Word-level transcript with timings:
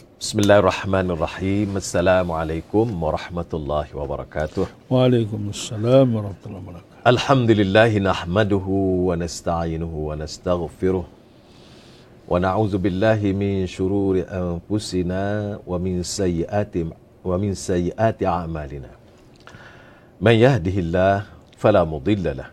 Bismillahirrahmanirrahim. 0.00 1.76
Assalamualaikum 1.76 2.88
warahmatullahi 2.88 3.92
wabarakatuh. 3.92 4.68
Waalaikumsalam 4.92 6.06
warahmatullahi 6.12 6.60
wabarakatuh. 6.60 7.04
Alhamdulillah 7.08 7.88
nahmaduhu 7.88 9.08
wa 9.08 9.16
nasta'inuhu 9.16 10.12
wa 10.12 10.20
nastaghfiruh. 10.20 11.04
Wa 12.28 12.36
na'udzu 12.36 12.76
billahi 12.76 13.32
min 13.32 13.64
shururi 13.64 14.28
anfusina 14.28 15.56
wa 15.64 15.76
min 15.80 16.04
sayyiati 16.04 16.88
wa 17.24 17.34
min 17.40 17.56
sayyiati 17.56 18.28
a'malina. 18.28 18.92
Man 20.20 20.36
yahdihillah 20.36 21.28
fala 21.56 21.84
mudilla 21.88 22.32
lah 22.36 22.48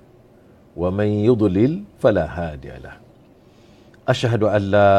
wa 0.75 0.87
man 0.87 1.09
yudlil 1.09 1.83
fala 1.99 2.27
hadiya 2.27 2.79
lah. 2.79 2.95
أشهد 4.07 4.43
أن 4.47 4.61
لا 4.71 4.91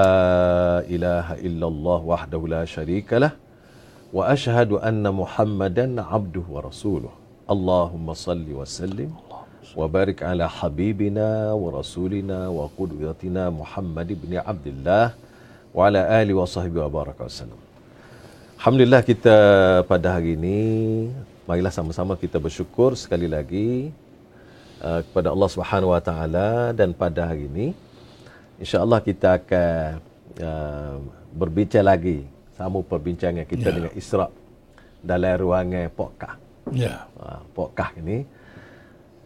إله 0.84 1.40
إلا 1.40 1.66
الله 1.72 2.00
وحده 2.12 2.40
لا 2.44 2.62
شريك 2.68 3.08
له 3.16 3.32
وأشهد 4.12 4.84
أن 4.84 5.00
محمدا 5.00 5.96
عبده 5.96 6.44
ورسوله 6.44 7.12
اللهم 7.48 8.06
صل 8.12 8.44
وسلم 8.52 9.08
وبارك 9.76 10.18
على 10.28 10.44
حبيبنا 10.44 11.56
ورسولنا 11.56 12.38
وقدوتنا 12.52 13.42
محمد 13.50 14.08
بن 14.22 14.32
عبد 14.44 14.66
الله 14.76 15.06
وعلى 15.72 16.00
آله 16.20 16.34
وصحبه 16.36 16.80
وبارك 16.84 17.16
وسلم 17.24 17.60
الحمد 18.60 18.80
لله 18.84 19.00
kita 19.08 19.36
pada 19.88 20.20
hari 20.20 20.36
ini 20.36 20.60
marilah 21.48 21.72
sama-sama 21.72 22.12
kita 22.12 22.36
bersyukur 22.36 22.92
sekali 22.92 23.24
lagi 23.24 23.88
uh, 24.84 25.00
kepada 25.00 25.32
Allah 25.32 25.48
Subhanahu 25.48 25.96
wa 25.96 26.02
taala 26.04 26.76
dan 26.76 26.92
pada 26.92 27.24
hari 27.32 27.48
ini 27.48 27.87
InsyaAllah 28.58 29.00
kita 29.06 29.38
akan 29.38 30.02
uh, 30.42 30.98
berbincang 31.30 31.86
lagi 31.86 32.26
sama 32.58 32.82
perbincangan 32.82 33.46
kita 33.46 33.70
yeah. 33.70 33.74
dengan 33.78 33.92
Isra 33.94 34.26
dalam 34.98 35.34
ruangan 35.38 35.86
podcast. 35.94 36.42
Ya. 36.74 37.06
Uh, 37.14 37.38
podcast 37.54 37.94
ini 38.02 38.26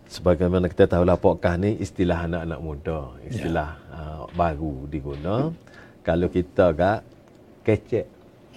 sebagaimana 0.04 0.68
kita 0.68 0.84
tahu 0.84 1.08
lah 1.08 1.16
podcast 1.16 1.64
ni 1.64 1.80
istilah 1.80 2.28
anak-anak 2.28 2.60
muda, 2.60 3.16
istilah 3.24 3.72
yeah. 3.72 3.96
uh, 3.96 4.22
baru 4.36 4.84
diguna. 4.92 5.48
Kalau 6.04 6.28
kita 6.28 6.76
gak 6.76 7.00
kecek. 7.64 8.06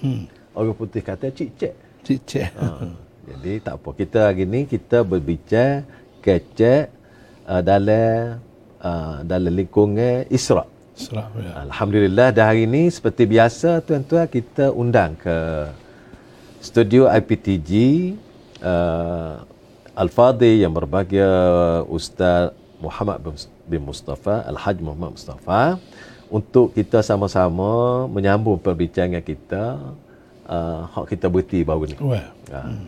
Hmm. 0.04 0.28
Orang 0.52 0.76
putih 0.76 1.00
kata 1.00 1.32
cicek. 1.32 1.72
Cicek. 2.04 2.52
Uh, 2.60 2.92
jadi 3.32 3.64
tak 3.64 3.80
apa. 3.80 3.90
Kita 3.96 4.20
hari 4.28 4.44
ni 4.44 4.68
kita 4.68 5.08
berbincang 5.08 5.88
kecek 6.20 6.92
uh, 7.48 7.64
dalam 7.64 8.44
uh, 8.86 9.18
dalam 9.26 9.50
lingkungan 9.50 10.30
Isra. 10.30 10.64
Isra 10.96 11.28
ya. 11.36 11.66
Alhamdulillah 11.68 12.32
dah 12.32 12.46
hari 12.54 12.70
ini 12.70 12.88
seperti 12.88 13.26
biasa 13.28 13.84
tuan-tuan 13.84 14.30
kita 14.30 14.72
undang 14.72 15.18
ke 15.20 15.38
studio 16.62 17.10
IPTG 17.10 17.72
uh, 18.62 19.44
Al-Fadhi 19.98 20.64
yang 20.64 20.72
berbahagia 20.72 21.28
Ustaz 21.90 22.56
Muhammad 22.80 23.20
bin 23.68 23.82
Mustafa 23.84 24.46
Al-Haj 24.48 24.78
Muhammad 24.80 25.20
Mustafa 25.20 25.82
untuk 26.32 26.72
kita 26.74 27.04
sama-sama 27.04 28.06
menyambung 28.10 28.58
perbincangan 28.58 29.22
kita 29.22 29.78
uh, 30.48 30.80
hak 30.90 31.06
kita 31.16 31.28
berhenti 31.30 31.62
baru 31.62 31.84
ni. 31.92 31.96
Well. 32.00 32.30
Uh, 32.50 32.72
hmm. 32.72 32.88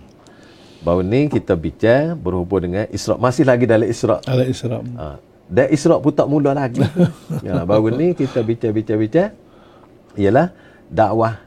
Baru 0.77 1.01
ni 1.01 1.25
kita 1.27 1.57
bincang 1.57 2.13
berhubung 2.15 2.61
dengan 2.69 2.85
Isra 2.93 3.17
masih 3.17 3.43
lagi 3.43 3.65
dalam 3.65 3.87
Isra. 3.89 4.21
Dalam 4.21 4.45
Isra. 4.45 4.77
Uh, 4.79 5.17
dan 5.47 5.71
Isra' 5.71 5.99
pun 6.03 6.11
tak 6.11 6.27
mula 6.27 6.51
lagi. 6.51 6.83
ya, 7.47 7.63
baru 7.63 7.91
ni 7.95 8.11
kita 8.11 8.43
bincang-bincang-bincang. 8.43 9.31
Ialah 10.19 10.51
dakwah 10.91 11.39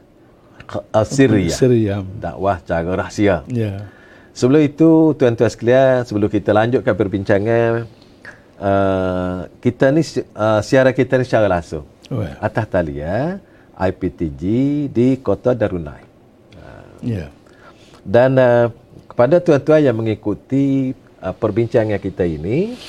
uh, 0.89 1.05
Syria. 1.05 1.53
Syria. 1.53 1.95
Dakwah 2.01 2.57
cara 2.65 2.91
rahsia. 2.97 3.45
Ya. 3.45 3.85
Sebelum 4.31 4.63
itu, 4.63 5.13
tuan-tuan 5.19 5.51
sekalian, 5.51 6.07
sebelum 6.07 6.31
kita 6.31 6.55
lanjutkan 6.55 6.95
perbincangan, 6.95 7.83
uh, 8.57 9.45
kita 9.59 9.91
ni, 9.91 10.01
uh, 10.33 10.63
siaran 10.63 10.95
kita 10.95 11.19
ni 11.19 11.27
secara 11.27 11.51
langsung. 11.51 11.83
Oh, 12.07 12.23
ya. 12.23 12.39
Atas 12.39 12.65
tali 12.71 13.03
ya, 13.03 13.37
IPTG 13.75 14.41
di 14.89 15.19
Kota 15.19 15.51
Darunai. 15.51 16.03
Uh, 16.55 16.85
ya. 17.03 17.27
Dan 18.01 18.39
uh, 18.39 18.71
kepada 19.11 19.43
tuan-tuan 19.43 19.83
yang 19.83 19.99
mengikuti 19.99 20.95
uh, 21.19 21.35
perbincangan 21.35 21.99
kita 21.99 22.23
ini, 22.23 22.79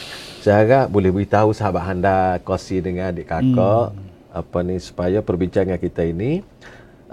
saya 0.43 0.67
harap 0.67 0.87
boleh 0.91 1.15
beritahu 1.15 1.55
sahabat 1.55 1.87
anda, 1.87 2.43
kosi 2.43 2.83
dengan 2.83 3.15
adik 3.15 3.31
kakak, 3.31 3.95
hmm. 3.95 4.35
apa 4.35 4.59
ni 4.67 4.77
supaya 4.83 5.23
perbincangan 5.23 5.79
kita 5.79 6.03
ini 6.03 6.43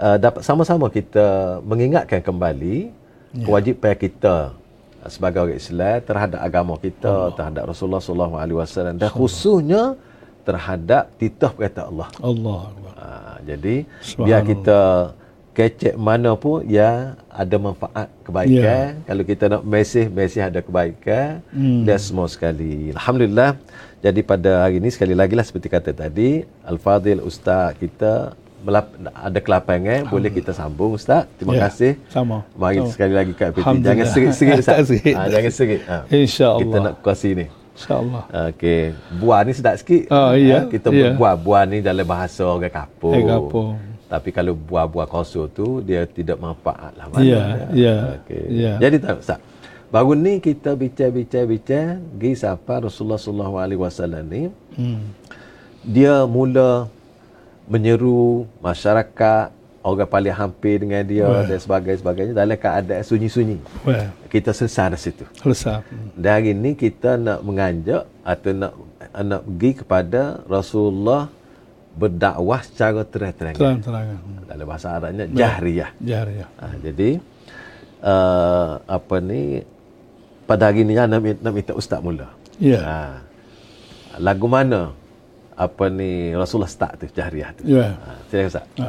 uh, 0.02 0.18
dapat 0.18 0.42
sama-sama 0.42 0.90
kita 0.90 1.62
mengingatkan 1.62 2.18
kembali 2.26 2.90
yeah. 2.90 3.46
kewajipan 3.46 3.94
kita 3.94 4.58
sebagai 5.06 5.46
orang 5.46 5.56
Islam 5.62 5.96
terhadap 6.02 6.40
agama 6.42 6.74
kita, 6.82 7.06
Allah. 7.06 7.36
terhadap 7.38 7.62
Rasulullah 7.70 8.02
sallallahu 8.02 8.34
alaihi 8.34 8.58
wasallam 8.58 8.98
dan 8.98 9.08
khususnya 9.14 9.94
terhadap 10.42 11.14
titah 11.14 11.54
perkataan 11.54 11.86
Allah. 11.94 12.08
Allah. 12.18 12.62
Uh, 12.98 13.36
jadi 13.46 13.74
biar 14.18 14.42
kita 14.42 14.80
kecek 15.50 15.94
mana 15.98 16.38
pun 16.38 16.62
ya 16.62 17.18
ada 17.26 17.56
manfaat 17.58 18.06
kebaikan 18.22 18.54
yeah. 18.62 19.02
kalau 19.02 19.22
kita 19.26 19.44
nak 19.50 19.62
mesej 19.66 20.06
mesej 20.06 20.46
ada 20.46 20.62
kebaikan 20.62 21.42
hmm. 21.50 21.82
dan 21.82 21.98
semua 21.98 22.30
sekali 22.30 22.94
alhamdulillah 22.94 23.58
jadi 23.98 24.20
pada 24.22 24.50
hari 24.64 24.78
ini 24.78 24.88
sekali 24.94 25.12
lagi 25.12 25.34
lah 25.34 25.42
seperti 25.42 25.66
kata 25.66 25.90
tadi 25.90 26.46
al-fadil 26.62 27.20
ustaz 27.26 27.74
kita 27.82 28.38
ada 29.16 29.38
kelapangan 29.42 30.06
boleh 30.06 30.30
kita 30.30 30.54
sambung 30.54 30.94
ustaz 30.94 31.26
terima 31.34 31.58
yeah. 31.58 31.62
kasih 31.66 31.92
sama 32.06 32.46
mari 32.54 32.78
sama. 32.78 32.92
sekali 32.94 33.14
lagi 33.18 33.32
kat 33.34 33.50
PT 33.50 33.66
jangan 33.82 34.06
serit-serit 34.06 34.58
ustaz 34.62 34.86
ha, 35.18 35.22
jangan 35.26 35.52
serit 35.52 35.82
ha. 35.90 35.98
insyaallah 36.14 36.62
kita 36.62 36.76
nak 36.78 36.94
kuasi 37.02 37.30
ni 37.34 37.46
InsyaAllah. 37.80 38.24
Okey. 38.52 38.92
Buah 39.16 39.40
ni 39.40 39.56
sedap 39.56 39.80
sikit. 39.80 40.12
Oh, 40.12 40.36
iya. 40.36 40.66
Ha, 40.66 40.68
kita 40.68 40.92
iya. 40.92 41.16
buah. 41.16 41.32
Buah 41.32 41.64
ni 41.64 41.80
dalam 41.80 42.04
bahasa 42.04 42.44
orang 42.44 42.68
kapur. 42.68 43.16
Eh, 43.16 43.24
kapur. 43.24 43.80
Tapi 44.10 44.34
kalau 44.34 44.58
buah-buah 44.58 45.06
kosong 45.06 45.46
tu 45.54 45.78
dia 45.86 46.02
tidak 46.02 46.42
manfaat 46.42 46.90
lah. 46.98 47.06
Ya, 47.22 47.70
ya. 47.70 47.96
Okay. 48.26 48.42
Ya. 48.50 48.74
Jadi 48.82 48.96
tak 48.98 49.22
Ustaz. 49.22 49.38
Baru 49.90 50.18
ni 50.18 50.42
kita 50.42 50.74
bincang-bincang-bincang 50.74 52.02
pergi 52.18 52.30
siapa 52.34 52.90
Rasulullah 52.90 53.18
sallallahu 53.22 53.54
alaihi 53.62 53.78
wasallam 53.78 54.22
ni. 54.26 54.42
Hmm. 54.74 55.14
Dia 55.86 56.26
mula 56.26 56.90
menyeru 57.70 58.50
masyarakat 58.58 59.54
orang 59.80 60.10
paling 60.10 60.34
hampir 60.34 60.82
dengan 60.82 61.02
dia 61.06 61.24
Wah. 61.24 61.46
dan 61.46 61.58
sebagainya 61.58 61.98
sebagainya 62.02 62.32
dalam 62.34 62.58
keadaan 62.58 63.02
sunyi-sunyi. 63.06 63.58
Wah. 63.86 64.10
Kita 64.26 64.50
selesai 64.50 64.94
dari 64.94 65.00
situ. 65.00 65.24
Selesai. 65.38 65.86
Dan 66.18 66.30
hari 66.34 66.52
ni 66.54 66.74
kita 66.74 67.14
nak 67.14 67.46
mengajak 67.46 68.10
atau 68.26 68.50
nak 68.54 68.72
nak 69.10 69.42
pergi 69.46 69.70
kepada 69.82 70.42
Rasulullah 70.46 71.30
berdakwah 71.94 72.60
secara 72.62 73.02
terang-terangan. 73.02 73.58
Terang-terangan. 73.58 74.18
Dalam 74.46 74.66
bahasa 74.66 74.94
Arabnya 74.94 75.26
jahriyah. 75.30 75.90
Jahriyah. 75.98 76.48
Ha, 76.58 76.66
jadi 76.78 77.10
uh, 78.02 78.70
apa 78.86 79.16
ni 79.18 79.62
pada 80.46 80.70
hari 80.70 80.82
ni 80.86 80.94
nak, 80.94 81.10
nak 81.14 81.52
minta 81.54 81.74
ustaz 81.74 82.02
mula. 82.02 82.30
Ya. 82.58 82.80
Ha, 82.82 82.96
lagu 84.22 84.46
mana 84.46 84.94
apa 85.54 85.92
ni 85.92 86.32
Rasulullah 86.32 86.70
start 86.70 87.04
tu 87.04 87.06
jahriyah 87.10 87.50
tu. 87.58 87.66
Ya. 87.66 87.94
Ha, 87.94 88.10
silakan 88.30 88.48
ustaz. 88.50 88.66
Ha. 88.78 88.88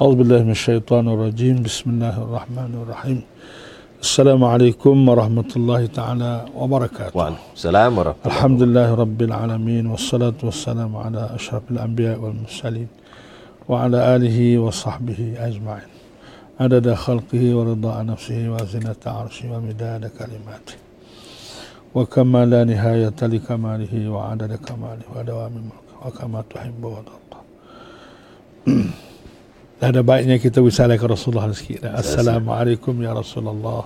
A'udzubillahi 0.00 0.42
minasyaitonirrajim. 0.48 1.56
Bismillahirrahmanirrahim. 1.62 3.18
السلام 4.02 4.44
عليكم 4.44 5.08
ورحمة 5.08 5.50
الله 5.56 5.86
تعالى 5.86 6.32
وبركاته. 6.58 7.16
وعليكم 7.18 7.54
السلام 7.54 7.98
ورحمة 7.98 8.18
الله 8.18 8.26
الحمد 8.26 8.60
لله 8.62 8.88
رب 8.94 9.20
العالمين 9.22 9.86
والصلاة 9.86 10.38
والسلام 10.42 10.96
على 10.96 11.30
أشرف 11.38 11.62
الأنبياء 11.70 12.18
والمرسلين 12.18 12.88
وعلى 13.68 13.98
آله 14.16 14.58
وصحبه 14.58 15.20
أجمعين. 15.38 15.90
عدد 16.60 16.94
خلقه 16.94 17.54
ورضاء 17.56 17.96
نفسه 18.04 18.50
وزنة 18.50 19.02
عرشه 19.06 19.46
ومداد 19.52 20.10
كلماته. 20.18 20.76
وكما 21.94 22.42
لا 22.44 22.64
نهاية 22.64 23.20
لكماله 23.22 23.94
وعدد 24.10 24.52
كماله 24.66 25.06
ودوام 25.14 25.54
ملكه 25.68 25.94
وكما 26.02 26.40
تحب 26.50 26.82
وترضى. 26.84 27.40
Ada 29.82 29.98
baiknya 29.98 30.38
kita 30.38 30.62
wisalah 30.62 30.94
ke 30.94 31.02
Rasulullah 31.10 31.50
عليكم 31.50 31.82
Assalamualaikum 31.82 32.94
ya 33.02 33.10
Rasulullah. 33.18 33.82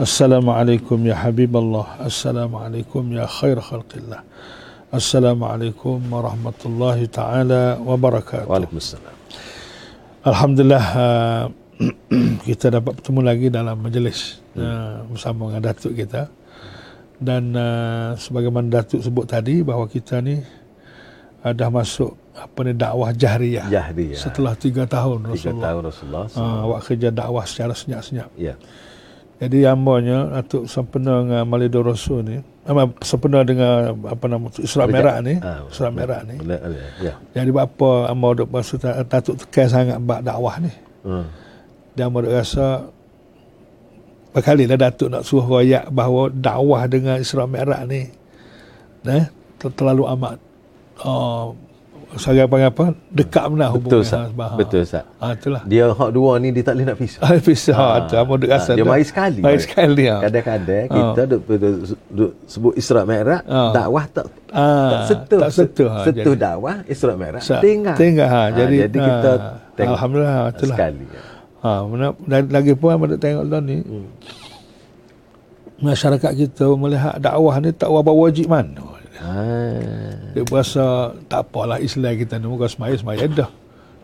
Assalamualaikum 0.00 0.96
ya 1.04 1.12
Habiballah. 1.12 2.00
Assalamualaikum 2.00 3.04
ya 3.12 3.28
khair 3.28 3.60
khalqillah. 3.60 4.24
Assalamualaikum 4.88 6.00
warahmatullahi 6.08 7.04
taala 7.04 7.76
wabarakatuh. 7.84 8.48
Waalaikumsalam. 8.48 9.12
Alhamdulillah 10.24 10.86
uh, 10.96 11.44
kita 12.48 12.80
dapat 12.80 12.96
bertemu 12.96 13.20
lagi 13.20 13.46
dalam 13.52 13.76
majlis 13.76 14.40
hmm. 14.56 14.64
uh, 14.64 14.98
bersama 15.12 15.52
dengan 15.52 15.68
datuk 15.68 15.92
kita. 15.92 16.32
Dan 17.20 17.52
uh, 17.52 18.16
sebagaimana 18.16 18.80
datuk 18.80 19.04
sebut 19.04 19.28
tadi 19.28 19.60
bahawa 19.60 19.84
kita 19.84 20.24
ni 20.24 20.40
uh, 21.44 21.52
dah 21.52 21.68
masuk 21.68 22.16
apa 22.40 22.58
ni 22.64 22.72
dakwah 22.72 23.12
jahriyah. 23.12 23.68
Jahriyah. 23.68 24.16
Setelah 24.16 24.56
tiga 24.56 24.88
tahun 24.88 25.28
Tiga 25.36 25.52
Rasulullah. 25.52 25.64
tahun 25.68 25.82
Rasulullah. 25.92 26.24
Ha, 26.32 26.42
awak 26.64 26.80
kerja 26.88 27.08
dakwah 27.12 27.44
secara 27.44 27.76
senyap-senyap. 27.76 28.32
Ya. 28.40 28.56
Jadi 29.40 29.64
amanya 29.64 30.28
Datuk 30.36 30.68
sempena 30.68 31.24
dengan 31.24 31.48
Malido 31.48 31.80
Rasul 31.80 32.20
ni, 32.28 32.36
apa 32.68 32.92
sempena 33.00 33.40
dengan 33.40 33.96
apa 34.04 34.24
nama 34.28 34.52
Isra 34.60 34.84
Merah 34.84 35.16
ni, 35.24 35.40
Ah, 35.40 35.64
Isra 35.64 35.88
Merah 35.88 36.20
ni. 36.28 36.36
Boleh, 36.36 36.60
boleh. 36.60 36.84
Ya. 37.00 37.16
Jadi 37.32 37.48
apa 37.56 38.12
amba 38.12 38.36
duk 38.36 38.52
rasa 38.52 38.76
Datuk 39.08 39.40
tekan 39.40 39.66
sangat 39.72 39.96
bab 40.04 40.20
dakwah 40.20 40.60
ni. 40.60 40.68
Hmm. 41.08 41.24
Dan 41.96 42.12
amba 42.12 42.20
rasa 42.28 42.84
berkali 44.36 44.68
lah 44.68 44.76
Datuk 44.76 45.08
nak 45.08 45.24
suruh 45.24 45.48
royak 45.48 45.88
bahawa 45.88 46.28
dakwah 46.28 46.84
dengan 46.84 47.16
Isra 47.16 47.48
Merah 47.48 47.88
ni 47.88 48.12
eh, 49.08 49.24
ter- 49.56 49.72
terlalu 49.72 50.04
amat 50.04 50.36
uh, 51.00 51.56
saya 52.16 52.42
panggil 52.44 52.66
apa 52.66 52.84
dekat 53.08 53.44
benar 53.46 53.70
Betul 53.70 53.76
hubungan 53.76 54.02
Ustaz. 54.02 54.16
hang 54.16 54.30
sebab- 54.30 54.54
Betul 54.56 54.80
Ustaz. 54.80 55.04
ha, 55.16 55.26
itulah 55.30 55.62
Dia 55.62 55.84
hak 55.88 56.10
dua 56.10 56.32
ni 56.36 56.48
dia 56.50 56.62
tak 56.62 56.74
boleh 56.74 56.86
nak 56.86 56.96
pisah. 56.96 57.20
Ah, 57.20 57.38
pisah 57.38 57.76
Ah, 57.76 57.90
ha, 58.00 58.16
amba 58.16 58.34
duk 58.34 58.48
rasa 58.48 58.62
ah, 58.64 58.74
dia 58.74 58.82
dah. 58.82 58.90
mari 58.90 59.04
sekali. 59.04 59.40
mari 59.40 59.58
sekali 59.58 60.04
ha. 60.06 60.16
Kadang-kadang 60.20 60.84
Ah. 60.84 60.96
kita 60.96 61.22
duk, 61.28 61.40
duk, 61.46 61.74
duk 62.08 62.30
sebut 62.44 62.72
Isra 62.74 63.02
Mi'raj, 63.04 63.42
Ah. 63.44 63.70
dakwah 63.70 64.04
tak 64.06 64.26
Ah, 64.48 64.90
tak 64.90 65.00
setuh. 65.06 65.40
tak 65.40 65.50
setuh, 65.52 65.88
ha, 65.88 65.98
Setuh 66.02 66.34
jadi. 66.34 66.42
dakwah 66.42 66.76
Isra 66.84 67.12
Mi'raj. 67.14 67.42
Sa- 67.44 67.60
Tinggal. 67.60 67.94
tinggal, 67.94 68.26
ha. 68.26 68.40
Ah, 68.40 68.46
Jadi, 68.50 68.76
jadi 68.82 68.98
kita 68.98 69.30
ah, 69.30 69.38
tengok 69.74 69.94
Alhamdulillah, 69.94 70.38
itulah. 70.50 70.76
sekali. 70.76 71.04
Ha, 71.60 71.70
dan 72.24 72.42
lagi 72.48 72.72
pun 72.72 72.96
duk 73.06 73.18
tengok 73.18 73.44
dah 73.46 73.60
ni 73.60 73.76
Hmm. 73.80 74.08
masyarakat 75.80 76.32
kita 76.34 76.64
melihat 76.74 77.16
dakwah 77.16 77.56
ni 77.56 77.70
tak 77.70 77.88
apa 77.88 78.10
wajib 78.10 78.46
mana. 78.46 78.99
Ah. 79.20 80.32
Dia 80.32 80.42
berasa 80.48 81.12
tak 81.28 81.44
apalah 81.48 81.76
Islam 81.76 82.16
kita 82.16 82.40
ni 82.40 82.48
muka 82.48 82.66
semaya 82.66 82.96
semaya 82.96 83.24
dah. 83.28 83.50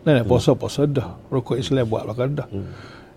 Nah, 0.05 0.21
Hmm. 0.21 0.29
puasa 0.29 0.53
puasa 0.53 0.85
dah. 0.85 1.17
Rukuk 1.27 1.57
Islam 1.57 1.89
buat 1.89 2.05
belakang 2.05 2.37
dah. 2.37 2.47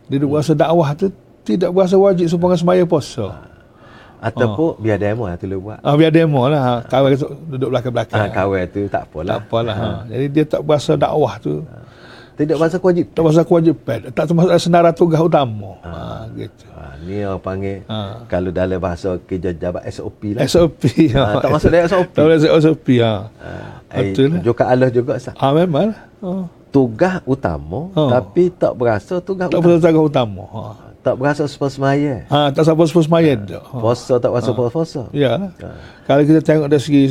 Dia 0.08 0.16
duk 0.18 0.32
berasa 0.32 0.56
dakwah 0.56 0.90
tu 0.96 1.12
tidak 1.44 1.70
berasa 1.70 1.94
wajib 1.94 2.26
supaya 2.26 2.56
semaya 2.56 2.82
puasa. 2.88 3.46
Ataupun 4.20 4.76
biar 4.84 5.00
demo 5.00 5.24
lah 5.24 5.36
tu 5.40 5.48
buat. 5.48 5.80
Ah 5.80 5.96
biar 5.96 6.12
demo 6.12 6.44
lah 6.44 6.60
ha. 6.60 6.74
kawan 6.84 7.16
tu 7.16 7.28
duduk 7.48 7.72
belakang-belakang. 7.72 8.20
Ah, 8.20 8.28
kawan 8.28 8.68
tu 8.68 8.84
tak 8.90 9.08
apalah. 9.08 9.32
tak 9.32 9.40
apalah. 9.48 9.76
Ha. 9.76 9.88
Jadi 10.12 10.26
dia 10.28 10.44
tak 10.44 10.60
berasa 10.60 10.92
dakwah 10.92 11.40
tu 11.40 11.64
Tidak 12.40 12.56
bahasa 12.56 12.76
kewajipan. 12.76 13.12
tak 13.12 13.22
berasa 13.22 13.42
kewajipan. 13.44 13.98
Tak 14.10 14.24
termasuk 14.24 14.50
senarai 14.56 14.92
tugas 14.92 15.20
utama. 15.20 15.76
Ha, 15.82 16.24
gitu. 16.32 16.64
Ah, 16.72 16.96
ni 16.98 17.20
orang 17.20 17.36
panggil 17.38 17.84
Ah. 17.84 18.24
kalau 18.24 18.48
dalam 18.48 18.76
bahasa 18.76 19.20
kerja 19.20 19.52
jabat 19.52 19.84
SOP 19.86 20.32
lah. 20.32 20.40
SOP. 20.42 20.80
Ah, 21.12 21.36
tak 21.36 21.50
masuk 21.50 21.68
dalam 21.68 21.84
SOP. 21.86 22.08
Tak 22.10 22.22
boleh 22.22 22.38
SOP 22.40 22.86
ha. 22.98 23.12
Ah, 23.36 23.76
Betul 23.94 24.26
lah. 24.30 24.40
Juga 24.40 24.62
Allah 24.64 24.88
juga 24.88 25.20
sah. 25.20 25.34
Ha 25.34 25.52
memang. 25.52 25.92
Ha. 25.92 26.30
Tugas 26.70 27.20
utama 27.24 27.90
Oh. 27.92 28.08
tapi 28.08 28.48
tak 28.48 28.72
berasa 28.72 29.18
tugas 29.18 29.46
Tak 29.46 29.58
utama. 29.58 29.64
berasa 29.68 29.86
tugas 29.86 30.04
utama. 30.06 30.42
Ha. 30.48 30.62
Tak 31.00 31.14
berasa 31.16 31.42
sepas 31.44 31.72
semaya. 31.72 32.24
Ha, 32.26 32.48
tak 32.50 32.62
sampai 32.62 32.84
sepuluh 32.84 33.04
semaya 33.04 33.32
dah. 33.34 33.62
Ha. 33.62 33.76
Puasa 33.76 34.14
tak 34.16 34.30
berasa 34.30 34.50
puasa. 34.52 35.02
Ya. 35.10 35.36
Ha. 35.36 35.68
Kalau 36.04 36.22
kita 36.22 36.40
tengok 36.40 36.66
dari 36.66 36.80
segi 36.80 37.02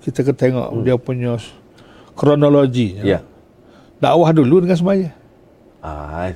kita 0.00 0.20
kena 0.20 0.34
tengok 0.34 0.68
dia 0.82 0.96
punya 0.98 1.32
kronologi. 2.12 2.98
Ya. 3.00 3.20
Dakwah 4.04 4.30
dulu 4.30 4.56
dengan 4.60 4.76
semaya. 4.76 5.08
Ah, 5.80 6.28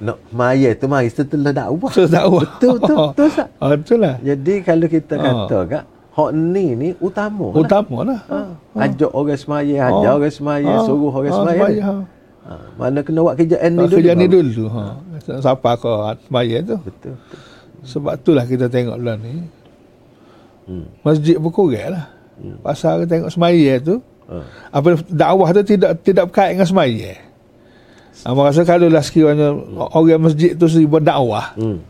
nak 0.00 0.16
maya 0.30 0.72
tu 0.72 0.88
mari 0.88 1.08
setelah 1.08 1.52
dakwah. 1.52 1.92
So 1.92 2.08
dakwah. 2.08 2.48
Betul, 2.48 2.80
betul, 2.80 2.96
betul, 3.12 3.26
Ustaz. 3.28 3.48
Ah, 3.56 3.76
betul 3.76 3.98
lah. 4.00 4.16
Jadi 4.20 4.54
kalau 4.60 4.86
kita 4.86 5.14
Ah. 5.14 5.24
kata 5.44 5.58
kak, 5.66 5.84
hak 6.10 6.30
ni 6.32 6.66
ni 6.72 6.88
utama. 6.98 7.46
lah. 7.46 7.60
Utama 7.60 7.96
lah. 8.02 8.20
Ha. 8.26 8.38
Ajak 8.80 9.12
orang 9.12 9.36
semaya, 9.36 9.74
ajar 9.86 10.12
orang 10.16 10.32
semaya, 10.32 10.72
Ah. 10.72 10.82
suruh 10.82 11.12
orang 11.12 11.28
Ah, 11.28 11.36
semaya. 11.36 11.60
semaya, 11.60 11.80
ha. 11.82 11.94
Ha. 12.40 12.54
Mana 12.74 12.98
kena 13.00 13.20
buat 13.20 13.36
kerjaan 13.36 13.70
ni 13.70 13.84
dulu. 13.84 13.94
Kerja 13.94 14.12
ni 14.14 14.26
dulu. 14.26 14.64
Ha. 14.66 14.82
Siapa 15.20 15.70
kau 15.76 15.96
semaya 16.18 16.56
tu. 16.60 16.76
Betul. 16.80 17.12
betul. 17.12 17.38
Sebab 17.80 18.12
itulah 18.16 18.44
kita 18.44 18.66
tengok 18.66 18.96
lah 18.96 19.16
ni. 19.16 19.44
Hmm. 20.64 20.86
Masjid 21.00 21.36
berkurang 21.36 21.92
lah. 21.92 22.06
Pasal 22.60 23.04
kita 23.04 23.08
tengok 23.10 23.30
semaya 23.30 23.72
tu. 23.78 24.00
Ha. 24.30 24.38
Apa 24.70 24.94
dakwah 25.04 25.50
tu 25.50 25.62
tidak 25.66 25.90
tidak 26.00 26.30
berkait 26.30 26.54
dengan 26.54 26.64
semaya. 26.64 27.18
Abang 28.22 28.46
rasa 28.46 28.62
kalau 28.62 28.86
lah 28.86 29.00
sekiranya 29.00 29.50
orang 29.90 30.22
masjid 30.22 30.52
tu 30.52 30.64
sendiri 30.64 30.86
berdakwah, 30.92 31.56
Hmm. 31.56 31.80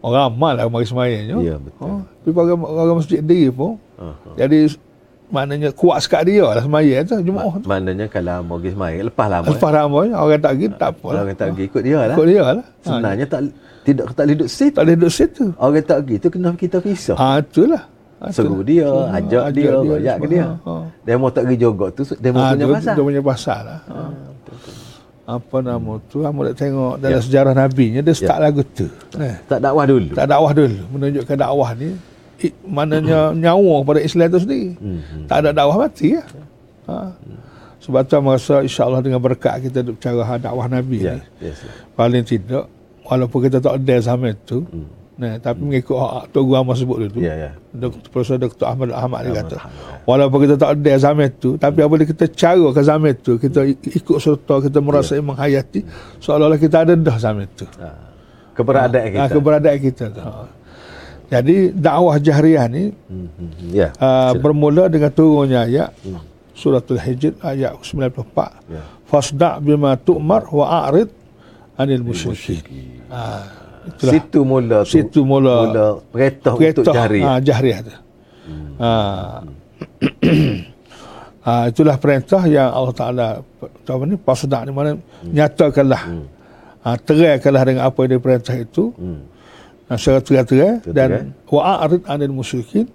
orang 0.00 0.28
amal 0.28 0.52
lah 0.52 0.66
mari 0.66 0.84
semayanya. 0.84 1.36
Ya, 1.38 1.56
betul. 1.56 1.86
Oh, 1.86 2.00
tapi 2.20 2.30
orang, 2.34 2.58
orang 2.60 2.96
masjid 2.98 3.18
sendiri 3.22 3.48
pun, 3.48 3.78
Ha. 3.96 4.06
ha. 4.10 4.30
jadi 4.34 4.66
maknanya 5.30 5.70
kuat 5.70 6.02
sekat 6.02 6.26
dia 6.26 6.42
lah 6.42 6.58
semaya 6.58 7.06
tu, 7.06 7.14
Jumaat 7.22 7.62
tu. 7.62 7.68
Maknanya 7.70 8.10
kalau 8.10 8.42
mau 8.42 8.58
pergi 8.58 8.74
semaya, 8.74 8.98
lepas 9.00 9.26
lama. 9.30 9.46
Lepas 9.46 9.70
ramai, 9.70 10.06
orang 10.10 10.40
tak 10.42 10.52
pergi, 10.52 10.66
tak 10.74 10.90
apa 10.90 11.06
lah. 11.06 11.20
Orang 11.22 11.36
tak 11.38 11.46
pergi 11.54 11.64
ikut 11.64 11.82
dia 11.86 11.98
lah. 12.02 12.16
Ikut 12.18 12.26
dia 12.26 12.42
lah. 12.42 12.64
Ha, 12.66 12.82
Sebenarnya 12.82 13.24
tak 13.24 13.40
tidak 13.80 14.04
tak 14.10 14.24
boleh 14.26 14.34
duduk 14.36 14.50
situ. 14.50 14.74
tak 14.74 14.82
boleh 14.82 14.96
duduk 14.98 15.12
situ. 15.14 15.44
Orang 15.54 15.74
tak 15.80 15.98
pergi 16.02 16.16
tu 16.18 16.28
kena 16.28 16.48
kita 16.52 16.76
pisah. 16.82 17.16
Ha, 17.16 17.26
itulah. 17.38 17.82
Ha, 18.20 18.28
Seru 18.28 18.60
dia, 18.60 18.84
ajak 19.10 19.44
dia, 19.50 19.72
ajak 19.72 20.16
ke 20.20 20.26
dia. 20.28 20.44
Ha, 20.44 20.52
ha. 20.60 20.74
Demo 21.00 21.26
tak 21.28 21.48
pergi 21.48 21.56
jogok 21.58 21.88
tu, 21.90 22.02
demo 22.14 22.36
Ha, 22.38 22.52
punya 22.52 22.62
tu- 22.62 22.74
pasal. 22.74 22.92
Dia 22.92 23.04
punya 23.04 23.22
pasal 23.24 23.60
lah. 23.62 23.80
Ha. 23.82 23.98
Apa 25.30 25.56
nama 25.58 25.92
tu? 26.04 26.20
Kamu 26.20 26.40
nak 26.42 26.54
tengok 26.54 26.94
dalam 26.98 27.16
sejarah 27.18 27.54
Nabi 27.54 27.84
nya 27.90 28.00
dia 28.02 28.12
start 28.12 28.38
lagu 28.38 28.60
tu. 28.66 28.90
Eh. 29.14 29.36
Tak 29.46 29.58
dakwah 29.58 29.86
dulu. 29.86 30.12
Tak 30.12 30.26
dakwah 30.26 30.52
dulu. 30.52 30.80
Menunjukkan 30.90 31.36
dakwah 31.38 31.70
ni 31.72 31.88
i- 32.40 32.56
maknanya 32.62 33.30
nyawa 33.32 33.74
pada 33.80 34.00
Islam 34.00 34.26
itu 34.26 34.38
sendiri. 34.38 34.70
Hmm, 34.74 35.00
hmm. 35.00 35.24
Tak 35.24 35.36
ada 35.38 35.50
dakwah 35.54 35.76
mati 35.80 36.06
ya. 36.12 36.24
Ha. 36.84 37.14
Sebab 37.80 38.04
tu 38.04 38.18
merasa 38.18 38.60
insya-Allah 38.60 39.00
dengan 39.00 39.16
berkat 39.18 39.64
kita 39.64 39.80
duk 39.80 39.96
cara 39.96 40.36
dakwah 40.36 40.66
Nabi 40.66 40.98
Ya, 41.00 41.16
ni. 41.16 41.46
yes. 41.46 41.64
Paling 41.94 42.20
tidak 42.22 42.68
walaupun 43.02 43.48
kita 43.48 43.56
tak 43.56 43.78
ada 43.78 43.96
zaman 44.02 44.34
itu. 44.34 44.60
Hmm. 44.62 44.88
Nah, 45.20 45.36
tapi 45.36 45.60
mengikut 45.60 45.92
hak 45.92 46.32
Tok 46.32 46.42
Guru 46.42 46.56
Ahmad 46.56 46.80
sebut 46.80 46.96
dulu. 47.04 47.20
Ya, 47.20 47.36
ya. 47.36 47.50
Dr. 47.70 48.08
Profesor 48.08 48.40
Dr. 48.40 48.64
Ahmad 48.64 48.88
Ahmad 48.88 49.28
dia 49.28 49.44
kata. 49.44 49.68
Walaupun 50.08 50.38
kita 50.40 50.56
tak 50.56 50.80
ada 50.80 50.96
zaman 50.96 51.28
itu, 51.28 51.60
tapi 51.60 51.84
apabila 51.84 52.08
kita 52.08 52.24
cara 52.26 52.68
ke 52.72 52.80
zaman 52.80 53.12
itu, 53.12 53.36
kita 53.36 53.60
ikut 53.68 54.16
serta, 54.16 54.64
kita 54.64 54.80
merasa 54.80 55.20
menghayati, 55.20 55.84
seolah-olah 56.18 56.56
kita 56.56 56.88
ada 56.88 56.96
dah 56.96 57.16
zaman 57.20 57.44
itu. 57.44 57.68
Ha. 57.76 57.88
Keberadaan 58.56 59.06
kita. 59.06 59.20
Ha, 59.20 59.28
keberadaan 59.28 59.78
kita 59.78 60.04
tu. 60.08 60.20
Ha. 60.20 60.32
Jadi 61.30 61.56
dakwah 61.70 62.16
jahriyah 62.16 62.66
ni 62.66 62.90
Hmm, 63.06 63.28
hmm, 63.28 63.50
hmm. 63.54 63.70
Ya. 63.70 63.88
uh, 63.94 64.32
Sila. 64.32 64.40
bermula 64.40 64.88
dengan 64.88 65.12
turunnya 65.12 65.62
ayat 65.62 65.92
Hmm. 66.00 66.24
suratul 66.56 66.96
Hijr 66.96 67.36
ayat 67.38 67.76
94. 67.76 68.56
Ya. 68.66 68.82
Fasda' 69.04 69.60
bima 69.60 69.94
tu'mar 69.94 70.48
wa 70.48 70.88
a'rid 70.88 71.12
anil 71.76 72.02
musyrikin. 72.02 73.04
Ha, 73.12 73.20
itulah 73.82 74.12
Situ 74.12 74.40
mula 74.42 74.78
tu. 74.82 74.90
situ 74.90 75.20
mula 75.22 75.54
mula 75.62 75.86
perintah 76.06 76.52
untuk 76.52 76.84
jari. 76.86 77.20
Ha, 77.20 77.32
jahriyah 77.38 77.80
tu. 77.80 77.92
Ha. 78.78 78.92
ha, 81.40 81.52
itulah 81.66 81.96
perintah 81.96 82.42
yang 82.44 82.68
Allah 82.68 82.94
Taala 82.94 83.26
apa 83.62 84.02
ni 84.04 84.16
fasda' 84.16 84.62
ni 84.64 84.70
mana 84.70 84.90
nyatakanlah. 85.22 86.02
Ha, 86.80 86.96
terangkanlah 86.96 87.62
dengan 87.62 87.82
apa 87.84 87.98
yang 88.00 88.12
diperintah 88.16 88.56
itu. 88.56 88.92
Hmm. 88.94 89.20
Ha, 89.86 89.98
secara 89.98 90.22
Terang. 90.22 90.80
dan 90.86 91.10
wa'arid 91.44 92.06
anil 92.06 92.30
musyrikin 92.32 92.86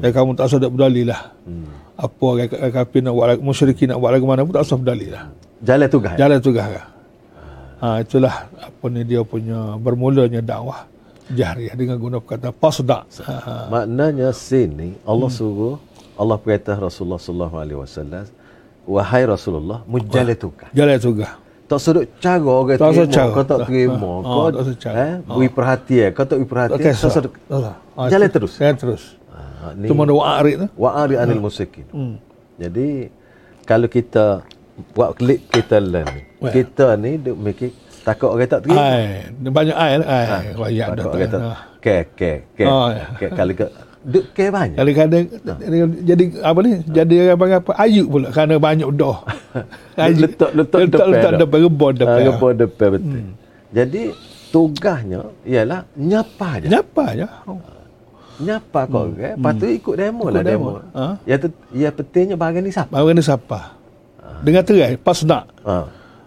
dan 0.00 0.10
kamu 0.10 0.32
tak 0.34 0.48
usah 0.48 0.58
nak 0.58 0.72
berdalil 0.72 1.06
lah 1.08 1.20
Hmm. 1.44 1.68
apa 1.96 2.22
orang 2.22 2.48
kafir 2.48 3.00
nak 3.02 3.12
buat 3.12 3.36
musyrikin 3.40 3.90
nak 3.90 3.98
buat 3.98 4.10
lagu 4.10 4.24
mana 4.24 4.40
pun 4.40 4.54
tak 4.54 4.64
usah 4.64 4.78
berdalil 4.78 5.10
lah 5.10 5.24
Jalan 5.60 5.88
tugas. 5.90 6.14
jalan 6.16 6.38
tugas 6.40 6.64
lah 6.64 6.84
ha, 7.80 7.98
itulah 7.98 8.34
apa 8.52 8.86
ni 8.86 9.02
dia 9.02 9.20
punya 9.22 9.74
bermulanya 9.76 10.40
dakwah 10.40 10.86
jahriyah 11.30 11.74
dengan 11.74 11.96
guna 11.96 12.16
perkataan 12.18 12.54
pasda 12.54 13.04
ha, 13.22 13.34
ha. 13.38 13.54
Maknanya 13.68 14.30
sini 14.30 14.98
Allah 15.02 15.30
suruh 15.30 15.76
Allah 16.14 16.36
perintah 16.36 16.76
Rasulullah 16.76 17.18
sallallahu 17.18 17.56
alaihi 17.56 17.78
wasallam 17.78 18.24
wahai 18.84 19.22
Rasulullah 19.24 19.80
jalan 20.10 20.36
tugas 20.36 20.68
Tak 21.70 21.78
sedut 21.78 22.02
cara 22.18 22.42
orang 22.42 22.74
Tak 22.74 22.90
terima, 22.90 23.14
cara. 23.14 23.30
kau 23.30 23.44
tak 23.46 23.60
terima, 23.70 23.94
Ha, 23.94 24.26
kau 24.26 24.42
ha, 24.42 24.50
tak 24.50 24.64
cara. 24.82 24.94
eh, 24.98 25.14
beri 25.22 25.48
perhatian, 25.48 26.08
kau 26.10 26.24
tak 26.26 26.36
beri 26.42 26.50
perhatian, 26.50 26.82
Okey, 26.82 26.92
tak 26.98 27.10
sedut. 27.14 27.32
ha, 27.46 28.02
Jalan 28.10 28.28
terus. 28.28 28.52
jalan 28.58 28.74
terus 28.76 29.04
Ha, 29.30 29.76
ni 29.78 29.86
itu 29.86 29.94
mana 29.94 30.10
wa'arid 30.10 30.54
tu 30.56 30.66
wa'ari 30.74 31.14
anil 31.14 31.38
musyrikin. 31.38 31.84
hmm. 31.94 32.16
Jadi 32.58 33.12
kalau 33.62 33.86
kita 33.86 34.42
buat 34.96 35.14
klik 35.14 35.46
kita 35.46 35.78
learn 35.78 36.10
Wah. 36.40 36.50
Kita 36.50 36.96
ni 36.96 37.16
duk 37.16 37.36
mikir 37.36 37.68
takut 38.00 38.32
orang 38.32 38.48
tak 38.48 38.60
terima. 38.62 38.80
ai 38.80 39.04
banyak 39.38 39.76
ai 39.76 39.92
lah 39.94 40.06
ai 40.08 40.24
rakyat 40.54 40.86
dah 40.88 40.96
Takut 40.96 41.12
orang 41.14 41.30
tak. 41.30 41.40
ha. 41.42 41.52
Ke 41.78 41.96
ke 42.10 42.30
ke. 42.54 42.64
Oh, 42.64 42.88
ya. 42.88 43.04
Ke 43.14 43.26
kalau 43.30 43.52
ke 43.52 43.66
duk 44.02 44.24
ke 44.32 44.44
banyak. 44.48 44.76
Kadang-kadang 44.76 45.24
jadi 46.00 46.24
apa 46.40 46.58
ni? 46.60 46.72
Jadi 46.86 47.14
panggil 47.34 47.58
apa? 47.58 47.70
Ayuk 47.76 48.06
pula 48.08 48.28
kerana 48.30 48.56
banyak 48.56 48.88
dah. 48.90 49.18
Letak- 50.16 50.54
letak 50.54 50.80
letak 50.80 50.80
depan 50.88 51.06
letak 51.10 51.32
depan 51.38 51.58
rebon 51.62 51.92
depan. 51.94 52.16
Ah, 52.16 52.24
Rebon 52.26 52.52
depan 52.56 52.88
betul. 52.90 53.20
Jadi 53.70 54.02
tugasnya 54.48 55.20
ialah 55.44 55.80
nyapa 55.94 56.48
aja. 56.56 56.66
Nyapa 56.70 57.02
aja. 57.06 57.26
Nyapa 58.40 58.88
kau 58.88 59.04
orang, 59.04 59.36
lepas 59.36 59.52
tu 59.54 59.66
ikut 59.68 59.94
demo 59.94 60.16
Hmm. 60.18 60.24
Ikut 60.24 60.32
lah 60.32 60.42
demo. 60.42 60.68
demo. 60.72 60.96
Ha? 60.96 61.06
Ya 61.22 61.36
tu 61.36 61.48
ya 61.70 61.88
pentingnya 61.90 62.34
bahagian 62.34 62.64
ni 62.64 62.72
siapa? 62.72 62.88
Baru 62.90 63.12
ni 63.12 63.20
siapa? 63.20 63.76
Ha, 64.16 64.40
Dengan 64.40 64.62
terai, 64.64 64.96
pas 64.96 65.20
nak. 65.22 65.44
Ha. 65.60 65.76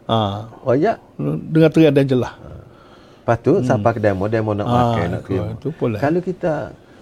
Ha. 0.06 0.20
Oh 0.62 0.74
ya. 0.74 1.00
Dengan 1.18 1.70
terai 1.70 1.92
dan 1.92 2.06
jelas. 2.06 2.34
Lepas 3.20 3.38
tu 3.40 3.54
hmm. 3.56 3.64
sampai 3.64 3.92
ke 3.94 4.00
demo, 4.00 4.28
demo 4.28 4.52
nak 4.52 4.66
Ah, 4.66 4.72
makan 4.92 5.06
nak 5.10 5.22
itu- 5.22 5.28
terima. 5.32 5.46
itu 5.54 5.68
boleh. 5.74 6.00
Kalau 6.00 6.20
kita 6.20 6.52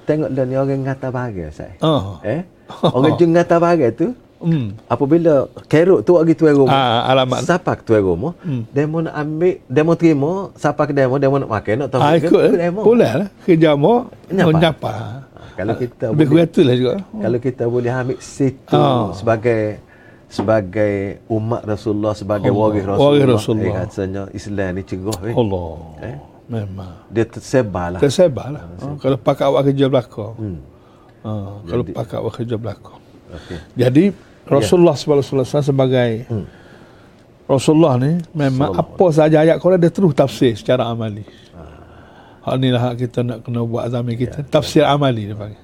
tengok 0.03 0.29
dan 0.29 0.45
ni 0.45 0.55
orang 0.55 0.81
ngata 0.83 1.07
bahagia 1.09 1.47
saya. 1.49 1.73
Oh. 1.79 2.21
Eh? 2.21 2.41
Orang 2.95 3.13
jeng 3.15 3.33
ngata 3.33 3.57
bahagia 3.57 3.89
tu 3.91 4.09
Hmm. 4.41 4.73
apabila 4.87 5.45
kerok 5.69 6.01
tu 6.01 6.17
lagi 6.17 6.33
tuai 6.33 6.49
rumah. 6.51 6.73
Ah, 6.73 7.13
alamat. 7.13 7.45
Siapa 7.45 7.77
ke 7.77 7.83
tuai 7.83 8.01
rumah? 8.01 8.33
Hmm. 8.41 8.65
Demo 8.67 8.97
nak 8.97 9.13
ambil, 9.13 9.61
demo 9.69 9.93
terima, 9.93 10.49
siapa 10.57 10.89
ke 10.89 10.97
demo, 10.97 11.21
demo 11.21 11.37
nak 11.37 11.45
makan, 11.47 11.73
nak 11.77 11.89
tahu 11.89 12.01
Ah, 12.01 12.17
ke, 12.17 12.25
ikut. 12.25 12.41
ke 12.41 12.49
eh. 12.49 12.59
demo. 12.59 12.81
Boleh 12.81 13.11
lah. 13.13 13.27
Kerja. 13.45 13.77
Nyapa. 13.77 14.57
Nyapa. 14.57 14.89
Ha, 14.89 15.05
Kalau 15.51 15.73
kita 15.77 16.05
Lebih 16.09 16.25
boleh, 16.27 16.45
lah 16.65 16.75
juga. 16.75 16.93
kalau 17.13 17.37
kita 17.39 17.63
boleh 17.67 17.91
ambil 17.91 18.17
situ 18.17 18.73
Ah. 18.73 19.13
sebagai 19.13 19.77
sebagai 20.31 21.19
umat 21.27 21.61
Rasulullah 21.67 22.15
sebagai 22.15 22.47
Allah. 22.47 22.61
waris 22.71 22.85
Rasulullah. 22.87 23.11
Waris 23.11 23.27
Rasulullah. 23.35 23.67
Eh, 23.67 23.73
katanya 23.83 24.23
Islam 24.31 24.69
ni 24.71 24.83
cerah 24.87 25.19
eh. 25.27 25.35
Allah. 25.35 25.71
Eh? 25.99 26.17
Memang. 26.51 26.93
Dia 27.11 27.25
lah. 27.91 27.99
Tersebar 27.99 28.47
lah. 28.51 28.63
Ha, 28.79 28.85
kalau 28.99 29.17
pakai 29.19 29.43
awak 29.47 29.61
kerja 29.71 29.85
belakang. 29.91 30.33
Hmm. 30.39 30.59
Ha, 31.23 31.31
kalau 31.67 31.83
pakai 31.83 32.15
awak 32.19 32.33
kerja 32.39 32.55
belakang. 32.55 32.99
Okey. 33.31 33.57
Jadi 33.75 34.03
Rasulullah 34.47 34.95
SAW 34.95 35.45
sebagai 35.45 36.25
Hmm. 36.31 36.47
Rasulullah 37.47 37.99
ni 37.99 38.15
memang 38.31 38.71
apa 38.79 39.05
saja 39.11 39.43
ayat 39.43 39.59
Quran 39.59 39.75
dia 39.75 39.91
terus 39.91 40.15
tafsir 40.15 40.55
secara 40.55 40.87
amali. 40.87 41.27
Ah. 41.51 42.47
Hal 42.47 42.63
ni 42.63 42.71
lah 42.71 42.95
kita 42.95 43.27
nak 43.27 43.43
kena 43.43 43.67
buat 43.67 43.91
zaman 43.91 44.15
Ya. 44.15 44.19
kita. 44.23 44.47
Tafsir 44.47 44.87
amali 44.87 45.27
dia 45.27 45.35
panggil. 45.35 45.59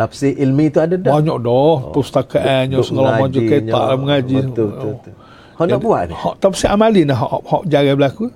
Tafsir 0.00 0.32
ilmi 0.34 0.72
tu 0.72 0.80
ada 0.80 0.96
dah. 0.96 1.12
Banyak 1.12 1.36
dah 1.38 1.72
pustakaannya 1.92 2.80
Duk 2.80 2.86
segala 2.88 3.20
macam 3.20 3.42
kitab 3.44 3.80
lah 3.84 3.96
mengaji. 4.00 4.36
Betul, 4.40 4.68
betul, 4.72 4.92
betul. 4.96 5.12
Kau 5.52 5.64
nak 5.68 5.80
buat 5.84 6.02
ni? 6.08 6.14
Hak 6.16 6.34
tafsir 6.40 6.68
amali 6.72 7.04
nah 7.04 7.20
hak 7.20 7.44
hak 7.44 7.62
jaga 7.68 7.92
berlaku. 7.92 8.26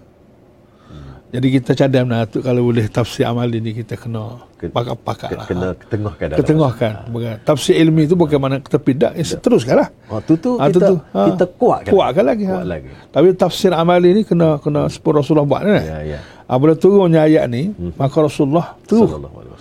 Jadi 1.35 1.49
kita 1.51 1.75
cadang 1.75 2.07
nah 2.07 2.23
tu 2.31 2.39
kalau 2.39 2.71
boleh 2.71 2.87
tafsir 2.87 3.27
amali 3.27 3.59
ni 3.59 3.75
kita 3.75 3.99
kena 3.99 4.39
Ke- 4.55 4.71
pakak-pakak 4.71 5.35
lah. 5.35 5.47
Kena 5.49 5.69
ketengahkan 5.75 6.27
dalam. 6.31 6.39
ketengahkan. 6.39 6.93
Bukan. 7.11 7.35
Tafsir 7.43 7.75
ilmi 7.75 8.07
tu 8.07 8.15
bagaimana 8.15 8.63
kita 8.63 8.79
pindah 8.79 9.11
eh, 9.19 9.27
teruskan 9.27 9.83
lah. 9.83 9.89
Oh, 10.13 10.23
tu 10.23 10.39
tu 10.39 10.55
Ah, 10.63 10.71
tu 10.71 10.79
kita 10.79 10.87
tu. 10.93 10.97
Ah. 11.11 11.27
kita 11.33 11.45
kuatkan. 11.59 11.91
Kuatkan 11.91 12.25
lagi. 12.29 12.45
Kuat 12.47 12.63
ha. 12.63 12.71
lagi. 12.71 12.91
Tapi 13.11 13.27
tafsir 13.35 13.75
amali 13.75 14.15
ni 14.15 14.23
kena 14.23 14.63
kena 14.63 14.87
sepuluh 14.87 15.25
Rasulullah 15.25 15.49
buat 15.49 15.63
ni. 15.67 15.75
Ya, 15.75 15.99
ya. 16.07 16.19
Apabila 16.45 16.77
turunnya 16.77 17.25
ayat 17.25 17.49
ni, 17.49 17.73
maka 17.97 18.17
Rasulullah 18.21 18.77
terus 18.85 19.09
Sallallahu 19.11 19.35
alaihi 19.35 19.51
wasallam. 19.51 19.54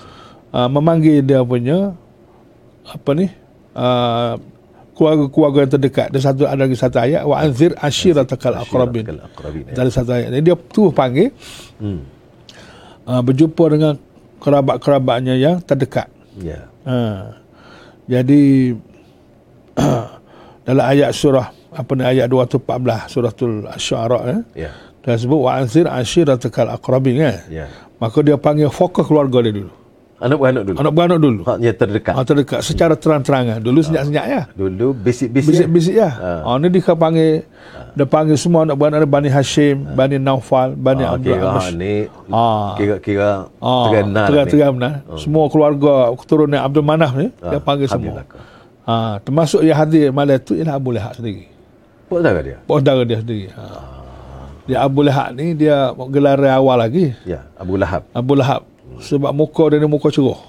Uh, 0.54 0.70
memanggil 0.70 1.20
dia 1.20 1.42
punya 1.42 1.98
apa 2.86 3.10
ni? 3.18 3.28
Uh, 3.74 4.38
keluarga-keluarga 4.94 5.66
yang 5.66 5.72
terdekat. 5.74 6.08
Ada 6.14 6.20
satu 6.30 6.46
ada 6.46 6.62
lagi 6.70 6.78
satu 6.78 6.98
ayat 7.02 7.26
wa 7.26 7.36
anzir 7.42 7.74
ashiratakal 7.82 8.54
aqrabin. 8.62 9.02
Ya. 9.10 9.74
Dari 9.74 9.90
satu 9.90 10.14
ayat. 10.14 10.30
Jadi 10.30 10.44
dia 10.46 10.56
terus 10.56 10.94
panggil 10.94 11.34
Hmm. 11.82 12.06
uh, 13.10 13.22
berjumpa 13.26 13.64
dengan 13.74 13.94
kerabat-kerabatnya 14.38 15.34
yang 15.34 15.58
terdekat. 15.66 16.06
Ya. 16.38 16.70
Ha. 16.86 17.34
Jadi 18.06 18.76
dalam 20.68 20.86
ayat 20.86 21.10
surah 21.16 21.50
apa 21.74 21.92
ni 21.98 22.04
ayat 22.06 22.30
214 22.30 23.10
suratul 23.10 23.66
asy-syu'ara 23.66 24.20
eh, 24.30 24.40
Ya. 24.68 24.72
dia 25.02 25.18
sebut 25.18 25.42
wa 25.42 25.58
anzir 25.58 25.90
ashiratakal 25.90 26.70
aqrabin 26.70 27.18
kan. 27.18 27.38
Ya. 27.50 27.66
Maka 27.98 28.22
dia 28.22 28.38
panggil 28.38 28.70
fokus 28.70 29.08
keluarga 29.10 29.42
dia 29.42 29.64
dulu. 29.64 29.74
Anak 30.24 30.38
beranak 30.40 30.64
dulu. 30.64 30.76
Anak 30.80 30.94
beranak 30.96 31.20
dulu. 31.20 31.42
Haknya 31.44 31.72
terdekat. 31.76 32.14
Ha, 32.16 32.24
terdekat 32.24 32.60
secara 32.64 32.96
terang-terangan. 32.96 33.60
Dulu 33.60 33.80
senyap-senyap 33.84 34.26
ya. 34.26 34.42
Dulu 34.56 34.96
bisik-bisik. 34.96 35.52
Bisik-bisik 35.52 35.96
ya. 36.00 36.10
Ha. 36.10 36.32
Ha. 36.48 36.56
ni 36.58 36.72
dia 36.72 36.96
panggil 36.96 37.44
dia 37.94 38.06
panggil 38.08 38.40
semua 38.40 38.64
anak 38.64 38.74
beranak 38.74 39.04
dia 39.04 39.12
Bani 39.12 39.30
Hashim, 39.30 39.84
Bani 39.94 40.16
Naufal, 40.18 40.74
Bani 40.74 41.04
Ah, 41.04 41.14
Abdul 41.14 41.36
kira 41.36 41.46
Amas. 41.46 41.68
ni 41.76 42.08
Ah. 42.32 42.74
kira-kira 42.74 43.52
Ah, 43.60 43.84
terkenal 43.86 44.26
ni. 44.26 44.50
terang 44.50 44.74
benar. 44.80 44.94
Semua 45.20 45.46
keluarga 45.46 45.94
keturunan 46.16 46.58
Abdul 46.58 46.82
Manaf 46.82 47.12
ni 47.14 47.28
dia 47.30 47.60
Ah, 47.60 47.62
panggil 47.62 47.92
semua. 47.92 48.24
Ha, 48.84 49.20
termasuk 49.20 49.60
yang 49.62 49.76
hadir 49.76 50.10
malam 50.10 50.40
tu 50.40 50.56
ialah 50.56 50.76
Abu 50.76 50.96
Lahab 50.96 51.14
sendiri. 51.16 51.52
Saudara 52.08 52.40
dia? 52.40 52.58
Saudara 52.64 53.02
dia 53.04 53.18
sendiri. 53.20 53.48
Ha. 53.54 53.64
Dia 54.64 54.78
Abu 54.80 55.04
Lahab 55.04 55.36
ni 55.36 55.52
dia 55.54 55.92
gelar 56.08 56.40
awal 56.50 56.80
lagi. 56.80 57.12
Ya, 57.28 57.44
Abu 57.60 57.76
Lahab. 57.76 58.08
Abu 58.12 58.34
Lahab 58.34 58.64
sebab 59.00 59.32
muka 59.32 59.64
dia 59.68 59.78
ni 59.78 59.88
muka 59.88 60.10
cerah. 60.10 60.40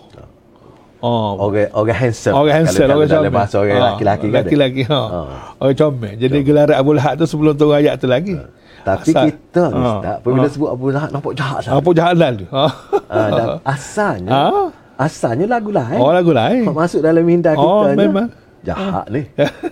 Oh, 0.98 1.36
Orang 1.38 1.68
orang 1.70 1.98
handsome. 1.98 2.32
Orang 2.32 2.54
handsome, 2.54 2.80
Kalau- 2.80 2.96
orang 2.96 3.04
kalau 3.04 3.12
dalam 3.12 3.28
comel. 3.28 3.36
bahasa 3.36 3.56
orang 3.58 3.76
Ha, 3.76 3.84
laki-laki 3.92 4.26
kan. 4.26 4.36
Laki-laki, 4.40 4.82
ha. 4.84 5.00
Ha. 5.04 5.20
Orang 5.58 5.76
comel. 5.76 6.12
Jadi 6.16 6.36
gelar 6.40 6.68
Abu 6.72 6.90
Lahab 6.92 7.14
tu 7.14 7.26
sebelum 7.28 7.52
turun 7.52 7.76
ayat 7.76 7.94
tu 7.96 8.08
lagi. 8.08 8.40
Tapi 8.82 9.12
Asal- 9.12 9.28
kita 9.28 9.64
ni 9.68 9.76
Ha. 9.76 9.90
Ustaz, 9.90 10.16
apabila 10.18 10.46
sebut 10.48 10.68
Abu 10.70 10.86
Lahab 10.88 11.08
nampak 11.10 11.32
jahat 11.34 11.58
sangat. 11.60 11.76
Apa 11.76 11.90
jahalan 11.92 12.32
tu? 12.34 12.46
Ha. 12.48 12.64
Ah, 13.06 13.28
dan 13.36 13.46
asalnya 13.64 14.32
Ha? 14.32 14.44
asalnya 14.96 15.46
lagu 15.46 15.70
lain. 15.70 16.00
Oh, 16.00 16.08
lagu 16.08 16.32
lain. 16.32 16.64
Hak 16.64 16.76
masuk 16.78 17.00
dalam 17.00 17.20
minda 17.22 17.52
kita 17.52 17.60
Oh, 17.60 17.84
ni, 17.84 18.00
memang. 18.00 18.26
jahat 18.62 19.04
ni. 19.12 19.22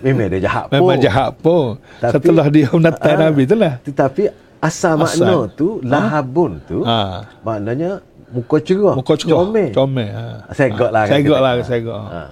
Memang 0.03 0.27
dia 0.29 0.41
jahat 0.43 0.63
pun. 0.69 0.73
Memang 0.77 0.97
jahat 1.01 1.29
pun. 1.35 1.65
Tapi- 1.97 2.13
Setelah 2.13 2.45
dia 2.47 2.69
menatai 2.69 3.09
Ah, 3.11 3.19
Nabi 3.25 3.41
tu 3.43 3.57
lah. 3.57 3.73
Tetapi 3.81 4.23
asal, 4.61 5.01
Asal. 5.01 5.25
makna 5.25 5.49
tu 5.49 5.81
lahabun 5.81 6.61
tu 6.63 6.85
Ha. 6.85 7.25
maknanya 7.41 8.05
muka 8.33 8.57
cerah. 8.59 8.95
Muka 8.97 9.13
cerah. 9.13 9.37
Comel. 9.39 9.69
Comel. 9.71 10.09
Ha. 10.09 10.49
Segak 10.51 10.89
lah. 10.89 11.03
kan 11.05 11.13
Segak 11.13 11.37
kita. 11.37 11.45
lah, 11.45 11.53
segak. 11.61 12.01
Ha. 12.03 12.23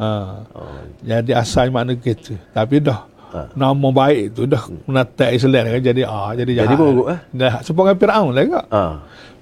Ha. 0.00 0.10
Oh, 0.56 0.80
Jadi 1.00 1.30
asal 1.30 1.68
makna 1.68 1.92
gitu. 1.94 2.34
Tapi 2.50 2.80
dah 2.80 3.04
Ha. 3.30 3.46
nama 3.54 3.88
baik 3.94 4.34
tu 4.34 4.42
dah 4.42 4.58
menatai 4.90 5.38
Islam 5.38 5.62
kan 5.62 5.78
jadi 5.78 6.02
ah 6.02 6.34
jadi 6.34 6.50
jahat. 6.50 6.66
Jadi 6.66 6.74
buruk, 6.74 7.06
eh? 7.06 7.20
Dah 7.30 7.62
sepanjang 7.62 7.94
Firaun 7.94 8.34
lah 8.34 8.42
kak. 8.42 8.64
ha. 8.66 8.82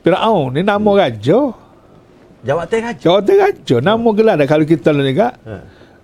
Firaun 0.05 0.53
ni 0.53 0.61
nama 0.61 0.91
raja. 0.93 1.41
Jawab 2.39 2.65
teh 2.69 2.79
raja. 2.79 3.01
Jawatan 3.01 3.35
raja. 3.41 3.77
Nama 3.81 4.09
gelar 4.13 4.35
dah 4.37 4.45
kalau 4.45 4.63
kita 4.63 4.93
ni 4.93 5.17
kak. 5.17 5.41
Ha. 5.41 5.57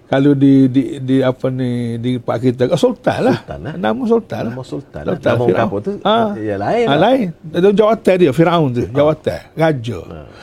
Kalau 0.04 0.37
di 0.37 0.68
di 0.68 1.00
di 1.00 1.16
apa 1.25 1.49
ni 1.49 1.96
di 1.96 2.20
pak 2.20 2.37
kita 2.37 2.68
oh, 2.68 2.76
sultan 2.76 3.25
lah. 3.25 3.40
Sultan, 3.40 3.61
eh? 3.64 3.75
Nama 3.80 4.02
sultan. 4.04 4.42
Nama 4.44 4.52
lah. 4.52 4.66
sultan. 4.68 5.02
lah. 5.02 5.12
Sultan 5.16 5.32
Nama 5.32 5.44
Firaun. 5.49 5.80
tu? 5.80 5.92
Ah. 6.04 6.28
Ya 6.37 6.56
lain. 6.61 6.87
Ah, 6.87 6.92
lah. 6.92 7.00
lain. 7.08 7.26
Itu 7.49 7.68
jawatan 7.73 8.14
dia 8.20 8.32
Firaun 8.37 8.68
tu. 8.76 8.84
Jawatan 8.92 9.40
raja. 9.56 9.99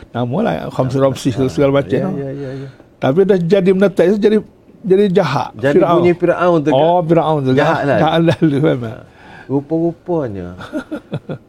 Nama 0.10 0.36
lah 0.42 0.54
Khamsi 0.74 0.98
Ramsi 0.98 1.30
segala 1.46 1.72
macam. 1.78 1.94
Ya, 1.94 2.10
tu. 2.10 2.18
ya, 2.18 2.30
ya, 2.34 2.50
ya. 2.66 2.68
Tapi 2.98 3.20
dah 3.22 3.38
jadi 3.38 3.70
menetai 3.70 4.18
jadi 4.18 4.38
jadi 4.82 5.06
jahat. 5.14 5.54
Jadi 5.54 5.78
bunyi 5.78 6.14
Firaun 6.18 6.58
tu. 6.66 6.70
Oh, 6.74 7.00
Firaun 7.06 7.40
tu. 7.46 7.52
Jahat 7.54 7.86
lah. 7.86 8.00
Jahat 8.02 8.20
lalu 8.34 8.58
memang. 8.66 9.06
Rupa-rupanya 9.46 10.56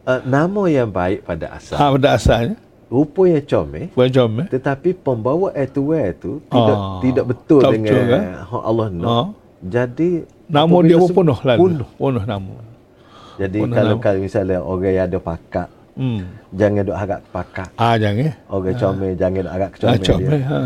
uh, 0.03 0.21
nama 0.33 0.61
yang 0.69 0.91
baik 0.91 1.25
pada 1.25 1.55
asal. 1.55 1.81
Ha, 1.81 1.93
pada 1.97 2.07
asalnya. 2.13 2.57
Rupa 2.93 3.21
yang 3.25 3.41
comel 3.43 3.85
Bukan 3.89 4.09
comel. 4.11 4.45
tetapi 4.47 4.89
pembawa 4.95 5.49
atual 5.51 6.13
tu 6.15 6.31
tidak 6.45 6.77
Ah, 6.77 7.01
tidak 7.01 7.25
betul 7.25 7.59
tak 7.59 7.71
dengan 7.71 7.89
betul, 7.89 8.05
kan? 8.07 8.23
hak 8.45 8.63
Allah 8.63 8.87
nak. 8.87 9.07
Ah. 9.09 9.27
Jadi 9.63 10.09
Nama 10.45 10.75
dia 10.83 10.97
pun 10.99 11.09
penuh 11.09 11.39
lalu. 11.41 11.59
Penuh. 11.63 11.89
Penuh 11.95 12.23
nama. 12.23 12.55
Jadi 13.33 13.57
Penuh 13.57 13.73
kalau 13.73 13.91
nama. 13.91 14.03
kalau 14.03 14.19
misalnya 14.19 14.57
orang 14.61 14.93
yang 14.93 15.05
ada 15.07 15.19
pakat 15.19 15.69
Hmm. 15.93 16.21
jangan 16.51 16.81
duk 16.83 16.93
harap 16.95 17.19
pakat. 17.27 17.69
Ah, 17.75 17.95
jangan. 17.95 18.33
Orang 18.47 18.75
comel 18.75 19.13
jangan 19.13 19.41
duk 19.41 19.53
harap 19.53 19.69
Ah, 19.69 19.77
comel 19.79 19.97
comel. 19.99 20.29
dia. 20.29 20.37
Ha. 20.43 20.57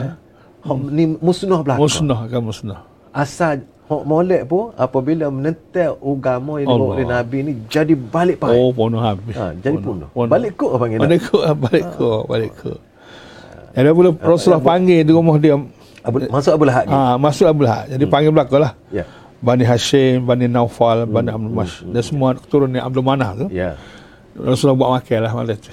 Hak 0.62 0.78
ni 0.90 1.04
musnah 1.18 1.60
belaka. 1.62 1.80
Musnah 1.80 2.20
kan 2.26 2.42
musnah. 2.42 2.80
Asal 3.10 3.56
hak 3.88 4.04
molek 4.04 4.44
pun 4.52 4.76
apabila 4.76 5.32
menentel 5.32 5.96
agama 6.04 6.60
yang 6.60 6.68
dibawa 6.68 6.92
oleh 6.92 7.08
Nabi 7.08 7.38
ni 7.40 7.52
jadi 7.72 7.96
balik 7.96 8.44
pahit. 8.44 8.60
Oh, 8.60 8.70
penuh 8.76 9.00
habis. 9.00 9.36
Ha, 9.40 9.56
jadi 9.56 9.80
penuh. 9.80 10.10
Balik 10.28 10.52
kok 10.60 10.70
apa 10.76 10.80
panggil? 10.84 11.00
Balik 11.00 11.20
kok, 11.24 11.42
balik 11.64 11.86
kok, 11.96 12.22
balik 12.28 12.52
kok. 12.60 12.80
Jadi 13.72 13.88
bila 13.94 14.10
Rasulullah 14.20 14.64
panggil 14.64 15.00
di 15.06 15.12
rumah 15.14 15.38
dia, 15.40 15.56
Abu, 16.04 16.18
masuk 16.28 16.52
Abu 16.52 16.64
Lahab 16.68 16.84
ni. 16.84 16.92
ah 16.92 17.16
masuk 17.16 17.46
Abu 17.48 17.62
Lahab. 17.64 17.88
Jadi 17.88 18.04
panggil 18.10 18.32
belakang 18.36 18.60
lah. 18.60 18.74
Ya. 18.92 19.06
Bani 19.38 19.64
Hashim, 19.64 20.26
Bani 20.26 20.50
Naufal, 20.50 21.06
Bani 21.06 21.30
Abdul 21.30 21.54
Mas. 21.54 21.86
Dan 21.86 22.02
semua 22.02 22.34
keturunan 22.34 22.82
Abdul 22.82 23.06
Manaf 23.06 23.38
tu. 23.38 23.48
Ya. 23.54 23.78
Rasulullah 24.34 24.78
buat 24.78 24.92
makan 24.98 25.20
lah 25.22 25.32
malam 25.32 25.58
tu. 25.58 25.72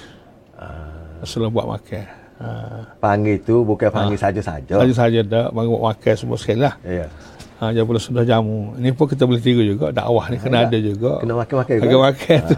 Ah, 0.55 1.19
Rasulullah 1.25 1.53
buat 1.53 1.67
makan. 1.67 2.05
Ha. 2.35 2.51
panggil 2.99 3.39
tu 3.47 3.63
bukan 3.63 3.89
panggil 3.95 4.19
saja-saja. 4.19 4.75
Saja-saja 4.75 5.23
dah 5.23 5.45
bagi 5.55 5.71
buat 5.71 5.85
makan 5.95 6.15
semua 6.19 6.37
sekali 6.37 6.67
lah. 6.67 6.75
Ya. 6.83 7.07
Ha, 7.55 7.71
dia 7.71 7.81
boleh 7.81 7.99
sudah 7.99 8.23
jamu. 8.23 8.75
Ini 8.75 8.91
pun 8.91 9.07
kita 9.07 9.25
boleh 9.25 9.39
tiru 9.39 9.63
juga. 9.63 9.89
Dakwah 9.89 10.27
ni 10.27 10.37
kena 10.37 10.65
ada 10.65 10.75
juga. 10.77 11.23
Kena 11.23 11.35
makan-makan 11.37 11.73
juga. 11.73 11.87
Makan-makan 11.87 12.39
tu. 12.43 12.57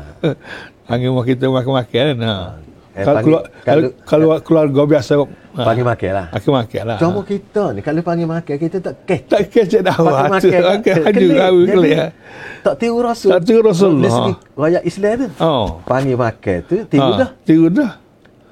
Panggil 0.82 1.06
rumah 1.06 1.24
kita 1.24 1.44
makan-makan 1.46 2.02
kan. 2.02 2.18
Ha. 2.18 2.34
Eh, 2.96 3.04
kalau, 3.04 3.12
panggil- 3.12 3.22
keluar, 3.22 3.42
kalau, 3.60 3.88
kalau 4.00 4.26
keluarga 4.40 4.82
biasa 4.88 5.12
ha, 5.14 5.60
Panggil 5.62 5.84
makan 5.84 6.10
lah. 6.10 6.26
makan-makan 6.32 6.82
lah. 6.82 6.98
Cuma 6.98 7.20
kita 7.22 7.64
ni 7.70 7.80
kalau 7.80 8.00
panggil 8.00 8.24
makan 8.26 8.54
kita 8.56 8.76
tak 8.80 8.94
kek. 9.04 9.20
tak 9.28 9.40
kecek 9.46 9.82
dakwah. 9.82 10.32
Panggil 10.32 10.32
makan. 10.32 10.60
Makan 10.64 10.78
ke- 10.80 10.94
haju 10.96 11.12
kelik. 11.12 11.36
tahu 11.36 11.58
Jadi, 11.58 11.72
kelik. 11.74 11.94
ha. 11.94 12.06
Tak 12.62 12.74
tiru 12.78 12.98
Rasul. 12.98 13.30
Tak 13.30 13.40
tiru 13.44 13.60
Rasul. 13.62 13.92
Dari 13.94 14.08
Ha. 14.08 14.16
segi 14.16 14.32
rakyat 14.54 14.82
Islam 14.82 15.12
tu. 15.14 15.28
Oh. 15.38 15.66
Panggil 15.84 16.16
makan 16.16 16.58
tu 16.64 16.74
tiru 16.86 17.04
Ha, 17.06 17.20
dah. 17.20 17.30
Tiru 17.44 17.66
dah. 17.68 17.92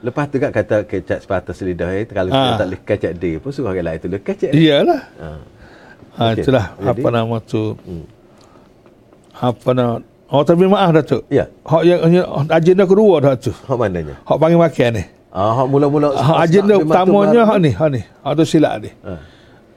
Lepas 0.05 0.25
tu 0.29 0.37
kan 0.37 0.51
kata 0.51 0.77
kecap 0.85 1.19
sepatah 1.19 1.55
selidah 1.57 1.89
eh, 1.91 2.05
kalau 2.05 2.29
Ha. 2.29 2.37
kita 2.37 2.53
tak 2.55 2.67
boleh 2.69 2.81
kecap 2.85 3.13
dia 3.17 3.37
pun 3.39 3.49
suruh 3.49 3.73
orang 3.73 3.87
lain 3.87 3.99
tu 3.99 4.09
kecap. 4.13 4.53
Iyalah. 4.53 5.01
Ha. 5.17 5.29
Ha, 6.15 6.33
itulah 6.33 6.75
Jadi- 6.79 7.03
apa 7.03 7.09
nama 7.11 7.37
tu. 7.43 7.75
Hmm. 7.83 8.07
apa 9.35 9.69
nak 9.75 10.07
Oh 10.35 10.43
tapi 10.43 10.67
maaf 10.67 10.91
Datuk. 10.91 11.23
Ya. 11.31 11.47
Hak 11.63 11.83
yang 11.87 12.01
yang- 12.11 12.29
agenda 12.51 12.83
kedua 12.89 13.23
dah 13.23 13.39
tu. 13.39 13.55
Hak 13.55 13.77
mananya? 13.79 14.19
Hak 14.27 14.35
panggil 14.35 14.59
makan 14.59 14.91
ni. 14.99 15.05
Ah, 15.31 15.51
hak 15.63 15.67
mula-mula 15.71 16.09
Hak 16.11 16.39
agenda 16.43 16.75
tu 16.75 16.87
pertamanya 16.87 17.43
hak 17.47 17.59
ni, 17.63 17.71
hak 17.71 17.89
ni. 17.91 18.01
Hak 18.03 18.33
tu 18.35 18.43
silap 18.43 18.75
ni. 18.83 18.91
Ah. 19.07 19.21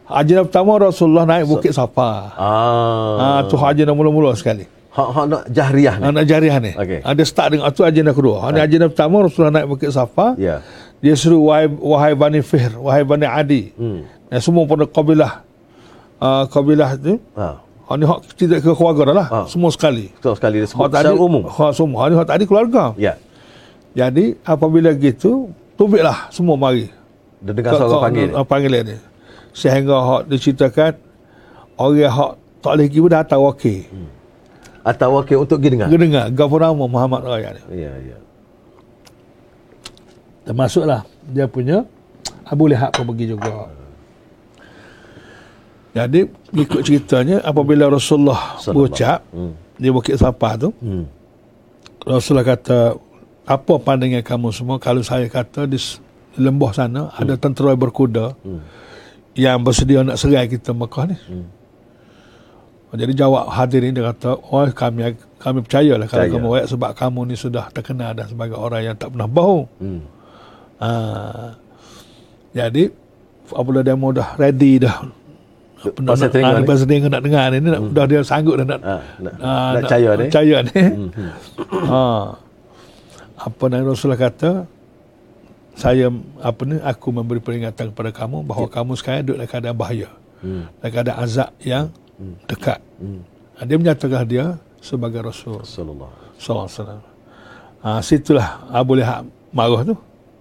Agenda 0.08 0.42
pertama 0.48 0.82
Rasulullah 0.82 1.30
naik 1.30 1.46
Bukit 1.46 1.78
Safa. 1.78 2.34
Ah. 2.34 3.14
Ah, 3.22 3.40
tu 3.46 3.54
hak 3.54 3.70
agenda 3.76 3.94
mula-mula 3.94 4.34
sekali. 4.34 4.66
Hak 4.98 5.10
hak 5.14 5.26
nak 5.30 5.44
jahriyah 5.52 5.96
ni. 6.00 6.04
Anak 6.10 6.24
jariah 6.26 6.58
ni. 6.58 6.72
Okey. 6.74 7.00
Ada 7.06 7.22
start 7.22 7.50
dengan 7.54 7.70
tu 7.70 7.86
agenda 7.86 8.12
kedua. 8.16 8.42
Hak 8.42 8.50
ni 8.56 8.60
agenda 8.64 8.86
pertama 8.90 9.30
Rasulullah 9.30 9.62
naik 9.62 9.68
Bukit 9.70 9.94
Safa. 9.94 10.34
Ya. 10.42 10.66
Dia 10.98 11.14
suruh 11.14 11.54
wahai, 11.54 11.70
wahai 11.70 12.14
Bani 12.18 12.42
Fihr, 12.42 12.74
wahai 12.82 13.06
Bani 13.06 13.30
Adi. 13.30 13.70
Hmm. 13.78 14.10
Dan 14.26 14.40
semua 14.42 14.66
pada 14.66 14.90
kabilah 14.90 15.46
uh, 16.22 16.44
kabilah 16.50 16.98
tu. 16.98 17.18
Ha. 17.38 17.64
Hak 17.88 17.96
ni 17.96 18.04
hak 18.04 18.20
tidak 18.36 18.60
ke 18.68 18.72
keluarga 18.76 19.02
dah 19.08 19.16
lah. 19.16 19.28
Ah. 19.32 19.46
Semua 19.48 19.72
sekali. 19.72 20.12
Betul 20.12 20.36
sekali 20.36 20.56
dia 20.60 20.68
sebut 20.68 20.92
secara 20.92 21.16
umum. 21.16 21.48
Hak 21.48 21.72
semua. 21.72 21.98
Hak 22.04 22.08
ni 22.12 22.16
hak 22.20 22.28
tadi 22.28 22.44
keluarga. 22.44 22.84
Ya. 23.00 23.16
Jadi 23.96 24.36
apabila 24.44 24.92
gitu, 24.92 25.56
tubiklah 25.80 26.28
semua 26.30 26.60
mari. 26.60 26.92
Dia 27.40 27.56
dengar 27.56 27.80
suara 27.80 28.04
panggil. 28.04 28.30
Uh, 28.36 28.44
panggilan 28.44 28.84
ni. 28.84 28.98
Sehingga 29.56 29.96
hak 29.96 30.22
diceritakan 30.28 30.94
orang 31.80 32.12
hak 32.12 32.32
tak 32.60 32.72
boleh 32.76 32.86
pergi 32.90 33.00
pun 33.00 33.12
datang 33.14 33.42
wakil. 33.48 33.80
Hmm. 33.88 34.10
Atau 34.84 35.10
wakil 35.16 35.38
untuk 35.44 35.58
pergi 35.64 35.70
dengar. 35.80 35.88
Dengar 35.88 36.26
Gafurama 36.36 36.86
Muhammad 36.92 37.22
Raya 37.24 37.56
ni. 37.56 37.62
Ya, 37.88 37.92
ya. 37.96 38.18
Termasuklah 40.48 41.04
dia 41.28 41.48
punya 41.48 41.84
Abu 42.48 42.68
Lahab 42.68 42.92
pun 42.96 43.04
pergi 43.16 43.36
juga. 43.36 43.68
Jadi 45.98 46.20
ikut 46.54 46.82
ceritanya 46.82 47.42
apabila 47.42 47.90
Rasulullah 47.90 48.54
berucap 48.68 49.26
Hmm. 49.30 49.58
di 49.74 49.90
Bukit 49.90 50.14
Safa 50.16 50.54
tu, 50.56 50.70
Hmm. 50.78 51.10
Rasulullah 52.00 52.46
kata, 52.48 52.94
apa 53.44 53.74
pandangan 53.78 54.22
kamu 54.22 54.48
semua 54.52 54.78
kalau 54.78 55.02
saya 55.02 55.26
kata 55.26 55.66
di 55.66 55.80
lembah 56.38 56.72
sana 56.72 57.10
ada 57.12 57.34
tentera 57.34 57.74
berkuda 57.74 58.38
Hmm. 58.38 58.62
yang 59.34 59.58
bersedia 59.60 60.06
nak 60.06 60.16
serai 60.16 60.46
kita 60.46 60.70
Mekah 60.72 61.06
ni. 61.08 61.18
Hmm. 61.18 61.48
Jadi 62.88 63.14
jawab 63.14 63.52
hadirin 63.52 63.92
dia 63.92 64.08
kata, 64.08 64.40
oh 64.40 64.64
kami 64.72 65.12
kami 65.38 65.60
percayalah 65.60 66.08
kalau 66.08 66.24
Percaya. 66.24 66.34
kamu 66.34 66.48
ayat 66.56 66.68
sebab 66.68 66.90
kamu 66.94 67.20
ni 67.26 67.36
sudah 67.36 67.66
terkenal 67.70 68.12
dah 68.12 68.26
sebagai 68.26 68.56
orang 68.56 68.82
yang 68.84 68.96
tak 68.96 69.12
pernah 69.12 69.28
bohong. 69.28 69.66
Hmm. 69.78 70.02
Ha. 70.78 70.90
Jadi 72.54 72.84
apabila 73.48 73.82
demo 73.82 74.10
dah 74.10 74.34
ready 74.36 74.80
dah 74.80 75.04
apa 75.78 76.00
Pasal 76.04 76.26
nak, 76.26 76.32
telinga 76.32 76.52
nak, 76.52 76.60
ni. 76.60 76.68
pasal 76.68 76.86
telinga 76.86 77.08
nak 77.08 77.22
dengar 77.22 77.44
ni, 77.48 77.58
ni 77.58 77.70
nak, 77.70 77.82
dah 77.92 78.06
dia 78.06 78.20
sanggup 78.22 78.56
dah 78.56 78.66
nak 78.68 78.80
Ah, 78.82 79.02
nak, 79.18 79.34
ah, 79.38 79.72
nak 79.72 79.74
percaya 79.80 80.10
ni. 80.12 80.22
percaya 80.24 80.56
ni. 80.64 80.82
Hmm. 80.82 81.10
hmm. 81.12 81.32
ha. 81.86 82.02
Apa 83.46 83.64
Nabi 83.68 83.84
Rasulullah 83.86 84.18
kata 84.20 84.52
saya 85.74 86.10
apa 86.42 86.62
ni 86.64 86.82
aku 86.82 87.08
memberi 87.12 87.38
peringatan 87.38 87.94
kepada 87.94 88.10
kamu 88.10 88.42
bahawa 88.42 88.66
kamu 88.68 88.92
sekarang 88.94 89.22
duduk 89.24 89.38
dalam 89.38 89.52
keadaan 89.52 89.78
bahaya 89.78 90.10
Hmm. 90.38 90.70
dalam 90.76 90.92
keadaan 90.92 91.18
azab 91.20 91.50
yang 91.62 91.86
dekat 92.44 92.82
Hmm. 92.98 93.22
ha, 93.54 93.62
dia 93.62 93.76
menyatakan 93.76 94.26
dia 94.26 94.46
sebagai 94.80 95.22
Rasul 95.22 95.62
Sallallahu. 95.62 96.14
sallallahu 96.36 96.66
alaihi 96.66 96.78
wasallam 96.78 97.02
ha, 97.80 97.90
situlah 98.00 98.48
Abu 98.68 98.94
Lahab 98.96 99.26
marah 99.50 99.82
tu 99.84 99.96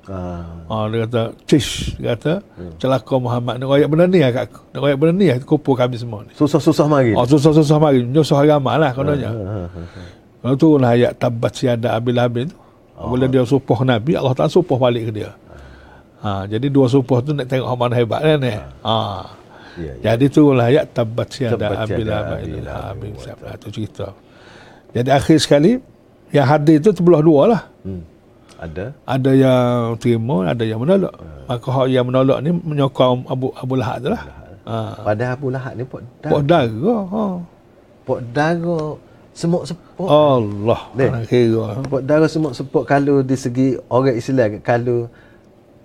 Ah. 0.06 0.46
Ha, 0.70 0.86
dia 0.86 1.02
kata, 1.06 1.22
Cish, 1.50 1.98
dia 1.98 2.14
kata, 2.14 2.38
celaka 2.78 3.14
Muhammad. 3.18 3.58
Nak 3.58 3.66
rakyat 3.66 3.88
benda 3.90 4.06
ni 4.06 4.22
lah 4.22 4.30
kat 4.30 4.42
aku. 4.50 4.60
Nak 4.70 4.80
rakyat 4.86 4.98
benda 5.02 5.12
ni 5.18 5.26
lah, 5.26 5.36
kumpul 5.42 5.74
kami 5.74 5.96
semua 5.98 6.22
ni. 6.22 6.30
Susah-susah 6.38 6.86
mari. 6.86 7.10
Oh, 7.14 7.26
susah-susah 7.26 7.76
mari. 7.82 8.06
Menyusah 8.06 8.38
agama 8.38 8.78
lah 8.78 8.94
kononnya. 8.94 9.30
Ha, 9.34 9.42
ha, 9.42 9.62
ha. 9.66 9.80
Kalau 10.46 10.54
tu 10.54 10.68
lah 10.78 10.94
ayat 10.94 11.18
tabat 11.18 11.52
siada 11.58 11.98
abil 11.98 12.14
abil 12.22 12.46
tu. 12.46 12.56
Bila 12.96 13.28
dia 13.28 13.44
supoh 13.44 13.82
Nabi, 13.82 14.16
Allah 14.16 14.32
Ta'ala 14.32 14.48
supoh 14.48 14.78
balik 14.80 15.10
ke 15.10 15.20
dia. 15.20 15.34
Ha, 16.24 16.48
jadi 16.48 16.72
dua 16.72 16.88
supoh 16.88 17.20
tu 17.20 17.36
nak 17.36 17.44
tengok 17.50 17.68
mana 17.76 17.94
hebat 17.98 18.24
kan 18.24 18.38
ni. 18.40 18.54
Ha. 18.54 18.96
Ya, 19.76 19.92
ya. 20.00 20.16
Jadi 20.16 20.32
tu 20.32 20.56
lah 20.56 20.72
ayat 20.72 20.96
tabat 20.96 21.28
siada 21.28 21.84
abil 21.84 22.08
yada 22.08 22.40
abil 22.40 22.64
abil 22.64 23.12
abil. 23.12 23.68
Cerita. 23.68 24.08
Jadi 24.96 25.10
akhir 25.12 25.36
sekali, 25.36 25.76
yang 26.32 26.48
hadir 26.48 26.80
tu 26.80 26.96
terbelah 26.96 27.20
dua 27.20 27.42
lah. 27.52 27.62
Hmm. 27.84 28.00
Ada. 28.56 28.84
ada 29.04 29.30
yang 29.30 30.00
terima, 30.00 30.48
ada 30.48 30.64
yang 30.64 30.80
menolak. 30.80 31.12
Maka 31.44 31.68
hak 31.68 31.86
yang 31.86 32.06
menolak 32.08 32.38
ni 32.40 32.50
menyokong 32.50 33.28
Abu 33.28 33.52
Abu 33.52 33.74
Lahab 33.76 33.96
tu 34.00 34.08
lah. 34.10 34.22
Ha. 34.66 34.76
Pada 35.04 35.24
Abu 35.36 35.46
Lahab 35.52 35.72
ni 35.76 35.84
Pok 35.86 36.02
darah. 36.18 36.42
dara. 36.42 36.96
Ha. 37.06 37.22
Pot 38.02 38.20
darah 38.32 38.88
semut 39.30 39.62
sepuk. 39.68 40.08
Allah. 40.08 40.80
Kira. 41.24 41.84
Pot 41.84 42.02
darah 42.02 42.26
semut 42.26 42.56
sepuk 42.56 42.82
kalau 42.82 43.20
di 43.20 43.36
segi 43.36 43.76
orang 43.86 44.16
Islam 44.16 44.58
kalau 44.64 45.06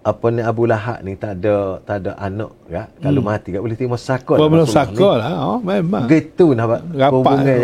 apa 0.02 0.26
ni 0.34 0.42
Abu 0.42 0.66
Lahab 0.66 1.06
ni 1.06 1.14
tak 1.14 1.38
ada 1.38 1.78
tak 1.86 2.02
ada 2.02 2.18
anak 2.18 2.50
kan 2.66 2.90
kalau 2.98 3.22
mati 3.22 3.54
kan 3.54 3.62
boleh 3.62 3.78
terima 3.78 4.02
sakol 4.02 4.34
Kau 4.34 4.50
belum 4.50 4.66
Rasulullah 4.66 4.90
sakal 4.90 5.16
lah. 5.22 5.30
Ha. 5.30 5.56
Memang. 5.62 6.04
gitu 6.10 6.58
nak 6.58 6.66
Rapat, 6.90 7.14
hubungan 7.14 7.58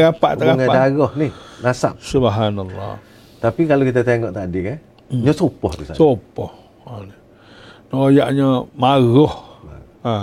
rapat 0.00 0.32
tak 0.32 0.44
hubungan 0.48 0.68
rapat. 0.72 0.76
darah 0.88 1.12
ni 1.20 1.28
nasab 1.60 1.94
Subhanallah. 2.00 2.96
Tapi 3.42 3.66
kalau 3.66 3.82
kita 3.82 4.06
tengok 4.06 4.30
tadi 4.30 4.60
kan 4.62 4.78
hmm. 5.10 5.22
nya 5.26 5.32
supah 5.34 5.72
tu 5.74 5.82
sana 5.82 5.98
Sopo. 5.98 6.46
Ha. 6.86 7.02
Royaknya 7.90 8.64
marah. 8.78 9.34
Ha. 10.06 10.14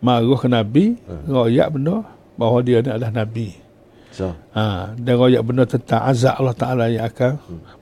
Marah 0.00 0.38
ke 0.40 0.48
Nabi. 0.48 0.84
Royak 1.28 1.68
benda 1.76 2.00
bahawa 2.34 2.64
dia 2.64 2.80
ni 2.82 2.90
adalah 2.90 3.12
Nabi. 3.12 3.48
so 4.10 4.30
Ha, 4.54 4.94
dan 4.94 5.14
royak 5.18 5.42
benda 5.42 5.66
tentang 5.66 6.02
azab 6.06 6.38
Allah 6.38 6.54
Ta'ala 6.54 6.84
yang 6.86 7.06
akan 7.06 7.32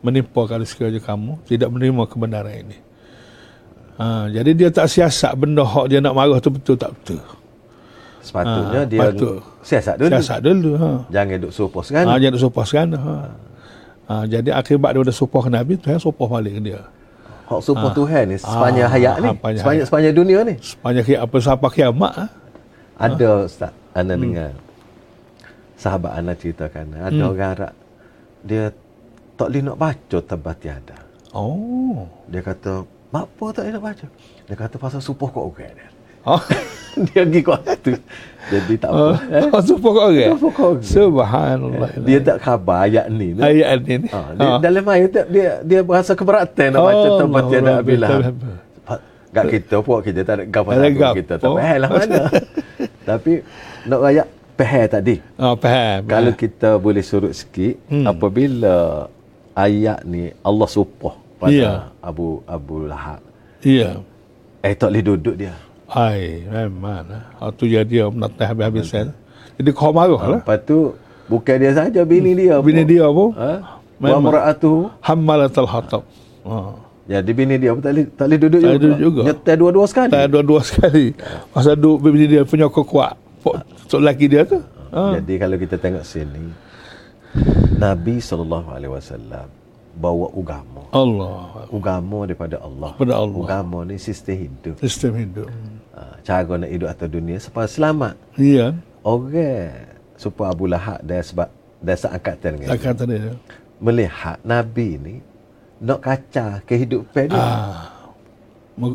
menimpa 0.00 0.44
kalau 0.48 0.64
sekiranya 0.64 1.00
kamu 1.00 1.40
tidak 1.44 1.68
menerima 1.72 2.02
kebenaran 2.08 2.56
ini. 2.68 2.78
Ha, 4.00 4.28
jadi 4.32 4.50
dia 4.56 4.68
tak 4.72 4.88
siasat 4.88 5.36
benda 5.36 5.62
hak 5.62 5.86
dia 5.92 6.00
nak 6.00 6.16
marah 6.16 6.40
tu 6.40 6.48
betul 6.48 6.76
tak 6.76 6.92
betul. 6.96 7.20
sepatutnya 8.22 8.80
Ah, 8.82 8.88
dia 8.88 9.00
patut. 9.02 9.42
siasat 9.66 9.94
dulu 9.98 10.10
Siasat 10.14 10.38
dulu. 10.40 10.70
Ha. 10.78 10.90
jangan 11.10 11.36
duk 11.42 11.52
supah 11.52 11.82
Ha, 11.82 11.86
sekarang 11.88 12.16
jangan 12.20 12.38
supah 12.40 12.64
sekarang. 12.64 12.90
Ha. 12.96 13.14
Ha, 13.14 13.14
jadi 14.24 14.50
akibat 14.52 14.90
dia 14.92 15.12
supah 15.12 15.40
ke 15.40 15.50
Nabi, 15.50 15.72
Tuhan 15.76 15.98
supah 15.98 16.26
balik 16.30 16.56
ke 16.56 16.62
dia. 16.62 16.80
hak 17.44 17.60
supah 17.60 17.90
Tuhan 17.90 18.24
ni 18.26 18.36
sepanjang 18.36 18.86
Ah, 18.86 18.90
hayat 18.90 19.14
ni 19.18 19.28
sepanjang 19.28 19.36
sepanjang 19.36 19.64
hayat. 19.68 19.84
sepanjang 19.84 20.14
dunia 20.14 20.38
ni 20.42 20.54
Sepanjang 20.56 21.04
ki- 21.04 21.20
apa 21.20 21.36
sampai 21.38 21.70
kiamat. 21.70 22.12
Ha? 22.14 22.26
ada 22.98 23.28
ustaz 23.42 23.72
anda 23.92 24.14
Hmm. 24.14 24.22
dengar 24.22 24.50
sahabat 25.74 26.12
anda 26.14 26.32
ceritakan 26.32 26.86
ada 26.94 27.22
orang 27.22 27.50
Arab 27.52 27.72
dia 28.40 28.64
tak 29.34 29.46
boleh 29.48 29.62
nak 29.62 29.76
baca 29.76 30.18
tabat 30.22 30.56
tiada 30.56 30.96
Oh. 31.32 32.08
dia 32.26 32.40
kata 32.40 32.84
apa 33.10 33.44
tak 33.50 33.62
boleh 33.62 33.74
nak 33.74 33.84
baca 33.84 34.06
dia 34.42 34.54
kata 34.54 34.74
pasal 34.76 35.00
supah 35.00 35.28
kau 35.28 35.48
orang 35.48 35.72
dia 35.72 35.88
Oh. 36.22 36.42
dia 37.08 37.24
pergi 37.24 37.40
kuat 37.40 37.62
tu 37.80 37.92
jadi 38.44 38.74
tak 38.76 38.90
apa 38.90 38.98
Oh, 39.00 39.14
eh? 39.30 39.44
oh 39.48 39.62
supah 39.62 39.90
ke 39.90 40.00
orang? 40.02 40.30
Supah 40.34 40.50
ke 40.50 40.62
orang. 40.62 40.82
Subhanallah. 40.84 41.90
dia 42.02 42.18
tak 42.20 42.36
khabar 42.38 42.78
ayat 42.84 43.06
ni 43.08 43.32
tu. 43.32 43.40
ayat 43.40 43.78
ni. 43.80 43.94
Ha, 44.04 44.18
dia, 44.34 44.48
dalam 44.60 44.84
ayat 44.84 45.08
tu 45.08 45.22
dia 45.30 45.48
dia 45.62 45.80
berasa 45.80 46.12
keberatan 46.12 46.68
nak 46.70 46.80
baca 46.82 47.06
Oh, 47.06 47.18
tiada 47.48 47.70
Allah, 47.70 47.76
abilah 47.78 48.10
betul, 48.10 48.98
Gak 49.32 49.44
kita 49.48 49.76
pun 49.80 50.04
kita 50.04 50.20
tak 50.20 50.34
ada 50.36 50.44
gapa 50.44 50.70
kita 51.16 51.32
tak 51.40 51.48
faham 51.48 51.76
lah 51.80 51.88
mana. 51.88 52.20
Tapi 53.08 53.32
nak 53.88 53.98
rakyat 53.98 54.26
faham 54.52 54.86
tadi. 54.90 55.16
Oh, 55.34 55.54
faham. 55.56 55.98
Kalau 56.04 56.32
kita 56.34 56.68
boleh 56.76 57.00
surut 57.00 57.32
sikit 57.32 57.80
Hmm. 57.88 58.04
apabila 58.04 59.08
ayat 59.54 60.04
ni 60.04 60.28
Allah 60.38 60.68
supah 60.68 61.16
pada 61.40 61.48
Ya. 61.48 61.72
Abu 61.98 62.44
Abu 62.44 62.84
Lahab. 62.84 63.24
Iya. 63.64 64.04
Eh 64.60 64.76
tak 64.76 64.92
boleh 64.92 65.04
duduk 65.06 65.36
dia. 65.40 65.56
Ai, 65.92 66.44
memang. 66.44 67.04
Ha, 67.36 67.52
tu 67.52 67.64
jadi 67.64 67.84
dia 67.84 68.04
menatah 68.08 68.48
habis-habisan. 68.48 69.12
Jadi 69.60 69.70
kau 69.70 69.92
marah 69.92 70.16
lah. 70.16 70.40
Lepas 70.40 70.64
tu 70.64 70.96
bukan 71.28 71.56
dia 71.56 71.72
saja 71.72 72.00
bini 72.02 72.32
dia 72.32 72.56
pun. 72.58 72.66
Bini 72.66 72.82
dia 72.82 73.04
pun 73.06 73.36
Ha? 73.36 73.52
Wa 74.00 74.18
Memang. 74.18 74.22
mar'atuhu. 74.26 74.88
hammalatul 74.98 75.68
hatab. 75.68 76.02
Ha. 76.42 76.56
Jadi 77.02 77.30
bini 77.30 77.54
dia 77.54 77.70
pun 77.70 77.82
tak 77.82 77.92
boleh, 77.92 78.06
tak 78.10 78.24
boleh 78.24 78.38
duduk 78.40 78.58
Tak 78.58 78.66
juga. 78.66 78.80
duduk 78.80 78.98
juga. 78.98 79.22
Nyetel 79.22 79.56
dua-dua 79.58 79.84
sekali. 79.84 80.10
Tak 80.10 80.24
dua-dua 80.28 80.60
sekali. 80.64 81.06
Masa 81.52 81.70
duk 81.74 81.96
bini 82.00 82.24
dia 82.26 82.42
punya 82.42 82.66
kuat. 82.66 83.14
Tok 83.86 84.00
lelaki 84.00 84.26
dia 84.26 84.42
tu. 84.42 84.58
Ha. 84.90 85.20
Jadi 85.20 85.34
kalau 85.36 85.56
kita 85.56 85.76
tengok 85.76 86.02
sini 86.02 86.52
Nabi 87.74 88.16
SAW 88.16 88.64
bawa 89.92 90.26
agama. 90.32 90.82
Allah. 90.90 91.68
Agama 91.68 92.18
daripada 92.24 92.56
Allah. 92.58 92.90
Daripada 92.94 93.14
Allah. 93.18 93.44
Agama 93.44 93.78
ni 93.84 93.96
sistem 93.96 94.36
hidup. 94.40 94.74
Sistem 94.78 95.12
hidup. 95.16 95.48
Ha, 96.02 96.18
cara 96.26 96.58
nak 96.58 96.66
hidup 96.66 96.88
atas 96.90 97.06
dunia 97.06 97.38
supaya 97.38 97.70
selamat. 97.70 98.18
Iya. 98.34 98.74
Orang 99.06 99.70
supaya 100.18 100.50
Abu 100.50 100.66
Lahab 100.66 100.98
dan 101.02 101.22
sebab 101.22 101.46
dan 101.78 101.94
seangkatan 101.94 102.50
dengan 102.58 102.74
dia, 102.74 102.90
tadi 102.94 103.14
dia. 103.18 103.34
melihat 103.78 104.38
Nabi 104.42 104.88
ni 104.98 105.14
nak 105.78 106.02
kacau 106.02 106.58
kehidupan 106.62 107.30
dia. 107.30 107.38
Ah. 107.38 107.86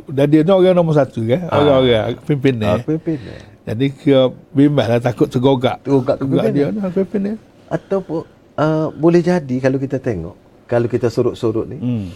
Dan 0.07 0.25
dia 0.27 0.41
ni 0.41 0.51
orang 0.51 0.75
nombor 0.75 0.95
satu 0.95 1.23
kan. 1.23 1.47
Orang-orang 1.47 2.19
pimpinan. 2.23 2.75
Ah, 2.75 2.83
pimpinan. 2.83 3.39
Jadi 3.63 3.85
kira 3.91 4.21
bimbang 4.51 4.87
lah 4.87 4.99
takut 4.99 5.27
tergogak. 5.27 5.83
Tergogak 5.83 6.15
Tergogak 6.17 6.51
dia 6.51 6.67
kepimpinan. 6.67 6.71
lah 6.75 6.91
kepimpinan. 6.91 7.35
Ataupun 7.67 8.21
uh, 8.55 8.87
boleh 8.91 9.19
jadi 9.19 9.55
kalau 9.59 9.77
kita 9.77 9.99
tengok, 9.99 10.35
kalau 10.65 10.87
kita 10.87 11.07
surut-surut 11.07 11.67
ni, 11.67 11.77
Hmm. 11.77 12.07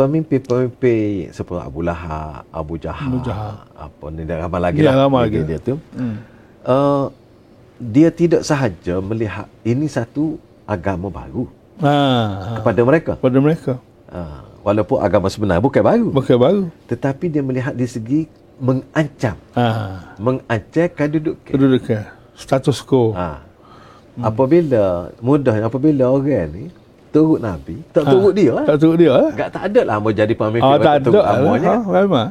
Pemimpin-pemimpin 0.00 1.28
seperti 1.30 1.60
Abu 1.60 1.80
Lahab, 1.82 2.48
Abu 2.50 2.74
Jahal, 2.76 3.06
Abu 3.06 3.18
Jahal. 3.20 3.54
apa 3.74 4.04
ni 4.08 4.22
dah 4.22 4.36
ramai 4.38 4.60
lagi 4.60 4.78
Ya, 4.78 4.88
lah 4.88 5.04
ramai 5.04 5.20
dia, 5.22 5.28
lagi. 5.36 5.40
dia 5.46 5.58
tu. 5.60 5.74
Hmm. 5.92 6.16
Uh, 6.62 7.04
dia 7.76 8.08
tidak 8.10 8.42
sahaja 8.42 9.00
melihat 9.00 9.44
ini 9.62 9.84
satu 9.86 10.36
agama 10.64 11.08
baru 11.08 11.48
Ha, 11.78 11.92
kepada 12.56 12.80
mereka. 12.82 13.12
pada 13.14 13.38
mereka. 13.38 13.72
Uh, 14.06 14.40
walaupun 14.60 15.00
agama 15.00 15.28
sebenar 15.28 15.56
bukan 15.58 15.80
baru, 15.80 16.08
Bukan 16.10 16.36
baru. 16.36 16.62
tetapi 16.86 17.28
dia 17.28 17.40
melihat 17.40 17.72
di 17.72 17.86
segi 17.86 18.20
mengancam, 18.56 19.36
Ha, 19.52 19.64
mengancam 20.16 20.88
kedudukan. 20.90 21.44
kedudukan. 21.46 22.02
Status 22.34 22.80
quo. 22.80 23.12
Ha. 23.12 23.40
Apabila 24.20 25.08
mudah 25.18 25.56
apabila 25.62 26.04
orang 26.06 26.48
ni 26.50 26.64
turut 27.10 27.38
Nabi, 27.38 27.76
tak 27.90 28.04
turut 28.06 28.32
dia 28.32 28.50
lah. 28.52 28.64
Tak 28.64 28.76
turut 28.78 28.96
dia 28.96 29.10
lah. 29.10 29.30
Tak 29.32 29.48
tak 29.50 29.62
ada 29.66 29.80
lah 29.84 29.96
mau 29.98 30.10
jadi 30.10 30.32
pemimpin 30.32 30.64
Ah, 30.64 30.78
tak 30.78 30.94
ada 30.98 31.08
lah. 31.10 31.34
Ha, 31.60 31.74
memang. 31.98 32.28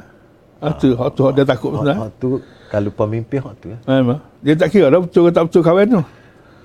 Ah, 0.60 0.74
tu, 0.74 0.92
hak 0.92 1.10
tu 1.14 1.22
hak 1.22 1.34
dia 1.34 1.46
takut 1.46 1.72
betul. 1.72 1.88
hak 1.94 2.10
tu 2.18 2.30
kalau 2.68 2.92
pemimpin 2.94 3.40
hak 3.40 3.54
tu. 3.58 3.68
ya. 3.70 3.78
Memang. 3.86 4.20
Dia 4.40 4.54
tak 4.56 4.70
kira 4.70 4.88
dah 4.88 5.00
betul 5.00 5.22
ke 5.22 5.32
tak 5.32 5.44
betul 5.46 5.62
kawan 5.62 5.86
tu. 5.90 6.02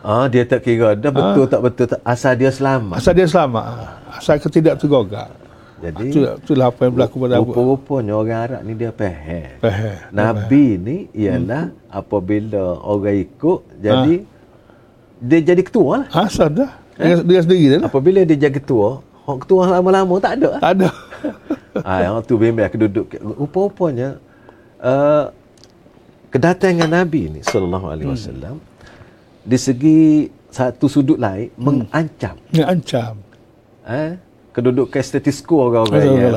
Ah 0.01 0.27
dia 0.27 0.45
tak 0.45 0.61
kira 0.61 0.93
dah 0.93 1.09
betul 1.09 1.45
tak 1.47 1.61
betul 1.61 1.87
tak 1.87 2.01
asal 2.03 2.35
dia 2.35 2.51
selamat. 2.51 2.97
Asal 2.97 3.13
dia 3.15 3.25
selamat. 3.25 3.65
Asal 4.13 4.37
ke 4.37 4.49
tidak 4.49 4.75
tergogak. 4.77 5.31
Jadi 5.77 6.07
Itu 6.07 6.21
itulah 6.39 6.67
apa 6.67 6.81
yang 6.83 6.93
berlaku 6.93 7.17
pada 7.19 7.35
Abu. 7.35 7.51
rupa-rupanya 7.51 8.13
orang 8.15 8.41
Arab 8.41 8.61
ni 8.63 8.73
dia 8.73 8.91
faham. 8.91 9.49
Faham. 9.59 9.97
Nabi 10.11 10.67
ni 10.77 10.97
ialah 11.13 11.65
Hmm. 11.67 11.89
apabila 11.91 12.63
orang 12.81 13.17
ikut 13.21 13.61
jadi 13.79 14.15
dia 15.21 15.39
jadi 15.43 15.63
ketua 15.63 16.05
lah. 16.05 16.07
Ha, 16.11 16.21
asal 16.25 16.53
Dengan, 16.95 17.19
dengan 17.23 17.43
sendiri 17.43 17.65
dia. 17.67 17.79
Apabila 17.83 18.21
dia 18.23 18.37
jadi 18.39 18.55
ketua, 18.55 18.89
hak 19.25 19.37
ketua 19.43 19.63
lama-lama 19.69 20.15
tak 20.19 20.33
ada. 20.39 20.51
Tak 20.59 20.73
ada. 20.75 20.89
Ah, 21.75 21.99
yang 22.01 22.23
tu 22.23 22.39
bimbang 22.39 22.71
keduduk. 22.71 23.11
Rupa-rupanya 23.19 24.23
uh, 24.79 25.27
kedatangan 26.31 26.87
Nabi 26.87 27.27
ni 27.29 27.41
sallallahu 27.43 27.87
alaihi 27.89 28.07
Hmm. 28.07 28.15
wasallam 28.15 28.55
di 29.43 29.59
segi 29.59 30.01
satu 30.49 30.87
sudut 30.87 31.19
lain 31.19 31.51
Hmm. 31.51 31.83
mengancam 31.83 32.39
Yang 32.51 32.69
ancam. 32.71 33.15
eh 33.85 34.15
kedudukan 34.51 35.03
status 35.03 35.43
quo 35.43 35.67
orang-orang 35.67 36.03
yang 36.07 36.35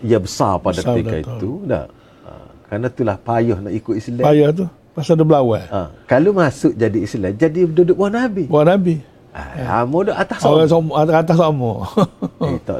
ia 0.00 0.16
besar 0.16 0.56
pada 0.56 0.80
Besar, 0.80 0.96
ketika 0.96 1.16
betul. 1.20 1.36
itu 1.36 1.50
dah. 1.68 1.84
Ah, 2.24 2.48
kerana 2.64 2.86
itulah 2.88 3.16
payah 3.20 3.58
nak 3.60 3.72
ikut 3.74 3.94
Islam. 3.94 4.24
Payah 4.24 4.48
tu. 4.56 4.64
Pasal 4.96 5.14
dia 5.14 5.26
berlawan. 5.28 5.64
Ah, 5.68 5.88
kalau 6.08 6.32
masuk 6.32 6.72
jadi 6.72 6.98
Islam, 6.98 7.36
jadi 7.36 7.60
duduk 7.68 7.92
bawah 7.94 8.24
Nabi. 8.24 8.48
Buat 8.48 8.72
Nabi. 8.72 9.04
Ah, 9.38 9.82
mau 9.84 10.02
duduk 10.02 10.14
atas 10.14 10.38
Orang 10.42 10.66
orang. 10.66 10.68
sama, 10.68 10.90
atas, 10.96 11.14
atas 11.16 11.36
sama. 11.36 11.70
Eh, 12.48 12.58
tak, 12.62 12.78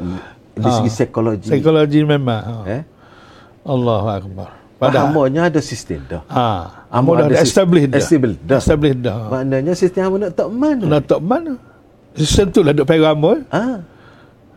di 0.55 0.69
segi 0.69 0.89
psikologi. 0.91 1.47
Psikologi 1.47 1.99
memang. 2.03 2.41
Ha. 2.41 2.55
Eh? 2.67 2.81
Allahu 3.63 4.07
Akbar. 4.07 4.49
Padahal. 4.75 5.11
Ahamanya 5.11 5.41
ada 5.47 5.59
sistem 5.59 5.99
dah. 6.07 6.23
Ha. 6.27 6.47
Amo 6.89 7.11
Amo 7.11 7.19
dah 7.19 7.25
ada 7.27 7.43
establish 7.43 7.85
dah. 7.87 7.99
establish 7.99 8.35
dah. 8.43 8.59
Establish 8.59 8.95
dah. 8.97 9.17
Maknanya 9.29 9.73
sistem 9.75 10.01
hamba 10.03 10.17
nak 10.19 10.31
tak 10.35 10.49
mana? 10.49 10.83
Nak 10.87 11.01
tak 11.03 11.19
mana? 11.19 11.53
Sistem 12.15 12.45
tu 12.49 12.59
lah 12.59 12.71
duk 12.71 12.87
peramo. 12.87 13.39
Ah, 13.51 13.83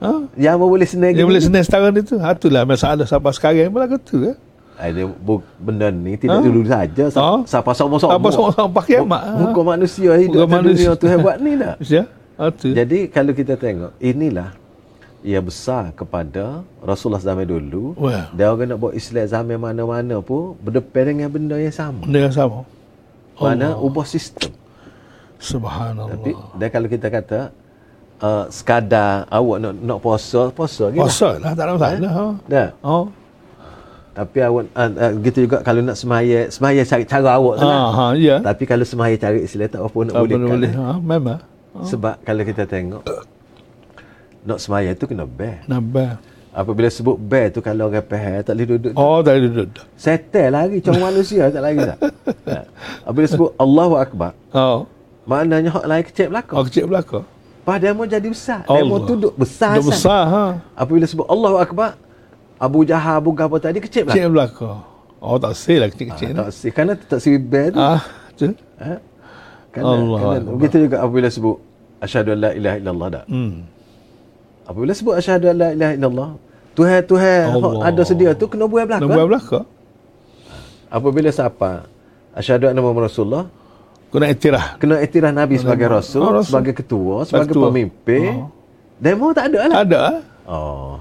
Ha? 0.02 0.10
yang 0.34 0.58
hamba 0.58 0.66
boleh 0.66 0.86
senang. 0.86 1.14
Dia 1.14 1.22
boleh 1.22 1.38
senang 1.38 1.62
setara 1.62 1.94
itu. 1.94 2.18
Ha, 2.18 2.34
itulah 2.34 2.66
masalah 2.66 3.06
sampai 3.06 3.30
sekarang 3.30 3.70
pun 3.70 3.78
lagu 3.78 3.94
tu. 4.02 4.26
Eh? 4.26 4.34
Ada 4.74 5.02
bu- 5.06 5.44
benda 5.56 5.88
ni 5.88 6.16
tidak 6.16 6.38
Ah. 6.38 6.42
dulu 6.42 6.60
saja. 6.64 7.04
Sa- 7.08 7.20
Ah. 7.20 7.40
Siapa 7.44 7.70
sama-sama. 7.72 8.16
Apa 8.16 8.28
sama-sama 8.28 8.68
pakai 8.72 9.00
mak. 9.00 9.22
Ha. 9.22 9.32
Muka 9.38 9.60
manusia 9.62 10.10
hidup 10.16 10.42
Muka 10.42 10.54
manusia. 10.54 10.90
dunia 10.90 11.00
Tuhan 11.00 11.16
buat 11.20 11.36
ni 11.38 11.52
dah. 11.54 11.74
Ya. 11.92 12.02
Ha. 12.34 12.44
Jadi 12.50 12.98
kalau 13.06 13.32
kita 13.32 13.54
tengok, 13.54 13.92
inilah 13.98 14.56
ia 15.22 15.38
besar 15.38 15.92
kepada 15.92 16.60
Rasulullah 16.80 17.20
zaman 17.20 17.44
dulu. 17.44 17.94
Wah. 17.96 18.32
Dia 18.32 18.48
orang 18.48 18.68
nak 18.68 18.80
buat 18.80 18.92
Islam 18.92 19.22
zaman 19.24 19.56
mana-mana 19.56 20.18
pun 20.18 20.58
berdepan 20.58 21.14
dengan 21.14 21.28
benda 21.28 21.54
yang 21.56 21.70
sama. 21.70 22.02
Benda 22.02 22.18
yang 22.22 22.34
sama. 22.34 22.66
Mana 23.34 23.76
ubah 23.76 24.02
sistem. 24.04 24.50
Subhanallah. 25.36 26.10
Tapi 26.12 26.30
dan 26.56 26.68
kalau 26.70 26.86
kita 26.86 27.06
kata 27.08 27.38
uh, 28.18 28.44
sekadar 28.48 29.26
awak 29.28 29.58
nak 29.58 29.72
nak 29.76 29.98
puasa, 29.98 30.50
puasa 30.50 30.88
lah. 30.88 30.96
Puasa 30.96 31.28
lah. 31.36 31.50
Tak 31.52 31.60
ada 31.60 31.72
masalah. 31.72 31.98
Ha. 32.08 32.24
Dah. 32.48 32.68
Oh. 32.80 33.04
Tapi 34.12 34.38
awak 34.38 34.68
uh, 34.70 34.90
uh, 34.92 35.12
gitu 35.20 35.38
juga 35.42 35.60
kalau 35.60 35.80
nak 35.80 35.96
semaya, 35.96 36.44
semaya 36.46 36.80
cari 36.82 37.04
cara 37.04 37.32
awak 37.32 37.54
tu 37.56 37.64
Ha, 37.64 37.72
lah. 37.72 37.88
ha, 37.90 38.04
ya. 38.12 38.36
Tapi 38.38 38.64
kalau 38.64 38.84
semaya 38.84 39.16
cari 39.16 39.40
Islam 39.40 39.66
tak 39.66 39.80
apa 39.80 39.98
nak 40.02 40.14
boleh. 40.14 40.36
boleh. 40.36 40.48
boleh. 40.48 40.72
Ha, 40.72 40.86
memang. 40.98 41.40
Sebab 41.82 42.20
kalau 42.20 42.42
kita 42.42 42.62
tengok 42.62 43.00
nak 44.42 44.58
semaya 44.58 44.92
tu 44.92 45.06
kena 45.06 45.24
bear. 45.24 45.64
Nambah. 45.64 46.18
Apabila 46.52 46.84
sebut 46.86 47.16
bear 47.16 47.48
tu 47.48 47.64
kalau 47.64 47.88
orang 47.88 48.04
faham 48.04 48.44
tak 48.44 48.52
boleh 48.52 48.66
duduk. 48.68 48.92
Oh, 48.92 49.24
tak 49.24 49.40
ada 49.40 49.48
duduk. 49.48 49.68
Setel 49.96 50.52
lari 50.52 50.76
macam 50.78 50.94
manusia 51.08 51.48
tak 51.48 51.62
lari 51.62 51.78
tak. 51.80 51.98
Ha. 52.44 52.58
Apabila 53.02 53.26
sebut 53.26 53.50
Allahu 53.56 53.94
Akbar, 53.96 54.36
Oh. 54.52 54.84
maknanya 55.24 55.72
hak 55.72 55.86
lain 55.86 56.04
kecil 56.04 56.26
Oh, 56.26 56.30
belakang. 56.30 56.56
kecil 56.68 56.84
belakang. 56.84 57.24
Padahal 57.62 57.94
mau 57.94 58.04
jadi 58.04 58.26
besar. 58.26 58.66
Dia 58.66 58.82
mau 58.82 59.00
tu 59.00 59.14
duduk 59.16 59.32
besar. 59.38 59.78
Duduk 59.78 59.94
besar. 59.94 60.22
Ha. 60.26 60.44
Apabila 60.74 61.06
sebut 61.06 61.24
Allahu 61.24 61.56
Akbar, 61.56 61.96
Abu 62.62 62.86
Jahal, 62.86 63.18
Abu 63.18 63.34
Gapa 63.34 63.58
tadi 63.58 63.78
kecil 63.78 64.06
belakang. 64.06 64.22
Kecil 64.22 64.30
belakang. 64.30 64.78
Oh, 65.18 65.36
tak 65.36 65.54
say 65.54 65.76
lah 65.76 65.86
kecil-kecil. 65.86 66.30
Tak 66.32 66.48
si, 66.50 66.66
kerana 66.70 66.92
tak 66.94 67.18
si 67.18 67.30
bear 67.34 67.70
tu. 67.70 67.78
Ah, 67.78 68.02
tu. 68.32 68.54
Ha? 68.76 68.94
Kerana, 69.70 69.86
Allah 69.88 70.18
kerana 70.20 70.48
begitu 70.52 70.76
juga 70.80 70.96
apabila 70.98 71.26
sebut 71.26 71.56
asyhadu 71.98 72.30
an 72.30 72.38
la 72.40 72.50
ilaha 72.52 72.76
illallah 72.76 73.08
dak. 73.10 73.24
Hmm. 73.26 73.54
Apabila 74.62 74.92
sebut 74.92 75.14
asyhadu 75.16 75.46
an 75.48 75.56
la 75.56 75.68
ilaha 75.72 75.92
illallah, 75.94 76.30
Tuhan 76.72 77.00
Tuhan 77.04 77.44
ada 77.82 78.02
sedia 78.02 78.30
tu 78.32 78.46
kena 78.46 78.64
buat 78.64 78.84
Nak 78.84 79.00
belakang. 79.00 79.10
buat 79.10 79.26
belakang. 79.28 79.66
Apabila 80.88 81.28
siapa 81.30 81.88
asyhadu 82.32 82.68
anna 82.68 82.80
Muhammad 82.80 83.08
Rasulullah, 83.08 83.44
Kau 84.06 84.20
nak 84.20 84.28
iktiraf. 84.28 84.76
kena 84.76 85.00
iktiraf 85.00 85.32
Nabi 85.32 85.56
sebagai 85.56 85.88
rasul, 85.88 86.20
Oh, 86.20 86.36
rasul. 86.36 86.52
sebagai 86.52 86.74
ketua, 86.76 87.24
sebagai 87.24 87.48
Ketua. 87.48 87.64
pemimpin. 87.70 88.44
Demo 88.98 89.32
tak 89.32 89.48
ada 89.48 89.60
lah. 89.64 89.76
Ada. 89.80 89.98
ah. 89.98 90.16
Oh, 90.44 90.92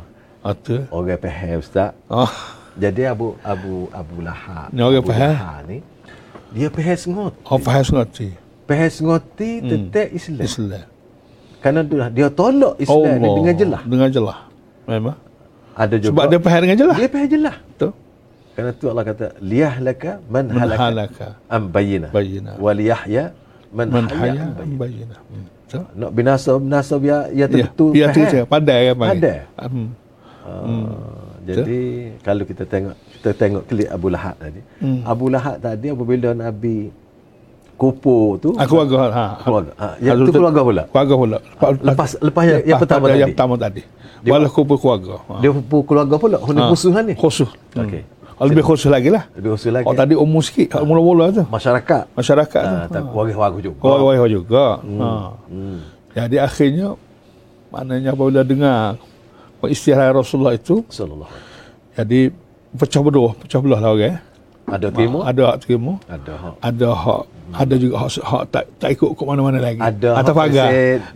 Tu. 0.42 0.78
orang 0.90 1.18
faham 1.18 1.58
ustaz. 1.58 1.94
Oh. 2.10 2.30
Jadi 2.74 3.06
Abu 3.06 3.38
Abu 3.42 3.86
Abu 3.92 4.16
Lahab. 4.20 4.74
Ni 4.74 4.82
orang 4.82 5.04
faham. 5.04 5.62
Ni 5.70 5.78
dia 6.52 6.68
faham 6.68 6.98
sengot. 6.98 7.34
Oh, 7.46 7.58
faham 7.58 7.84
ngoti. 7.86 8.30
Faham 8.66 8.90
sengoti 8.90 9.52
Hmm. 9.60 9.70
tetap 9.70 10.08
Islam. 10.10 10.42
Islam. 10.42 10.86
Kerana 11.62 11.80
dia, 11.86 12.06
dia 12.10 12.28
tolak 12.28 12.74
Islam 12.76 13.14
ni 13.18 13.30
dengan 13.38 13.56
jelas. 13.56 13.82
Dengan 13.86 14.10
jelas. 14.10 14.38
Memang. 14.90 15.18
Ada 15.72 15.96
juga 15.96 16.10
Sebab 16.12 16.26
dia 16.28 16.40
faham 16.42 16.62
dengan 16.62 16.78
jelas. 16.80 16.96
dia 16.98 17.08
faham 17.08 17.30
jelas. 17.30 17.56
Tu. 17.78 17.90
Kerana 18.52 18.70
tu 18.74 18.86
Allah 18.88 19.06
kata 19.06 19.26
liyah 19.40 19.76
laka 19.80 20.12
man, 20.28 20.44
Man 20.50 20.58
halaka 20.58 20.82
halaka. 20.84 21.28
am 21.48 21.64
bayyina. 21.70 22.08
Bayyina. 22.10 22.52
Wa 22.58 22.72
liyahya 22.74 23.24
man, 23.70 23.88
Man 23.88 24.06
haya 24.10 24.42
am 24.42 24.58
bayyina. 24.58 24.76
bayina. 24.76 25.16
Hmm. 25.30 25.46
Tu. 25.70 25.80
Nak 25.96 26.12
binasa 26.12 26.52
binasa 26.58 26.94
biar 26.98 27.32
ya 27.32 27.46
Ya, 27.46 27.46
tentu 27.48 27.86
biar 27.94 28.10
tu 28.12 28.20
je. 28.26 28.42
Pandai 28.44 28.92
kan 28.92 28.96
panggil. 28.98 29.40
Pandai. 30.42 30.66
Hmm. 30.68 30.86
Ah, 30.90 31.38
Jadi 31.42 31.80
kalau 32.22 32.44
kita 32.46 32.64
tengok 32.66 32.96
kita 33.18 33.30
tengok 33.34 33.64
klip 33.66 33.88
Abu 33.90 34.08
Lahab 34.10 34.36
tadi. 34.38 34.62
Hmm. 34.82 35.02
Abu 35.06 35.26
Lahab 35.30 35.56
tadi 35.58 35.88
apabila 35.90 36.30
Nabi 36.34 36.90
kupu 37.78 38.38
tu 38.38 38.50
Aku 38.62 38.78
keluarga. 38.78 39.10
Ha. 39.10 39.26
keluarga. 39.42 39.72
Ha, 39.78 39.88
yang 39.98 40.22
tu 40.22 40.30
keluarga 40.30 40.62
pula. 40.62 40.84
Keluarga 40.86 41.14
pula. 41.18 41.38
Lepas 41.82 42.10
lepas 42.22 42.44
yang, 42.46 42.62
yang 42.66 42.80
pertama 42.80 43.06
tadi. 43.10 43.20
Yang 43.22 43.30
pertama 43.34 43.56
tadi. 43.58 43.82
Walau 44.22 44.50
kumpul 44.54 44.78
keluarga. 44.78 45.18
Ha. 45.18 45.34
Dia 45.42 45.50
kupu 45.50 45.78
keluarga 45.86 46.16
pula. 46.22 46.38
Hendak 46.46 46.64
Ha. 46.66 46.70
musuhan 46.70 47.04
ni. 47.10 47.14
Khusus. 47.18 47.50
Okey. 47.74 48.06
Lebih 48.42 48.66
khusus 48.66 48.90
lagi 48.90 49.10
lah. 49.14 49.30
Lebih 49.38 49.54
khusus 49.54 49.70
lagi. 49.70 49.86
Oh, 49.86 49.94
tadi 49.94 50.14
umum 50.18 50.42
sikit. 50.42 50.78
Hak 50.78 50.82
Mula-mula 50.82 51.30
tu. 51.30 51.46
Masyarakat. 51.46 52.10
Masyarakat 52.14 52.62
tu. 52.66 52.76
Ah, 52.78 52.86
tak 52.90 53.02
waris-waris 53.14 53.62
juga. 53.62 53.78
Keluarga 53.82 54.26
juga. 54.30 54.66
Ha. 54.82 55.10
Hmm. 55.50 55.78
Jadi 56.14 56.38
akhirnya 56.38 56.88
maknanya 57.74 58.10
apabila 58.14 58.42
dengar 58.46 58.98
istilah 59.67 60.10
Rasulullah 60.10 60.56
itu 60.56 60.82
Sallallahu 60.88 61.30
jadi 61.91 62.32
pecah 62.71 63.04
belah, 63.04 63.36
pecah 63.36 63.60
belah 63.60 63.80
lah 63.84 63.91
orang. 63.91 64.17
Ada 64.71 64.88
terima? 64.95 65.28
Ada 65.28 65.41
hak 65.52 65.58
terima, 65.60 66.00
Ada 66.08 66.34
hak. 66.39 66.54
ada 66.63 66.89
hak 66.95 67.21
ada 67.52 67.76
juga 67.76 67.95
hak, 68.00 68.10
hak 68.24 68.43
tak 68.47 68.63
tak 68.80 68.89
ikut 68.95 69.12
ke 69.12 69.24
mana-mana 69.28 69.60
lagi. 69.60 69.84
Ada 69.84 70.10
atas 70.15 70.32
hak 70.32 70.38
pagar. 70.39 70.69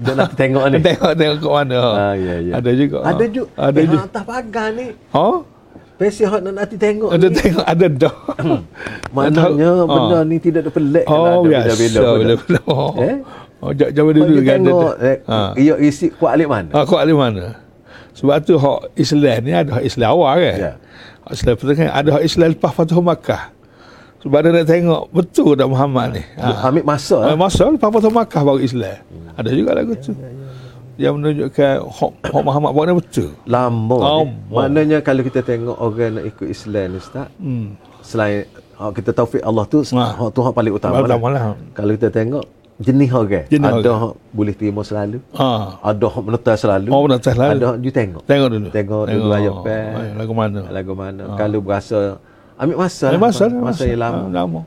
nak 0.03 0.31
tengok 0.39 0.63
ni. 0.67 0.77
tengok 0.84 1.12
tengok 1.15 1.38
ke 1.39 1.47
mana. 1.47 1.79
Ah, 1.95 2.13
ya, 2.19 2.36
ya. 2.43 2.53
Ada 2.60 2.69
juga. 2.75 2.97
Ada 3.08 3.25
juga. 3.31 3.49
Ada 3.55 3.79
eh, 3.79 3.86
juga. 3.88 4.03
Atas 4.03 4.23
pagar 4.27 4.67
ni. 4.75 4.88
Ha? 5.15 5.27
Pesi 5.95 6.27
hak 6.27 6.39
nak 6.43 6.53
nanti 6.60 6.75
tengok 6.75 7.08
Ada 7.08 7.27
ni. 7.31 7.36
tengok 7.39 7.63
ada 7.63 7.86
dah. 7.88 8.15
Maknanya 9.15 9.69
Ha. 9.71 9.88
benda 9.88 10.19
ni 10.27 10.38
tidak 10.43 10.60
ada 10.67 10.71
pelik. 10.75 11.05
Oh, 11.08 11.23
ada 11.23 11.39
biasa. 11.39 11.71
bila-bila 11.71 11.99
pun. 12.03 12.17
Bila-bila. 12.19 12.60
Oh. 12.67 12.91
Eh? 12.99 13.15
Oh, 13.63 13.71
jauh 13.71 14.12
dulu 14.12 14.36
kan 14.43 14.60
ada. 14.60 14.67
tengok 14.67 14.93
eh, 14.99 15.17
Ha. 15.23 15.38
ia 15.55 15.75
isi 15.79 16.12
kuat 16.12 16.36
alik 16.36 16.51
mana? 16.51 16.69
Ha, 16.75 16.84
kau 16.84 16.99
ada 16.99 17.13
mana? 17.15 17.63
Sebab 18.15 18.36
tu 18.41 18.56
hak 18.56 18.95
Islam 18.95 19.39
ni 19.43 19.51
ada 19.51 19.69
hak 19.75 19.84
Islam 19.84 20.08
awal 20.10 20.36
kan? 20.39 20.56
Ya. 20.56 20.71
Hak 21.21 21.34
Islam 21.34 21.54
pertama 21.54 21.75
kan 21.75 21.89
ada 21.91 22.10
hak 22.12 22.23
Islam 22.23 22.47
lepas 22.49 22.71
Fathu 22.71 23.01
Makkah. 23.01 23.43
Sebab 24.19 24.39
dia 24.39 24.49
nak 24.51 24.65
tengok 24.65 25.01
betul 25.12 25.54
tak 25.54 25.67
Muhammad 25.67 26.08
ni. 26.15 26.23
Dia 26.34 26.54
ambil 26.63 26.84
masa 26.84 27.17
Ha. 27.19 27.25
lah. 27.30 27.38
Masa 27.38 27.67
lepas 27.67 27.89
Fathu 27.91 28.10
Makkah 28.10 28.41
baru 28.41 28.60
Islam. 28.60 28.97
Ada 29.36 29.49
juga 29.51 29.71
lagu 29.73 29.93
tu. 29.95 30.15
Yang 30.95 31.13
menunjukkan 31.13 31.73
hak, 31.84 32.12
hak 32.23 32.41
Muhammad 32.41 32.71
buat 32.71 32.86
ni 32.86 32.93
betul. 32.95 33.30
Lama. 33.45 33.97
Lama. 33.99 34.32
Maknanya 34.49 34.97
kalau 34.99 35.21
kita 35.21 35.43
tengok 35.43 35.75
orang 35.75 36.12
nak 36.15 36.25
ikut 36.25 36.47
Islam 36.47 36.86
ni 36.88 36.97
Ustaz, 36.97 37.28
Hmm. 37.36 37.75
selain 37.99 38.47
hak 38.73 38.91
kita 38.95 39.12
taufik 39.12 39.43
Allah 39.43 39.67
tu, 39.67 39.84
Ha. 39.91 40.15
hak 40.15 40.30
tu 40.32 40.39
hak 40.39 40.56
paling 40.56 40.71
utama. 40.71 41.04
Lah. 41.04 41.19
lah. 41.19 41.43
Kalau 41.73 41.91
kita 41.91 42.08
tengok 42.10 42.47
jenis 42.78 43.10
orang, 43.10 43.46
Jenis 43.48 43.66
ada 43.66 43.80
orang. 43.82 44.00
hak 44.02 44.14
boleh 44.30 44.54
terima 44.54 44.82
selalu, 44.82 45.18
Ha. 45.32 45.50
ada 45.82 46.06
hak 46.06 46.24
menetas 46.24 46.58
selalu, 46.58 46.88
Oh, 46.90 47.02
menetas 47.04 47.32
selalu. 47.32 47.56
ada 47.58 47.68
you 47.78 47.90
tengok. 47.90 48.22
Tengok 48.24 48.50
dulu. 48.50 48.68
Tengok 48.70 49.04
dulu 49.06 49.28
ayat 49.32 49.56
pen. 49.62 49.92
Ay, 49.94 50.08
Lagu 50.14 50.34
mana? 50.34 50.60
Lagu 50.70 50.94
mana? 50.94 51.24
Kalau 51.34 51.60
berasa 51.60 52.00
ambil 52.56 52.78
masa, 52.78 53.06
Ambil 53.10 53.22
masa, 53.22 53.44
lah, 53.46 53.62
masa 53.62 53.84
yang 53.84 54.02
lama. 54.02 54.20
Ha, 54.22 54.34
lama. 54.34 54.62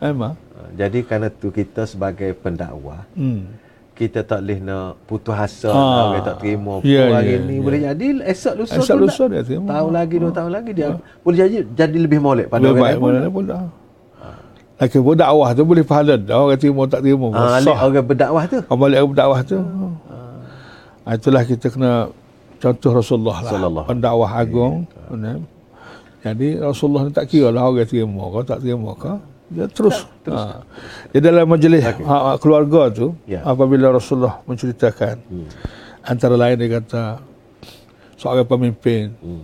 Memang. 0.00 0.34
Ha, 0.34 0.60
Jadi 0.76 0.98
kerana 1.02 1.26
tu 1.28 1.50
kita 1.50 1.82
sebagai 1.84 2.30
pendakwah, 2.32 3.02
Hmm. 3.12 3.50
kita 3.92 4.22
tak 4.22 4.38
boleh 4.40 4.58
nak 4.60 4.94
putus 5.04 5.34
asa 5.34 5.66
Ah. 5.68 6.14
orang 6.14 6.22
tak 6.24 6.36
terima 6.38 6.78
Ya, 6.80 6.94
yeah, 6.94 7.06
hari 7.12 7.32
ya, 7.32 7.38
ni 7.40 7.54
ya. 7.54 7.60
boleh 7.60 7.80
jadi 7.84 8.06
esok 8.28 8.54
lusa 8.56 8.74
Esok 8.76 8.86
tu 8.88 9.02
lusa 9.02 9.24
dia 9.26 9.42
terima. 9.42 9.66
tahun 9.68 9.90
lagi 9.92 10.14
dua 10.16 10.30
tahun 10.30 10.50
lagi 10.52 10.70
dia 10.70 10.88
boleh 11.18 11.36
jadi 11.36 11.56
jadi 11.68 11.98
lebih 11.98 12.20
molek 12.20 12.46
pada 12.46 12.62
Lebih 12.62 12.78
orang 12.78 12.82
baik 12.84 12.98
lain 13.18 13.30
pun. 13.32 13.44
Mana 14.78 14.98
pun 15.02 15.14
dah. 15.14 15.28
Lagi 15.28 15.42
pun 15.42 15.42
dakwah 15.42 15.48
tu 15.50 15.62
boleh 15.66 15.84
pahala 15.84 16.14
dah. 16.14 16.36
Orang 16.38 16.58
terima 16.58 16.82
tak 16.86 17.00
terima. 17.02 17.26
Ah, 17.34 17.58
alik 17.58 17.74
Sah. 17.74 17.78
orang 17.82 18.06
berdakwah 18.06 18.44
tu 18.46 18.58
Kau 18.62 18.76
balik 18.78 18.98
ke 19.02 19.14
dakwah 19.18 19.40
tu. 19.42 19.58
Ah. 21.04 21.14
Itulah 21.14 21.42
kita 21.42 21.66
kena 21.66 21.92
contoh 22.58 22.90
Rasulullah 22.94 23.38
lah. 23.42 23.84
Pendakwah 23.86 24.30
agung. 24.30 24.86
Benar. 25.10 25.42
Jadi 26.18 26.58
Rasulullah 26.58 27.06
ni 27.06 27.12
tak 27.14 27.30
kira 27.30 27.48
lah 27.50 27.66
orang 27.66 27.86
terima 27.86 28.22
kau 28.28 28.42
tak 28.42 28.60
terima 28.60 28.92
kau. 28.94 29.18
Dia 29.48 29.64
terus. 29.64 30.04
Ha. 30.28 30.60
Dia 31.08 31.20
dalam 31.24 31.48
majlis 31.48 31.80
ha, 32.04 32.36
keluarga 32.36 32.92
tu 32.92 33.16
Ya. 33.24 33.40
apabila 33.40 33.88
Rasulullah 33.88 34.44
menceritakan 34.44 35.24
antara 36.04 36.36
lain 36.36 36.60
dia 36.60 36.68
kata 36.76 37.24
seorang 38.20 38.44
pemimpin 38.44 39.16
Hmm. 39.24 39.40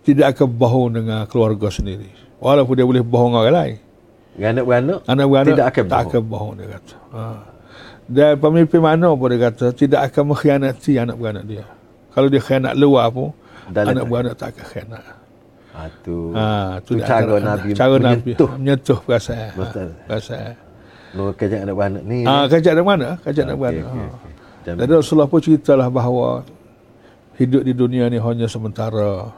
tidak 0.00 0.32
akan 0.32 0.48
bohong 0.48 0.90
dengan 0.96 1.28
keluarga 1.28 1.68
sendiri. 1.68 2.08
Walaupun 2.40 2.72
dia 2.72 2.88
boleh 2.88 3.04
bohong 3.04 3.36
orang 3.36 3.52
lain. 3.52 3.76
Beranak-beranak 4.34 4.98
Anak 5.04 5.26
beranak 5.26 5.48
tidak 5.50 5.66
akan 5.66 5.84
tak 5.84 5.96
bohong. 5.96 6.10
akan 6.10 6.22
bohong 6.26 6.52
dia 6.54 6.66
kata. 6.70 6.94
Ha. 7.12 7.22
Dan 8.04 8.32
pemimpin 8.36 8.80
mana 8.80 9.08
pun 9.10 9.28
dia 9.28 9.40
kata 9.42 9.66
tidak 9.72 10.00
akan 10.06 10.22
mengkhianati 10.28 10.92
anak 10.96 11.16
beranak 11.16 11.44
dia. 11.44 11.64
Kalau 12.10 12.28
dia 12.28 12.38
khianat 12.38 12.74
luar 12.74 13.08
pun 13.08 13.32
Dalam- 13.66 13.94
anak 13.94 14.04
beranak 14.06 14.34
tak 14.34 14.48
akan 14.52 14.66
khianat. 14.66 15.04
ha, 15.72 15.80
tu, 16.00 16.16
Ha, 16.30 16.46
tu 16.80 16.92
dia 16.94 17.04
cara 17.04 17.26
akan- 17.32 17.42
Nabi 17.42 17.68
cara 17.72 17.94
Nabi 17.96 18.20
menyentuh 18.28 18.50
menyentuh 18.54 18.98
perasaan. 19.00 19.50
Betul. 19.54 19.88
Ha, 19.88 20.02
perasaan. 20.06 20.54
no, 21.12 21.22
kejap 21.32 21.58
anak 21.60 21.74
beranak 21.74 22.02
ni 22.04 22.18
Ah, 22.22 22.44
kajak 22.44 22.72
mana? 22.76 23.08
Kajak 23.18 23.44
Okey, 23.44 23.56
mana? 23.56 23.80
okey, 23.80 23.82
Ha. 23.82 24.06
okey. 24.12 24.32
Dan- 24.64 24.76
Jadi 24.76 24.92
Rasulullah 24.92 25.26
pun 25.26 25.40
ceritalah 25.40 25.88
bahawa 25.88 26.28
hidup 27.34 27.62
di 27.62 27.72
dunia 27.72 28.06
ni 28.06 28.16
hanya 28.16 28.46
sementara. 28.46 29.30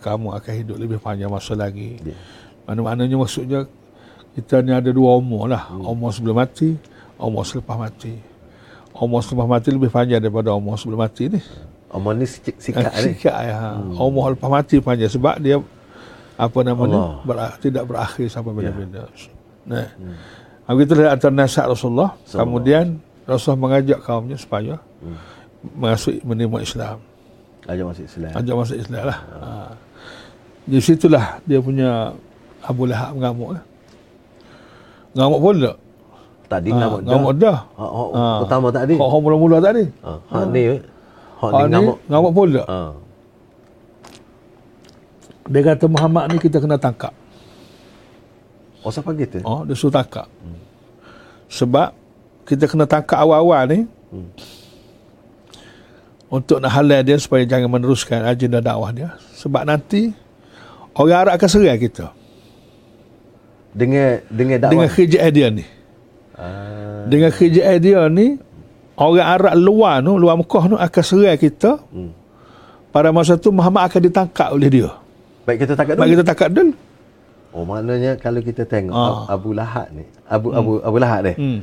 Kamu 0.00 0.32
akan 0.32 0.52
hidup 0.54 0.76
lebih 0.76 0.96
panjang 0.96 1.28
masa 1.28 1.52
lagi. 1.52 2.00
Ya. 2.00 2.16
Mana-mananya 2.64 3.16
maksudnya 3.16 3.68
kita 4.36 4.62
ni 4.62 4.70
ada 4.70 4.90
dua 4.90 5.18
umur 5.18 5.50
lah. 5.50 5.70
Hmm. 5.70 5.90
Umur 5.90 6.10
sebelum 6.14 6.38
mati, 6.38 6.76
umur 7.18 7.42
selepas 7.42 7.76
mati. 7.76 8.14
Umur 8.94 9.20
selepas 9.24 9.46
mati 9.48 9.68
lebih 9.72 9.90
panjang 9.90 10.20
daripada 10.22 10.54
umur 10.54 10.78
sebelum 10.78 11.00
mati 11.02 11.30
ni. 11.30 11.40
Omong 11.90 12.22
ni 12.22 12.26
sikit 12.26 12.54
sikat 12.62 12.86
ni 13.02 13.18
Sikat 13.18 13.36
ya. 13.50 13.74
Umur 13.98 14.38
lepas 14.38 14.50
mati 14.50 14.78
panjang 14.78 15.10
sebab 15.10 15.42
dia 15.42 15.58
apa 16.40 16.58
namanya 16.64 17.20
Allah. 17.20 17.26
berak, 17.26 17.52
tidak 17.60 17.84
berakhir 17.84 18.26
sampai 18.32 18.52
bila-bila. 18.54 19.04
Nah. 19.66 19.88
Hmm. 19.98 20.16
Begitulah 20.70 21.10
antara 21.10 21.34
nasihat 21.34 21.66
Rasulullah. 21.66 22.14
Kemudian 22.30 23.02
Rasulullah 23.26 23.62
mengajak 23.66 23.98
kaumnya 24.06 24.38
supaya 24.38 24.78
masuk 25.74 26.22
menerima 26.24 26.58
Islam. 26.62 26.98
ajak 27.68 27.84
masuk 27.86 28.04
Islam 28.08 28.32
Ajak 28.32 28.54
masuk 28.56 28.76
Islam 28.80 29.02
lah. 29.04 29.18
Ha. 29.20 29.48
Di 30.64 30.78
situlah 30.80 31.26
dia 31.44 31.60
punya 31.60 32.14
Abu 32.64 32.86
Lahab 32.88 33.18
mengamuk. 33.18 33.58
lah. 33.58 33.64
Ngamuk 35.10 35.40
pun 35.40 35.54
tak? 35.58 35.76
tadi 36.46 36.68
Ha, 36.68 36.76
ngamuk 36.76 37.00
dah 37.00 37.10
ngamuk 37.10 37.34
dah. 37.36 37.58
ha, 37.72 37.86
ha, 37.86 38.02
Ha. 38.10 38.24
pertama 38.42 38.68
tadi 38.68 38.94
Hak 38.94 39.06
hak 39.06 39.20
mula-mula 39.20 39.56
tadi. 39.60 39.84
ha, 40.02 40.12
ha, 40.24 40.38
ni 40.44 40.62
ha, 40.66 40.74
Hak 41.36 41.50
ni 41.52 41.62
ngamuk 41.68 41.96
ngamuk 42.06 42.32
pun 42.32 42.48
tak? 42.52 42.66
ha. 42.66 42.80
Dia 45.46 45.60
kata 45.64 45.84
Muhammad 45.86 46.24
ni 46.28 46.36
kita 46.38 46.58
kena 46.58 46.74
tangkap. 46.76 47.10
oh 48.80 48.88
siapa 48.88 49.10
gitu 49.12 49.42
Oh, 49.42 49.62
dia 49.62 49.74
suruh 49.74 49.90
tangkap. 49.92 50.26
Sebab 51.46 51.90
kita 52.44 52.64
kena 52.64 52.86
tangkap 52.86 53.18
awal-awal 53.18 53.66
ni 53.66 53.78
untuk 56.28 56.58
nak 56.58 56.70
halal 56.72 57.02
dia 57.02 57.14
supaya 57.14 57.42
jangan 57.42 57.66
meneruskan 57.68 58.22
agenda 58.22 58.58
dakwah 58.58 58.90
dia. 58.90 59.14
Sebab 59.34 59.62
nanti 59.64 60.14
orang 60.94 61.26
Arab 61.26 61.32
akan 61.34 61.48
serang 61.48 61.74
kita 61.76 62.14
dengan 63.70 64.18
dengan 64.26 64.56
dakwah 64.58 64.72
dengan 64.76 64.88
kerja 64.88 65.18
dia 65.28 65.46
ni. 65.48 65.64
ah, 66.34 67.06
Dengan 67.06 67.30
kerja 67.30 67.62
dia 67.76 68.00
ni 68.06 68.36
orang 68.94 69.28
Arab 69.30 69.54
luar 69.56 69.94
tu, 70.00 70.12
luar 70.14 70.34
Mekah 70.36 70.64
tu 70.66 70.76
akan 70.76 71.02
serang 71.02 71.36
kita. 71.36 71.72
hmm. 71.86 72.10
Pada 72.90 73.14
masa 73.14 73.38
tu 73.38 73.48
Muhammad 73.48 73.86
akan 73.86 74.00
ditangkap 74.02 74.48
oleh 74.50 74.68
dia. 74.68 74.90
baik 75.42 75.64
kita 75.64 75.72
Sebab 75.74 75.94
dulu 75.96 76.10
kita 76.12 76.24
tangkap 76.24 76.48
dulu. 76.50 76.72
oh 77.50 77.62
maknanya 77.64 78.12
kalau 78.14 78.40
kita 78.40 78.62
tengok 78.62 78.92
Ah. 78.92 79.30
Abu 79.30 79.50
Lahab 79.50 79.86
ni 79.90 80.04
Abu 80.26 80.50
Abu 80.50 80.72
Abu 80.80 80.96
Lahab 80.98 81.20
ni 81.24 81.34
Hmm. 81.34 81.60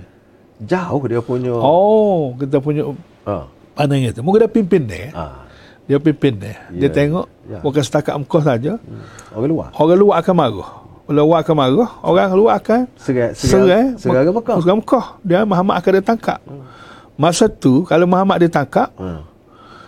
jauh 0.59 1.03
dia 1.03 1.19
punya 1.19 1.53
Oh, 1.53 2.31
kita 2.35 2.57
punya 2.57 2.83
ha. 3.23 3.45
pandang 3.71 4.01
itu. 4.01 4.19
Mungkin 4.19 4.39
dia 4.41 4.51
pimpin 4.51 4.81
dia. 4.83 5.11
Ah. 5.13 5.43
Dia 5.83 5.99
pimpin 5.99 6.35
dia. 6.35 6.57
Dia 6.69 6.87
Ya, 6.87 6.89
tengok 6.89 7.25
ya. 7.45 7.59
bukan 7.61 7.79
setakat 7.79 8.15
Mekah 8.17 8.43
saja. 8.45 8.73
orang 9.31 9.47
luar 9.47 9.67
Orang 9.73 9.97
luar 9.97 10.15
akan 10.19 10.33
marah. 10.33 10.71
Luar 11.07 11.39
akan 11.39 11.55
marah, 11.55 11.91
orang 12.01 12.29
luar 12.31 12.59
akan 12.59 12.83
serai 12.95 13.31
serai. 13.31 13.95
serai 13.95 14.21
orang 14.21 14.35
Mekah 14.35 14.55
Serai 14.59 14.75
Mekah. 14.75 15.05
Dia 15.21 15.39
Muhammad 15.43 15.75
akan 15.79 15.91
ditangkap. 15.95 16.39
Masa 17.15 17.47
tu 17.47 17.81
kalau 17.83 18.05
Muhammad 18.05 18.43
ditangkap, 18.43 18.91
ha. 18.93 19.23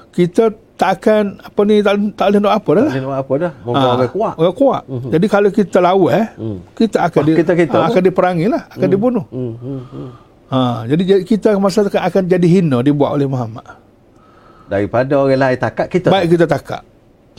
kita 0.10 0.50
tak 0.74 0.96
akan 0.98 1.38
apa 1.38 1.60
ni 1.62 1.84
tak, 1.84 1.94
tak 2.16 2.26
boleh 2.26 2.40
nak 2.40 2.56
apa 2.56 2.70
dah. 2.72 2.82
lah. 2.82 2.94
Dia 2.96 3.02
nak 3.04 3.20
apa 3.20 3.34
dah 3.36 3.52
Ah, 3.68 3.92
orang 3.94 4.10
kuat 4.10 4.34
Orang 4.34 4.56
kuat. 4.56 4.82
Jadi 4.88 5.26
kalau 5.28 5.50
kita 5.52 5.78
lawan, 5.78 6.12
eh, 6.16 6.28
Hmm. 6.34 6.58
kita 6.74 6.98
akan 7.02 7.20
Ah, 7.20 7.26
di, 7.28 7.32
kita- 7.36 7.58
kita 7.60 7.78
apa? 7.78 7.88
akan 7.92 8.02
diperangi 8.02 8.46
lah, 8.48 8.62
akan 8.70 8.88
dibunuh. 8.88 9.26
hmm, 9.28 9.54
hmm, 9.54 9.82
hmm. 9.86 10.10
Ha, 10.50 10.60
jadi 10.88 11.04
kita 11.22 11.54
masa 11.58 11.84
tu 11.84 11.94
akan 11.94 12.24
jadi 12.26 12.48
hina 12.50 12.82
dibuat 12.82 13.14
oleh 13.14 13.28
Muhammad. 13.28 13.68
daripada 14.66 15.18
orang 15.18 15.36
lain 15.36 15.58
takat 15.58 15.90
kita 15.90 16.08
Baik 16.08 16.26
kita 16.32 16.46
takap. 16.48 16.82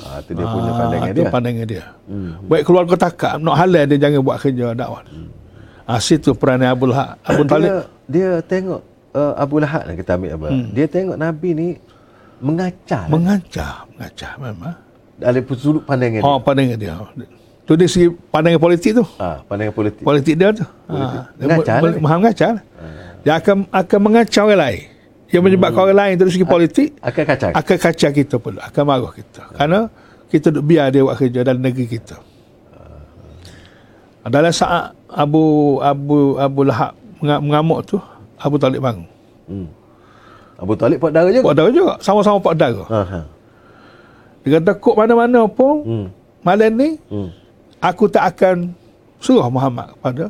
Ah, 0.03 0.19
tu 0.21 0.33
dia 0.33 0.45
punya 0.45 0.73
pandangan 0.73 1.03
Ah, 1.03 1.11
dia 1.11 1.21
Itu 1.21 1.23
pandangan 1.29 1.65
dia. 1.67 1.85
hmm. 2.07 2.31
Baik 2.45 2.63
keluarga 2.63 2.95
takap, 2.97 3.35
nak 3.37 3.57
halal 3.57 3.85
dia 3.85 3.99
jangan 3.99 4.21
buat 4.21 4.37
kerja 4.37 4.67
dakwah. 4.73 5.03
Ah, 5.85 5.99
situ 5.99 6.31
peranan 6.33 6.71
Abu 6.71 6.87
Lahab. 6.87 7.19
Abu 7.21 7.43
dia, 7.43 7.51
Talib. 7.51 7.71
dia 8.07 8.29
tengok 8.43 8.81
uh, 9.11 9.33
Abu 9.35 9.57
Lahab 9.59 9.83
lah 9.85 9.95
kita 9.95 10.11
ambil 10.15 10.31
apa 10.33 10.47
Hmm. 10.49 10.67
dia 10.71 10.87
tengok 10.87 11.17
Nabi 11.17 11.49
ni 11.51 11.69
mengacar 12.39 13.05
lah. 13.05 13.11
Mengancam, 13.11 13.75
mengancam 13.91 14.35
memang. 14.41 14.75
dari 15.15 15.41
sudut 15.53 15.83
pandangan 15.83 16.21
dia 16.21 16.27
Oh, 16.27 16.39
pandangan 16.39 16.77
dia. 16.77 16.95
Tu 17.63 17.73
dari 17.75 17.87
segi 17.87 18.07
pandangan 18.31 18.59
politik 18.59 18.91
tu. 18.95 19.05
ah, 19.17 19.43
pandangan 19.45 19.75
politik 19.75 20.01
Politik 20.01 20.35
dia 20.35 20.49
tu. 20.51 20.65
Ha, 20.89 20.95
dia 21.37 21.45
Mengancam 21.45 21.75
boleh- 21.77 21.93
lah. 21.93 22.01
Maha 22.01 22.15
mengancam 22.17 22.51
lah. 22.55 22.65
Dia 23.21 23.33
akan 23.37 23.57
akan 23.69 23.99
mengacau 24.01 24.45
orang 24.45 24.61
lain. 24.61 24.83
Yang 25.31 25.43
menyebabkan 25.47 25.81
orang 25.81 25.99
lain 25.99 26.15
dari 26.19 26.31
segi 26.31 26.43
politik 26.45 26.89
akan 26.99 27.23
kacau 27.25 27.49
akan 27.55 27.77
kacau 27.79 28.11
kita 28.11 28.35
pula, 28.37 28.61
akan 28.63 28.83
marah 28.83 29.13
kita. 29.13 29.43
Kerana 29.55 29.79
kita 30.27 30.51
duk 30.51 30.65
biar 30.65 30.91
dia 30.91 31.03
buat 31.03 31.15
kerja 31.15 31.41
dalam 31.41 31.63
negeri 31.63 31.87
kita. 31.89 32.19
Dalam 34.21 34.53
saat 34.53 34.93
Abu 35.09 35.43
Abu 35.81 36.37
Abu 36.37 36.61
Lahab 36.63 36.93
menga- 37.19 37.41
mengamuk 37.41 37.81
tu, 37.85 37.97
Abu 38.37 38.59
Talib 38.59 38.81
bangun. 38.81 39.09
hmm. 39.49 39.69
Abu 40.61 40.77
Talib 40.77 41.01
buat 41.01 41.09
darah 41.09 41.33
juga 41.33 41.47
Pak 41.47 41.55
Dara 41.57 41.71
juga, 41.73 41.95
sama-sama 41.99 42.37
Pak 42.37 42.53
Dara. 42.53 42.85
ha, 42.85 43.01
ha. 43.01 43.21
Dia 44.45 44.61
kata, 44.61 44.73
kok 44.77 44.93
mana-mana 44.93 45.49
pun, 45.49 45.75
Hmm. 45.81 46.07
malam 46.41 46.73
ni, 46.75 47.01
Hmm. 47.09 47.33
aku 47.79 48.09
tak 48.09 48.37
akan 48.37 48.77
suruh 49.17 49.49
Muhammad 49.49 49.89
kepada 49.97 50.29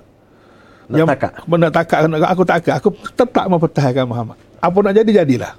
Nak 0.91 1.07
takak? 1.07 1.33
Nak 1.47 1.71
takak, 1.71 1.99
aku 2.27 2.43
tak 2.43 2.57
akan. 2.59 2.73
Aku 2.75 2.89
tetap 3.15 3.45
mempertahankan 3.47 4.07
Muhammad. 4.07 4.39
Apa 4.61 4.77
nak 4.81 4.93
jadi, 4.95 5.11
jadilah. 5.15 5.53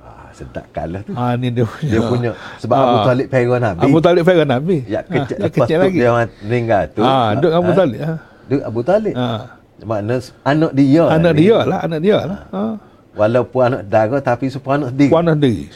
ah, 0.00 0.28
sedap 0.30 0.66
kalah 0.68 1.00
tu 1.00 1.12
Ha, 1.12 1.34
ni 1.34 1.48
dia 1.48 1.62
punya. 1.62 1.88
dia 1.88 2.00
punya 2.02 2.30
sebab 2.58 2.74
Abu 2.74 2.96
Ah. 2.96 3.04
Talib 3.06 3.26
perang 3.28 3.62
Nabi 3.64 3.82
Abu 3.84 3.98
Talib 4.00 4.22
Farah 4.22 4.48
Nabi. 4.48 4.76
ya 4.84 5.00
Ha, 5.00 5.06
kecil 5.08 5.36
yang 5.36 5.40
lepas 5.40 5.54
kecil 5.56 5.76
tu 5.76 5.84
lagi. 5.84 5.98
dia 5.98 6.10
meninggal 6.42 6.82
tu 6.90 7.00
Ha, 7.00 7.14
duduk 7.34 7.52
Abu 7.52 7.70
Talib. 7.72 7.98
Ha. 8.00 8.12
duduk 8.44 8.64
Abu 8.64 8.80
Talib 8.82 9.14
Ha. 9.14 9.26
makna 9.80 10.14
anak 10.42 10.70
dia 10.72 11.04
Anak 11.06 11.32
ni. 11.32 11.40
dia 11.40 11.58
lah, 11.60 11.78
anak 11.80 12.00
dia 12.00 12.18
lah. 12.20 12.40
Ha. 12.48 12.62
walaupun 13.14 13.60
anak 13.64 13.82
darah 13.84 14.20
tapi 14.20 14.46
supaya 14.48 14.74
anak 14.76 14.88
sendiri 14.90 15.10
Puan 15.10 15.26
sendiri. 15.26 15.66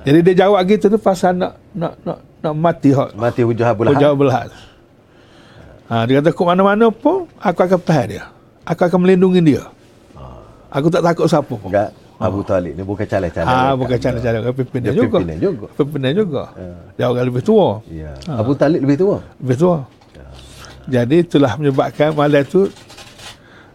Jadi 0.00 0.18
dia 0.22 0.34
jawab 0.40 0.60
gitu 0.64 0.86
tu 0.86 0.96
pasal 0.96 1.32
nak 1.34 1.56
nak 1.70 1.92
nak 2.00 2.18
nak 2.40 2.54
mati 2.54 2.88
hak. 2.90 3.12
mati 3.14 3.40
hujah 3.40 3.68
Abu 3.70 3.84
Lahab 3.84 3.96
jawab 3.98 4.16
belah. 4.18 4.48
Ha, 5.86 6.06
dia 6.06 6.16
kata, 6.16 6.30
ke 6.30 6.40
mana-mana 6.40 6.86
pun, 6.88 7.26
aku 7.36 7.60
akan 7.60 7.80
tahan 7.80 8.06
dia. 8.08 8.24
Aku 8.62 8.80
akan 8.80 8.98
melindungi 9.00 9.42
dia. 9.44 9.66
Aku 10.70 10.86
tak 10.86 11.02
takut 11.02 11.26
siapa 11.26 11.50
pun. 11.50 11.66
Enggak. 11.66 11.90
Abu 12.20 12.44
Talib 12.44 12.72
ni 12.76 12.84
bukan 12.84 13.06
calon-calon. 13.06 13.48
Ha, 13.48 13.56
dekat. 13.56 13.74
bukan 13.80 13.98
cara-cara 13.98 14.36
kan 14.38 14.52
pimpinan 14.52 14.84
Dia 14.84 14.92
juga. 14.94 15.16
pimpinan 15.16 15.38
juga. 15.40 15.66
Pimpinan 15.72 16.12
juga. 16.12 16.42
Dia 16.94 17.04
orang 17.08 17.24
lebih 17.24 17.42
tua. 17.42 17.68
Ya. 17.88 18.12
Abu 18.28 18.52
Talib 18.52 18.80
lebih 18.84 18.98
tua. 19.00 19.16
Lebih 19.40 19.56
tua. 19.56 19.76
Jadi 20.84 21.16
itulah 21.18 21.52
menyebabkan 21.54 22.12
malam 22.12 22.42
tu 22.44 22.68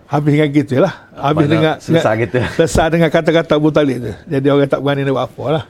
habis 0.06 0.30
dengan 0.32 0.50
kita 0.52 0.76
lah. 0.78 0.94
Habis 1.12 1.42
Mana 1.42 1.50
dengan 1.50 1.74
selesai 1.80 2.06
dengan- 2.06 2.22
kita. 2.22 2.40
Selesai 2.62 2.86
dengan 2.92 3.10
kata-kata 3.10 3.52
Abu 3.56 3.70
Talib 3.70 3.98
tu. 4.00 4.12
Jadi 4.26 4.48
orang 4.48 4.68
tak 4.68 4.80
berani 4.80 5.02
nak 5.02 5.14
buat 5.14 5.26
apa 5.26 5.46
lah. 5.52 5.66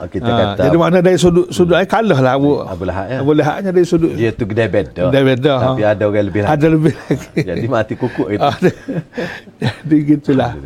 Kita 0.00 0.24
Ha, 0.24 0.56
kata 0.56 0.60
jadi 0.64 0.76
makna 0.80 1.04
dari 1.04 1.20
sudut 1.20 1.52
sudut 1.52 1.76
hmm. 1.76 1.84
kalah 1.84 2.20
lah 2.24 2.32
Abu. 2.32 2.64
Abu 2.64 2.88
Lahab 2.88 3.04
ya. 3.04 3.18
Abu 3.20 3.32
Lahabnya 3.36 3.68
dari 3.68 3.84
sudut 3.84 4.16
dia 4.16 4.32
tu 4.32 4.48
kedai 4.48 4.64
beda. 4.64 5.12
Kedai 5.12 5.24
beda, 5.28 5.52
Tapi 5.60 5.82
ha. 5.84 5.92
ada 5.92 6.02
orang 6.08 6.24
lebih 6.24 6.40
lagi. 6.40 6.52
ada 6.56 6.66
lebih 6.72 6.92
lagi. 6.96 7.40
Jadi 7.44 7.66
mati 7.68 7.94
kukuk 8.00 8.28
itu. 8.32 8.40
Ada. 8.48 8.70
Jadi 9.60 9.96
gitulah. 10.08 10.56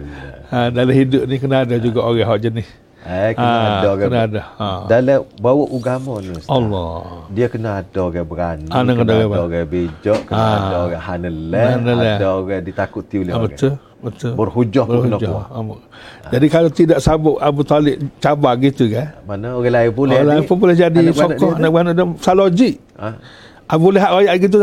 Ha, 0.47 0.69
dalam 0.69 0.93
hidup 0.93 1.23
ni 1.25 1.37
kena 1.37 1.63
ada 1.63 1.77
juga 1.77 2.01
orang 2.01 2.27
hak 2.27 2.41
jenis. 2.41 2.69
Eh, 3.05 3.37
kena 3.37 3.45
Ah, 3.47 3.65
ada 3.75 3.89
orang. 3.91 4.01
kena 4.03 4.19
ada. 4.23 4.43
Ha. 4.57 4.69
Dalam 4.87 5.19
bawa 5.37 5.65
agama 5.69 6.13
ni 6.19 6.33
Ustaz. 6.33 6.49
Allah. 6.49 6.93
Dia 7.29 7.47
kena 7.47 7.71
ada 7.79 8.01
orang 8.01 8.25
berani, 8.25 8.67
Ah, 8.67 8.81
kena 8.81 8.93
kena 8.93 9.03
ada 9.03 9.13
ada 9.15 9.27
orang, 9.27 9.43
orang. 9.45 9.67
bijak, 9.69 10.21
kena 10.25 10.41
Ah. 10.41 10.57
ada 10.57 10.77
orang 10.81 11.03
Haneleh. 11.05 11.69
ada 12.17 12.29
orang 12.33 12.63
ditakuti 12.63 13.17
oleh 13.21 13.33
Ha, 13.33 13.37
orang. 13.37 13.47
betul. 13.51 13.73
Betul. 14.05 14.33
Berhujah 14.37 14.85
pun 14.85 14.97
kena 15.01 15.17
Berhujah. 15.17 15.33
kuat. 15.33 15.47
Ha, 15.49 16.29
Jadi 16.29 16.47
kalau 16.49 16.69
tidak 16.69 16.99
sabuk 17.01 17.37
Abu 17.41 17.65
Talib 17.65 17.97
cabar 18.21 18.53
gitu 18.57 18.85
kan. 18.93 19.17
Mana 19.25 19.57
orang 19.57 19.73
lain 19.73 19.91
boleh 19.93 20.17
Orang 20.21 20.29
lain 20.29 20.43
pun 20.45 20.57
boleh 20.61 20.77
jadi 20.77 20.99
anak-anak 21.01 21.41
sokong 21.41 21.53
dia 21.57 21.69
beranak 21.73 21.95
dia 21.97 22.05
salah 22.21 22.45
logik. 22.45 22.75
Ha? 23.01 23.09
Abu 23.65 23.87
Lahab 23.93 24.21
ayat 24.21 24.37
gitu 24.41 24.61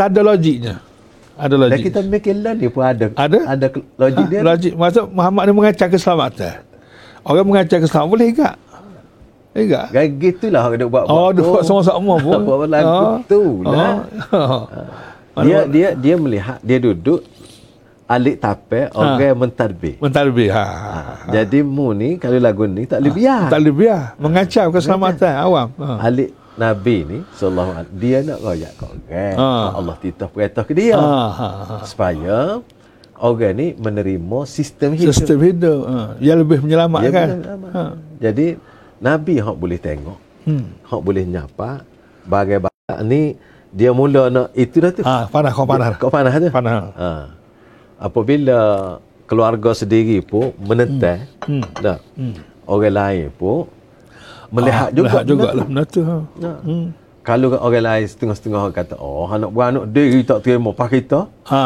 ada. 1.42 1.48
Ada 1.48 1.56
Dan 1.58 1.70
logik. 1.72 1.84
kita 1.84 2.00
mikir 2.04 2.36
lah 2.38 2.54
ni 2.54 2.68
pun 2.68 2.84
ada. 2.84 3.06
Ada? 3.12 3.40
Ada 3.48 3.66
ke- 3.68 3.88
logik 3.96 4.26
dia. 4.28 4.38
Ha, 4.38 4.46
logik. 4.46 4.74
Maksud 4.74 5.04
Muhammad 5.10 5.44
ni 5.44 5.54
mengancam 5.54 5.88
keselamatan. 5.88 6.54
Orang 7.22 7.46
mengancam 7.46 7.78
keselamatan 7.78 8.12
boleh 8.12 8.28
enggak? 8.30 8.56
Enggak. 9.52 9.86
Kayak 9.90 10.10
gitulah 10.18 10.62
orang 10.64 10.78
dia 10.78 10.88
buat. 10.88 11.04
Oh, 11.06 11.30
dia 11.30 11.42
buat 11.42 11.64
sama-sama 11.64 12.14
pun. 12.24 12.40
Buat 12.40 12.70
lagu 12.70 12.88
Ah. 12.88 13.18
tu 13.26 13.42
lah. 13.62 13.94
Oh. 14.32 14.64
Dia 15.42 15.64
dia 15.64 15.96
dia 15.96 16.16
melihat 16.16 16.60
dia 16.60 16.76
duduk 16.78 17.24
alik 18.06 18.36
tape 18.38 18.92
orang 18.92 19.16
yang 19.16 19.40
mentadbir. 19.40 19.96
Mentarbih. 19.98 20.52
Ha. 20.52 20.64
Jadi 21.32 21.64
mu 21.64 21.96
ni 21.96 22.16
kalau 22.16 22.36
lagu 22.36 22.68
ni 22.68 22.84
tak 22.84 23.00
boleh 23.00 23.16
biar. 23.16 23.48
Tak 23.48 23.58
boleh 23.58 23.72
biar. 23.74 24.02
Mengancam 24.18 24.68
keselamatan 24.70 25.32
awam. 25.34 25.72
Ha. 25.78 26.04
Alik 26.04 26.36
Nabi 26.60 26.98
ni 27.08 27.18
sallallahu 27.32 27.72
alaihi 27.72 27.96
dia 27.96 28.18
nak 28.28 28.40
royak 28.44 28.74
ke 28.76 28.84
orang. 28.84 29.36
Ah. 29.40 29.68
Allah 29.80 29.96
titah 30.04 30.28
perintah 30.28 30.64
ke 30.68 30.74
dia. 30.76 31.00
Ha, 31.00 31.24
ha, 31.32 31.50
ha. 31.64 31.76
Supaya 31.88 32.60
orang 33.16 33.54
ni 33.56 33.68
menerima 33.80 34.40
sistem 34.44 34.92
hidup. 35.00 35.16
Sistem 35.16 35.40
hidup. 35.40 35.82
Ha. 35.88 35.98
Yang 36.20 36.38
lebih 36.44 36.60
menyelamatkan. 36.68 37.28
Ya, 37.28 37.56
betul, 37.56 37.72
Ha. 37.72 37.84
Jadi 38.20 38.48
Nabi 39.00 39.34
hak 39.40 39.56
boleh 39.56 39.80
tengok. 39.80 40.20
Hmm. 40.44 40.66
Hak 40.84 41.02
boleh 41.02 41.24
nyapa. 41.24 41.88
Bagai-bagai 42.28 43.00
ni 43.08 43.40
dia 43.72 43.96
mula 43.96 44.28
nak 44.28 44.52
itu 44.52 44.84
dah 44.84 44.92
tu. 44.92 45.02
Ha, 45.08 45.32
panah 45.32 45.52
kau 45.56 45.64
panah. 45.64 45.96
Kau 45.96 46.12
panah 46.12 46.36
tu? 46.36 46.52
Panah. 46.52 46.92
Ha. 47.00 47.10
Apabila 47.96 48.60
keluarga 49.24 49.72
sendiri 49.72 50.20
pun 50.20 50.52
menentang, 50.60 51.24
Hmm. 51.48 51.64
dah. 51.80 51.98
Orang 52.68 52.92
lain 52.92 53.32
pun 53.40 53.72
melihat 54.52 54.88
Ah, 54.88 54.94
juga. 54.94 55.08
Melihat 55.08 55.24
juga 55.26 55.48
lah 55.50 55.66
benda 55.66 55.84
tu. 55.86 56.02
Ha. 56.02 56.18
Ha. 56.38 56.52
Hmm. 56.62 56.88
Kalau 57.22 57.48
orang 57.54 57.84
lain 57.84 58.06
setengah-setengah 58.06 58.62
kata, 58.72 58.94
oh 58.98 59.26
anak 59.26 59.50
beranak 59.50 59.86
diri 59.88 60.22
tak 60.22 60.42
terima 60.42 60.70
pak 60.72 60.88
kita, 60.92 61.30
Ha. 61.46 61.64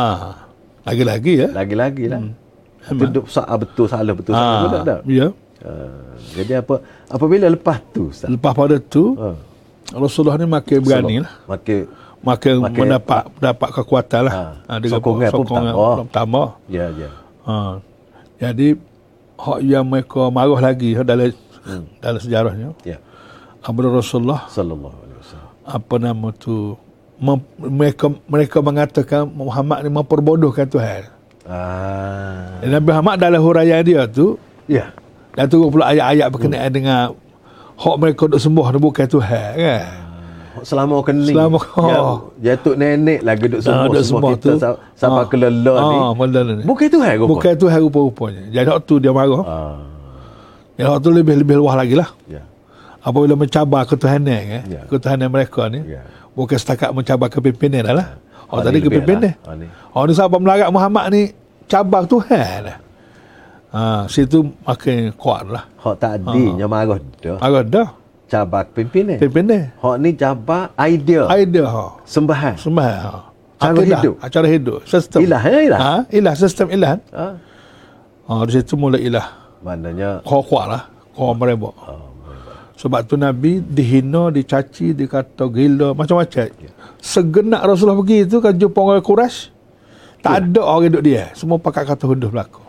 Lagi-lagi 0.83 1.33
ya. 1.35 1.47
lagi-lagi 1.51 2.05
lah. 2.07 2.21
Hmm. 2.21 3.01
Itu 3.01 3.25
salah 3.25 3.57
betul 3.57 3.85
salah 3.87 4.13
betul 4.13 4.31
salah 4.31 4.59
betul 4.61 4.79
tak? 4.83 4.99
Ya. 5.09 5.27
Uh, 5.57 5.89
jadi 6.31 6.61
apa 6.61 6.77
apabila 7.07 7.49
lepas 7.49 7.81
tu 7.89 8.13
Ustaz? 8.13 8.27
Lepas 8.27 8.53
pada 8.53 8.77
tu 8.77 9.15
Ha. 9.15 9.33
Rasulullah 9.91 10.35
ni 10.35 10.45
makin 10.45 10.77
berani 10.79 11.15
lah. 11.19 11.33
Makin 11.47 11.89
Makin, 12.21 12.57
Makin- 12.59 12.81
mendapat 12.81 13.21
mendapat 13.31 13.69
kekuatan 13.71 14.21
lah. 14.23 14.33
Ha. 14.65 14.77
dengan 14.77 14.97
Sokongan 14.97 15.29
pun 15.29 15.37
sokongan 15.39 15.61
tambah. 15.67 15.93
pun 15.95 16.05
tambah. 16.11 16.47
ya 16.67 16.85
ya. 16.91 17.09
Ha. 17.43 17.57
Jadi 18.35 18.67
hak 19.35 19.59
yang 19.61 19.85
mereka 19.85 20.21
marah 20.27 20.59
lagi 20.59 20.93
ha, 20.93 21.01
dalam 21.01 21.29
Hmm. 21.65 21.83
dalam 21.97 22.19
sejarahnya 22.19 22.67
Ya. 22.81 23.01
apabila 23.59 23.89
Rasulullah 23.91 24.45
Sallallahu 24.47 24.93
alaihi 24.95 25.17
wasallam. 25.19 25.51
apa 25.65 25.95
nama 25.97 26.27
tu 26.31 26.77
mem, 27.17 27.39
mereka 27.57 28.05
mereka 28.25 28.57
mengatakan 28.59 29.25
Muhammad 29.27 29.81
ni 29.81 29.89
memperbodohkan 29.89 30.67
Tuhan. 30.67 31.01
Ah. 31.45 32.57
Dan 32.59 32.69
Nabi 32.71 32.87
Muhammad 32.87 33.15
dalam 33.17 33.39
huraian 33.39 33.81
dia 33.81 34.05
tu 34.05 34.37
Ya. 34.65 34.93
dan 35.31 35.45
turun 35.45 35.69
pula 35.69 35.89
ayat-ayat 35.89 36.27
berkenaan 36.27 36.69
dengan 36.69 37.01
hak 37.75 37.95
mereka 37.95 38.25
duk 38.27 38.37
sembah 38.37 38.67
ni 38.67 38.79
bukan 38.79 39.05
Tuhan 39.05 39.51
kan. 39.55 39.85
Selama 40.57 41.03
kening. 41.03 41.35
Selama- 41.35 41.59
ya, 41.83 41.99
jatuh 42.47 42.73
nenek 42.73 43.19
lagi 43.21 43.43
duduk 43.43 43.59
Ah, 43.59 43.65
semua 43.65 43.85
duk 43.85 43.95
semua 43.99 44.05
sembah 44.07 44.31
kita 44.31 44.47
tu. 44.47 44.55
sa- 44.57 44.79
sampai 44.95 45.21
Ah. 45.21 45.27
kelelor 45.27 45.77
ni. 45.77 45.97
Ah, 45.97 46.11
melala 46.15 46.51
ni. 46.53 46.63
Bukan 46.63 46.83
itu 46.85 46.97
hai 46.99 47.15
Bukan 47.19 47.53
Tuhan 47.53 47.79
rupa-rupanya. 47.83 48.43
Jadi 48.49 48.65
hak 48.65 48.79
tu 48.83 48.95
dia 48.97 49.11
marah. 49.11 49.43
Ah. 49.43 49.75
Yang 50.75 50.87
hak 50.89 50.99
tu 50.99 51.09
lebih-lebih 51.09 51.55
luah 51.55 51.75
lagi 51.75 51.95
lah. 51.95 52.09
Ya. 52.25 52.43
Apabila 52.99 53.33
mencabar 53.33 53.85
ketuhanan 53.85 54.41
kan. 54.43 54.63
Ya. 54.65 54.81
Ketuhanan 54.85 55.29
mereka 55.29 55.67
ni. 55.67 55.85
Ya. 55.87 56.03
Bukan 56.33 56.57
setakat 56.57 56.91
mencabar 56.91 57.27
kepimpinan 57.27 57.85
lah. 57.87 58.19
Hak 58.45 58.51
Ah, 58.51 58.61
tadi 58.61 58.77
lebih 58.77 58.91
kepimpinan. 58.91 59.33
lah. 59.39 59.55
Ah, 59.93 60.03
ni. 60.03 60.13
Sahabat 60.13 60.39
melarat 60.39 60.69
Muhammad 60.69 61.05
ni 61.09 61.21
cabar 61.65 62.03
Tuhan 62.03 62.57
lah. 62.61 62.77
Ha, 63.71 64.07
situ 64.07 64.39
makin 64.61 65.11
kuat 65.13 65.43
lah. 65.45 65.63
Hak 65.77 65.95
tadi 65.97 66.43
nya 66.53 66.65
marah 66.65 66.99
dah. 67.19 67.37
Agak 67.39 67.63
dah. 67.67 67.87
Cabar 68.25 68.65
pimpinan. 68.67 69.15
Pimpinan. 69.15 69.69
Hak 69.75 69.95
ni 69.97 70.09
cabar 70.11 70.73
idea. 70.81 71.29
Idea 71.29 71.65
ha. 71.65 71.85
Sembahan. 72.03 72.55
Sembah 72.57 72.89
ha. 72.97 73.11
Cara 73.55 73.71
Akidah. 73.77 73.99
hidup. 74.01 74.15
Ha, 74.17 74.25
Cara 74.27 74.47
hidup. 74.47 74.79
Sistem. 74.83 75.19
Ilah 75.21 75.41
ya 75.41 75.59
ilah. 75.61 75.79
Ha, 75.79 75.93
ilah. 76.09 76.33
Sistem 76.33 76.67
ilah. 76.69 76.99
Ah. 77.11 77.33
Ha, 78.25 78.43
di 78.43 78.51
situ 78.51 78.73
mula 78.75 78.97
ilah. 78.97 79.44
Maknanya 79.65 80.21
Kau 80.21 80.45
kuat 80.45 80.69
lah. 80.69 80.83
Kau 81.11 81.33
mereka. 81.33 81.73
ah, 81.81 82.05
Sebab 82.75 83.01
tu 83.03 83.15
Nabi 83.15 83.57
dihina, 83.59 84.29
dicaci, 84.29 84.93
dikata 84.93 85.47
gila, 85.47 85.95
macam-macam. 85.95 86.45
Ya. 86.53 86.71
Segenak 86.99 87.63
Rasulullah 87.63 87.97
pergi 87.97 88.27
tu 88.27 88.37
kan 88.37 88.53
jumpa 88.53 88.77
orang. 88.77 89.01
Tak 90.21 90.33
ada 90.43 90.61
orang 90.61 90.91
duduk 90.91 91.03
dia. 91.03 91.31
Semua 91.33 91.57
pakai 91.57 91.81
kata 91.81 92.05
hunduh 92.05 92.29
belaka. 92.29 92.61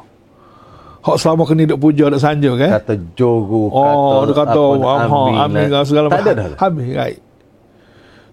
Hak 1.02 1.16
selama 1.18 1.42
kena 1.42 1.66
duduk 1.66 1.80
puja, 1.80 2.06
duduk 2.06 2.18
sanja 2.18 2.50
kan. 2.54 2.70
kata 2.78 2.94
joru, 3.12 3.66
Oh, 3.68 4.24
dia 4.24 4.35
kata 4.35 4.54
apa, 4.54 4.62
oh, 4.78 4.96
amin, 4.96 5.35
amin 5.37 5.66
lah. 5.70 5.82
segala 5.82 6.06
Tak 6.09 6.22
ada 6.22 6.32
dah. 6.32 6.46
Habis, 6.56 6.87
right. 6.92 7.20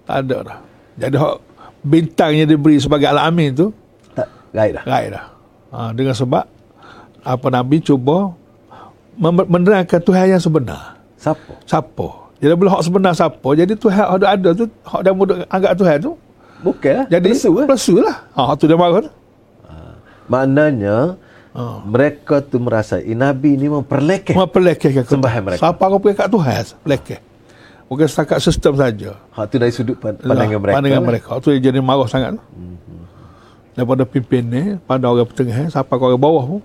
Tak 0.04 0.18
ada 0.22 0.38
dah. 0.42 0.58
Jadi 0.94 1.16
hak 1.16 1.36
bintangnya 1.82 2.46
diberi 2.46 2.78
sebagai 2.78 3.08
al-amin 3.08 3.50
tu, 3.52 3.68
Tak, 4.14 4.28
right 4.52 4.74
dah. 4.74 4.84
right 4.86 5.10
dah. 5.10 5.26
Ha, 5.70 5.78
dengan 5.90 6.14
sebab 6.14 6.46
apa 7.24 7.48
Nabi 7.50 7.80
cuba 7.80 8.34
menerangkan 9.16 10.00
Tuhan 10.00 10.26
yang 10.28 10.42
sebenar. 10.42 10.98
Siapa? 11.16 11.54
Siapa? 11.64 12.08
Jadi 12.38 12.54
bila 12.54 12.76
hak 12.76 12.84
sebenar 12.84 13.14
siapa, 13.14 13.50
jadi 13.54 13.72
Tuhan 13.72 14.04
ada 14.04 14.26
ada 14.30 14.50
tu, 14.52 14.68
hak 14.84 15.00
dia 15.00 15.12
mudah 15.12 15.48
anggap 15.48 15.74
Tuhan 15.74 15.98
tu, 16.02 16.12
Bukan 16.60 16.94
lah. 16.94 17.06
jadi 17.10 17.28
Lesu 17.30 17.52
lah. 17.54 17.66
lesu 17.66 17.94
lah. 17.98 18.16
Ha, 18.32 18.42
hak 18.46 18.56
tu 18.58 18.66
dia 18.66 18.76
marah 18.76 19.00
tu. 19.02 19.12
Maknanya 20.26 21.20
Ha. 21.54 21.86
mereka 21.86 22.42
tu 22.42 22.58
merasai 22.58 23.14
Nabi 23.14 23.54
ni 23.54 23.70
memperlekeh 23.70 24.34
Mempelekehkan 24.34 25.06
Sembahan 25.06 25.42
mereka. 25.44 25.62
Siapa 25.62 25.84
kau 25.86 26.02
pergi 26.02 26.18
kat 26.18 26.28
Tuhan, 26.28 26.64
pelekeh. 26.82 27.20
Bukan 27.86 28.08
setakat 28.10 28.42
sistem 28.42 28.74
saja. 28.74 29.22
Hak 29.30 29.46
tu 29.48 29.56
dari 29.56 29.70
sudut 29.70 29.94
pan- 29.94 30.18
pandangan 30.18 30.50
Lah, 30.50 30.58
mereka. 30.58 30.76
Pandangan 30.76 30.98
lah. 30.98 31.06
mereka. 31.06 31.30
Tu 31.38 31.54
jadi 31.56 31.78
marah 31.78 32.10
sangat. 32.10 32.42
Daripada 33.72 34.02
pimpin 34.04 34.44
ni, 34.44 34.64
pada 34.82 35.06
orang 35.08 35.26
pertengahan, 35.26 35.70
sampai 35.70 35.94
ke 35.94 36.04
orang 36.04 36.18
bawah 36.20 36.44
pun. 36.48 36.62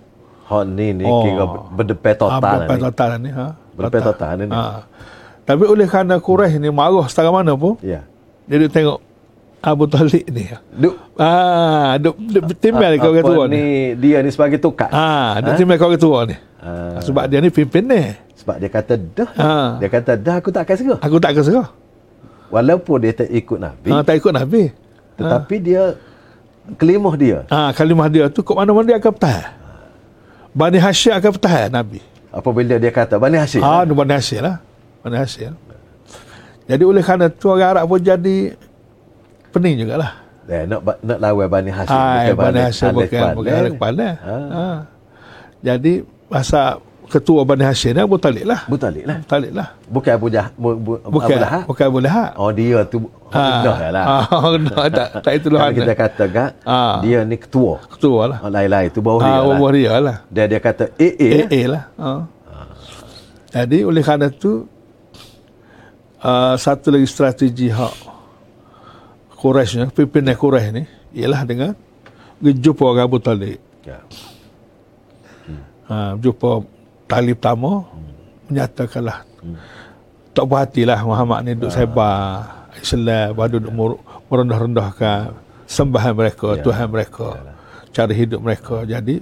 Hak 0.48 0.62
ni 0.66 0.86
ni 0.92 1.04
Oh. 1.04 1.20
kira 1.20 1.44
berdepan 1.70 2.14
total 2.14 2.32
Ah, 2.32 2.40
lah 2.40 2.50
berdepan 2.58 2.74
ni. 2.74 2.82
total 2.82 3.10
ni. 3.18 3.30
Ha. 3.30 3.46
Berdepan 3.70 4.00
total 4.02 4.30
ni. 4.34 4.44
Ha. 4.48 4.62
Tapi 5.44 5.64
oleh 5.64 5.84
kerana 5.84 6.14
Quraisy 6.16 6.56
ni 6.56 6.68
marah 6.68 7.04
setara 7.04 7.28
mana 7.28 7.52
pun, 7.52 7.76
Ya. 7.78 8.04
dia 8.44 8.56
duk 8.58 8.68
tengok 8.70 8.98
Abu 9.60 9.84
Talib 9.86 10.24
ni. 10.26 10.44
Duk 10.72 10.94
Ah, 11.14 11.96
duk, 11.96 12.16
duk 12.16 12.56
timbal 12.56 12.96
kau 12.96 13.10
orang 13.10 13.26
tua 13.26 13.44
ni. 13.44 13.52
ni 13.52 13.64
dia 13.98 14.20
ni 14.20 14.28
sebagai 14.28 14.56
tukar. 14.56 14.88
Ah, 14.88 15.36
duk 15.38 15.52
Ha? 15.52 15.58
timbal 15.58 15.76
kau 15.76 15.88
orang 15.88 15.98
tua 15.98 16.18
ni. 16.24 16.36
Ah. 16.58 16.96
Sebab 16.98 17.24
dia 17.26 17.38
ni 17.38 17.48
pimpin 17.48 17.84
ni. 17.84 18.02
Sebab 18.34 18.56
dia 18.56 18.68
kata 18.68 18.94
dah. 18.96 19.30
Ha. 19.34 19.52
Dia 19.76 19.88
kata 19.90 20.12
dah 20.14 20.36
aku 20.36 20.48
tak 20.48 20.64
akan 20.64 20.76
serah. 20.76 20.98
Aku 20.98 21.16
tak 21.18 21.32
keserah. 21.34 21.68
Walaupun 22.48 22.96
dia 22.98 23.12
tak 23.14 23.28
ikut 23.28 23.58
Nabi, 23.58 23.88
Ha, 23.90 24.00
tak 24.00 24.16
ikut 24.16 24.32
Nabi. 24.32 24.72
tetapi 25.14 25.56
dia 25.58 25.92
kelimah 26.74 27.14
dia. 27.14 27.38
Ah, 27.46 27.68
kalimah 27.70 28.06
dia 28.06 28.24
tu 28.26 28.40
kat 28.40 28.54
mana-mana 28.54 28.86
dia 28.86 28.96
akan 28.96 29.12
bertahan. 29.12 29.48
Bani 30.58 30.78
Hashim 30.82 31.14
akan 31.14 31.30
bertahan 31.38 31.70
Nabi. 31.70 32.02
Apabila 32.34 32.74
dia 32.82 32.90
kata 32.90 33.14
Bani 33.14 33.38
Hashim. 33.38 33.62
Ah, 33.62 33.86
ha, 33.86 33.86
Bani 33.86 34.12
Hashim 34.18 34.42
lah. 34.42 34.58
Bani 35.06 35.16
Hashim. 35.22 35.54
Jadi 36.66 36.82
oleh 36.82 37.00
kerana 37.00 37.30
tu 37.30 37.46
orang 37.48 37.78
Arab 37.78 37.84
pun 37.86 38.02
jadi 38.02 38.58
pening 39.54 39.86
jugalah. 39.86 40.18
Eh, 40.50 40.66
nak 40.66 40.82
nak 41.06 41.18
lawan 41.22 41.46
Bani 41.46 41.70
Hashim 41.70 41.94
Ah, 41.94 42.26
Bani 42.34 42.58
Bani 42.58 42.60
Hashim 42.66 42.90
bukan 42.90 43.26
bukan. 43.38 43.52
Alif 43.54 43.74
Fadl. 43.78 44.00
Ha. 44.02 44.36
Ha. 44.50 44.66
Jadi 45.62 45.92
masa 46.26 46.82
ketua 47.08 47.40
Bani 47.42 47.64
Hashim 47.64 47.92
ni 47.92 48.00
Abu 48.00 48.16
Talib 48.16 48.44
lah. 48.44 48.64
Abu 48.64 48.76
Talib 48.76 49.04
lah. 49.04 49.16
Abu 49.16 49.26
Talib 49.26 49.52
lah. 49.52 49.68
Bukan 49.88 50.12
Abu 50.12 50.26
Jah 50.28 50.46
bu, 50.54 50.68
bu, 50.76 50.92
Bukan 51.02 51.24
Abu 51.26 51.40
Lahab. 51.40 51.62
bukan 51.64 51.84
Abu 51.88 51.98
Lahab. 52.04 52.30
Oh 52.36 52.50
dia 52.52 52.78
tu 52.84 52.96
rendah 53.28 53.78
lah. 53.88 54.04
Ah, 54.04 54.24
rendah 54.52 54.76
tak 54.88 55.08
tak 55.20 55.32
itu 55.34 55.48
lah. 55.48 55.68
kita 55.70 55.92
kata 55.94 56.24
kan, 56.28 56.50
Ah. 56.62 57.00
dia 57.00 57.24
ni 57.24 57.34
ketua. 57.34 57.80
Ketua 57.88 58.20
lah. 58.26 58.38
Oh, 58.40 58.48
lain-lain 58.48 58.88
tu 58.88 59.00
bawah 59.00 59.20
dia 59.20 59.30
Ah, 59.30 59.40
lah. 59.40 59.56
bawah 59.56 59.70
dia 59.72 59.92
lah. 59.98 60.16
Dia 60.28 60.44
dia 60.44 60.60
kata 60.60 60.84
AA. 60.94 61.28
AA 61.44 61.60
lah. 61.66 61.82
Ha. 61.96 62.08
Jadi 63.48 63.78
oleh 63.80 64.04
kerana 64.04 64.28
tu 64.28 64.68
uh, 66.20 66.54
satu 66.54 66.92
lagi 66.92 67.08
strategi 67.08 67.72
hak 67.72 67.94
Quraisy 69.34 69.74
ni, 69.78 69.86
pimpinan 69.88 70.34
Quraisy 70.34 70.70
ni 70.72 70.82
ialah 71.14 71.40
dengan 71.42 71.72
jumpa 72.42 72.84
orang 72.84 73.06
Abu 73.06 73.16
Talib. 73.18 73.56
Ya. 73.80 74.04
Ha, 75.88 76.20
jumpa 76.20 76.60
tali 77.08 77.32
pertama 77.32 77.88
menyatakanlah 78.46 79.24
tak 80.30 80.44
puas 80.44 80.60
hatilah 80.62 81.00
Muhammad 81.02 81.38
ni 81.42 81.52
duduk 81.56 81.72
sebar 81.72 82.46
Islam 82.78 83.34
baru 83.34 83.58
duduk 83.58 83.72
mer- 83.72 84.00
merendah-rendahkan 84.28 85.34
sembahan 85.66 86.14
mereka, 86.14 86.54
Ya. 86.54 86.62
Tuhan 86.62 86.88
mereka, 86.88 87.28
cara 87.90 88.12
hidup 88.12 88.40
mereka. 88.40 88.84
Jadi 88.84 89.20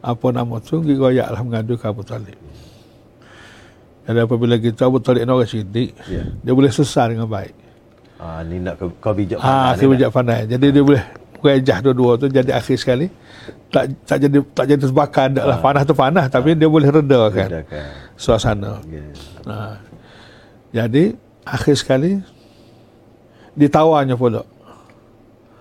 apa 0.00 0.26
nama 0.32 0.56
tu 0.58 0.80
pergi 0.80 0.96
royak 0.96 1.28
lah 1.28 1.40
mengadu 1.40 1.76
ke 1.76 1.84
Abu 1.84 2.02
Talib. 2.02 2.36
Jadi 4.04 4.18
apabila 4.18 4.56
kita 4.56 4.84
Abu 4.84 4.98
Talib 4.98 5.22
ni 5.22 5.30
orang 5.30 5.46
sidik, 5.46 5.94
Ya. 6.08 6.26
dia 6.26 6.52
boleh 6.52 6.68
sesar 6.68 7.12
dengan 7.12 7.28
baik. 7.30 7.54
Ah, 8.18 8.42
ni 8.42 8.60
nak 8.60 8.76
kau, 8.76 9.14
bijak 9.14 9.40
Ah, 9.40 9.72
pandai 9.72 9.78
ni 9.78 9.86
bijak 9.94 10.10
pandai. 10.10 10.40
Jadi 10.44 10.66
dia 10.74 10.82
boleh 10.82 11.04
rejah 11.48 11.78
dua-dua 11.80 12.20
tu 12.20 12.26
jadi 12.28 12.52
akhir 12.52 12.76
sekali 12.76 13.06
tak 13.72 13.88
tak 14.04 14.18
jadi 14.20 14.38
tak 14.52 14.64
jadi 14.68 14.80
terbakar 14.82 15.26
dak 15.32 15.46
lah 15.46 15.58
panah 15.62 15.82
tu 15.86 15.94
panah 15.94 16.26
tapi 16.26 16.52
dia 16.58 16.68
boleh 16.68 16.90
reda 16.90 17.30
kan 17.32 17.48
Bedakan. 17.48 17.86
suasana. 18.18 18.72
Ya. 18.90 19.04
Ha. 19.48 19.56
Jadi 20.70 21.14
akhir 21.46 21.74
sekali 21.78 22.20
ditawarnya 23.54 24.14
pula 24.14 24.42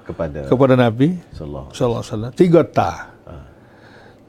Kepada 0.06 0.46
kepada 0.46 0.74
Nabi 0.74 1.18
Sallallahu 1.34 1.70
alaihi 1.72 2.02
wasallam 2.02 2.32
tiga 2.34 2.62
tah. 2.66 2.98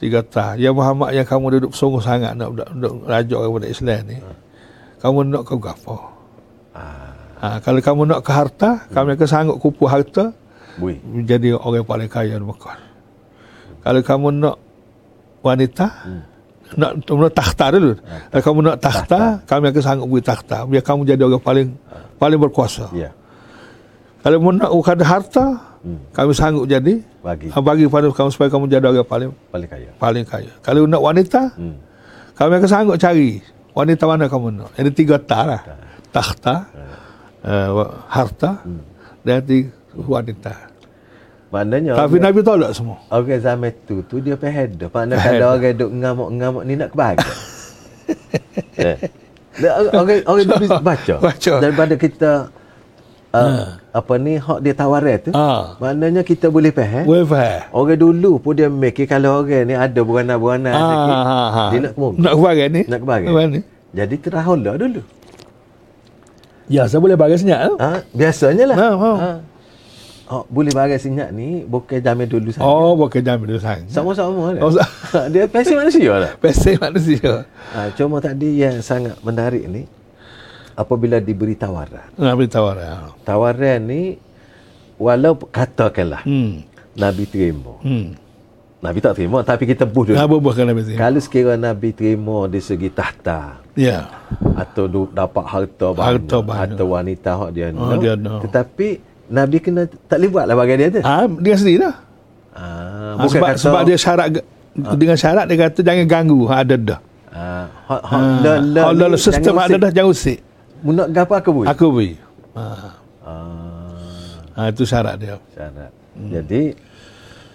Tiga 0.01 0.25
tah. 0.25 0.57
Ya 0.57 0.73
Muhammad 0.73 1.13
yang 1.13 1.29
kamu 1.29 1.61
duduk 1.61 1.73
sungguh 1.77 2.01
sangat 2.01 2.33
nak 2.33 2.57
nak, 2.57 2.69
nak 2.73 2.93
rajuk 3.05 3.37
kepada 3.37 3.67
Islam 3.69 4.01
ni. 4.09 4.17
Kamu 5.01 5.19
nak 5.29 5.43
ke 5.45 5.55
apa? 5.57 5.97
Ah, 6.73 7.13
Ha, 7.41 7.57
kalau 7.65 7.81
kamu 7.81 8.05
nak 8.05 8.21
ke 8.21 8.37
harta, 8.37 8.85
kami 8.93 9.17
akan 9.17 9.25
sanggup 9.25 9.57
kupu 9.65 9.89
harta 9.89 10.29
bui. 10.79 11.01
menjadi 11.03 11.57
orang 11.57 11.83
paling 11.83 12.11
kaya 12.11 12.39
di 12.39 12.47
Mekah. 12.47 12.79
Kalau 13.81 14.01
kamu 14.05 14.29
nak 14.45 14.57
wanita, 15.41 15.87
nak, 16.77 16.91
nak 17.01 17.33
takhta 17.33 17.73
dulu. 17.73 17.97
Kalau 18.31 18.43
kamu 18.45 18.59
nak 18.69 18.77
takhta, 18.79 19.21
kami 19.49 19.73
akan 19.73 19.83
sanggup 19.83 20.07
beri 20.13 20.23
takhta. 20.23 20.57
Biar 20.69 20.85
kamu 20.85 21.01
jadi 21.09 21.23
orang 21.25 21.43
paling 21.43 21.69
paling 22.21 22.39
berkuasa. 22.39 22.93
Ya. 22.93 23.11
Kalau 24.21 24.37
kamu 24.37 24.61
nak 24.61 24.71
bukan 24.71 24.99
harta, 25.01 25.47
kami 26.13 26.31
sanggup 26.37 26.69
jadi 26.69 27.01
Bagi 27.25 27.49
ah, 27.53 27.61
bagi 27.65 27.89
pada 27.89 28.13
kamu 28.13 28.29
supaya 28.33 28.49
kamu 28.53 28.69
jadi 28.69 28.85
orang 28.85 29.09
paling 29.09 29.31
paling 29.49 29.69
kaya. 29.69 29.91
paling 29.97 30.25
kaya. 30.29 30.53
Kalau 30.61 30.85
nak 30.85 31.01
wanita, 31.01 31.57
Hmm. 31.57 31.77
kami 32.37 32.61
akan 32.61 32.69
sanggup 32.69 32.97
cari 33.01 33.41
wanita 33.73 34.05
mana 34.05 34.29
kamu 34.29 34.47
nak. 34.61 34.71
Ada 34.77 34.91
tiga 34.93 35.17
tak 35.17 35.43
lah. 35.49 35.61
Takhta, 36.13 36.69
uh, 37.49 37.87
harta, 38.13 38.61
dan 39.25 39.41
tiga 39.47 39.73
wanita. 39.97 40.55
Maknanya 41.51 41.99
Tapi 41.99 42.23
orang, 42.23 42.25
Nabi 42.31 42.41
tolak 42.47 42.71
semua. 42.79 42.97
orang 43.11 43.43
zaman 43.43 43.73
tu 43.83 44.07
tu 44.07 44.23
dia 44.23 44.39
pehada. 44.39 44.87
Makna 44.87 45.19
kalau 45.19 45.47
orang 45.59 45.75
duk 45.75 45.91
ngamuk-ngamuk 45.91 46.63
ni 46.63 46.75
nak 46.79 46.89
kebahagia. 46.95 47.33
eh. 48.87 48.97
Dia 49.59 49.71
Orang 49.91 49.99
orang 49.99 50.21
orang 50.31 50.47
duk 50.47 50.79
baca. 50.79 51.15
Baca. 51.19 51.53
Daripada 51.59 51.95
kita 51.99 52.31
uh, 53.35 53.67
apa 53.91 54.13
ni 54.23 54.39
hak 54.39 54.59
dia 54.63 54.75
tawaran 54.79 55.19
tu. 55.27 55.31
Ah. 55.35 55.75
Maknanya 55.83 56.23
kita 56.23 56.55
boleh 56.55 56.71
faham. 56.71 57.03
Boleh 57.03 57.27
faham. 57.27 57.61
Orang 57.75 57.99
dulu 57.99 58.39
pun 58.39 58.55
dia 58.55 58.71
mikir 58.71 59.11
kalau 59.11 59.43
orang 59.43 59.67
ni 59.67 59.75
ada 59.75 60.01
beranak-beranak 60.07 60.71
Ah, 60.71 60.87
sikit, 60.87 61.17
ah, 61.19 61.27
ah. 61.51 61.69
dia 61.75 61.79
nak 61.83 61.93
kemung. 61.99 62.15
Nak 62.15 62.33
kebahagiaan 62.39 62.71
ni? 62.71 62.83
Nak 62.87 62.99
kebahagiaan. 63.03 63.31
Kebahagiaan 63.35 63.59
ni? 63.59 63.61
Jadi 63.91 64.15
terahulah 64.23 64.75
dulu. 64.79 65.03
Ya, 66.71 66.87
saya 66.87 67.03
boleh 67.03 67.19
bagi 67.19 67.35
senyap 67.35 67.67
tu. 67.67 67.77
Ha, 67.83 68.07
biasanya 68.15 68.65
lah. 68.71 68.77
Ha, 68.79 68.89
ha. 68.95 69.13
Ha. 69.19 69.31
Oh, 70.31 70.47
boleh 70.47 70.71
bagai 70.71 70.95
senyap 70.97 71.29
ni 71.29 71.63
bukan 71.63 71.99
zaman 71.99 72.23
dulu 72.25 72.49
saja. 72.49 72.63
Oh, 72.63 72.95
bukan 72.95 73.19
jam 73.19 73.35
dulu 73.37 73.59
sang. 73.59 73.83
Sama-sama 73.85 74.55
lah. 74.55 74.63
Oh, 74.63 74.71
sa- 74.71 74.87
dia 75.27 75.45
pasti 75.45 75.75
manusia 75.75 76.13
lah. 76.15 76.33
Pesen 76.37 76.79
manusia. 76.79 77.43
Ha, 77.75 77.91
cuma 77.91 78.19
tadi 78.19 78.57
yang 78.57 78.79
sangat 78.79 79.19
menarik 79.21 79.67
ni 79.67 79.91
apabila 80.73 81.19
diberi 81.19 81.53
tawaran. 81.53 82.15
Nak 82.15 82.35
beritahu 82.37 82.63
orang. 82.65 83.11
Tawaran 83.21 83.81
ni 83.83 84.23
walau 84.97 85.35
katakanlah 85.37 86.23
Hmm. 86.23 86.63
Nabi 86.93 87.25
terima. 87.25 87.75
Hmm. 87.81 88.15
Nabi 88.79 88.99
tak 88.99 89.13
terima 89.15 89.43
tapi 89.43 89.67
kita 89.67 89.83
buh 89.83 90.07
dulu. 90.07 90.15
Apa 90.15 90.37
buahkan 90.37 90.65
Nabi 90.65 90.81
tu? 90.85 90.95
Kalau 90.95 91.19
sekiranya 91.19 91.69
Nabi 91.69 91.91
terima 91.91 92.47
dari 92.47 92.63
segi 92.63 92.89
tahta 92.89 93.61
Ya. 93.75 94.09
atau 94.55 94.87
du, 94.87 95.05
dapat 95.07 95.43
harta 95.43 95.91
banyak, 95.91 96.07
Harta 96.23 96.39
banyak. 96.39 96.75
atau 96.75 96.87
wanita 96.89 97.31
hak 97.37 97.51
dia 97.51 97.67
Oh, 97.71 97.89
nak. 97.89 97.99
dia 97.99 98.15
nak. 98.15 98.41
Tetapi 98.41 98.89
Nabi 99.31 99.63
kena 99.63 99.87
tak 99.87 100.19
boleh 100.19 100.31
buat 100.31 100.45
lah 100.45 100.57
bagi 100.59 100.75
dia 100.75 100.89
tu. 100.91 101.01
Ah, 101.01 101.25
dia 101.31 101.55
sendiri 101.55 101.79
lah. 101.81 101.95
Ah, 102.51 103.15
Ha, 103.15 103.27
sebab, 103.27 103.51
sebab 103.55 103.81
dia 103.85 103.95
syarat 103.95 104.27
dengan 104.97 105.15
syarat 105.15 105.45
dia 105.47 105.57
kata 105.61 105.81
jangan 105.83 106.07
ganggu 106.07 106.51
ha, 106.51 106.63
ada 106.63 106.75
dah. 106.75 107.01
ah, 107.31 107.67
Ha, 107.87 108.17
la 108.43 108.83
oh, 108.87 108.93
ni 108.93 109.07
la, 109.07 109.17
sistem 109.17 109.55
ada 109.55 109.77
dah 109.79 109.91
jangan 109.91 110.11
usik. 110.11 110.39
Mu 110.81 110.91
nak 110.91 111.09
gapo 111.11 111.33
aku 111.37 111.51
boleh. 111.53 111.69
Aku 111.69 111.87
beri. 111.93 112.15
Ha. 112.57 112.65
Ah, 113.23 114.37
ha, 114.57 114.61
itu 114.67 114.83
syarat 114.83 115.15
dia. 115.15 115.37
syarat. 115.53 115.91
Jadi 116.17 116.63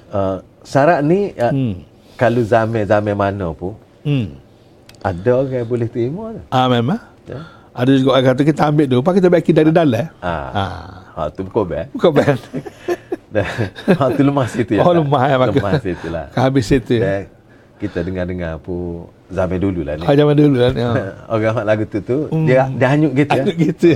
uh, 0.10 0.38
syarat 0.64 1.00
ni 1.04 1.34
uh, 1.36 1.52
Hmm. 1.52 1.76
kalau 2.16 2.42
zaman-zaman 2.42 3.14
mana 3.14 3.52
pun 3.52 3.76
Hmm. 4.06 4.38
ada 5.02 5.30
orang 5.36 5.60
yang 5.60 5.68
boleh 5.68 5.88
terima. 5.90 6.40
Ah 6.48 6.70
memang. 6.70 7.02
Ya. 7.26 7.42
Ada 7.76 7.92
juga 7.92 8.10
orang 8.16 8.26
kata 8.26 8.42
kita 8.48 8.62
ambil 8.72 8.86
dulu, 8.88 9.02
pak 9.04 9.14
kita 9.20 9.28
baiki 9.28 9.52
dari 9.52 9.70
dalam. 9.70 10.08
Ah. 10.24 10.48
Ha. 10.50 10.66
Ha 11.12 11.22
tu 11.30 11.44
bukan 11.44 11.64
bad. 11.68 11.88
Bukan 11.92 12.12
band. 12.12 12.40
ha 14.00 14.04
tu 14.10 14.22
lemah 14.24 14.48
situ 14.48 14.80
ya. 14.80 14.82
Oh, 14.82 14.96
lemah 14.96 15.24
ya, 15.28 15.36
maka. 15.36 15.52
Lemah 15.52 15.74
situ 15.84 16.08
lah. 16.08 16.32
Habis 16.32 16.72
itu. 16.72 17.04
Dan 17.04 17.28
kita 17.76 18.00
dengar-dengar 18.00 18.64
pun 18.64 19.12
zaman 19.28 19.60
dulu 19.60 19.84
lah 19.84 20.00
ni. 20.00 20.08
Ah, 20.08 20.16
zaman 20.16 20.34
dulu 20.34 20.56
kan. 20.56 20.74
Ya. 20.74 20.90
Orang 21.32 21.54
hak 21.60 21.66
lagu 21.68 21.84
tu 21.84 22.00
tu 22.00 22.18
dia 22.48 22.72
dia 22.72 22.88
hanyut 22.88 23.12
gitu 23.12 23.36
ya. 23.36 23.44
Ada 23.44 23.52
gitu. 23.52 23.90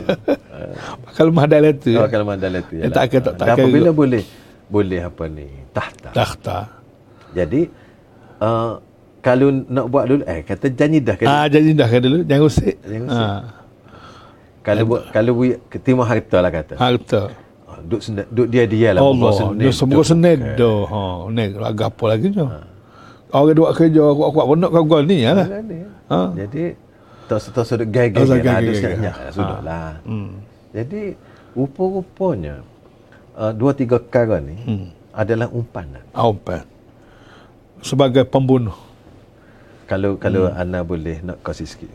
Kalau 1.16 1.32
mah 1.32 1.48
dalam 1.48 1.74
tu. 1.80 1.92
Oh, 1.96 2.04
ya. 2.04 2.10
kalau 2.12 2.26
mandala 2.28 2.60
tu 2.62 2.74
ya. 2.76 2.92
Tak 2.92 3.04
akan- 3.08 3.24
tak- 3.24 3.36
tak 3.36 3.46
Dan 3.48 3.56
akan 3.56 3.64
apabila 3.64 3.90
boleh 3.96 4.24
boleh 4.68 5.00
apa 5.02 5.24
ni 5.32 5.48
tahta. 5.72 6.10
Takhta. 6.12 6.58
Jadi 7.32 7.62
uh, 8.40 8.72
kalau 9.20 9.48
nak 9.52 9.86
buat 9.88 10.04
dulu 10.08 10.24
eh 10.24 10.44
kata 10.44 10.68
janji 10.72 11.00
dah 11.00 11.16
kan. 11.16 11.28
Ah, 11.28 11.46
jadi 11.48 11.72
dah 11.72 11.88
kan 11.88 12.00
dulu. 12.00 12.18
Jangan 12.28 12.44
usik. 12.44 12.76
Jangan 12.84 13.08
usik. 13.08 13.28
Ah, 13.28 13.42
Kalau 14.70 14.84
buat 14.86 15.02
kalau 15.10 15.32
buat 15.34 15.58
terima 15.82 16.04
harta 16.06 16.38
lah 16.40 16.52
kata. 16.54 16.74
harta. 16.78 17.22
Ah, 17.66 17.80
Duk 17.82 18.02
senda, 18.02 18.24
duk 18.30 18.48
dia 18.50 18.66
dia 18.66 18.90
lah 18.94 19.02
Allah, 19.02 19.32
dia 19.56 19.72
semua 19.74 20.02
sened 20.02 20.42
dah. 20.54 20.80
Ha, 20.86 21.00
ni 21.30 21.44
lagu 21.54 21.82
apa 21.82 22.04
lagi 22.06 22.30
tu? 22.30 22.46
Orang 23.30 23.54
dua 23.54 23.70
kerja 23.74 24.04
kuat-kuat 24.10 24.46
pun 24.46 24.58
nak 24.58 24.72
kau 24.74 25.02
ni 25.02 25.22
ya 25.22 25.32
lah. 25.38 25.48
Ha. 26.10 26.34
Jadi 26.34 26.74
tos-tos 27.30 27.66
sudah 27.70 27.86
gay-gay 27.86 28.26
Oh, 28.26 28.26
lah, 28.26 28.42
ada 28.42 28.72
Ha. 28.74 29.30
sudahlah. 29.30 29.90
Hmm. 30.02 30.42
Jadi 30.74 31.14
rupa-rupanya 31.54 32.66
uh, 33.38 33.54
dua 33.54 33.78
tiga 33.78 34.02
perkara 34.02 34.42
ni 34.42 34.58
Hmm. 34.66 34.88
adalah 35.14 35.46
umpanan. 35.50 36.02
Aupan. 36.10 36.66
Sebagai 37.80 38.26
pembunuh. 38.26 38.76
Kalau 39.86 40.18
kalau 40.18 40.50
ana 40.50 40.82
boleh 40.82 41.22
nak 41.22 41.38
kasih 41.42 41.70
sikit. 41.70 41.90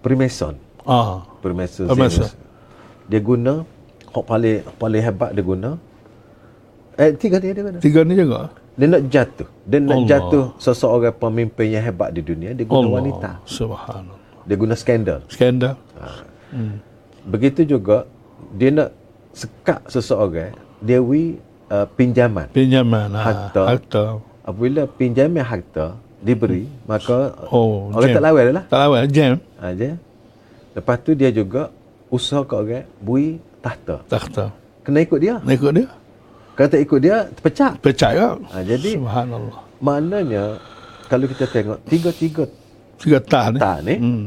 Primason, 0.00 0.54
Ah. 0.86 1.26
Primason. 1.42 1.86
Dia 3.08 3.20
guna 3.20 3.64
hak 4.08 4.24
paling 4.24 4.60
paling 4.76 5.02
hebat 5.04 5.30
dia 5.32 5.44
guna. 5.44 5.70
Eh 6.98 7.12
tiga 7.14 7.38
ni 7.38 7.52
dia 7.52 7.62
guna. 7.64 7.78
Tiga 7.78 8.00
ni 8.04 8.14
juga. 8.14 8.50
Dia 8.78 8.86
nak 8.86 9.02
jatuh. 9.10 9.48
Dia 9.66 9.78
nak 9.82 9.96
Allah. 9.96 10.08
jatuh 10.08 10.44
seseorang 10.56 11.14
pemimpin 11.14 11.66
yang 11.72 11.82
hebat 11.82 12.14
di 12.14 12.22
dunia 12.22 12.54
dia 12.54 12.64
guna 12.64 12.78
Allah. 12.78 12.94
wanita. 13.02 13.30
Subhanallah. 13.44 14.18
Dia 14.46 14.56
guna 14.56 14.74
skandal. 14.74 15.20
Skandal. 15.28 15.74
Begitu 17.28 17.60
juga 17.68 18.08
dia 18.54 18.70
nak 18.72 18.90
sekat 19.34 19.82
seseorang 19.92 20.54
dia 20.80 20.98
wi 21.02 21.36
uh, 21.68 21.84
pinjaman. 21.90 22.48
Pinjaman. 22.54 23.12
Ah, 23.12 23.24
Harta. 23.28 23.62
Harta. 23.66 24.04
Apabila 24.46 24.88
pinjaman 24.88 25.44
harta 25.44 25.98
diberi, 26.18 26.66
maka 26.84 27.32
Oh, 27.48 27.88
orang 27.90 28.10
jam. 28.10 28.16
tak 28.16 28.24
lawan 28.24 28.44
lah. 28.50 28.64
Tak 28.66 28.78
lawan. 28.80 29.02
Jam. 29.08 29.34
Aja. 29.56 29.90
Lepas 30.72 30.96
tu 31.00 31.10
dia 31.12 31.30
juga 31.30 31.70
usaha 32.08 32.42
ke 32.42 32.54
orang 32.54 32.86
beri 32.98 33.28
tahta. 33.58 34.02
Takhta. 34.04 34.44
kena 34.82 34.98
ikut 35.00 35.18
dia. 35.18 35.34
Nak 35.38 35.52
ikut 35.52 35.72
dia. 35.74 35.86
Kalau 36.54 36.68
tak 36.68 36.80
ikut 36.80 36.98
dia, 36.98 37.16
terpecah. 37.30 37.72
Percaya. 37.78 38.26
Ha, 38.50 38.56
jadi, 38.62 38.96
Subhanallah. 38.96 39.62
maknanya, 39.78 40.44
kalau 41.06 41.26
kita 41.26 41.44
tengok, 41.46 41.78
tiga-tiga 41.84 42.44
Tiga 42.96 43.18
tah 43.20 43.46
ni. 43.48 43.58
tak 43.60 43.78
ni, 43.84 43.94
Hmm. 43.94 44.24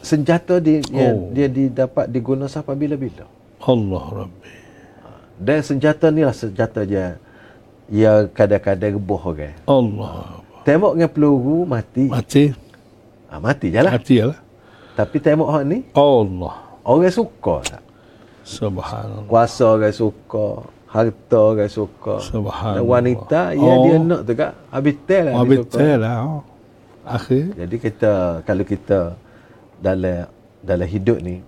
senjata 0.00 0.56
dia, 0.56 0.80
dia, 0.80 1.12
Oh. 1.12 1.28
dia 1.28 1.44
didapat 1.46 2.08
digunakan 2.08 2.48
sampai 2.48 2.72
bila-bila. 2.72 3.28
Allah 3.60 4.04
Rabbi. 4.24 4.52
Dan 5.36 5.58
senjata 5.60 6.08
ni 6.08 6.22
lah 6.22 6.32
senjata 6.32 6.82
dia 6.82 7.20
yang 7.86 8.30
kadang-kadang 8.30 8.96
rebuh 8.96 9.20
orang. 9.20 9.54
Allah. 9.64 10.41
Tembak 10.62 10.92
dengan 10.94 11.10
peluru, 11.10 11.66
mati. 11.66 12.06
Mati. 12.06 12.44
Ha, 13.30 13.40
mati 13.42 13.66
je 13.72 13.80
lah. 13.80 13.92
Mati 13.92 14.16
lah. 14.22 14.38
Tapi 14.92 15.16
tembak 15.18 15.48
hak 15.48 15.62
ni, 15.64 15.78
Allah. 15.96 16.54
orang 16.84 17.08
suka 17.08 17.64
tak? 17.64 17.82
Subhanallah. 18.44 19.24
Kuasa 19.24 19.64
orang 19.72 19.94
suka, 19.94 20.68
harta 20.90 21.38
orang 21.40 21.70
suka. 21.72 22.20
Subhanallah. 22.20 22.76
Dan 22.76 22.84
wanita, 22.84 23.40
ya 23.56 23.72
Oh. 23.72 23.82
dia 23.88 23.96
nak 23.96 24.20
tu 24.28 24.32
kak. 24.36 24.52
Habis 24.68 24.94
tel 25.08 25.22
lah. 25.26 25.34
Suka. 25.34 25.48
betul 25.48 25.94
lah. 25.96 26.16
oh. 26.26 26.42
Akhir. 27.02 27.44
Jadi 27.56 27.76
kita, 27.80 28.12
kalau 28.46 28.62
kita 28.62 28.98
dalam 29.82 30.28
dalam 30.62 30.86
hidup 30.86 31.18
ni, 31.18 31.42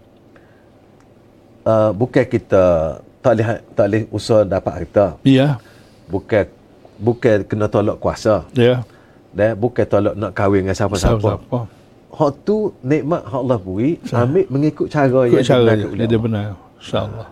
uh, 1.62 1.90
bukan 1.94 2.24
kita 2.26 2.62
tak 3.22 3.32
boleh, 3.38 3.46
tak 3.76 3.86
boleh 3.86 4.02
usaha 4.10 4.42
dapat 4.42 4.72
harta. 4.82 5.06
Ya. 5.22 5.60
Bukan 6.10 6.44
bukan 6.98 7.36
kena 7.46 7.66
tolak 7.68 8.00
kuasa. 8.00 8.48
Ya. 8.56 8.82
Dan 9.35 9.59
bukan 9.59 9.85
tolak 9.85 10.14
nak 10.14 10.30
kahwin 10.32 10.62
dengan 10.62 10.76
siapa-siapa. 10.78 11.43
Hak 12.14 12.32
tu 12.47 12.70
nikmat 12.80 13.26
hak 13.26 13.41
Allah 13.43 13.59
beri, 13.59 13.99
ambil 14.07 14.47
mengikut 14.47 14.87
cara 14.87 15.26
Ikut 15.26 15.35
yang 15.35 15.43
cara 15.43 15.74
dibenarkan 15.74 15.99
dia. 15.99 16.07
Dia, 16.07 16.18
benar. 16.22 16.43
InsyaAllah. 16.78 17.28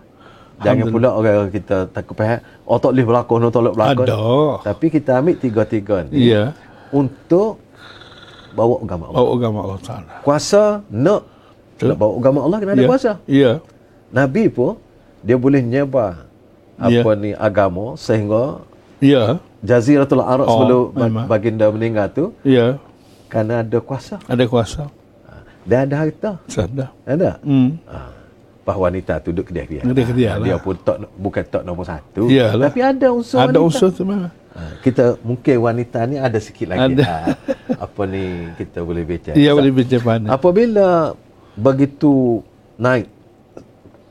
Jangan 0.63 0.87
pula 0.91 1.09
orang 1.11 1.51
kita 1.51 1.77
takut 1.91 2.15
faham, 2.15 2.39
oh 2.67 2.79
tak 2.79 2.91
boleh 2.91 3.07
berlakon, 3.07 3.39
oh 3.43 3.51
tak 3.51 3.61
boleh 3.63 3.75
berlakon. 3.75 4.07
Ada. 4.07 4.19
Tapi 4.67 4.87
kita 4.91 5.11
ambil 5.19 5.35
tiga-tiga 5.39 5.97
ni 6.07 6.31
Ya. 6.31 6.55
untuk 6.91 7.59
bawa 8.53 8.79
agama 8.79 9.11
Allah. 9.11 9.19
Bawa 9.19 9.31
agama 9.35 9.59
Allah 9.63 9.81
Ta'ala. 9.83 10.13
Kuasa 10.23 10.63
nak 10.87 11.23
nak 11.83 11.97
bawa 11.99 12.13
agama 12.15 12.39
Allah 12.43 12.59
kena 12.59 12.73
ada 12.75 12.83
Ya. 12.83 12.89
kuasa. 12.91 13.13
Ya. 13.27 13.53
Nabi 14.11 14.47
pun 14.47 14.79
dia 15.23 15.35
boleh 15.35 15.63
nyebar 15.63 16.27
apa 16.79 17.11
ni 17.15 17.31
agama 17.35 17.95
sehingga 17.95 18.63
Ya. 19.03 19.43
Jaziratul 19.61 20.23
Arab 20.23 20.47
Oh, 20.47 20.53
sebelum 20.57 20.83
memang. 20.95 21.27
ba- 21.27 21.35
baginda 21.35 21.67
meninggal 21.69 22.07
tu 22.09 22.31
Ya. 22.41 22.79
kerana 23.27 23.61
ada 23.61 23.79
kuasa 23.79 24.23
Ada 24.25 24.47
kuasa. 24.47 24.87
dan 25.63 25.87
ada 25.87 25.97
harta. 26.01 26.33
Sudah. 26.47 26.95
Ada? 27.03 27.43
Hmm. 27.43 27.83
Ha. 27.85 27.99
Bah 28.63 28.75
wanita 28.77 29.19
tu 29.19 29.31
duduk 29.31 29.51
kedai 29.51 29.67
dia. 29.69 29.83
Kedai 29.83 30.07
dia 30.13 30.31
lah. 30.33 30.45
Dia 30.45 30.57
pun 30.57 30.75
tak 30.77 31.03
bukan 31.13 31.43
tak 31.45 31.63
nombor 31.63 31.83
satu. 31.85 32.27
Iyalah. 32.27 32.71
Tapi 32.71 32.81
ada 32.81 33.07
unsur 33.11 33.37
Ada 33.37 33.51
wanita. 33.53 33.59
unsur 33.61 33.89
tu 33.91 34.03
memang. 34.03 34.31
Ha, 34.53 34.61
kita 34.81 35.19
mungkin 35.21 35.57
wanita 35.61 35.99
ni 36.05 36.17
ada 36.17 36.39
sikit 36.39 36.71
lagi. 36.71 36.95
Ada. 36.95 37.03
Ha, 37.03 37.19
apa 37.81 38.03
ni 38.05 38.23
kita 38.55 38.79
boleh 38.81 39.03
bincang. 39.03 39.35
Dia 39.35 39.51
boleh 39.51 39.73
bincang 39.73 39.99
pandai. 40.01 40.31
Apabila 40.31 41.11
begitu 41.55 42.39
naik 42.77 43.11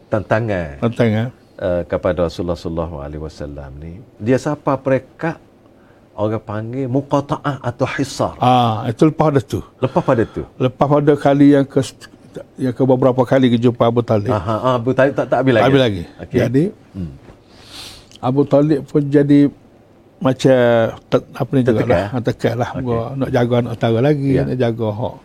tantangan 0.08 0.80
Tentang 0.82 1.10
ha? 1.14 1.26
Uh, 1.62 1.82
kepada 1.86 2.26
Rasulullah 2.26 2.57
sallallahu 2.57 2.95
alaihi 2.97 3.22
wasallam 3.22 3.70
ni, 3.78 4.01
dia 4.18 4.36
siapa 4.36 4.76
mereka 4.76 5.38
orang 6.12 6.41
panggil 6.41 6.86
muqata'ah 6.86 7.62
atau 7.62 7.88
hisar. 7.95 8.36
Ah, 8.38 8.84
itu 8.86 9.07
lepas 9.07 9.32
dah 9.32 9.43
tu. 9.43 9.59
Lepas 9.80 10.01
pada 10.01 10.24
tu. 10.28 10.43
Lepas 10.57 10.86
pada 10.86 11.14
kali 11.16 11.55
yang 11.55 11.64
ke 11.64 11.80
yang 12.57 12.72
ke 12.72 12.84
beberapa 12.84 13.22
kali 13.24 13.47
ke 13.47 13.57
jumpa 13.57 13.86
Abu 13.86 14.01
Talib. 14.01 14.30
Aha, 14.30 14.55
ah, 14.59 14.74
Abu 14.76 14.91
Talib 14.91 15.16
tak 15.16 15.28
tak 15.28 15.41
habis 15.41 15.53
lagi. 15.55 15.66
Habis 15.66 15.82
lagi. 15.82 16.03
Okey. 16.20 16.39
Jadi 16.39 16.64
Hmm. 16.91 17.14
Abu 18.20 18.41
Talib 18.43 18.84
pun 18.84 19.01
jadi 19.01 19.47
macam 20.22 20.57
te- 21.09 21.28
apa 21.34 21.49
ni 21.55 21.62
juga 21.64 21.84
lah. 21.88 22.05
Ha, 22.12 22.18
tekan 22.22 22.55
lah. 22.59 22.70
Okay. 22.76 22.99
Nak 23.18 23.30
jaga 23.32 23.53
anak 23.57 23.76
tara 23.80 23.99
lagi. 23.99 24.32
Ya. 24.38 24.43
Nak 24.45 24.57
jaga 24.59 24.88
hak. 24.91 25.16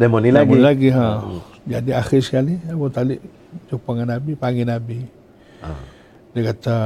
Demo 0.00 0.16
ni 0.16 0.30
Lagi. 0.32 0.56
lagi. 0.56 0.88
lagi 0.88 0.88
ha. 0.94 1.06
Jadi 1.68 1.90
akhir 1.92 2.20
sekali 2.24 2.56
Abu 2.64 2.88
Talib 2.88 3.20
jumpa 3.68 3.88
dengan 3.92 4.08
Nabi, 4.16 4.32
panggil 4.32 4.64
Nabi. 4.64 4.98
Ah. 5.60 5.78
Dia 6.30 6.42
kata, 6.48 6.76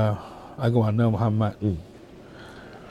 aku 0.56 0.76
mana 0.80 1.04
Muhammad? 1.06 1.54
Hmm. 1.58 1.78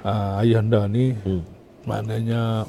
Uh, 0.04 0.42
ayah 0.42 0.60
anda 0.60 0.84
ni 0.86 1.16
Hmm. 1.16 1.40
maknanya 1.84 2.68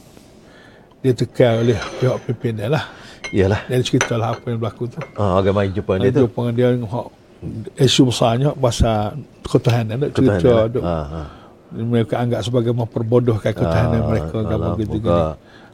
dia 1.00 1.12
tekan 1.12 1.60
oleh 1.60 1.74
pihak 1.98 2.16
pimpinan 2.24 2.72
lah. 2.72 2.84
Iyalah. 3.28 3.66
Dia 3.66 3.82
cerita 3.82 4.14
lah 4.14 4.32
apa 4.32 4.46
yang 4.46 4.56
berlaku 4.56 4.86
tu. 4.86 5.02
Ah, 5.14 5.36
orang 5.36 5.50
main 5.52 5.68
jumpa 5.68 5.98
Dia 5.98 6.02
dia 6.04 6.10
tu. 6.14 6.20
jumpa 6.24 6.42
dia 6.50 6.68
dengan 6.70 6.88
hak 6.88 7.06
isu 7.76 8.08
besarnya 8.08 8.54
pasal 8.54 9.18
ketahanan. 9.42 9.96
Dia 9.98 10.08
cerita 10.10 10.52
duk, 10.70 10.80
Ah, 10.80 11.04
ah. 11.20 11.26
mereka 11.74 12.14
anggap 12.16 12.40
sebagai 12.40 12.70
memperbodohkan 12.72 13.52
ketahanan 13.52 14.00
Ah, 14.00 14.06
mereka 14.06 14.34
agama 14.38 14.68
gitu 14.76 14.96
gini. 14.96 15.22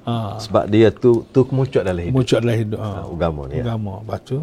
Ha, 0.01 0.15
Sebab 0.41 0.65
dia 0.67 0.89
tu 0.89 1.29
tu 1.29 1.41
kemuncak 1.45 1.85
dalam 1.85 2.01
hidup. 2.01 2.15
muncul 2.17 2.39
dalam 2.41 2.57
hidup. 2.57 2.79
Ha, 2.81 2.89
Ah, 2.89 3.03
agama 3.05 3.41
ni. 3.47 3.55
Ya. 3.55 3.63
agama. 3.63 3.93
Lepas 4.01 4.21
tu, 4.25 4.39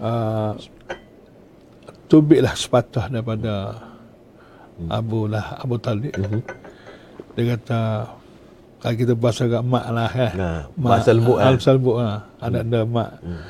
uh, 0.00 0.52
tubiklah 2.06 2.54
sepatah 2.54 3.06
daripada 3.08 3.52
Hmm. 4.74 4.90
Abu 4.90 5.30
lah 5.30 5.54
Abu 5.62 5.78
Talib. 5.78 6.10
Mhm. 6.18 6.42
Dia 7.38 7.54
kata 7.54 8.10
kalau 8.82 8.96
kita 8.98 9.14
bahasa 9.14 9.46
agak 9.46 9.62
mak 9.62 9.86
lah 9.86 10.10
kan. 10.10 10.32
Nah, 10.34 10.60
bahasa 10.74 11.14
lembut 11.14 11.38
lah. 11.38 11.54
Bahasa 11.54 11.70
lembut 11.78 11.96
lah. 11.96 12.18
Anak 12.42 12.60
anda 12.66 12.80
mak. 12.82 13.10
Hmm. 13.22 13.42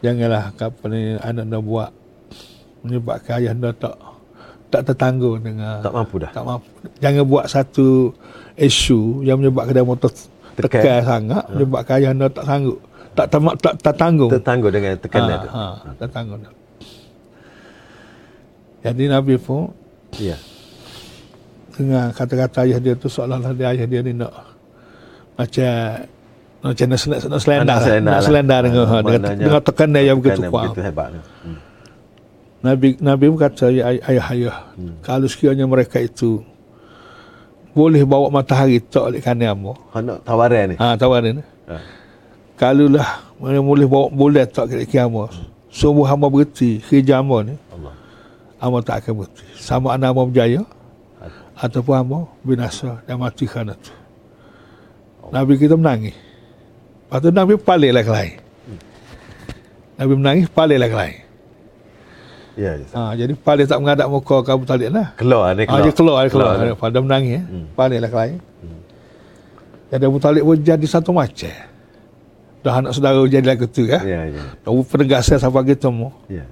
Janganlah 0.00 0.44
apa 0.52 0.84
ni 0.86 1.00
anak 1.16 1.42
anda 1.48 1.58
buat 1.58 1.90
menyebabkan 2.84 3.32
ayah 3.40 3.52
anda 3.52 3.70
tak 3.72 3.96
tak 4.68 4.82
tertanggung 4.84 5.40
dengan 5.40 5.80
Tak 5.80 5.92
mampu 5.96 6.16
dah. 6.20 6.30
tak 6.30 6.44
mampu. 6.44 6.68
Jangan 7.00 7.24
buat 7.24 7.44
satu 7.48 8.12
isu 8.54 9.24
yang 9.24 9.40
menyebabkan 9.40 9.72
dia 9.72 9.80
motor 9.80 10.12
Tekan. 10.60 10.76
tekan 10.76 11.00
sangat, 11.02 11.44
menyebabkan 11.50 11.94
ayah 11.96 12.10
anda 12.12 12.28
tak 12.28 12.44
sanggup. 12.44 12.78
Tak 13.10 13.26
tak 13.26 13.38
tak, 13.64 13.74
tak 13.80 13.94
tanggung. 13.96 14.28
Tertangguh 14.28 14.68
dengan 14.68 14.92
tekanan 15.00 15.34
ha, 15.34 15.40
tu. 15.40 15.48
ha, 15.48 15.64
tak 15.98 16.08
tanggung. 16.12 16.40
Jadi 18.80 19.04
Nabi 19.06 19.36
pun 19.36 19.68
Ya. 20.16 20.34
dengan 21.70 22.10
kata-kata 22.10 22.64
ayah 22.64 22.76
dia 22.76 22.92
tu 22.92 23.06
seolah-olah 23.06 23.52
dia 23.52 23.70
ayah 23.70 23.86
dia 23.86 24.00
ni 24.00 24.12
nak 24.12 24.32
macam 25.34 25.70
macam 26.60 26.86
nak, 26.86 26.98
selendar, 27.00 27.24
Nak 27.24 27.40
selendar 27.40 27.64
nak 27.64 28.12
lah. 28.12 28.20
selendar 28.20 28.60
dengan, 28.60 28.82
Ah, 28.82 29.00
dengan, 29.00 29.20
maknanya 29.22 29.44
dengan 29.46 29.60
tekanan 29.62 30.02
yang 30.02 30.16
begitu 30.18 30.40
kuat. 30.46 30.64
Begitu 30.66 30.80
hebat. 30.82 31.08
Hmm. 31.40 31.58
Nabi 32.60 32.88
Nabi 33.00 33.24
pun 33.26 33.38
kata 33.38 33.66
ya 33.68 33.82
ay- 33.86 34.04
ayah-ayah 34.06 34.56
Hmm. 34.76 34.94
kalau 35.00 35.24
sekiranya 35.24 35.64
mereka 35.64 35.96
itu 35.96 36.44
boleh 37.70 38.02
bawa 38.02 38.28
matahari 38.28 38.82
tak 38.82 39.08
oleh 39.08 39.20
kanan 39.20 39.54
amo. 39.54 39.72
Hak 39.88 40.02
nak 40.02 40.18
tawaran 40.20 40.64
ni. 40.68 40.76
Ha 40.76 40.98
tawaran 40.98 41.38
ni. 41.38 41.42
Ha. 41.64 41.76
Kalau 42.58 42.90
lah 42.90 43.08
mana 43.38 43.62
boleh 43.62 43.86
bawa 43.86 44.10
boleh 44.10 44.44
tak 44.44 44.68
ke 44.68 44.84
kiamat. 44.84 45.32
Semua 45.70 46.10
hamba 46.10 46.26
berhenti 46.26 46.82
kerja 46.82 47.22
hamba 47.22 47.46
ni, 47.46 47.54
Allah. 47.70 47.94
Hamba 48.60 48.78
tak 48.84 48.96
akan 49.02 49.24
berhenti. 49.24 49.44
Sama 49.56 49.96
ada 49.96 50.12
hamba 50.12 50.22
berjaya 50.28 50.62
ataupun 51.56 51.94
hamba 51.96 52.18
binasa 52.44 53.00
dan 53.08 53.16
mati 53.16 53.48
kerana 53.48 53.72
tu. 53.74 53.92
Nabi 55.32 55.56
kita 55.56 55.74
menangis. 55.74 56.14
Lepas 57.06 57.18
tu 57.20 57.30
Nabi 57.32 57.54
paling 57.56 57.92
lah 57.96 58.04
lain. 58.06 58.34
Nabi 59.96 60.12
menangis 60.14 60.46
paling 60.48 60.78
lah 60.78 60.92
lain. 60.92 61.18
Ya, 62.58 62.76
ya. 62.76 62.86
Ha, 62.92 63.14
jadi 63.16 63.32
paling 63.32 63.64
tak 63.64 63.78
mengadap 63.80 64.06
muka 64.10 64.42
ke 64.44 64.50
Abu 64.52 64.68
Talib 64.68 64.90
lah. 64.92 65.14
Keluar 65.16 65.54
ni 65.54 65.64
Ah, 65.64 65.80
keluar. 65.80 65.80
dia 65.80 65.92
keluar, 65.94 66.18
dia 66.26 66.30
keluar. 66.34 66.52
Keluar. 66.58 66.76
Pada 66.76 66.98
menangis, 67.00 67.40
eh. 67.40 67.44
Hmm. 67.46 67.66
paling 67.72 68.00
lah 68.04 68.12
lain. 68.12 68.36
Jadi 69.90 70.04
Abu 70.04 70.18
Talib 70.20 70.42
pun 70.44 70.56
jadi 70.60 70.86
satu 70.86 71.10
macam. 71.10 71.50
Dah 72.60 72.74
anak 72.76 72.92
saudara 72.92 73.16
jadi 73.24 73.46
lagu 73.46 73.64
tu 73.64 73.88
ya. 73.88 73.98
Ya, 74.04 74.28
ya. 74.28 74.42
Dah 74.60 74.70
penegasan 74.84 75.40
sampai 75.40 75.72
kita 75.72 75.88
mu. 75.88 76.12
Ya. 76.28 76.44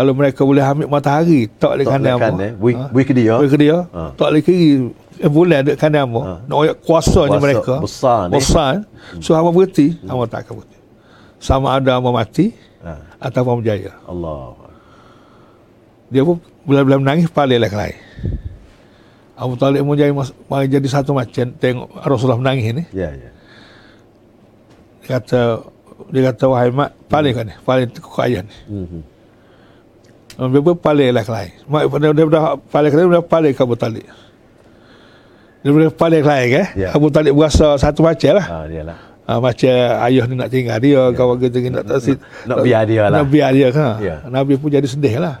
Kalau 0.00 0.16
mereka 0.16 0.48
boleh 0.48 0.64
ambil 0.64 0.88
matahari, 0.88 1.44
tak 1.60 1.76
boleh 1.76 1.84
Tak 1.84 1.92
kanan 2.00 2.16
boleh 2.32 2.50
bui- 2.56 2.84
bui 2.88 3.04
ke 3.04 3.12
dia. 3.12 3.36
Bui 3.36 3.52
ke 3.52 3.58
dia. 3.60 3.84
Ha. 3.92 4.16
Tak 4.16 4.32
boleh 4.32 4.40
kiri. 4.40 4.88
Eh, 5.20 5.28
boleh 5.28 5.56
ada 5.60 5.72
kanan 5.76 6.08
mu. 6.08 6.24
Ha. 6.24 6.40
Nak 6.40 6.80
kuasanya 6.80 7.36
Kuasa 7.36 7.44
mereka. 7.44 7.74
besar 7.84 8.20
ni. 8.24 8.40
Besar. 8.40 8.72
So, 9.20 9.36
hamba 9.36 9.52
berhenti, 9.52 10.00
hamba 10.08 10.24
tak 10.24 10.48
akan 10.48 10.64
berhenti. 10.64 10.78
Sama 11.36 11.76
ada 11.76 12.00
hamba 12.00 12.16
mati, 12.16 12.56
Ha. 12.80 12.96
atau 13.20 13.44
hamba 13.44 13.60
berjaya. 13.60 13.92
Allah. 14.08 14.56
Dia 16.08 16.24
pun 16.24 16.40
bila-bila 16.64 16.96
menangis 16.96 17.28
paling 17.28 17.60
lah 17.60 17.68
lain. 17.68 18.00
Abu 19.36 19.60
Talib 19.60 19.84
pun 19.84 20.00
jadi, 20.00 20.16
jadi 20.64 20.88
satu 20.88 21.12
macam 21.12 21.44
tengok 21.60 21.92
Rasulullah 22.08 22.40
menangis 22.40 22.72
ni. 22.72 22.84
Ya, 22.96 23.12
ya. 23.12 23.28
Dia 25.04 25.20
kata 25.20 25.40
dia 26.08 26.32
kata 26.32 26.44
wahai 26.48 26.72
mak 26.72 26.96
paling 27.04 27.36
kan 27.36 27.44
ni, 27.44 27.54
paling 27.60 27.92
tekuk 27.92 28.16
ayah 28.24 28.48
ni. 28.48 28.56
Mhm. 28.64 29.00
Dia 30.40 30.60
pun 30.64 30.76
paling 30.80 31.12
lah 31.12 31.24
lain. 31.28 31.52
Mak 31.68 31.82
dia 32.00 32.10
dia 32.16 32.24
dah 32.24 32.56
paling 32.56 32.92
lain 32.96 33.06
dia 33.12 33.20
paling 33.20 33.52
ke 33.52 33.60
Abu 33.60 33.76
Talib. 33.76 34.08
Dia 35.60 35.70
boleh 35.76 35.92
paling 35.92 36.24
lain 36.24 36.46
kan. 36.56 36.66
Ya. 36.72 36.88
Abu 36.96 37.12
Talib 37.12 37.36
berasa 37.36 37.76
satu 37.76 38.00
macam 38.00 38.32
lah. 38.40 38.46
Ha, 38.48 38.56
dia 38.64 38.80
lah. 38.80 38.98
Ha, 39.28 39.36
macam 39.36 39.76
ayah 40.08 40.24
ni 40.24 40.34
nak 40.40 40.48
tinggal 40.48 40.80
dia, 40.80 41.02
kawan 41.12 41.36
kita 41.36 41.56
ni 41.60 41.68
nak 41.68 41.84
tak 41.84 42.00
Nak 42.48 42.56
biar 42.64 42.82
dia 42.88 43.12
lah. 43.12 43.20
Nak 43.20 43.26
biar 43.28 43.50
dia 43.52 43.68
kan. 43.68 44.00
Ya. 44.00 44.16
Nabi 44.24 44.56
pun 44.56 44.72
jadi 44.72 44.88
sedih 44.88 45.20
lah. 45.20 45.36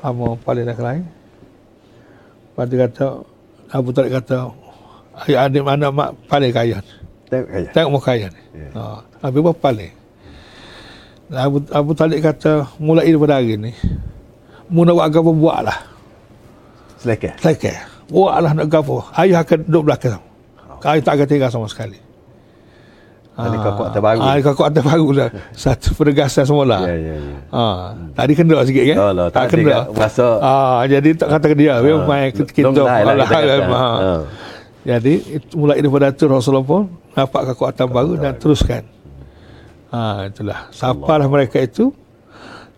Sama 0.00 0.32
paling 0.40 0.64
dah 0.64 0.80
lain. 0.80 1.04
Lepas 2.50 2.64
tu 2.64 2.76
kata, 2.80 3.06
Abu 3.68 3.92
Talib 3.92 4.16
kata, 4.16 4.48
ayah 5.28 5.44
adik 5.44 5.60
mana 5.60 5.92
mak 5.92 6.16
paling 6.24 6.50
kaya 6.50 6.80
ni. 6.80 6.92
Tengok 7.28 7.46
kaya. 7.52 7.68
Tengok 7.76 7.90
muka 7.92 8.06
kaya 8.16 8.26
ni. 8.32 8.42
Ya. 8.56 8.68
Ha. 8.74 8.82
Habis 9.28 9.40
apa 9.44 9.52
paling? 9.52 9.92
Abu, 11.30 11.62
Abu 11.70 11.90
Talib 11.94 12.18
kata, 12.18 12.66
mulai 12.82 13.06
daripada 13.06 13.38
hari 13.38 13.54
ni, 13.54 13.70
mu 14.66 14.82
nak 14.82 14.98
buat 14.98 15.14
apa 15.14 15.30
buatlah. 15.30 15.78
Selekeh. 16.98 17.38
Selekeh. 17.38 17.76
Buatlah 18.10 18.50
nak 18.50 18.66
apa. 18.66 18.96
Ayah 19.14 19.46
akan 19.46 19.58
duduk 19.62 19.82
belakang. 19.86 20.18
Ayah 20.82 21.02
tak 21.06 21.14
akan 21.14 21.26
tinggal 21.30 21.50
sama 21.54 21.70
sekali. 21.70 21.98
Ini 23.40 23.56
kakak 23.56 23.88
terbaru. 23.96 24.20
Ah, 24.20 24.36
kakak 24.36 24.66
atas 24.68 24.84
baru 24.84 25.06
dah. 25.16 25.28
Satu 25.64 25.96
penegasan 25.96 26.44
semula. 26.44 26.84
Ya, 26.84 26.92
ya, 26.92 27.14
ya. 27.16 27.36
Ha, 27.54 27.64
tadi 28.12 28.32
kena 28.36 28.60
sikit 28.66 28.84
kan? 28.84 28.96
Oh, 29.00 29.10
lah, 29.16 29.26
tak 29.32 29.40
tak 29.40 29.44
kena. 29.56 29.70
ada, 29.70 29.78
rasa- 29.96 30.40
Ah, 30.44 30.80
jadi 30.84 31.08
tak 31.16 31.28
kata 31.32 31.46
ke 31.48 31.56
dia, 31.56 31.80
ha. 31.80 32.04
main 32.04 32.28
kita 32.34 32.50
kita 32.52 32.68
lah 32.84 33.16
kita 33.16 33.24
kata. 33.24 33.54
ha. 33.64 33.88
Ha. 33.96 34.12
Jadi 34.80 35.14
itu 35.40 35.54
mulai 35.56 35.80
daripada 35.80 36.12
tu 36.12 36.28
Rasulullah 36.28 36.66
pun 36.66 36.82
nampak 37.16 37.54
kekuatan 37.54 37.86
baru 37.88 38.12
dan 38.18 38.32
teruskan. 38.36 38.82
Ha, 39.90 40.00
itulah. 40.26 40.70
Sampalah 40.70 41.26
mereka 41.26 41.58
itu 41.58 41.90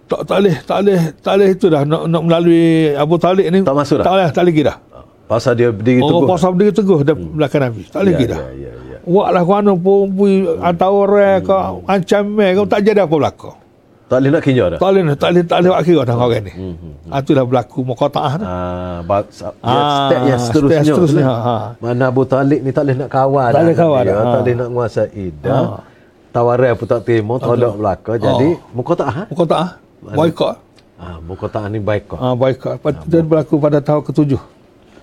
tak 0.04 0.24
tak 0.24 0.36
boleh 0.38 0.56
tak 0.62 0.78
boleh 0.78 1.00
tak 1.18 1.32
boleh 1.34 1.48
itu 1.50 1.66
dah 1.68 1.82
nak, 1.82 2.02
nak 2.04 2.22
melalui 2.22 2.64
Abu 2.92 3.16
Talib 3.16 3.46
ni 3.46 3.60
Tak 3.60 3.72
masuk 3.74 3.96
dah? 3.96 4.04
tak 4.04 4.12
boleh 4.12 4.28
tak 4.30 4.44
lagi 4.44 4.62
dah 4.62 4.76
Pasal 5.24 5.52
dia 5.54 5.68
berdiri 5.68 6.00
oh 6.00 6.08
teguh. 6.10 6.28
pasal 6.28 6.48
berdiri 6.52 6.72
teguh 6.74 7.00
dah 7.00 7.14
belakang 7.16 7.62
Nabi 7.62 7.82
tak 7.86 7.98
boleh 7.98 8.10
Ya, 8.10 8.14
lagi 8.14 8.26
dah 8.26 8.38
ya, 8.38 8.50
ya, 8.52 8.72
ya. 8.86 8.98
Wak 9.02 9.28
lah 9.30 9.42
kuana 9.42 9.72
pun 9.74 10.00
pui 10.10 10.32
hantar 10.58 10.90
orang 10.90 11.40
ke 11.40 11.56
ancam 11.86 12.22
meh 12.28 12.50
kau 12.52 12.64
tak 12.64 12.80
jadi 12.82 13.00
apa 13.00 13.10
berlaku. 13.10 13.50
Tak 14.04 14.20
boleh 14.20 14.30
nak 14.30 14.42
kinja 14.42 14.64
dah. 14.68 14.78
Tak 14.78 14.88
boleh 14.92 15.02
tak 15.16 15.28
boleh 15.32 15.42
tak 15.42 15.56
boleh 15.56 15.70
buat 15.70 15.82
kira 15.82 16.00
dah 16.04 16.14
orang 16.14 16.42
ni. 16.44 16.52
Hmm, 16.52 16.74
hmm. 16.76 16.94
Ha 17.08 17.16
itulah 17.18 17.42
berlaku 17.42 17.78
muqataah 17.82 18.32
dah. 18.36 18.46
Ah, 18.46 18.98
dia 19.02 19.24
Ah, 19.64 19.96
step 20.04 20.20
yang 20.22 20.38
seterusnya. 20.38 20.76
step 20.76 20.92
seterusnya, 20.92 21.24
tu 21.24 21.26
lah. 21.26 21.40
ha. 21.40 21.56
Mana 21.80 22.04
Abu 22.06 22.22
Talib 22.22 22.60
ni 22.60 22.70
tak 22.70 22.82
boleh 22.84 22.96
nak 22.96 23.08
kawal. 23.08 23.48
Tak 23.48 23.50
dah 23.50 23.62
boleh 23.64 23.74
kawal 23.74 24.00
dia, 24.00 24.06
dah, 24.06 24.14
Tak 24.14 24.28
ha. 24.28 24.38
boleh 24.38 24.54
nak 24.54 24.68
menguasai 24.68 25.24
dah. 25.40 25.56
Ha. 25.56 25.78
Tawaran 26.32 26.72
pun 26.74 26.86
tak 26.88 27.00
terima, 27.04 27.36
tolak 27.36 27.76
belaka. 27.76 28.12
Jadi, 28.16 28.56
muka 28.72 28.92
tak 28.96 29.08
ha? 29.08 29.22
Muqataah 29.28 29.68
boykot. 30.02 30.56
Ah, 30.96 31.18
muka 31.18 31.46
tak 31.50 31.66
ni 31.68 31.78
kok. 31.82 32.16
Ha 32.16 32.32
boykot. 32.32 32.74
Tu 32.80 33.06
dia 33.06 33.20
berlaku 33.20 33.54
pada 33.58 33.78
tahun 33.78 34.02
ketujuh. 34.02 34.40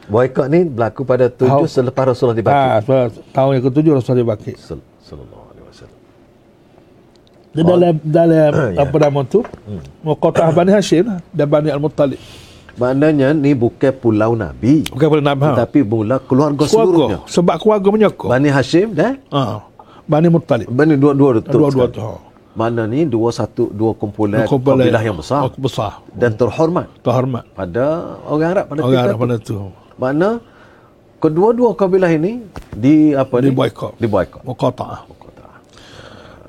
Boykot 0.10 0.48
ni 0.50 0.66
berlaku 0.66 1.06
pada 1.06 1.30
tujuh 1.30 1.70
Tahu. 1.70 1.70
selepas 1.70 2.04
Rasulullah. 2.10 2.42
Ha, 2.50 2.82
sebab 2.82 3.14
tahun 3.30 3.52
yang 3.56 3.64
ketujuh 3.70 3.92
Rasulullah 3.94 4.24
dibakar. 4.26 4.56
Sal- 4.58 4.82
Sallallahu 5.00 5.46
alaihi 5.54 5.66
wasallam. 5.70 5.98
Dia 7.50 7.64
dalam 7.64 7.94
dalam 8.02 8.52
Ya. 8.74 8.82
apa 8.82 8.96
nama 8.98 9.20
tu? 9.22 9.40
Muqataah 10.02 10.50
Bani 10.58 10.72
Hashim 10.74 11.04
lah, 11.06 11.20
dan 11.30 11.46
Bani 11.46 11.70
Al-Muttalib. 11.70 12.18
Maknanya 12.74 13.36
ni 13.36 13.52
bukan 13.52 13.92
pulau 13.92 14.34
Nabi. 14.34 14.88
Bukan 14.88 15.08
pada 15.12 15.24
Nabi. 15.26 15.44
Ha. 15.46 15.50
Tetapi 15.62 15.80
mula 15.84 16.16
keluarga 16.18 16.64
seluruhnya. 16.64 17.20
Keluarga. 17.20 17.30
Sebab 17.30 17.56
keluarga 17.60 17.88
menyokong. 17.92 18.30
Bani 18.32 18.50
Hashim 18.50 18.88
dan 18.96 19.20
Ha. 19.30 19.62
Bani 20.10 20.28
Muttalib. 20.28 20.68
Bani 20.68 20.98
dua-dua 20.98 21.38
tu. 21.38 21.54
Dua-dua 21.54 21.86
sekali. 21.86 21.96
tu. 21.96 22.02
ha. 22.02 22.18
Mana 22.52 22.84
ni 22.84 23.06
dua 23.06 23.30
satu 23.30 23.70
dua 23.72 23.94
kumpulan 23.94 24.44
Kumpulan- 24.44 24.84
kabilah 24.84 25.00
yang 25.00 25.16
besar 25.16 25.48
besar. 25.56 26.02
dan 26.12 26.34
terhormat 26.34 26.90
Terhormat. 27.00 27.46
pada 27.54 27.86
orang 28.26 28.50
Arab 28.52 28.66
pada 28.68 28.80
Orang 28.82 29.00
Arab 29.00 29.16
itu. 29.16 29.22
pada 29.22 29.36
tu. 29.40 29.58
Mana 29.96 30.30
kedua-dua 31.18 31.72
kabilah 31.72 32.10
ini 32.10 32.42
di 32.74 33.14
apa 33.14 33.40
ni? 33.40 33.48
Di 33.48 33.56
boykot. 33.56 33.92
Di 33.96 34.08
boykot. 34.10 34.42
Muqataah. 34.44 35.00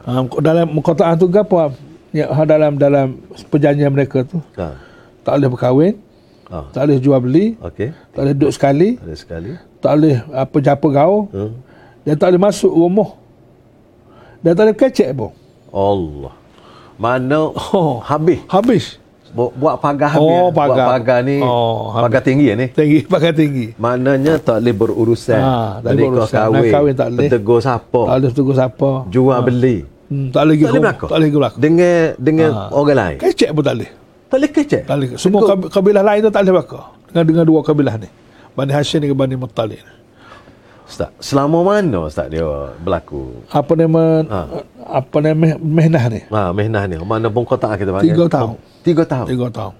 Ha, 0.00 0.11
dalam 0.40 0.66
muqataah 0.72 1.12
tu 1.14 1.28
apa? 1.28 1.76
Ya, 2.11 2.26
ha, 2.26 2.42
dalam 2.42 2.74
dalam 2.74 3.20
perjanjian 3.46 3.92
mereka 3.92 4.24
tu 4.24 4.40
Ha. 4.56 4.72
tak 5.22 5.36
boleh 5.36 5.50
berkahwin, 5.52 5.94
Ha. 6.48 6.64
tak 6.72 6.88
boleh 6.88 6.98
jual 6.98 7.20
beli, 7.20 7.46
Okey. 7.61 7.92
tak 8.11 8.20
boleh 8.24 8.34
duduk 8.34 8.50
sekali, 8.50 8.88
Ada 8.98 9.14
sekali. 9.14 9.52
tak 9.78 9.92
boleh 9.94 10.16
apa 10.26 10.56
japa 10.58 10.86
gaul, 10.90 11.28
Hmm. 11.30 11.52
dan 12.02 12.14
tak 12.16 12.26
boleh 12.32 12.42
masuk 12.42 12.72
rumah. 12.72 13.19
Dan 14.41 14.53
tak 14.53 14.62
boleh 14.64 14.78
kecek 14.78 15.09
pun. 15.12 15.30
Allah. 15.70 16.32
Mana 16.97 17.49
Oh. 17.49 18.01
habis 18.03 18.41
Habis. 18.47 18.84
Bu- 19.30 19.55
buat 19.55 19.78
pagar 19.78 20.11
habis. 20.11 20.26
Oh, 20.26 20.51
Buat 20.51 20.74
pagar. 20.74 20.86
pagar 20.91 21.18
ni 21.22 21.38
Oh, 21.38 21.95
habis. 21.95 22.03
pagar 22.05 22.20
tinggi 22.20 22.47
ya 22.47 22.59
ni. 22.59 22.66
Tinggi, 22.68 23.07
pakai 23.07 23.30
tinggi. 23.30 23.66
Maknanya 23.78 24.43
tak 24.43 24.59
boleh 24.59 24.74
berurusan. 24.74 25.38
Ha, 25.38 25.55
tak 25.78 25.91
boleh 25.93 26.03
berurusan. 26.05 26.34
kahwin. 26.36 26.59
Nak 26.59 26.74
kahwin 26.74 26.95
tak 26.95 27.07
boleh. 27.07 27.20
Bertegur 27.22 27.59
siapa. 27.61 28.01
Tak 28.03 28.14
boleh 28.16 28.30
tunggu 28.34 28.53
siapa. 28.53 28.91
Jual 29.07 29.38
beli. 29.41 29.76
Hmm, 30.11 30.26
tak 30.28 30.43
boleh 30.43 30.57
Tak 30.57 30.66
pergi 30.66 30.80
berlaku. 30.82 31.05
Tak 31.07 31.16
boleh 31.16 31.30
berlaku. 31.30 31.57
Dengan 31.57 31.95
dengan 32.18 32.51
Ha. 32.51 32.62
orang 32.74 32.97
lain. 32.99 33.18
Kecek 33.22 33.51
pun 33.55 33.62
tak 33.62 33.74
boleh. 33.78 33.91
Tak 34.26 34.36
boleh 34.36 34.51
kecek. 34.51 34.82
Tak 34.84 34.95
boleh. 34.99 35.09
Semua 35.14 35.41
kab- 35.47 35.68
kabilah 35.70 36.03
lain 36.03 36.20
tu 36.20 36.30
tak 36.30 36.41
boleh 36.43 36.53
berlaku. 36.53 36.78
Dengan, 37.07 37.24
dengan 37.24 37.45
dua 37.47 37.61
kabilah 37.62 37.95
ni. 37.97 38.09
Bani 38.51 38.72
Hashim 38.74 38.99
dengan 38.99 39.14
Bani 39.14 39.34
Muttalib. 39.38 39.78
Ustaz, 40.91 41.14
selama 41.22 41.62
mana 41.62 42.03
Ustaz 42.03 42.26
dia 42.26 42.43
berlaku? 42.82 43.47
Apa 43.47 43.78
nama 43.78 44.26
Ha. 44.26 44.41
apa 44.99 45.16
nama 45.22 45.38
meh- 45.38 45.61
mehnah 45.62 46.05
ni? 46.11 46.20
Ha, 46.26 46.51
mehnah 46.51 46.82
ni. 46.84 46.99
Mana 46.99 47.30
pun 47.30 47.47
kotak 47.47 47.78
kita 47.78 47.95
panggil. 47.95 48.11
Tiga 48.11 48.24
tahun. 48.26 48.55
Tiga 48.82 49.03
tahun. 49.07 49.26
Tiga 49.30 49.47
tahun. 49.49 49.74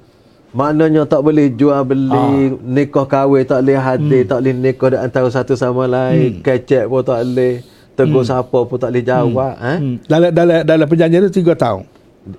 Maknanya 0.51 1.03
tak 1.07 1.23
boleh 1.23 1.51
jual 1.51 1.83
beli, 1.83 2.15
Ha. 2.47 2.59
nikah 2.63 3.07
kahwin 3.07 3.43
tak 3.43 3.63
boleh 3.63 3.75
hadir, 3.77 4.23
tak 4.25 4.39
boleh 4.39 4.55
nikah 4.57 4.89
di 4.89 4.99
antara 4.99 5.27
satu 5.29 5.55
sama 5.55 5.87
lain, 5.87 6.39
kecek 6.41 6.87
pun 6.87 7.03
tak 7.03 7.23
boleh, 7.23 7.63
tegur 7.95 8.23
siapa 8.23 8.59
pun 8.63 8.79
tak 8.79 8.91
boleh 8.91 9.03
jawab. 9.05 9.55
Eh? 9.59 9.79
Hmm. 9.79 9.95
Dalam 10.07 10.31
dalam 10.31 10.59
dalam 10.63 10.87
perjanjian 10.87 11.27
tu 11.27 11.35
tiga 11.35 11.55
tahun. 11.55 11.83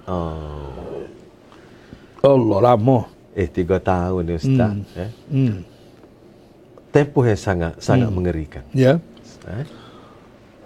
Oh. 0.07 1.03
Allah 2.21 2.59
lama. 2.65 2.99
Eh, 3.31 3.47
tiga 3.47 3.79
tahun 3.79 4.21
ni 4.23 4.33
Ustaz. 4.33 4.75
Eh? 4.93 5.09
Hmm. 5.27 5.55
Tempoh 6.91 7.23
yang 7.23 7.39
sangat 7.39 7.79
sangat 7.79 8.11
mengerikan. 8.11 8.63
Ya. 8.75 8.99
Eh? 9.47 9.65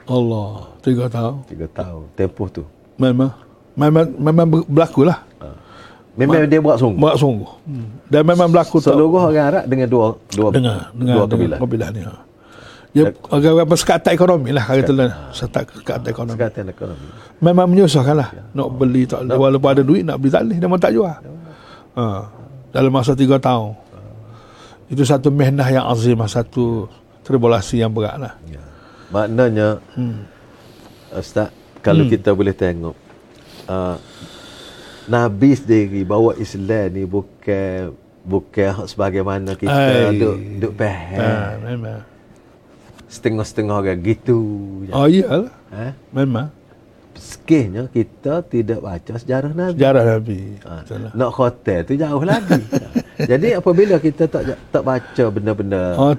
Allah. 0.09 0.73
Tiga 0.81 1.05
tahun. 1.09 1.45
Tiga 1.45 1.65
tahun. 1.69 2.03
Tempoh 2.17 2.47
tu. 2.49 2.63
Memang 2.97 3.29
memang 3.77 4.05
memang 4.17 4.45
ber- 4.49 4.67
berlaku 4.69 5.05
lah. 5.05 5.21
Memang 6.15 6.47
dia 6.47 6.59
buat 6.63 6.79
sungguh. 6.79 6.99
Buat 6.99 7.15
sungguh. 7.19 7.51
Hmm. 7.67 7.87
Dan 8.07 8.21
memang 8.23 8.47
berlaku 8.47 8.79
tak 8.79 8.95
Seluruh 8.95 9.27
orang 9.27 9.51
Arab 9.51 9.63
dengan 9.67 9.87
dua 9.91 10.05
dua 10.31 10.49
dengan 10.49 10.75
dengan 10.95 11.13
dua 11.13 11.23
kabilah. 11.27 11.59
kabilah 11.59 11.89
ni. 11.91 12.01
Ha. 12.07 12.13
Ya, 12.95 13.11
agak 13.11 13.67
apa 13.67 13.75
sekatan 13.75 14.11
ekonomi 14.15 14.49
lah 14.55 14.63
kata 14.63 14.93
lah. 14.95 15.11
Sekatan 15.35 15.99
ekonomi. 16.07 16.39
Sekatan 16.39 16.63
ekonomi. 16.71 17.07
Memang 17.43 17.67
menyusahkan 17.67 18.15
lah. 18.15 18.29
Nak 18.55 18.67
beli 18.79 19.03
tak 19.03 19.27
boleh. 19.27 19.35
Walaupun 19.35 19.69
ada 19.75 19.83
duit 19.83 20.01
nak 20.07 20.15
beli 20.15 20.31
tak 20.31 20.47
boleh. 20.47 20.55
Dia 20.55 20.65
memang 20.71 20.79
tak 20.79 20.91
jual. 20.95 21.15
Ha. 21.99 22.03
Dalam 22.71 22.91
masa 22.95 23.11
tiga 23.11 23.35
tahun. 23.35 23.75
Itu 24.85 25.01
satu 25.01 25.33
mehnah 25.33 25.65
yang 25.69 25.85
azim. 25.89 26.19
Satu 26.25 26.85
tribulasi 27.25 27.81
yang 27.81 27.89
berat 27.89 28.21
lah. 28.21 28.33
Ya. 28.45 28.61
Maknanya 29.09 29.81
Hmm. 29.97 30.25
Ustaz, 31.15 31.49
kalau 31.79 32.03
kita 32.09 32.35
boleh 32.35 32.51
tengok 32.51 32.97
uh, 33.69 33.95
Nabi 35.05 35.53
sendiri 35.55 36.01
bawa 36.03 36.33
Islam 36.35 36.91
ni 36.91 37.05
bukan 37.05 37.93
bukan 38.25 38.89
sebagaimana 38.89 39.53
kita 39.53 40.09
Ai. 40.09 40.17
duk 40.17 40.35
duk 40.59 40.73
Ha, 40.81 41.55
memang. 41.61 42.01
Setengah-setengah 43.05 43.75
orang 43.79 44.01
gitu. 44.01 44.37
Oh 44.91 45.05
iyalah. 45.05 45.53
Ha? 45.71 45.93
Memang. 46.11 46.49
Sekiranya 47.15 47.87
kita 47.87 48.43
tidak 48.43 48.79
baca 48.79 49.13
sejarah 49.15 49.51
Nabi. 49.51 49.75
Sejarah 49.75 50.03
Nabi. 50.05 50.39
Ha, 50.61 50.71
lah. 50.85 51.11
nak 51.13 51.31
hotel 51.31 51.79
tu 51.81 51.95
jauh 51.95 52.21
lagi. 52.21 52.59
Jadi 53.31 53.55
apabila 53.55 53.95
kita 53.97 54.27
tak 54.27 54.43
tak 54.69 54.83
baca 54.83 55.23
benda-benda 55.29 55.95
Oh, 55.95 56.11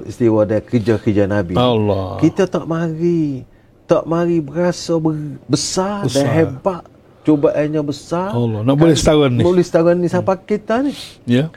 istiwa 0.00 0.46
dan 0.46 0.62
kerja-kerja 0.62 1.26
Nabi. 1.26 1.58
Allah. 1.58 2.22
Kita 2.22 2.46
tak 2.46 2.64
mari 2.64 3.42
tak 3.84 4.06
mari 4.06 4.38
berasa 4.38 4.96
ber, 4.96 5.12
besar, 5.44 6.06
Besar. 6.06 6.14
dan 6.14 6.26
hebat. 6.30 6.82
Cubaannya 7.22 7.82
besar. 7.82 8.30
Allah. 8.30 8.60
Nak 8.62 8.76
boleh 8.76 8.94
setahun 8.94 9.30
ni. 9.30 9.42
Boleh 9.42 9.64
setahun 9.64 9.96
ni 9.96 10.06
siapa 10.06 10.32
kita 10.38 10.80
ni. 10.80 10.92
Ya. 11.26 11.50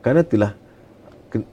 Kerana 0.00 0.22
itulah 0.22 0.52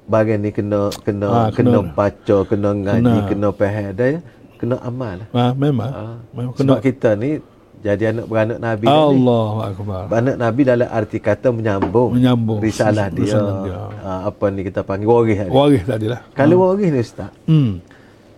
bagian 0.05 0.39
ni 0.39 0.51
kena 0.51 0.91
kena 0.97 1.27
Ah, 1.27 1.47
kena, 1.49 1.79
kena- 1.79 1.93
baca, 1.93 2.37
kena 2.43 2.69
ngaji, 2.73 2.99
kena- 2.99 3.27
kena 3.27 3.47
faham 3.51 3.89
dan 3.93 4.19
kena 4.59 4.75
amal. 4.79 5.15
lah. 5.17 5.27
Ha, 5.31 5.43
memang. 5.53 5.89
Ha. 5.89 6.03
memang 6.29 6.51
kena. 6.53 6.61
Sebab 6.67 6.79
kita 6.81 7.09
ni 7.15 7.39
jadi 7.79 8.11
anak 8.11 8.27
beranak 8.27 8.59
Nabi 8.59 8.85
dah 8.85 8.91
ni. 8.91 9.15
Allah 9.17 9.47
Akbar. 9.65 10.03
Anak 10.11 10.35
Nabi 10.35 10.61
dalam 10.63 10.89
arti 10.89 11.17
kata 11.17 11.47
menyambung, 11.49 12.11
Menyambung. 12.11 12.59
risalah 12.59 13.07
dia, 13.07 13.23
Risalah 13.23 13.55
dia. 13.63 13.75
Ah, 14.01 14.21
apa 14.27 14.45
ni 14.49 14.61
kita 14.61 14.83
panggil 14.83 15.07
waris. 15.07 15.37
tadi. 15.39 15.49
Waris 15.49 15.83
tadi 15.83 16.05
lah. 16.05 16.19
Kalau 16.33 16.55
waris 16.61 16.89
ni 16.89 16.99
Ustaz, 16.99 17.31
Hmm. 17.45 17.79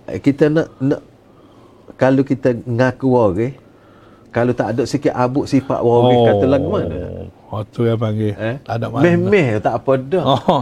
eh, 0.06 0.18
kita 0.18 0.46
nak 0.48 0.70
nak 0.78 1.02
kalau 1.98 2.22
kita 2.22 2.54
ngaku 2.56 3.08
waris, 3.10 3.54
kalau 4.30 4.54
tak 4.54 4.68
ada 4.72 4.84
sikit 4.86 5.12
abuk 5.12 5.44
sifat 5.44 5.82
waris 5.82 6.16
oh. 6.16 6.26
kata 6.30 6.46
lagu 6.46 6.70
mana? 6.70 6.98
Oh, 7.52 7.68
tu 7.68 7.84
yang 7.84 7.98
panggil. 7.98 8.32
Eh? 8.32 8.56
Tak 8.64 8.78
ada 8.78 8.88
mana. 8.88 9.04
Meh-meh 9.04 9.60
tak 9.60 9.74
apa 9.76 9.92
dah. 10.00 10.24
Oh. 10.24 10.62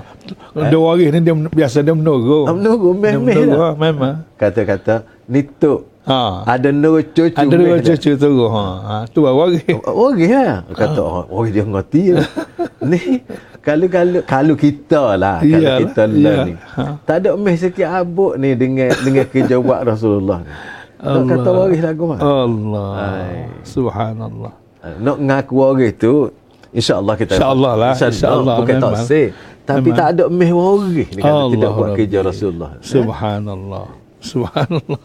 Oh, 0.56 0.64
dia 0.64 0.80
waris 0.80 1.08
ni 1.12 1.20
dia 1.20 1.36
biasa 1.36 1.84
dia 1.84 1.92
menurut. 1.92 2.48
Menurut 2.50 2.96
meh-meh 2.96 3.36
menurut, 3.36 3.52
dah. 3.52 3.60
ah, 3.62 3.74
Memang. 3.76 4.16
Kata-kata 4.34 5.04
Ni 5.30 5.46
tok. 5.46 5.86
Ha. 6.10 6.42
Ada 6.58 6.74
dua 6.74 7.06
cucu. 7.06 7.38
Ada 7.38 7.54
dua 7.54 7.78
cucu 7.86 8.12
tu. 8.18 8.32
Ha. 8.50 8.66
ha. 8.82 8.96
Tu 9.14 9.20
baru 9.22 9.46
lagi. 9.46 9.62
Okey 9.78 10.30
lah. 10.34 10.66
Kata, 10.74 11.02
oh, 11.06 11.24
oh 11.30 11.46
dia 11.46 11.62
ngerti 11.62 12.18
lah. 12.18 12.26
ni, 12.90 13.22
kalau 13.62 13.86
kalau 13.86 14.20
kalau 14.26 14.54
kita 14.58 15.14
lah, 15.22 15.38
kalau 15.46 15.62
Iyalah, 15.62 15.80
kita 15.86 16.02
lah 16.10 16.36
ni. 16.50 16.54
Ha. 16.58 16.84
Tak 17.06 17.16
ada 17.22 17.30
meh 17.38 17.54
sikit 17.54 17.88
abuk 17.94 18.42
ni 18.42 18.58
dengan 18.58 18.90
dengan 19.06 19.26
kerja 19.30 19.56
buat 19.62 19.86
Rasulullah 19.86 20.42
ni. 20.42 20.52
Tak 21.00 21.22
kata 21.30 21.50
waris 21.54 21.82
lagu 21.86 22.04
mah. 22.10 22.20
Allah. 22.20 22.90
Hai. 22.98 23.38
Subhanallah. 23.64 24.54
Nak 25.00 25.18
ngaku 25.22 25.54
waris 25.54 25.94
tu, 25.96 26.34
insya-Allah 26.74 27.16
kita 27.16 27.38
InsyaAllah 27.38 27.74
lah, 27.78 27.94
insyaAllah, 27.94 28.56
bukan 28.64 28.76
tak 28.82 28.94
say. 29.06 29.26
Tapi 29.70 29.94
Memang. 29.94 30.00
tak 30.02 30.08
ada 30.18 30.24
meh 30.34 30.50
waris 30.50 31.10
ni 31.14 31.22
kalau 31.22 31.54
tidak 31.54 31.70
Allah 31.70 31.78
buat 31.78 31.90
kerja 31.94 32.18
Rasulullah. 32.26 32.72
Subhanallah. 32.82 33.86
Subhanallah. 34.30 35.00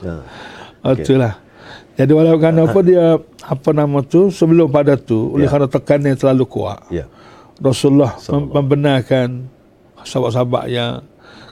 Ha. 0.83 0.89
Itulah. 0.93 1.35
Jadi 1.95 2.11
walau 2.11 2.35
kerana 2.35 2.67
apa 2.67 2.81
dia 2.81 3.15
apa 3.41 3.71
nama 3.71 4.03
tu 4.03 4.29
sebelum 4.29 4.67
pada 4.69 4.95
tu 4.95 5.31
oleh 5.31 5.47
Ya. 5.47 5.51
kerana 5.51 5.67
tekanan 5.67 6.11
yang 6.11 6.19
terlalu 6.19 6.45
kuat. 6.45 6.83
Ya. 6.89 7.07
Rasulullah 7.57 8.19
mem- 8.29 8.51
membenarkan 8.53 9.47
sahabat-sahabat 10.01 10.65
yang 10.69 11.07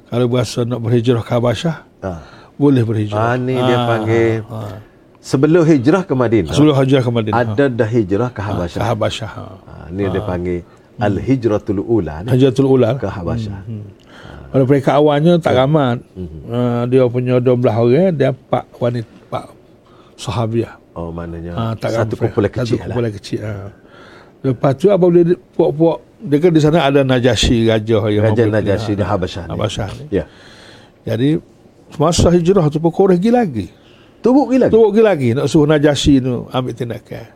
kalau 0.05 0.27
berasa 0.27 0.63
nak 0.63 0.79
berhijrah 0.79 1.23
ke 1.23 1.33
Habasyah 1.33 1.77
Ha. 2.01 2.11
boleh 2.53 2.83
berhijrah. 2.83 3.23
Ah, 3.25 3.37
ni 3.37 3.55
dia 3.55 3.77
Ah, 3.77 3.87
panggil 3.87 4.43
ah. 4.45 4.77
sebelum 5.17 5.63
hijrah 5.63 6.03
ke 6.03 6.13
Madinah. 6.13 6.51
sebelum 6.51 6.75
hijrah 6.75 7.01
ke 7.01 7.11
Madinah. 7.11 7.37
ada 7.39 7.65
dah 7.65 7.89
hijrah 7.89 8.29
ke 8.29 8.35
ke 8.35 8.43
Habasyah. 8.43 8.81
Habasyah. 8.83 9.31
Ha. 9.31 9.45
Ha, 9.47 9.73
ni 9.89 10.03
dia 10.05 10.21
panggil 10.21 10.61
al-hijratul 10.99 11.81
ula 11.81 12.21
ni 12.21 12.29
Hajjatul 12.29 12.67
Ula. 12.69 12.95
ke 12.97 13.07
Habasyah. 13.07 13.59
Pada 14.53 14.63
mereka 14.63 14.91
awalnya 14.95 15.41
tak 15.41 15.57
ramai. 15.57 15.97
Mhm. 16.13 16.39
Uh, 16.45 16.83
dia 16.87 17.03
punya 17.09 17.41
12 17.41 17.73
orang, 17.73 18.13
dia 18.13 18.31
empat 18.31 18.65
wanita, 18.77 19.09
empat 19.09 19.45
sahabiah. 20.15 20.77
Oh 20.93 21.09
maknanya 21.09 21.57
tak 21.75 21.89
satu 21.91 22.15
ramai. 22.15 22.23
kumpulan 22.29 22.51
kecil 22.53 22.65
Satu 22.69 22.77
lah. 22.77 22.85
kumpulan 22.87 23.11
kecil. 23.11 23.39
Ha. 23.41 23.53
Lepas 24.43 24.73
tu 24.77 24.87
apabila 24.87 25.23
dia- 25.25 25.41
puak-puak 25.57 25.97
dia 26.21 26.37
kan 26.37 26.51
di 26.53 26.61
sana 26.61 26.79
ada 26.85 27.01
Najasyi 27.01 27.67
raja 27.67 27.99
yang 28.07 28.23
Raja 28.23 28.43
Najasyi 28.45 28.93
di 28.93 29.03
Habasyah 29.03 29.43
ni. 29.43 29.51
Habasyah 29.51 29.89
ni. 29.89 30.05
Ya. 30.13 30.25
Jadi 31.03 31.41
masa 31.97 32.29
hijrah 32.29 32.69
tu 32.69 32.79
pun 32.79 32.93
Quraisy 32.93 33.19
pergi 33.19 33.31
lagi. 33.33 33.67
Tubuk 34.21 34.53
gila. 34.53 34.69
Teruk 34.69 34.93
pergi 34.93 35.03
lagi 35.03 35.29
nak 35.35 35.49
suruh 35.49 35.67
Najasyi 35.67 36.15
tu 36.21 36.47
ambil 36.47 36.75
tindakan. 36.77 37.27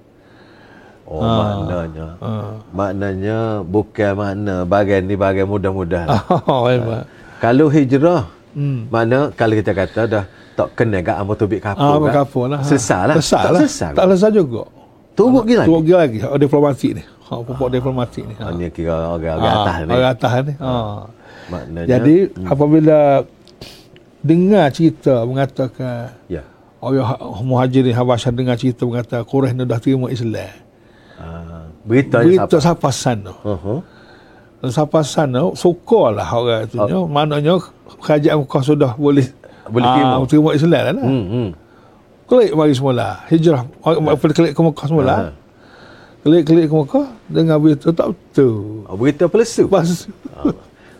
Oh 1.06 1.22
maknanya. 1.22 2.06
Ha. 2.18 2.30
Maknanya 2.70 3.38
bukan 3.62 4.10
makna 4.12 4.56
bagian 4.62 5.06
ni 5.06 5.14
bagian 5.14 5.46
mudah-mudah. 5.46 6.04
Oh, 6.50 6.66
memang. 6.66 7.06
Kalau 7.38 7.66
hijrah 7.68 8.26
Hmm. 8.52 8.88
mana 8.88 9.28
kalau 9.30 9.52
kita 9.52 9.70
kata 9.70 10.08
dah 10.08 10.24
tak 10.56 10.72
kena 10.72 10.98
kat 11.00 11.12
ambo 11.14 11.36
tubik 11.36 11.60
kapur. 11.60 11.84
Ah, 11.84 12.00
kan? 12.00 12.24
kapur 12.24 12.44
lah. 12.48 12.64
Selesai 12.64 13.04
lah. 13.04 13.14
Tak 13.16 13.42
lah. 13.46 13.60
selesai. 13.60 13.90
Tak 13.92 14.04
selesai 14.08 14.30
juga. 14.32 14.64
Gila. 14.64 15.64
Teruk 15.64 15.80
pergi 15.84 15.92
lagi. 15.92 16.18
Oh, 16.24 16.36
diplomatik 16.36 16.90
ni. 16.92 17.02
Ha, 17.04 17.32
pupuk 17.36 17.68
diplomatik 17.68 18.24
ni. 18.24 18.34
Ha. 18.34 18.44
Ha. 18.46 18.52
Ni 18.52 18.66
kira 18.68 19.12
orang-orang 19.12 19.44
Ah, 19.44 19.56
atas 19.60 19.76
ni. 19.78 19.90
Orang 19.90 20.10
atas 20.10 20.32
ni. 20.40 20.54
Ha. 20.56 20.72
Maknanya 21.46 21.86
Jadi 21.86 22.14
apabila 22.42 22.98
dengar 24.20 24.66
cerita 24.70 25.14
mengatakan 25.22 26.16
ya. 26.26 26.42
orang 26.78 27.06
Ha- 27.06 27.20
muhajirin 27.40 27.92
Habasyah 27.92 28.32
dengar 28.32 28.56
cerita 28.56 28.82
mengatakan 28.82 29.22
Quraisy 29.22 29.54
ni 29.54 29.64
dah 29.64 29.78
terima 29.78 30.08
Islam. 30.08 30.50
Berita 31.86 32.20
Berita 32.26 32.56
sampai 32.58 32.90
sana. 32.90 33.32
Uh-huh. 33.46 33.78
Sampai 34.66 35.06
sana 35.06 35.54
sukarlah 35.54 36.26
orang 36.26 36.66
tu. 36.66 36.82
Oh. 36.82 37.06
Maknanya 37.06 37.62
kerajaan 38.02 38.42
Mekah 38.42 38.62
sudah 38.66 38.92
boleh 38.98 39.30
Boleh 39.70 39.86
terima. 39.86 40.14
ah, 40.18 40.26
terima 40.26 40.50
Islam 40.52 40.82
lah. 40.82 41.06
Hmm, 41.06 41.24
hmm. 41.30 41.48
Klik 42.26 42.50
mari 42.58 42.74
semula. 42.74 43.22
Hijrah. 43.30 43.62
Apa 43.86 44.24
klik 44.34 44.52
ke 44.52 44.60
Mekah 44.60 44.86
semula. 44.90 45.14
Ah. 45.14 45.30
Klik-klik 46.26 46.66
ke 46.66 46.74
Mekah 46.74 47.06
dengar 47.30 47.56
berita 47.62 47.94
tak 47.94 48.10
betul. 48.10 48.82
Oh, 48.90 48.98
berita 48.98 49.30
pelesu. 49.30 49.70
Pas 49.70 49.86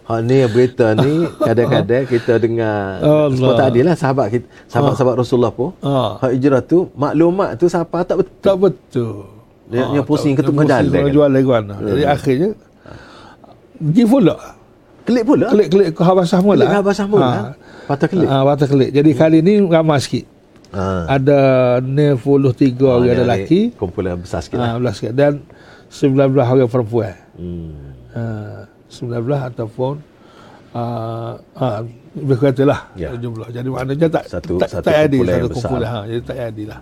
Ha 0.07 0.22
ni 0.22 0.39
berita 0.47 0.95
ni 0.95 1.26
kadang-kadang 1.43 2.07
kita 2.14 2.39
dengar 2.39 3.03
Allah. 3.03 3.34
sebab 3.34 3.55
tadi 3.59 3.82
lah 3.82 3.99
sahabat 3.99 4.26
kita 4.30 4.47
sahabat-sahabat 4.70 5.18
Rasulullah 5.18 5.51
pun 5.51 5.74
hak 6.22 6.30
hijrah 6.30 6.62
tu 6.62 6.87
maklumat 6.95 7.59
tu 7.59 7.66
siapa 7.66 8.07
tak 8.07 8.22
betul. 8.22 8.39
tak 8.39 8.55
betul. 8.55 9.36
Dia, 9.67 9.83
Ah, 9.83 9.91
dia 9.91 10.03
pusing 10.03 10.33
tak- 10.33 10.39
ke 10.39 10.49
tengah 10.49 10.62
dia 10.62 10.71
pusing 10.71 10.79
jalan. 10.79 10.93
tengah 10.93 11.05
kan. 11.05 11.14
Jual 11.14 11.31
lagi 11.33 11.49
mana. 11.49 11.75
Jadi 11.81 12.03
akhirnya 12.07 12.51
give 13.83 14.09
pula. 14.09 14.35
Klik 15.05 15.23
pula. 15.23 15.47
Klik-klik 15.49 15.89
ke 15.93 16.03
Habasah 16.03 16.41
mula. 16.41 16.62
Klik 16.62 16.77
Habasah 16.77 17.07
mula. 17.07 17.31
Patah 17.87 18.09
klik. 18.09 18.27
Ah, 18.27 18.43
patah 18.45 18.67
klik. 18.67 18.91
Jadi 18.91 19.11
kali 19.12 19.39
ni 19.41 19.62
ramai 19.62 19.99
sikit. 19.99 20.27
Ha. 20.69 21.07
Ada 21.09 21.39
93 21.81 22.43
orang 22.85 23.07
ni 23.07 23.14
lelaki, 23.17 23.61
kumpulan 23.73 24.19
besar 24.19 24.43
sikit 24.43 24.59
lah. 24.59 24.75
ah, 24.75 24.83
11 24.83 24.93
sikit 24.93 25.14
dan 25.14 25.33
19 25.89 26.19
orang 26.45 26.67
perempuan. 26.67 27.14
Hmm. 27.33 27.95
Ah, 28.11 28.67
19 28.89 29.23
ataupun 29.47 29.95
ah, 30.73 31.39
ah, 31.55 31.81
lebih 32.12 32.37
kurang 32.37 32.55
itulah 32.55 32.81
Ya. 32.93 33.14
jumlah. 33.14 33.49
Jadi 33.49 33.69
maknanya 33.69 34.09
tak 34.11 34.25
Satu- 34.27 34.59
tak, 34.59 34.69
satu 34.69 34.85
tak 34.85 35.07
kumpulan 35.07 35.33
satu 35.33 35.47
besar. 35.47 35.55
kumpulan. 35.62 35.89
Ha, 35.89 35.99
jadi 36.05 36.21
tak 36.23 36.37
adil 36.45 36.67
lah. 36.67 36.81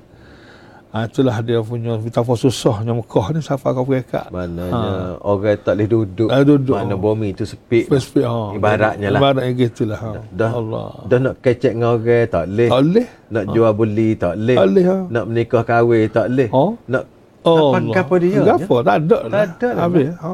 Ha, 0.95 1.11
itulah 1.11 1.43
dia 1.43 1.59
punya 1.59 1.99
betapa 1.99 2.39
susahnya 2.39 2.95
Mekah 2.95 3.35
ni 3.35 3.43
sampai 3.43 3.75
kau 3.75 3.83
mereka. 3.83 4.31
Maknanya 4.31 5.19
orang 5.27 5.59
tak 5.59 5.75
boleh 5.75 5.89
duduk. 5.91 6.31
Boleh 6.31 6.47
duduk. 6.47 6.77
Mana 6.79 6.95
bumi 6.95 7.35
tu 7.35 7.43
sepik. 7.43 7.91
Spesifik 7.91 8.31
ha. 8.31 8.55
Ibaratnya 8.55 9.09
lah. 9.11 9.19
Ibaratnya 9.19 9.53
gitulah. 9.59 9.99
Ha. 9.99 10.11
Dah, 10.31 10.51
Allah. 10.55 10.95
dah 11.11 11.19
nak 11.19 11.35
kecek 11.43 11.75
dengan 11.75 11.99
orang 11.99 12.31
tak 12.31 12.45
boleh. 12.47 12.69
Tak 12.71 12.81
boleh. 12.87 13.07
Nak 13.35 13.45
jual 13.51 13.73
beli 13.75 14.09
tak 14.15 14.35
boleh. 14.39 14.55
Tak 14.55 14.67
boleh, 14.71 14.85
ha. 14.87 14.97
Nak 15.11 15.25
menikah 15.27 15.63
kahwin 15.67 16.03
tak 16.15 16.27
boleh. 16.31 16.49
Oh. 16.55 16.73
Nak 16.87 17.05
Oh, 17.45 17.77
apa 17.77 18.01
apa 18.01 18.15
dia? 18.25 18.41
Apa? 18.41 18.77
Tak 18.81 18.97
ada 19.05 19.19
lah. 19.29 19.31
Tak 19.35 19.45
ada 19.45 19.69
lah. 19.69 19.83
Habis. 19.85 20.07
Ha. 20.17 20.31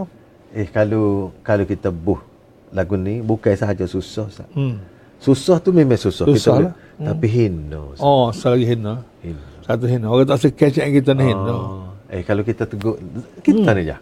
Eh 0.55 0.67
kalau 0.71 1.35
kalau 1.43 1.65
kita 1.67 1.91
buh 1.91 2.23
lagu 2.71 2.95
ni 2.95 3.19
bukan 3.19 3.51
sahaja 3.59 3.83
susah 3.83 4.31
Ustaz. 4.31 4.47
Hmm. 4.55 4.79
Susah 5.19 5.59
tu 5.59 5.75
memang 5.75 5.99
susah. 5.99 6.23
Susah 6.23 6.37
kita 6.39 6.51
boleh, 6.55 6.71
lah. 6.71 7.07
Tapi 7.11 7.27
hina. 7.27 7.81
Ustaz. 7.97 8.07
Oh, 8.07 8.31
sekali 8.31 8.63
hina. 8.63 9.03
Hina. 9.27 9.50
Satu 9.71 9.87
hina. 9.87 10.11
Orang 10.11 10.27
tak 10.27 10.39
suka 10.41 10.67
kecek 10.67 10.87
kita 10.93 11.15
ni 11.15 11.31
hina. 11.31 11.55
Oh. 11.55 11.87
Eh 12.11 12.27
kalau 12.27 12.43
kita 12.43 12.67
tegur 12.67 12.99
kita 13.39 13.71
ni 13.71 13.87
je. 13.87 13.95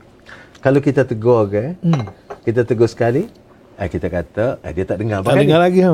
Kalau 0.59 0.81
kita 0.81 1.05
tegur 1.05 1.45
orang, 1.45 1.77
Hmm. 1.79 2.09
kita 2.41 2.65
tegur 2.65 2.89
sekali, 2.89 3.29
eh 3.77 3.85
kita 3.87 4.09
kata 4.09 4.59
eh 4.59 4.73
dia 4.73 4.83
tak 4.83 4.97
dengar 4.97 5.21
Tak 5.21 5.37
dengar 5.37 5.61
lagi. 5.61 5.85
Ha. 5.85 5.93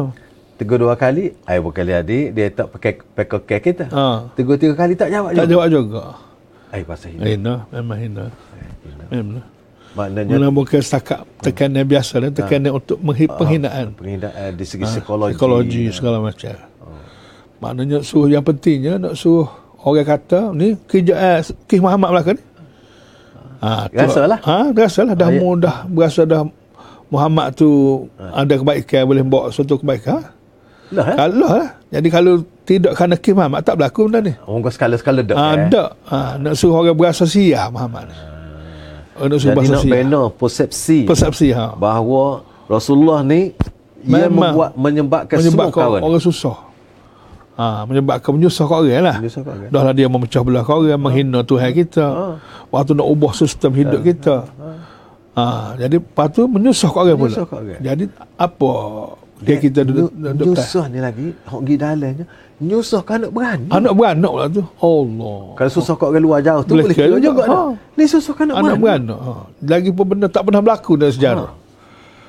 Tegur 0.54 0.78
dua 0.78 0.94
kali, 0.94 1.34
eh 1.34 1.58
bukan 1.58 1.82
adik 1.84 2.26
dia 2.30 2.46
tak 2.48 2.70
pakai 2.70 2.92
pakai 3.02 3.38
kek 3.42 3.60
kita. 3.60 3.84
Ha. 3.90 4.30
Tegur 4.32 4.54
tiga 4.54 4.78
kali 4.78 4.94
tak 4.94 5.10
jawab 5.10 5.34
Tak 5.34 5.42
juga. 5.42 5.50
jawab 5.50 5.66
juga. 5.68 6.02
Eh 6.70 6.82
pasal 6.86 7.08
hina. 7.10 7.24
Hina. 7.26 7.54
Memang 7.68 7.98
hina. 7.98 8.24
Memang. 9.10 9.42
Maknanya 9.94 10.32
Mana 10.32 10.50
bukan 10.50 10.80
setakat 10.80 11.22
tekanan 11.38 11.82
biasa 11.82 12.14
dan 12.20 12.30
tekanan 12.30 12.72
untuk 12.72 12.98
menghi- 12.98 13.30
penghinaan. 13.30 13.94
penghinaan 13.94 14.50
dari 14.54 14.66
segi 14.66 14.82
Ah, 14.82 14.90
psikologi. 14.92 15.34
Psikologi 15.34 15.82
segala 15.90 16.18
macam. 16.20 16.54
Maknanya 17.58 18.02
suruh 18.02 18.26
yang 18.28 18.42
pentingnya 18.42 18.98
nak 18.98 19.14
suruh 19.14 19.46
orang 19.84 20.06
kata 20.06 20.40
ni 20.50 20.74
kerja 20.82 21.14
eh, 21.14 21.38
Kis 21.64 21.78
Muhammad 21.78 22.10
belakang 22.10 22.36
ni. 22.36 22.44
Ha, 23.60 23.86
tu- 23.86 23.96
Rasalah. 23.98 24.38
Ha, 24.42 24.56
rasalah 24.70 25.14
dah 25.14 25.24
Ah, 25.24 25.30
ya. 25.30 25.38
mudah 25.38 25.76
berasa 25.86 26.22
dah 26.22 26.44
Muhammad 27.06 27.54
tu 27.54 27.68
ada 28.18 28.54
kebaikan 28.54 29.04
boleh 29.04 29.22
bawa 29.22 29.48
suatu 29.48 29.76
kebaikan. 29.76 30.20
Lah 30.90 31.06
eh. 31.06 31.16
Kalau 31.16 31.48
lah. 31.48 31.68
Jadi 31.88 32.08
kalau 32.08 32.32
tidak 32.62 32.92
kerana 32.92 33.14
Kis 33.14 33.32
Muhammad 33.32 33.60
tak 33.62 33.74
berlaku 33.74 34.00
benda 34.04 34.20
ni. 34.22 34.32
Orang 34.42 34.60
kau 34.60 34.70
skala-skala 34.70 35.20
dak. 35.20 35.32
Ha, 35.34 35.44
eh. 35.54 35.68
tak. 35.70 35.88
Ha, 36.06 36.16
nak 36.36 36.54
suruh 36.54 36.76
orang 36.78 36.92
berasa 36.92 37.24
sia 37.24 37.68
Muhammad 37.68 38.08
ni. 38.08 38.16
Oh, 39.14 39.26
nak 39.26 39.38
suruh 39.38 39.52
Jadi 39.52 39.58
berasa 39.62 39.74
nak 39.74 39.84
bina 39.86 40.22
persepsi 40.28 40.98
Persepsi 41.04 41.48
ha. 41.50 41.70
bahawa 41.72 42.42
Rasulullah 42.66 43.22
ni 43.22 43.54
ia 44.02 44.26
Memang 44.26 44.52
membuat 44.52 44.70
menyebabkan, 44.74 45.36
menyebabkan 45.38 45.70
semua 45.72 45.88
kawan. 45.88 46.00
orang 46.02 46.20
susah. 46.20 46.56
Ha, 47.54 47.86
menyebabkan 47.86 48.34
menyusahkan 48.34 48.82
orang 48.82 49.02
lah. 49.04 49.16
Orang. 49.22 49.70
Dah 49.70 49.82
lah 49.82 49.94
dia 49.94 50.10
memecah 50.10 50.42
belah 50.42 50.62
orang, 50.62 50.98
menghina 50.98 51.40
Tuhan 51.40 51.70
kita. 51.70 52.02
Ha. 52.04 52.26
Waktu 52.68 52.92
nak 52.92 53.06
ubah 53.06 53.30
sistem 53.30 53.70
hidup 53.72 54.02
kita. 54.02 54.50
Ha, 55.32 55.44
jadi 55.76 55.98
lepas 55.98 56.30
tu 56.30 56.46
menyusahkan 56.46 57.00
orang 57.04 57.16
pula. 57.16 57.36
Orang. 57.40 57.78
Jadi 57.78 58.04
apa 58.36 58.70
dia 59.36 59.56
kita 59.56 59.82
duduk 59.82 60.10
Nyu- 60.10 60.30
duduk 60.32 60.54
tak? 60.54 60.66
Nyusah 60.66 60.84
ni 60.88 60.98
lagi, 60.98 61.26
hok 61.44 61.60
gi 61.62 61.74
dalamnya. 61.76 62.26
Nyusah 62.56 63.02
kan 63.02 63.18
nak 63.18 63.30
berani. 63.30 63.66
Anak 63.68 63.92
beranak 63.92 64.30
pula 64.30 64.46
tu. 64.48 64.62
Allah. 64.80 65.38
Kalau 65.54 65.70
susah 65.70 65.94
kat 65.94 66.06
orang 66.08 66.22
luar 66.22 66.40
jauh 66.40 66.62
tu 66.62 66.72
Boleh 66.72 66.84
boleh 66.86 66.96
kira 66.96 67.18
juga. 67.18 67.42
Ha. 67.44 67.58
Ni 67.92 68.04
susah 68.04 68.32
kan 68.32 68.44
nak 68.46 68.56
Anak 68.56 68.78
berani. 68.78 68.82
beranak. 69.06 69.20
Ha. 69.20 69.32
Lagi 69.60 69.90
pun 69.90 70.04
benda 70.08 70.26
tak 70.26 70.42
pernah 70.42 70.58
berlaku 70.58 70.92
dalam 70.96 71.12
sejarah. 71.12 71.50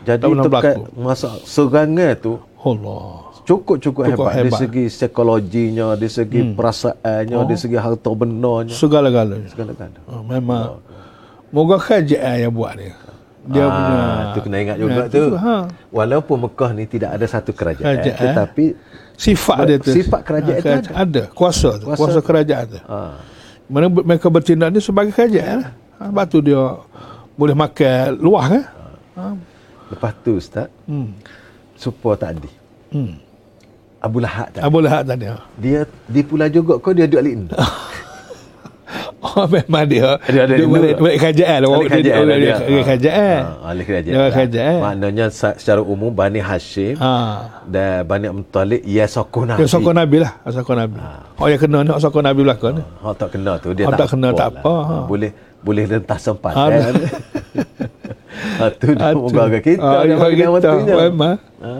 Jadi 0.01 0.21
Tak 0.21 0.27
pernah 0.27 0.43
berlaku. 0.43 0.81
masa 0.95 1.29
serangan 1.41 2.13
tu 2.15 2.33
Allah. 2.59 3.24
Cukup-cukup 3.45 4.03
Cukup 4.03 4.25
hebat. 4.25 4.33
Dari 4.35 4.49
hebat. 4.49 4.59
segi 4.59 4.83
psikologinya, 4.89 5.87
dari 5.93 6.09
segi 6.09 6.39
perasaannya, 6.51 7.37
dari 7.45 7.57
segi 7.57 7.77
harta 7.77 8.09
benarnya. 8.11 8.73
Segala-galanya. 8.73 9.47
Segala-gala. 9.47 9.97
Ha, 10.03 10.13
memang. 10.19 10.81
Moga 11.49 11.77
kerajaan 11.77 12.35
yang 12.41 12.51
buat 12.51 12.73
ni. 12.75 12.89
Dia 13.45 13.61
ah, 13.61 13.69
punya. 13.69 14.01
tu 14.33 14.39
kena 14.41 14.57
ingat 14.57 14.77
juga 14.81 15.01
tu. 15.05 15.25
Ha. 15.37 15.55
Walaupun 15.93 16.49
Mekah 16.49 16.73
ni 16.73 16.89
tidak 16.89 17.13
ada 17.13 17.25
satu 17.29 17.53
kerajaan, 17.53 18.01
Kerajaan. 18.01 18.17
tetapi 18.17 18.65
Sifat 19.15 19.57
dia 19.63 19.77
tu. 19.79 19.93
Sifat 19.93 20.21
kerajaan 20.25 20.57
Ah, 20.57 20.59
tu 20.59 20.69
ada. 20.91 20.91
Ada. 20.97 21.23
Kuasa 21.31 21.69
tu. 21.79 21.85
Kuasa 21.87 21.99
Kuasa, 22.01 22.19
kerajaan 22.19 22.65
tu. 22.67 22.79
Ha. 22.83 22.99
Mana 23.69 23.85
mereka 23.87 24.27
bertindak 24.27 24.73
ni 24.73 24.81
sebagai 24.81 25.13
kerajaan. 25.13 25.71
Ha, 25.95 26.09
lepas 26.11 26.25
tu 26.27 26.41
dia 26.41 26.59
boleh 27.37 27.55
makan 27.55 28.17
luah 28.19 28.45
kan? 28.49 28.63
Ha. 29.15 29.23
Lepas 29.93 30.11
tu 30.19 30.35
Ustaz, 30.35 30.67
Hmm. 30.89 31.13
supaya 31.77 32.27
tak. 32.27 32.49
Hmm. 32.89 33.21
Abu 34.05 34.17
Lahab 34.19 34.47
tadi. 34.49 34.61
Abu 34.61 34.77
Lahab 34.79 35.03
tadi. 35.03 35.25
ha. 35.25 35.37
Dia 35.57 35.79
di 36.05 36.21
pula 36.21 36.45
juga 36.47 36.77
kau 36.77 36.93
dia 36.93 37.05
duduk 37.05 37.19
alik 37.19 37.33
ni. 37.39 37.45
Oh, 39.17 39.49
memang 39.49 39.83
dia. 39.83 40.21
Dia 40.23 40.45
ada 40.45 40.53
dia 40.53 40.63
ilmu. 40.63 40.77
balik, 40.77 40.95
balik 40.95 41.17
kerajaan 41.19 41.57
lah. 41.57 41.67
Ahli 41.67 41.75
Dia- 41.75 41.89
kerajaan 41.89 42.05
dia- 42.15 42.21
lah 42.23 42.37
dia- 42.37 42.45
dia. 42.55 42.67
dia 42.69 42.81
kerajaan. 42.85 43.41
Ha, 43.41 43.51
ahli 43.65 43.83
kerajaan. 43.83 44.13
Dia 44.15 44.29
kerajaan. 44.31 44.77
Maknanya 44.79 45.25
secara 45.27 45.81
umum 45.83 46.11
Bani 46.13 46.39
Hashim 46.39 46.93
Ha. 46.95 47.13
dan 47.65 48.05
Bani 48.05 48.27
Muttalib 48.31 48.81
ya 48.85 49.05
sokong 49.05 49.45
Nabi. 49.49 49.59
Dia 49.59 49.67
sokong 49.67 49.95
Nabi 49.97 50.17
lah. 50.21 50.31
Sokong 50.45 50.77
Nabi. 50.77 50.97
Oh, 51.35 51.47
yang 51.47 51.59
kena 51.59 51.77
nak 51.83 51.97
sokong 51.97 52.23
Nabi 52.23 52.39
belakang 52.39 52.73
ni. 52.75 52.83
Ha, 52.85 53.07
tak 53.11 53.29
kena 53.33 53.51
tu 53.57 53.69
dia 53.71 53.83
Oh, 53.83 53.91
tak, 53.91 53.99
tak 53.99 54.07
kena, 54.13 54.27
tak 54.31 54.47
apa, 54.53 54.69
lah. 54.69 54.83
ha. 54.85 54.95
Boleh 55.03 55.31
boleh 55.59 55.83
rentas 55.83 56.19
sempat 56.21 56.53
Ha, 56.53 56.63
kan. 56.69 56.93
ha, 58.55 58.63
tu 58.71 58.93
dia 58.93 59.09
Atu. 59.09 59.17
moga 59.19 59.57
kita 59.57 59.81
Ah, 59.81 60.05
dia 60.05 60.13
ya, 60.13 60.29
kita. 60.29 60.47
waktunya. 60.47 60.95
Memang. 61.03 61.35
Ha. 61.57 61.71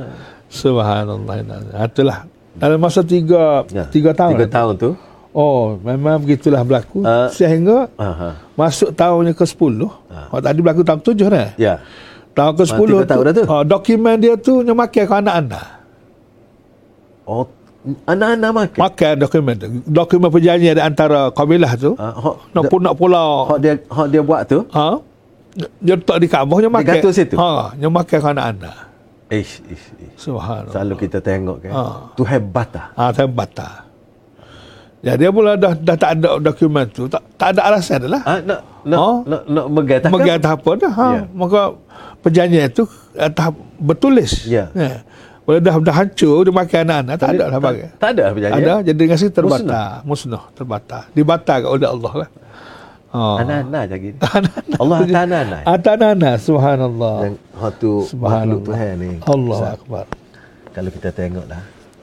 Subhanallah. 0.55 1.35
Ha, 1.75 1.85
itulah. 1.85 2.17
Dalam 2.55 2.79
masa 2.79 3.03
tiga, 3.03 3.67
Ya, 3.67 3.83
tiga 3.91 4.15
tahun. 4.15 4.39
Tiga 4.39 4.47
tahun 4.47 4.73
tu. 4.79 4.89
Oh, 5.35 5.75
memang 5.83 6.23
begitulah 6.23 6.63
berlaku. 6.63 7.03
Ah. 7.03 7.27
Sehingga 7.27 7.91
ha. 7.99 8.39
masuk 8.55 8.95
tahunnya 8.95 9.35
ke-10. 9.35 9.83
Oh, 10.31 10.39
tadi 10.39 10.59
berlaku 10.63 10.87
tahun 10.87 11.03
ke-7 11.03 11.21
dah. 11.27 11.49
Ya. 11.59 11.83
Tahun 12.31 12.55
ke-10 12.55 12.71
Ah, 12.71 12.87
tiga 12.87 13.05
tahun 13.05 13.23
dah 13.27 13.33
tu. 13.35 13.43
Oh, 13.43 13.63
dokumen 13.67 14.15
dia 14.15 14.33
tu 14.39 14.63
yang 14.63 14.79
makan 14.79 15.03
ke 15.03 15.11
anak-anak. 15.13 15.65
Oh, 17.27 17.43
anak-anak 18.07 18.51
makan. 18.55 18.79
Makan 18.79 19.13
dokumen 19.19 19.53
tu. 19.59 19.67
Dokumen 19.83 20.29
perjanjian 20.31 20.79
di 20.79 20.83
antara 20.83 21.27
kabilah 21.35 21.75
tu. 21.75 21.91
Ha, 21.99 22.15
hok, 22.15 22.35
nak 22.55 22.63
pun 22.71 22.79
nak 22.79 22.95
pulau. 22.95 23.51
hok 23.51 23.59
dia 23.59 23.75
hok 23.91 24.07
dia 24.07 24.21
buat 24.23 24.41
tu. 24.47 24.63
Ha? 24.71 24.87
Dia 25.79 25.95
letak 25.95 26.17
di 26.19 26.27
Kaabah 26.27 26.57
yang 26.59 26.71
makan. 26.71 26.87
gantung 26.95 27.11
situ? 27.11 27.35
Ha, 27.35 27.75
yang 27.75 27.91
makan 27.91 28.17
ke 28.19 28.27
anak-anak. 28.31 28.75
Ish, 29.35 29.53
ish, 29.67 29.87
ish. 29.99 30.15
Subhanallah. 30.15 30.71
Selalu 30.71 30.93
kita 31.07 31.17
tengok 31.19 31.57
kan. 31.67 31.71
Ha. 31.75 31.83
Tu 32.15 32.23
hebat 32.23 32.69
ah. 32.79 32.87
Ha, 32.95 33.25
batal. 33.27 33.73
Ya, 35.05 35.13
dia 35.13 35.29
pula 35.29 35.53
dah, 35.53 35.77
dah 35.77 35.93
tak 35.93 36.17
ada 36.17 36.41
dokumen 36.41 36.89
tu. 36.89 37.05
Tak, 37.05 37.21
tak 37.37 37.53
ada 37.53 37.69
alasan 37.69 38.09
dah 38.09 38.11
lah. 38.17 38.23
Ah, 38.25 38.39
nak 38.41 38.59
nak 38.89 38.97
Oh. 38.97 39.17
nak 39.21 39.41
nak 39.45 39.65
tak 40.01 40.09
Bagi 40.09 40.31
atas 40.33 40.51
apa 40.57 40.71
dah. 40.81 40.93
Ha. 40.97 41.07
Ya. 41.13 41.21
Maka 41.29 41.61
perjanjian 42.25 42.67
tu 42.73 42.89
atas 43.13 43.53
bertulis. 43.77 44.49
Ya. 44.49 44.73
Ha. 44.73 45.05
Bila 45.45 45.61
dah, 45.61 45.77
dah 45.77 45.93
hancur, 45.93 46.41
dia 46.41 46.49
makan 46.49 46.79
anak-anak. 46.89 47.15
Tak 47.21 47.29
ada 47.37 47.45
lah 47.53 47.59
bagi. 47.61 47.85
Tak 48.01 48.09
ada 48.17 48.23
perjanjian. 48.33 48.65
Ada, 48.65 48.73
jadi 48.81 48.97
dengan 48.97 49.17
situ 49.21 49.33
terbatal. 49.37 49.89
Musnah. 50.09 50.43
Terbatal. 50.57 51.03
Dibatalkan 51.13 51.69
oleh 51.69 51.85
Allah 51.85 52.13
lah. 52.25 52.29
Ha. 53.15 53.39
Anak-anak 53.39 53.83
je 53.87 53.95
gini. 53.95 54.17
Anak-anak. 54.37 54.77
Allah 54.77 54.95
hantar 54.99 55.21
anak-anak. 55.23 55.61
Atas 55.63 55.95
anak. 56.03 56.35
Subhanallah. 56.43 57.15
Dan 57.23 57.33
hak 57.55 57.71
tu 57.79 57.91
makhluk. 58.19 58.61
Tuhan 58.67 58.93
ni. 58.99 59.11
Allah 59.23 59.55
Ustaz, 59.55 59.75
Akbar. 59.79 60.05
Kalau 60.75 60.89
kita 60.91 61.09
tengok 61.15 61.45
dah. 61.47 61.61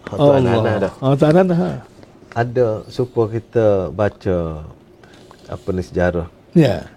Hak 0.09 0.17
tu 0.17 0.31
anak-anak 0.33 0.75
dah. 0.81 0.93
Oh, 1.05 1.13
tak 1.13 1.29
anak-anak. 1.37 1.59
Ha. 1.61 1.71
Ada 2.33 2.67
supaya 2.89 3.27
kita 3.29 3.67
baca 3.93 4.37
apa 5.53 5.69
ni 5.69 5.83
sejarah. 5.85 6.27
Ya. 6.57 6.89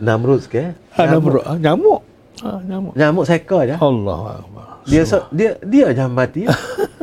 Namrud 0.00 0.48
ke? 0.48 0.72
Ha, 0.96 1.00
nyamuk. 1.04 1.44
Ha, 1.44 1.52
nyamuk. 1.60 2.00
Ha, 2.40 2.48
nyamuk. 2.64 2.92
Nyamuk 2.96 3.24
seekor 3.28 3.68
je. 3.68 3.76
Allah 3.76 4.40
Akbar. 4.40 4.66
Dia 4.88 5.04
so, 5.04 5.28
dia 5.28 5.60
dia 5.60 5.92
je 5.92 6.04
mati. 6.08 6.42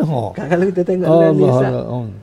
Oh. 0.05 0.30
Kalau 0.38 0.70
kita 0.70 0.86
tengok 0.86 1.07
Allah. 1.09 1.34
Allah. 1.66 2.13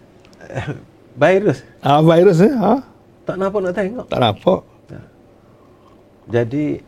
virus 1.18 1.66
Ah, 1.82 1.98
virus 1.98 2.38
ni, 2.38 2.54
ha? 2.54 2.78
Tak 3.22 3.36
nampak 3.38 3.60
nak 3.62 3.74
tengok. 3.74 4.06
Tak 4.10 4.20
nampak. 4.20 4.60
Jadi 6.30 6.78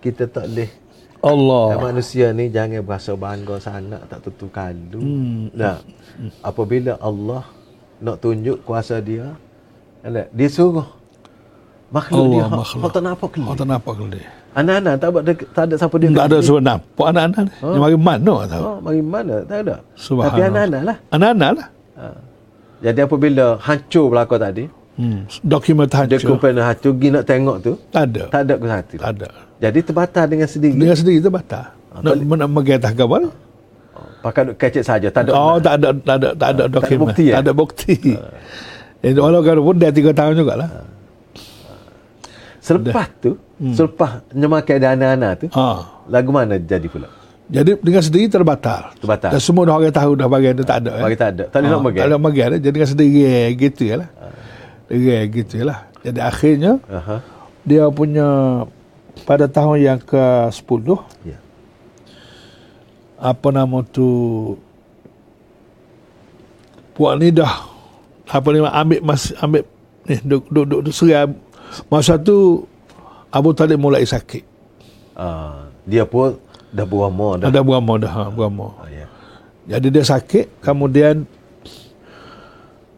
kita 0.00 0.24
tak 0.24 0.48
boleh 0.48 0.70
Allah. 1.20 1.64
Dan 1.76 1.78
manusia 1.92 2.26
ni 2.32 2.48
jangan 2.48 2.80
berasa 2.80 3.12
bangga 3.12 3.60
sangat 3.60 4.00
tak 4.08 4.24
tentu 4.24 4.48
kalu. 4.48 5.00
Hmm. 5.00 5.52
Nah, 5.52 5.76
apabila 6.40 6.96
Allah 6.96 7.44
nak 8.00 8.24
tunjuk 8.24 8.64
kuasa 8.64 9.04
dia, 9.04 9.36
dia 10.32 10.48
suruh 10.48 10.88
makhluk 11.92 12.24
Allah, 12.24 12.32
dia 12.32 12.44
makhluk. 12.48 12.80
hak 12.80 12.90
tak 12.96 13.02
nampak 13.04 13.28
kelih. 13.36 13.48
tak 13.52 13.68
nampak 13.68 13.92
ke 13.92 14.04
dia? 14.16 14.24
Anak-anak 14.50 14.94
tak 14.98 15.08
ada 15.12 15.32
tak 15.54 15.64
ada 15.68 15.74
siapa 15.76 15.96
dia. 16.00 16.08
Tak 16.10 16.26
ada 16.26 16.38
sebab 16.42 16.62
nampak 16.64 17.06
anak-anak 17.12 17.40
ni. 17.44 17.52
Yang 17.60 17.82
mari 17.84 17.98
mana 18.00 18.34
tahu. 18.48 18.64
Oh, 18.64 18.76
bagi 18.82 19.04
mana? 19.04 19.36
Tak 19.44 19.58
ada. 19.62 19.74
Subhanallah. 19.94 20.32
Tapi 20.32 20.40
anak-anak 20.42 20.82
lah. 20.82 20.96
Anak-anak 21.12 21.50
lah. 21.52 21.68
Ha. 22.00 22.06
Jadi 22.80 23.00
apabila 23.04 23.46
hancur 23.60 24.06
belaka 24.08 24.36
tadi, 24.40 24.64
Hmm. 24.92 25.24
Dokumen 25.40 25.86
terhancur. 25.86 26.18
kumpulan 26.20 26.60
hancur, 26.62 26.92
pergi 26.92 27.08
nak 27.10 27.24
tengok 27.24 27.56
tu, 27.60 27.72
Tak 27.88 28.04
ada. 28.06 28.22
tak 28.28 28.40
ada 28.42 28.54
ke 28.54 28.66
satu. 28.66 28.94
Tak 28.98 29.10
ada. 29.12 29.28
Jadi 29.58 29.78
terbatal 29.82 30.24
dengan 30.26 30.48
sendiri. 30.48 30.76
Dengan 30.76 30.96
sendiri 30.96 31.18
tu 31.18 31.30
batal. 31.30 31.66
Nak, 31.96 32.14
nak 32.16 32.48
mengetah 32.48 32.92
gambar. 32.92 33.32
Pakai 34.20 34.42
duk 34.44 34.56
kecek 34.56 34.84
saja, 34.84 35.08
tak 35.08 35.24
ada. 35.24 35.30
Oh, 35.32 35.56
tak 35.56 35.80
ada, 35.80 35.88
tak 35.94 36.16
ada, 36.16 36.28
tak 36.34 36.48
ada 36.50 36.62
dokumen. 36.68 37.00
bukti, 37.02 37.24
eh? 37.26 37.34
Tak 37.34 37.42
ada 37.42 37.52
bukti. 37.52 37.94
Jadi 39.02 39.16
walaupun 39.16 39.64
pun 39.64 39.76
dia 39.76 39.88
tiga 39.88 40.12
tahun 40.12 40.36
jugalah. 40.36 40.68
Selepas 42.60 43.08
tu, 43.16 43.40
Hmm. 43.56 43.72
selepas 43.72 44.24
nyemakai 44.30 44.76
dan 44.76 44.96
anak-anak 44.96 45.32
tu, 45.38 45.46
Ha. 45.50 45.64
lagu 46.06 46.28
mana 46.28 46.56
jadi 46.56 46.84
pula? 46.84 47.08
Jadi 47.48 47.76
dengan 47.76 47.98
sendiri 47.98 48.28
terbatal. 48.30 48.92
Terbatal. 48.96 49.32
Dan 49.32 49.40
semua 49.40 49.64
dah 49.64 49.74
orang 49.74 49.90
tahu 49.90 50.12
dah 50.14 50.28
bagian 50.28 50.54
tu 50.54 50.62
tak 50.62 50.80
ada. 50.80 50.92
eh. 50.96 51.02
Bagi 51.02 51.18
tak 51.18 51.30
ada. 51.34 51.44
Tak 51.48 51.58
boleh 51.58 51.66
nak 51.66 51.74
Ah, 51.74 51.82
bagi. 51.82 51.98
Tak 51.98 52.06
ada 52.06 52.16
bagi 52.16 52.40
ada. 52.40 52.56
Jadi 52.56 52.70
dengan 52.70 52.88
sendiri 52.88 53.22
gitu 53.58 53.82
je 53.82 53.96
lah. 53.96 54.08
Dia 54.90 55.22
gitu 55.30 55.62
lah. 55.62 55.86
Jadi 56.02 56.18
akhirnya 56.18 56.82
Aha. 56.90 57.22
dia 57.62 57.86
punya 57.88 58.26
pada 59.22 59.46
tahun 59.46 59.78
yang 59.78 60.00
ke-10 60.02 60.86
Ya. 61.22 61.38
apa 63.20 63.48
nama 63.52 63.84
tu 63.84 64.08
puak 66.96 67.20
ni 67.20 67.28
dah 67.28 67.68
apa 68.26 68.46
ni 68.48 68.58
ambil 68.64 69.00
mas 69.04 69.28
ambil 69.38 69.62
ni 70.08 70.16
duk 70.24 70.48
duk 70.48 70.64
duk, 70.64 70.80
duk 70.88 70.94
serai 70.94 71.28
masa 71.92 72.16
tu 72.16 72.64
Abu 73.30 73.54
Talib 73.54 73.78
mulai 73.78 74.02
sakit. 74.02 74.42
Ah, 75.14 75.70
dia 75.86 76.02
pun 76.02 76.34
dah 76.74 76.82
berumur 76.82 77.38
dah. 77.38 77.46
Ada 77.46 77.62
beramah 77.62 77.96
dah, 78.00 78.10
ha, 78.10 78.22
beramah. 78.26 78.72
Ah, 78.82 78.90
ya. 78.90 79.06
Jadi 79.70 79.86
dia 79.94 80.02
sakit, 80.02 80.58
kemudian 80.58 81.22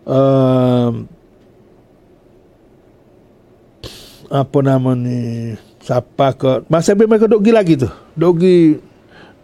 um, 0.09 1.05
apa 4.33 4.59
nama 4.61 4.91
ni 4.93 5.53
siapa 5.79 6.33
ke 6.33 6.65
masa 6.67 6.93
bila 6.93 7.13
mereka 7.13 7.29
duk 7.29 7.39
pergi 7.39 7.53
lagi 7.53 7.75
tu 7.77 7.89
duk 8.13 8.33
pergi 8.35 8.57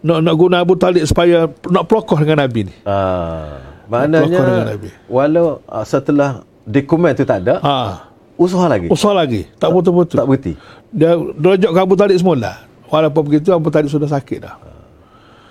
nak 0.01 0.19
nak 0.19 0.33
guna 0.33 0.55
Abu 0.59 0.73
Talib 0.73 1.03
supaya 1.03 1.37
nak 1.63 1.85
pelokoh 1.85 2.17
dengan 2.17 2.41
Nabi 2.41 2.65
ni 2.65 2.73
Ah, 2.81 3.61
dengan 3.85 4.25
maknanya 4.25 4.73
Nabi. 4.73 4.89
walau 5.05 5.61
ah, 5.63 5.83
setelah 5.83 6.41
dokumen 6.63 7.13
tu 7.13 7.21
tak 7.21 7.43
ada, 7.43 7.59
ha 7.59 8.07
usaha 8.35 8.65
lagi. 8.65 8.87
usaha 8.87 9.11
lagi 9.11 9.45
tak 9.55 9.69
betul-betul 9.69 10.15
Tak 10.15 10.25
berhenti. 10.25 10.53
dia 10.89 11.11
derajat 11.35 11.69
ke 11.69 11.79
Abu 11.79 11.93
Talib 11.93 12.15
semula 12.15 12.51
walaupun 12.87 13.21
begitu 13.23 13.51
Abu 13.51 13.69
Talib 13.69 13.87
sudah 13.87 14.07
sakit 14.07 14.39
dah 14.41 14.55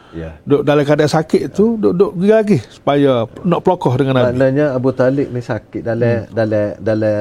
Ya. 0.09 0.41
duk 0.41 0.65
dalam 0.65 0.83
keadaan 0.83 1.13
sakit 1.13 1.53
tu 1.53 1.77
duk 1.77 1.93
duk 1.93 2.11
pergi 2.17 2.33
lagi 2.33 2.59
supaya 2.67 3.29
nak 3.45 3.61
pelokoh 3.61 3.93
dengan 3.93 4.17
Nabi 4.17 4.33
Maknanya 4.33 4.67
Abu 4.73 4.91
Talib 4.91 5.29
ni 5.29 5.39
sakit 5.39 5.85
dalam 5.85 6.25
Hmm. 6.25 6.33
dalam 6.33 6.67
dalam 6.81 7.21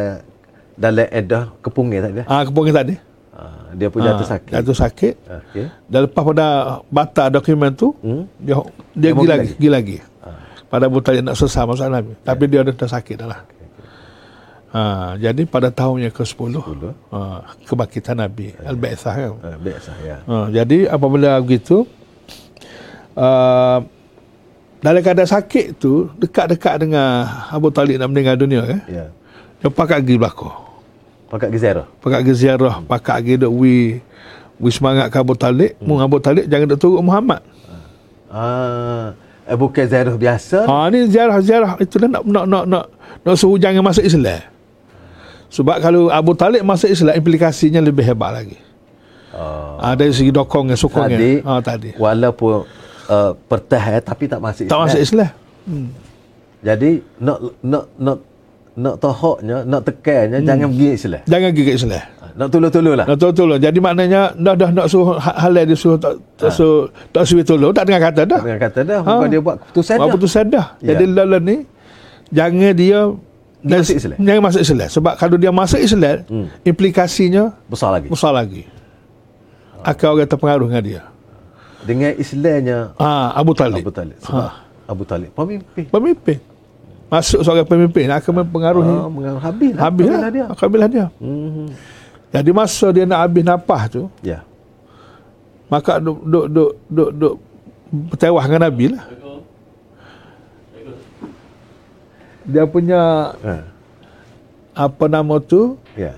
dalam 0.78 1.10
edah 1.10 1.52
kepungin 1.60 2.00
tak 2.00 2.12
ada. 2.14 2.24
ah 2.26 2.42
kepungin 2.42 2.72
tadi 2.72 2.96
Ah, 3.34 3.70
dia 3.72 3.86
pun 3.88 4.02
jatuh 4.02 4.26
sakit. 4.26 4.50
jatuh 4.52 4.74
sakit 4.74 5.14
Okey. 5.22 5.66
Dan 5.86 6.00
lepas 6.04 6.24
pada 6.24 6.46
batal 6.88 7.28
dokumen 7.30 7.70
tu, 7.72 7.94
Hmm. 8.00 8.26
dia 8.36 8.58
dia 8.92 9.10
pergi 9.12 9.28
lagi, 9.28 9.50
pergi 9.54 9.70
lagi. 9.70 9.98
Pada 10.66 10.84
Abu 10.84 11.00
Talib 11.00 11.22
nak 11.22 11.34
selesai 11.34 11.64
masalah 11.64 12.02
Nabi. 12.02 12.18
Tapi 12.20 12.44
dia 12.46 12.60
dah, 12.60 12.74
dah 12.74 12.90
sakit 12.90 13.16
dah 13.16 13.28
lah. 13.28 13.42
Ha, 14.68 14.82
jadi 15.16 15.46
pada 15.46 15.70
tahun 15.70 16.04
yang 16.04 16.12
ke-10, 16.12 16.28
Sepuluh. 16.28 16.92
ha, 17.08 17.40
kebangkitan 17.64 18.18
Nabi, 18.18 18.52
Al-Ba'ithah 18.60 19.14
kan. 19.16 19.32
Ah, 19.40 19.56
biasa 19.56 19.92
ya. 20.02 20.18
Ha, 20.20 20.36
jadi 20.52 20.78
apabila 20.88 21.40
begitu, 21.40 21.88
uh, 23.14 23.80
dalam 24.78 25.00
keadaan 25.00 25.30
sakit 25.30 25.78
tu, 25.78 26.12
dekat-dekat 26.16 26.84
dengan 26.84 27.22
Abu 27.48 27.70
Talib 27.70 27.96
nak 27.96 28.10
meninggal 28.10 28.36
dunia 28.36 28.62
kan, 28.64 28.82
Ya. 28.88 29.06
dia 29.58 29.70
pakat 29.70 30.02
pergi 30.02 30.18
belakang. 30.18 30.58
Pakat 31.28 31.50
gezera. 31.52 31.84
Pakat 32.00 32.24
pergi 32.24 32.34
ziarah, 32.48 32.80
pakat 32.88 33.20
duk 33.36 33.52
wi, 33.52 34.00
wi 34.64 34.70
semangat 34.72 35.12
ke 35.12 35.18
Abu 35.20 35.36
Talib. 35.36 35.76
Hmm. 35.80 35.88
Mu 35.88 36.00
Abu 36.00 36.24
Talib 36.24 36.48
jangan 36.48 36.72
duk 36.72 36.80
turut 36.80 37.04
Muhammad. 37.04 37.44
Ah, 38.28 39.16
eh, 39.48 39.56
bukan 39.56 39.84
ziarah 39.88 40.16
biasa. 40.16 40.68
Ha 40.68 40.92
ni 40.92 41.08
ziarah-ziarah 41.08 41.80
itu 41.80 41.96
nak 42.00 42.24
nak 42.24 42.46
nak 42.48 42.64
nak 42.68 42.86
nak 43.24 43.36
suruh 43.36 43.60
jangan 43.60 43.84
masuk 43.84 44.04
Islam. 44.04 44.40
Sebab 45.48 45.80
kalau 45.80 46.12
Abu 46.12 46.36
Talib 46.36 46.64
masuk 46.64 46.92
Islam 46.92 47.16
implikasinya 47.16 47.80
lebih 47.80 48.04
hebat 48.04 48.36
lagi. 48.36 48.60
Oh. 49.32 49.80
Ha, 49.80 49.94
dari 49.96 50.12
segi 50.12 50.32
dokongnya, 50.34 50.76
sokongnya. 50.80 51.20
Tadi, 51.20 51.32
Ha 51.44 51.54
tadi. 51.62 51.90
walaupun 51.96 52.66
uh, 53.12 53.32
pertahan 53.48 54.00
tapi 54.02 54.26
tak 54.28 54.40
masuk 54.40 54.68
Tak 54.68 54.80
masuk 54.80 55.00
Islam. 55.04 55.32
Hmm. 55.68 55.92
Jadi 56.64 57.04
nak 57.20 57.38
nak 57.64 57.86
nak 58.00 58.18
nak 58.78 58.96
tohoknya, 58.98 59.66
nak 59.66 59.82
tekannya 59.84 60.38
Hmm. 60.38 60.48
jangan 60.48 60.68
pergi 60.70 60.88
Islam. 60.94 61.22
Jangan 61.26 61.50
gigit 61.52 61.76
Islam. 61.76 62.04
Nak 62.38 62.48
tolong-tolong 62.48 62.96
lah. 62.96 63.06
Nak 63.08 63.18
tolong. 63.18 63.58
Jadi 63.58 63.80
maknanya 63.80 64.22
dah 64.32 64.54
dah 64.54 64.70
nak 64.70 64.86
suruh 64.86 65.18
ha- 65.18 65.38
halal 65.40 65.66
dia 65.66 65.74
suruh 65.74 65.98
tak 65.98 66.14
tak 66.38 66.54
suruh 66.54 66.86
tak 67.10 67.24
suruh 67.26 67.42
tolong 67.44 67.74
tak 67.74 67.84
dengar 67.84 68.02
kata 68.08 68.22
dah. 68.24 68.38
Dengan 68.40 68.62
kata 68.62 68.80
dah, 68.84 69.00
Ha. 69.00 69.10
bukan 69.10 69.28
dia 69.28 69.42
buat 69.42 69.56
keputusan 69.60 69.96
Buat 69.96 70.06
dah. 70.06 70.14
putusan 70.14 70.44
dah. 70.48 70.66
Ya. 70.78 70.88
Jadi 70.88 71.04
lalu 71.10 71.38
ni 71.42 71.56
jangan 72.30 72.72
dia 72.72 73.00
dan- 73.60 73.82
masuk 73.82 73.98
Islam. 73.98 74.18
Jangan 74.22 74.42
masuk 74.44 74.62
Islam. 74.62 74.88
Sebab 74.88 75.14
kalau 75.18 75.36
dia 75.36 75.50
masuk 75.52 75.80
Islam, 75.82 76.18
Hmm. 76.24 76.46
implikasinya 76.64 77.44
Besar 77.66 77.90
lagi. 77.92 78.08
besar 78.08 78.32
lagi. 78.32 78.64
Akan 79.80 80.08
orang 80.12 80.28
terpengaruh 80.28 80.68
dengan 80.68 80.84
dia. 80.84 81.02
Dengan 81.82 82.12
Islamnya 82.14 82.94
Ah, 82.96 83.34
Abu 83.34 83.54
Talib. 83.54 83.82
Abu 83.82 83.90
Talib. 83.90 84.18
Sebab 84.20 84.46
Ha. 84.46 84.54
Abu 84.86 85.04
Talib 85.04 85.30
pemimpin. 85.32 85.86
Pemimpin. 85.88 86.38
Masuk 87.08 87.40
seorang 87.40 87.64
pemimpin 87.64 88.12
akan 88.12 88.44
mempengaruhi 88.44 88.92
Ah, 88.92 89.08
mengang- 89.08 89.40
habis 89.40 89.72
lah. 89.72 89.82
habis 89.88 90.06
Habis 90.06 90.20
lah 90.20 90.32
dia. 90.32 90.46
Kabilah 90.52 90.88
dia. 90.88 91.06
Hmm. 91.24 91.72
Jadi 92.28 92.50
masa 92.52 92.92
dia 92.92 93.08
nak 93.08 93.24
habis 93.24 93.42
napah 93.42 93.82
tu, 93.88 94.02
Ya. 94.20 94.44
maka 95.68 96.04
duk 96.04 96.20
duk 96.22 96.46
duk 96.52 96.72
duk, 96.86 97.10
duk 97.16 97.34
bertewah 98.12 98.44
dengan 98.44 98.62
Nabi 98.68 98.86
lah. 98.92 99.04
Dia 102.44 102.64
punya 102.64 103.00
Ha. 103.40 103.54
apa 104.74 105.04
nama 105.08 105.36
tu? 105.38 105.76
Ya. 105.96 106.16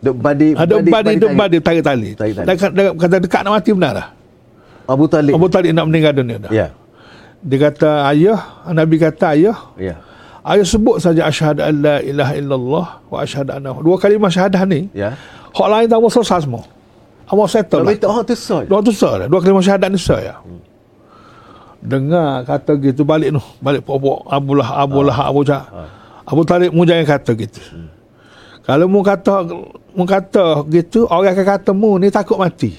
Duk 0.00 0.16
badi 0.16 0.52
Ada 0.52 0.80
badi 0.80 1.16
duk 1.16 1.32
badi 1.32 1.56
tarik 1.60 1.80
tali. 1.80 2.12
Tarik 2.12 2.32
tali. 2.36 2.46
Kata, 2.96 3.16
dekat 3.20 3.40
nak 3.40 3.52
mati 3.56 3.70
benar 3.72 3.92
dah. 3.94 4.08
Abu 4.84 5.08
Talib. 5.08 5.32
Abu 5.32 5.48
Talib 5.48 5.72
nak 5.72 5.88
meninggal 5.88 6.12
dunia 6.12 6.36
dah. 6.38 6.50
Ya. 6.50 6.68
Dia 7.44 7.58
kata 7.68 8.08
ayah, 8.08 8.40
Nabi 8.72 8.96
kata 8.96 9.36
ayah, 9.36 9.56
Ya. 9.76 10.00
ayah 10.48 10.64
sebut 10.64 10.96
saja 10.96 11.28
asyhadu 11.28 11.60
an 11.60 11.74
la 11.84 11.96
ilaha 12.00 12.32
illallah 12.40 12.86
wa 13.04 13.16
asyhadu 13.20 13.52
anna 13.52 13.76
dua 13.76 14.00
kalimah 14.00 14.32
syahadah 14.32 14.64
ni. 14.64 14.88
Ya. 14.96 15.12
Hak 15.52 15.68
lain 15.68 15.86
tak 15.86 16.00
selesai 16.08 16.48
semua. 16.48 16.64
Amal 17.28 17.48
settle 17.48 17.84
lah. 17.84 17.92
Tapi 17.92 18.00
tak 18.00 18.24
tu 18.24 18.36
sah. 18.36 18.64
Dua 18.64 18.80
tu 18.80 18.92
sah. 18.92 19.28
Dua 19.28 19.40
kalimah 19.44 19.60
syahadat 19.60 19.88
ni 19.92 20.00
sah 20.00 20.20
ya. 20.20 20.34
Dengar 21.84 22.48
kata 22.48 22.80
gitu 22.80 23.04
balik 23.04 23.36
tu. 23.36 23.44
Balik 23.60 23.84
pokok 23.84 24.24
Abu 24.24 24.56
Lah, 24.56 24.68
Abu 24.80 25.04
Lah, 25.04 25.18
Abu 25.28 25.44
Jah. 25.44 25.68
Abu 26.24 26.42
Talib 26.48 26.72
mu 26.72 26.88
jangan 26.88 27.04
kata 27.04 27.36
gitu. 27.36 27.60
Kalau 28.64 28.88
mu 28.88 29.04
kata 29.04 29.44
mu 29.92 30.08
kata 30.08 30.64
gitu, 30.72 31.04
orang 31.12 31.36
akan 31.36 31.44
kata 31.44 31.70
mu 31.76 32.00
ni 32.00 32.08
takut 32.08 32.40
mati. 32.40 32.72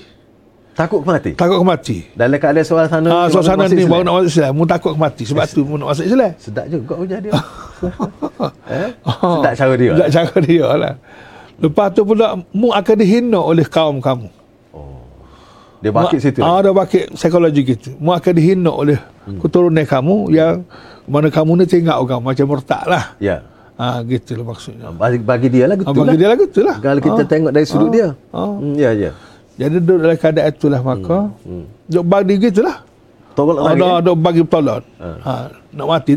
Takut 0.76 1.02
mati. 1.02 1.32
Takut 1.34 1.64
mati. 1.64 2.04
Dalam 2.12 2.36
keadaan 2.36 2.68
soal 2.68 2.86
sana 2.86 3.08
Ah, 3.08 3.26
ni, 3.26 3.32
suasana 3.32 3.64
masuk 3.64 3.74
ni 3.74 3.88
baru 3.88 4.04
nak 4.04 4.14
masuk 4.14 4.28
Islam. 4.30 4.52
Mu 4.52 4.64
takut 4.68 4.94
mati. 4.94 5.24
Sebab 5.24 5.46
tu 5.48 5.64
mu 5.64 5.80
nak 5.80 5.88
masuk 5.96 6.06
Islam. 6.06 6.32
Sedap 6.36 6.66
juga 6.68 6.94
ujar 7.00 7.20
dia. 7.24 7.32
eh? 8.84 8.90
Sedap 9.00 9.54
cara 9.56 9.74
dia. 9.74 9.92
Tak 9.96 10.10
cara 10.12 10.36
dia 10.38 10.68
lah. 10.70 10.94
Lepas 11.56 11.88
tu 11.96 12.04
pula 12.04 12.28
mu 12.52 12.70
akan 12.70 12.96
dihina 12.98 13.40
oleh 13.40 13.64
kaum 13.64 14.04
kamu. 14.04 14.28
Dia 15.80 15.92
bakit 15.94 16.20
situ. 16.20 16.42
Ah, 16.42 16.60
ada 16.60 16.76
bakit 16.76 17.08
psikologi 17.14 17.62
gitu. 17.64 17.96
Mu 17.96 18.12
akan 18.12 18.34
dihina 18.34 18.70
oleh 18.70 19.00
Hmm. 19.26 19.42
keturunan 19.42 19.82
kamu 19.82 20.30
yang 20.30 20.62
mana 21.06 21.30
kamu 21.30 21.58
ni 21.58 21.66
tinggal 21.66 21.98
orang 21.98 22.22
macam 22.22 22.46
murtad 22.46 22.86
lah. 22.86 23.18
Ya. 23.18 23.42
Ah, 23.74 24.04
gitu 24.04 24.36
lah 24.36 24.46
maksudnya. 24.46 24.92
Bagi, 24.92 25.18
bagi 25.18 25.48
dia 25.50 25.66
lah 25.66 25.76
Ah, 25.78 25.90
bagi 25.90 26.04
lah. 26.06 26.16
dia 26.16 26.28
lah 26.28 26.38
gitu 26.38 26.60
lah. 26.62 26.78
Kalau 26.78 27.02
kita 27.02 27.22
Ah, 27.22 27.28
tengok 27.28 27.52
dari 27.52 27.66
sudut 27.66 27.88
ah, 27.88 27.92
dia. 27.92 28.08
ah. 28.30 28.54
Hmm, 28.54 28.76
ya, 28.76 28.92
ya. 28.94 29.12
Jadi 29.56 29.76
duduk 29.80 29.98
dalam 30.02 30.18
keadaan 30.18 30.52
itulah 30.52 30.82
maka 30.82 31.18
Hmm. 31.42 31.66
duk 31.86 32.04
bagi 32.04 32.36
gitu 32.38 32.60
lah. 32.60 32.84
Tolak 33.34 33.56
lagi. 33.58 33.80
Ada 33.80 33.88
ada 34.00 34.12
bagi 34.14 34.42
tolong. 34.44 34.84
Ah. 34.98 35.18
Ha, 35.20 35.34
nak 35.72 35.88
mati 35.90 36.14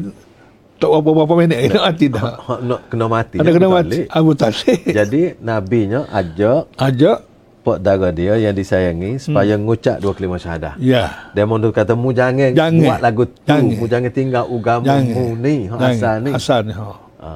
tak 0.78 0.86
berapa 0.88 1.10
berapa 1.12 1.34
minit 1.36 1.58
nak 1.74 1.84
mati 1.84 2.06
dah. 2.06 2.34
Ha, 2.46 2.52
nak 2.60 2.80
kena 2.86 3.06
mati. 3.06 3.36
Ada 3.36 3.50
kena 3.50 3.68
mati. 3.68 3.98
Abu 4.08 4.30
Talib. 4.32 4.78
Jadi 4.98 5.22
nabinya 5.38 6.06
ajak 6.08 6.70
Ajak. 6.74 7.18
pak 7.58 7.78
dara 7.78 8.08
dia 8.10 8.38
yang 8.38 8.54
disayangi 8.54 9.18
supaya 9.18 9.54
ngucap 9.54 9.98
dua 9.98 10.14
kalimah 10.14 10.38
syahadah. 10.38 10.74
Ya. 10.78 11.30
Dia 11.30 11.42
mau 11.42 11.58
kata 11.58 11.92
mu 11.92 12.10
jangan, 12.10 12.54
Jangan. 12.54 12.80
buat 12.80 13.00
lagu 13.00 13.22
tu, 13.24 13.34
Jangan. 13.44 13.76
mu 13.76 13.84
jangan 13.84 14.10
tinggal 14.10 14.44
agama 14.46 14.86
Jangan. 14.88 15.12
mu 15.12 15.24
ni, 15.36 15.56
ha, 15.66 15.74
asal 15.84 16.16
ni. 16.18 16.30
Asal 16.32 16.60
ni. 16.64 16.72
Ha. 16.72 16.86
Ha. 17.18 17.30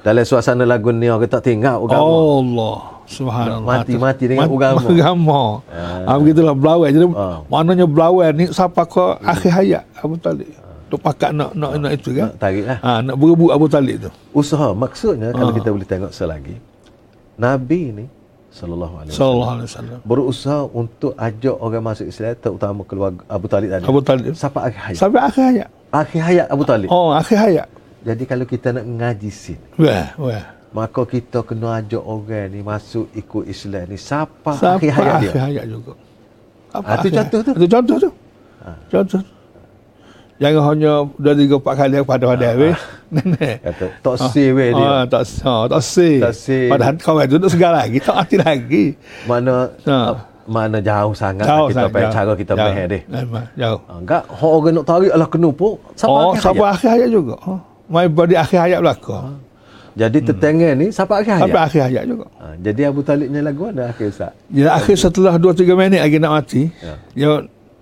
Dalam 0.00 0.24
suasana 0.24 0.64
lagu 0.64 0.88
ni 0.90 1.06
orang 1.06 1.22
kata 1.22 1.44
tinggal 1.44 1.76
agama. 1.76 2.00
Allah 2.00 2.78
Subhanallah. 3.10 3.66
Mati-mati 3.82 4.24
dengan 4.24 4.46
Mati- 4.46 4.54
agama. 4.54 4.80
Agama. 4.86 5.40
Ah. 6.06 6.16
begitulah 6.16 6.54
belawai. 6.54 6.88
Jadi 6.88 7.06
Ah. 7.12 7.42
maknanya 7.44 7.84
belawai 7.84 8.26
ni 8.32 8.44
siapa 8.48 8.86
ke 8.86 9.04
akhir 9.20 9.50
hayat 9.52 9.82
Abu 9.98 10.14
Talib. 10.16 10.46
Tok 10.86 11.00
pakat 11.00 11.30
nak 11.30 11.50
nak 11.52 11.74
nak 11.76 11.92
itu 11.92 12.10
kan. 12.12 12.30
Nak 12.30 12.38
tarik 12.38 12.64
lah. 12.64 12.78
Ha, 12.80 12.90
nak 13.00 13.14
berebut 13.14 13.50
Abu 13.50 13.66
Talib 13.66 13.96
tu. 14.00 14.10
Usaha 14.32 14.70
maksudnya 14.72 15.30
kalau 15.30 15.50
Ah. 15.50 15.56
kita 15.56 15.68
boleh 15.68 15.84
tengok 15.84 16.10
selagi 16.10 16.54
Nabi 17.34 17.82
ni 17.92 18.04
sallallahu 18.50 18.94
alaihi 18.98 19.14
wasallam 19.14 19.98
berusaha 20.02 20.66
untuk 20.66 21.14
ajak 21.14 21.54
orang 21.56 21.82
masuk 21.84 22.06
Islam 22.06 22.34
terutama 22.36 22.82
keluarga 22.82 23.22
Abu 23.26 23.46
Talib 23.46 23.70
tadi. 23.70 23.84
Abu 23.86 24.00
Talib. 24.00 24.32
Sampai 24.34 24.60
akhir 24.66 24.80
hayat. 24.84 24.98
Sampai 24.98 25.20
akhir 25.20 25.42
hayat. 25.44 25.68
Akhir 25.90 26.20
hayat 26.20 26.46
Abu 26.46 26.62
Talib. 26.62 26.88
Oh, 26.88 27.10
akhir 27.10 27.38
hayat. 27.38 27.66
Jadi 28.00 28.22
kalau 28.24 28.44
kita 28.44 28.72
nak 28.72 28.86
ngaji 28.86 29.28
sini, 29.28 29.60
Wah, 29.76 30.08
wah. 30.16 30.44
Maka 30.70 31.02
kita 31.04 31.42
kena 31.42 31.78
ajak 31.78 32.00
orang 32.00 32.48
ni 32.48 32.60
masuk 32.60 33.10
ikut 33.12 33.44
Islam 33.44 33.84
ni 33.86 33.96
sampai 33.96 34.54
Sampai 34.54 34.86
akhir 34.86 34.92
hayat 34.96 35.16
dia. 35.16 35.28
akhir 35.28 35.42
hayat 35.42 35.64
juga. 35.66 35.92
Apa 36.70 36.84
Ah, 36.84 36.94
tu 36.94 37.00
akhir 37.00 37.12
contoh 37.12 37.40
tu. 37.40 37.52
Itu 37.52 37.66
contoh 37.68 37.96
tu. 37.98 38.10
Contoh. 38.88 39.22
Jangan 40.38 40.62
hanya 40.66 40.92
dua 41.14 41.32
tiga 41.34 41.54
empat 41.54 41.74
kali 41.76 41.94
pada 42.00 42.24
pada 42.26 42.48
weh. 42.56 42.76
Nenek. 43.10 43.56
Kata 43.60 43.86
tak 44.00 44.16
say 44.26 44.48
weh 44.50 44.70
dia. 44.70 44.86
Ah, 44.88 45.04
tak 45.04 45.22
sah, 45.26 45.66
tak 45.66 45.82
sih. 45.82 46.16
Tak 46.16 46.32
sih. 46.32 46.64
Padahal 46.64 46.96
kawan 46.96 47.24
tu 47.24 47.36
duduk 47.36 47.50
segar 47.50 47.74
lagi, 47.74 47.98
tak 47.98 48.14
mati 48.16 48.36
lagi. 48.38 48.84
Mana 49.26 49.68
Ah. 49.84 50.24
mana 50.48 50.80
jauh 50.80 51.12
sangat 51.12 51.44
Jauh 51.44 51.68
kita 51.68 51.86
sangat, 51.86 52.00
jauh. 52.00 52.10
cara 52.10 52.32
kita 52.34 52.52
Jauh. 52.56 52.72
deh. 52.88 53.02
Jauh. 53.54 53.80
Ah, 53.84 53.98
Enggak, 53.98 54.22
hok 54.26 54.50
orang 54.56 54.72
nak 54.72 54.84
tarik 54.84 55.10
alah 55.12 55.28
kena 55.28 55.48
pun 55.52 55.72
sampai 55.92 56.16
Oh, 56.16 56.32
akhir 56.32 56.42
hayat. 56.48 56.72
akhir 56.72 56.88
hayat 56.90 57.08
juga. 57.10 57.34
Oh. 57.44 57.60
Mai 57.86 58.06
body 58.08 58.34
akhir 58.34 58.58
hayat 58.60 58.78
belaka. 58.80 59.16
Jadi 59.98 60.18
tertengah 60.22 60.70
ni 60.78 60.86
sampai 60.94 61.26
akhir 61.26 61.32
hayat. 61.34 61.44
Sampai 61.50 61.60
akhir 61.66 61.80
hayat 61.90 62.04
juga. 62.06 62.26
Ha, 62.38 62.46
jadi 62.62 62.80
Abu 62.86 63.00
Talibnya 63.02 63.40
lagu 63.42 63.62
ada 63.66 63.90
akhir 63.90 64.06
Ustaz. 64.14 64.32
Jadi 64.46 64.68
akhir 64.70 64.96
setelah 64.96 65.34
2 65.34 65.50
3 65.50 65.74
minit 65.74 66.00
lagi 66.00 66.16
nak 66.22 66.32
mati. 66.38 66.62
Ya. 66.78 66.94
Dia 67.14 67.30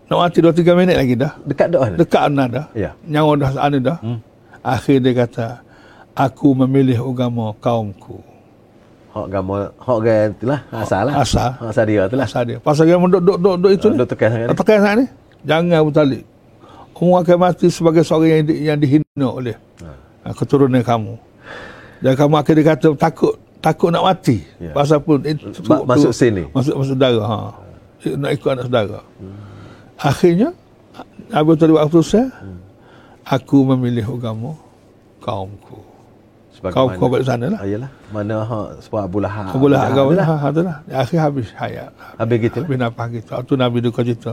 nak 0.08 0.18
mati 0.18 0.38
2 0.40 0.52
3 0.56 0.80
minit 0.80 0.96
lagi 0.96 1.14
dah. 1.14 1.32
Dekat 1.44 1.68
dah. 1.68 1.80
Dekat. 1.84 1.98
Dekat 2.00 2.22
anda 2.32 2.44
dah. 2.48 2.66
Ya. 2.72 2.90
Nyawa 3.04 3.32
dah 3.36 3.50
sana 3.52 3.78
dah. 3.78 3.98
Hmm. 4.00 4.18
Akhir 4.64 4.96
dia 5.04 5.12
kata, 5.14 5.46
aku 6.16 6.48
memilih 6.64 6.98
agama 7.00 7.52
kaumku. 7.60 8.20
Hak 9.12 9.24
agama, 9.32 9.72
hak 9.80 9.96
orang 9.96 10.28
itulah 10.36 10.60
asal 10.68 11.02
lah. 11.08 11.14
Asal. 11.24 11.50
Hak 11.56 11.68
asal 11.72 11.84
dia 11.88 12.02
itulah. 12.04 12.26
Asal 12.28 12.42
dia. 12.44 12.58
Pasal 12.60 12.84
dia 12.88 12.96
duduk 12.96 13.20
duduk 13.20 13.54
duduk 13.60 13.72
itu 13.72 13.86
ni. 13.88 13.96
Duk 13.96 14.08
tekan 14.08 14.28
sangat 14.32 14.46
ni. 14.48 14.56
Tekan 14.56 14.78
sangat 14.80 14.96
ni. 14.96 15.06
Jangan 15.44 15.76
Abu 15.80 15.92
Talib. 15.92 16.22
Kamu 16.98 17.14
akan 17.22 17.36
mati 17.38 17.66
sebagai 17.70 18.02
seorang 18.02 18.42
yang, 18.42 18.42
di- 18.42 18.60
yang 18.66 18.78
dihina 18.78 19.28
oleh 19.30 19.54
ha. 19.86 20.34
keturunan 20.34 20.82
kamu. 20.82 21.27
Dan 21.98 22.12
kamu 22.14 22.34
akan 22.38 22.54
dikata 22.54 22.88
takut 22.94 23.34
takut 23.58 23.90
nak 23.90 24.06
mati. 24.06 24.42
Ya. 24.62 24.70
Pasal 24.70 25.02
pun 25.02 25.18
itu, 25.26 25.50
Ma- 25.66 25.82
masuk 25.82 26.14
sini. 26.14 26.46
Masuk 26.54 26.74
masuk 26.78 26.94
saudara. 26.94 27.22
Ha. 27.26 27.36
Nak 28.14 28.30
ikut 28.38 28.48
anak 28.54 28.64
saudara. 28.70 28.98
Akhirnya 29.98 30.54
Abu 31.34 31.58
Talib 31.58 31.74
buat 31.74 31.90
keputusan. 31.90 32.30
Aku 33.28 33.66
memilih 33.66 34.08
agama 34.08 34.56
kaumku. 35.20 35.84
Kau 36.58 36.90
kau 36.90 37.06
balik 37.06 37.22
sana 37.22 37.54
lah. 37.54 37.60
Ah, 37.62 37.68
yalah. 37.70 37.90
Mana 38.10 38.42
hak 38.42 38.82
sebab 38.82 39.00
Abu 39.06 39.18
Lahab. 39.22 39.54
Kau 39.54 39.62
boleh 39.62 39.78
Lahab 39.78 40.10
tu 40.10 40.14
lah. 40.18 40.26
Ha, 40.26 40.46
tu 40.50 40.62
lah. 40.66 40.76
Akhir 40.90 41.18
habis 41.22 41.46
hayat. 41.54 41.90
Habis 42.18 42.36
gitu 42.50 42.58
lah. 42.58 42.66
Habis 42.66 42.78
nafas 42.82 43.06
kita. 43.14 43.32
Itu 43.46 43.54
Nabi 43.54 43.78
duka 43.78 44.00
cerita. 44.02 44.32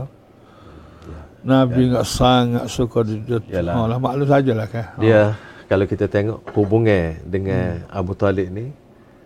Nabi 1.46 1.94
enggak 1.94 2.02
sangat 2.02 2.66
suka 2.66 3.06
dia. 3.06 3.38
Yalah. 3.46 3.74
Oh, 3.78 3.86
lah 3.86 3.98
maklum 4.02 4.26
sajalah 4.26 4.66
kan. 4.66 4.90
Dia 4.98 5.38
kalau 5.66 5.84
kita 5.86 6.06
tengok 6.06 6.46
hubungan 6.54 7.18
dengan 7.26 7.82
Abu 7.90 8.14
Talib 8.14 8.50
ni 8.50 8.70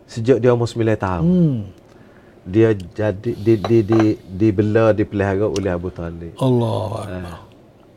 sejak 0.08 0.40
dia 0.42 0.50
umur 0.56 0.66
9 0.66 0.96
tahun. 0.96 1.22
Hmm. 1.22 1.58
Dia 2.40 2.72
jadi 2.72 3.36
di 3.36 3.54
di 3.60 3.78
di 3.84 4.02
dibela 4.24 4.96
dipelihara 4.96 5.46
oleh 5.46 5.70
Abu 5.70 5.92
Talib. 5.92 6.32
Allah. 6.40 6.88
Eh, 7.06 7.36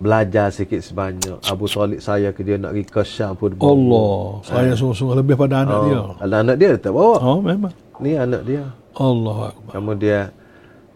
belajar 0.03 0.51
sikit 0.51 0.83
sebanyak. 0.83 1.39
Abu 1.47 1.65
Talib 1.71 2.03
saya 2.03 2.35
ke 2.35 2.43
dia 2.43 2.59
nak 2.59 2.75
pergi 2.75 2.85
ke 2.91 3.01
Syam 3.07 3.33
pun. 3.39 3.55
Allah. 3.55 4.43
Saya 4.43 4.71
sungguh-sungguh 4.75 5.17
lebih 5.23 5.39
pada 5.39 5.63
anak 5.63 5.77
Oh, 5.79 5.83
dia. 5.87 6.01
Kalau 6.19 6.37
anak 6.43 6.55
dia 6.59 6.71
tak 6.75 6.91
bawa. 6.91 7.15
Oh, 7.23 7.39
memang. 7.39 7.73
Ni 8.03 8.19
anak 8.19 8.43
dia. 8.43 8.67
Allah 8.93 9.55
Akbar. 9.55 9.71
Kemudian 9.73 10.23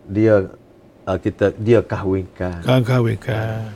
dia 0.06 0.36
uh, 1.08 1.18
kita 1.18 1.56
dia 1.58 1.80
kahwinkan. 1.82 2.62
Kan 2.62 2.84
kahwinkan. 2.84 3.72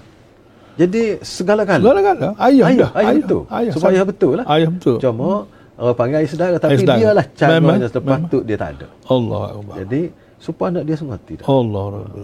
Jadi 0.82 1.02
segala-gala. 1.22 1.82
Segala-gala. 1.84 2.28
Ayah, 2.42 2.66
Ayah, 2.66 2.80
dah. 2.82 2.92
ayah 2.98 3.14
betul. 3.22 3.42
Ayah. 3.50 3.72
Supaya 3.78 4.00
Sama. 4.02 4.10
betul 4.10 4.32
lah. 4.42 4.46
Ayah 4.50 4.70
betul. 4.74 4.98
Cuma 4.98 5.30
orang 5.78 5.96
panggil 5.98 6.18
ayah 6.22 6.30
saudara 6.30 6.56
tapi 6.58 6.74
Ayah 6.74 6.98
dia 6.98 7.10
lah 7.14 7.26
memang. 7.54 8.22
tu 8.28 8.40
dia 8.42 8.58
tak 8.58 8.70
ada. 8.78 8.88
Allah 9.06 9.42
Akbar. 9.54 9.76
Jadi 9.86 10.02
supaya 10.42 10.68
anak 10.74 10.84
dia 10.90 10.96
semua 10.98 11.18
tidak. 11.22 11.46
Allah 11.46 11.84
Rabbi. 11.94 12.24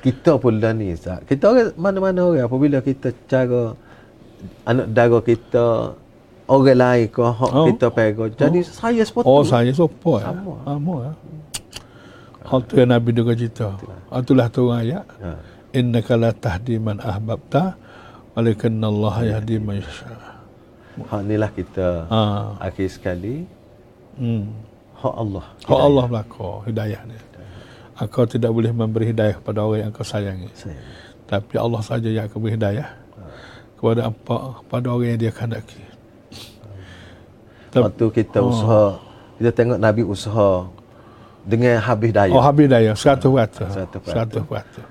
kita 0.00 0.32
pula 0.36 0.70
ni 0.72 0.92
Ustaz. 0.92 1.20
Kita 1.24 1.44
orang 1.48 1.72
mana-mana 1.76 2.20
orang 2.24 2.44
apabila 2.44 2.78
kita 2.80 3.12
cara 3.24 3.76
anak 4.64 4.86
dara 4.92 5.18
kita 5.20 5.92
orang 6.48 6.78
lain 6.80 7.06
ke 7.08 7.20
hak 7.20 7.52
Oh. 7.52 7.66
kita 7.68 7.86
pegang. 7.92 8.32
Jadi 8.32 8.60
saya 8.64 9.02
seperti 9.04 9.28
Oh, 9.28 9.44
saya 9.44 9.70
sopo 9.70 10.16
ya. 10.16 10.32
Sama. 10.32 10.54
Sama 10.64 10.94
ya. 11.04 11.12
Hal 12.40 12.60
tu 12.64 12.74
yang 12.74 12.90
Nabi 12.90 13.10
juga 13.12 13.32
cerita. 13.32 13.76
Itulah 14.10 14.48
tu 14.48 14.72
ayat. 14.72 15.04
Ha. 15.20 15.30
Innaka 15.70 16.18
la 16.18 16.34
tahdi 16.34 16.82
man 16.82 16.98
ahbabta 16.98 17.78
walakinna 18.34 18.90
Allah 18.90 19.14
yahdi 19.38 19.56
man 19.58 19.78
yasha. 19.78 20.10
Hak 21.00 21.22
inilah 21.22 21.50
kita 21.54 22.10
Ha. 22.10 22.20
akhir 22.58 22.88
sekali 22.90 23.46
Hmm. 24.18 24.50
hak 24.98 25.14
Allah. 25.14 25.44
Kau 25.62 25.78
Allah 25.78 26.04
belaka 26.10 26.66
hidayah 26.66 27.00
ni. 27.06 27.16
Engkau 27.96 28.24
tidak 28.24 28.50
boleh 28.50 28.72
memberi 28.72 29.12
hidayah 29.12 29.36
kepada 29.38 29.62
orang 29.62 29.80
yang 29.86 29.92
kau 29.92 30.02
sayangi. 30.02 30.48
Saya. 30.52 30.74
Tapi 31.24 31.54
Allah 31.54 31.80
saja 31.80 32.08
yang 32.08 32.26
akan 32.26 32.38
beri 32.40 32.58
hidayah 32.58 32.88
kepada 33.78 34.10
apa 34.10 34.36
kepada 34.60 34.86
orang 34.90 35.08
yang 35.08 35.20
dia 35.20 35.32
kehendaki. 35.32 35.80
Tapi- 37.70 37.84
Waktu 37.86 38.04
kita 38.10 38.38
usaha 38.42 38.98
kita 39.38 39.50
tengok 39.54 39.78
Nabi 39.78 40.02
usaha 40.02 40.66
dengan 41.46 41.78
habis 41.78 42.10
daya. 42.10 42.34
Oh 42.34 42.42
habis 42.42 42.66
hidayah 42.66 42.92
100%. 42.98 43.70
100%. 43.70 44.10
100%. 44.10 44.84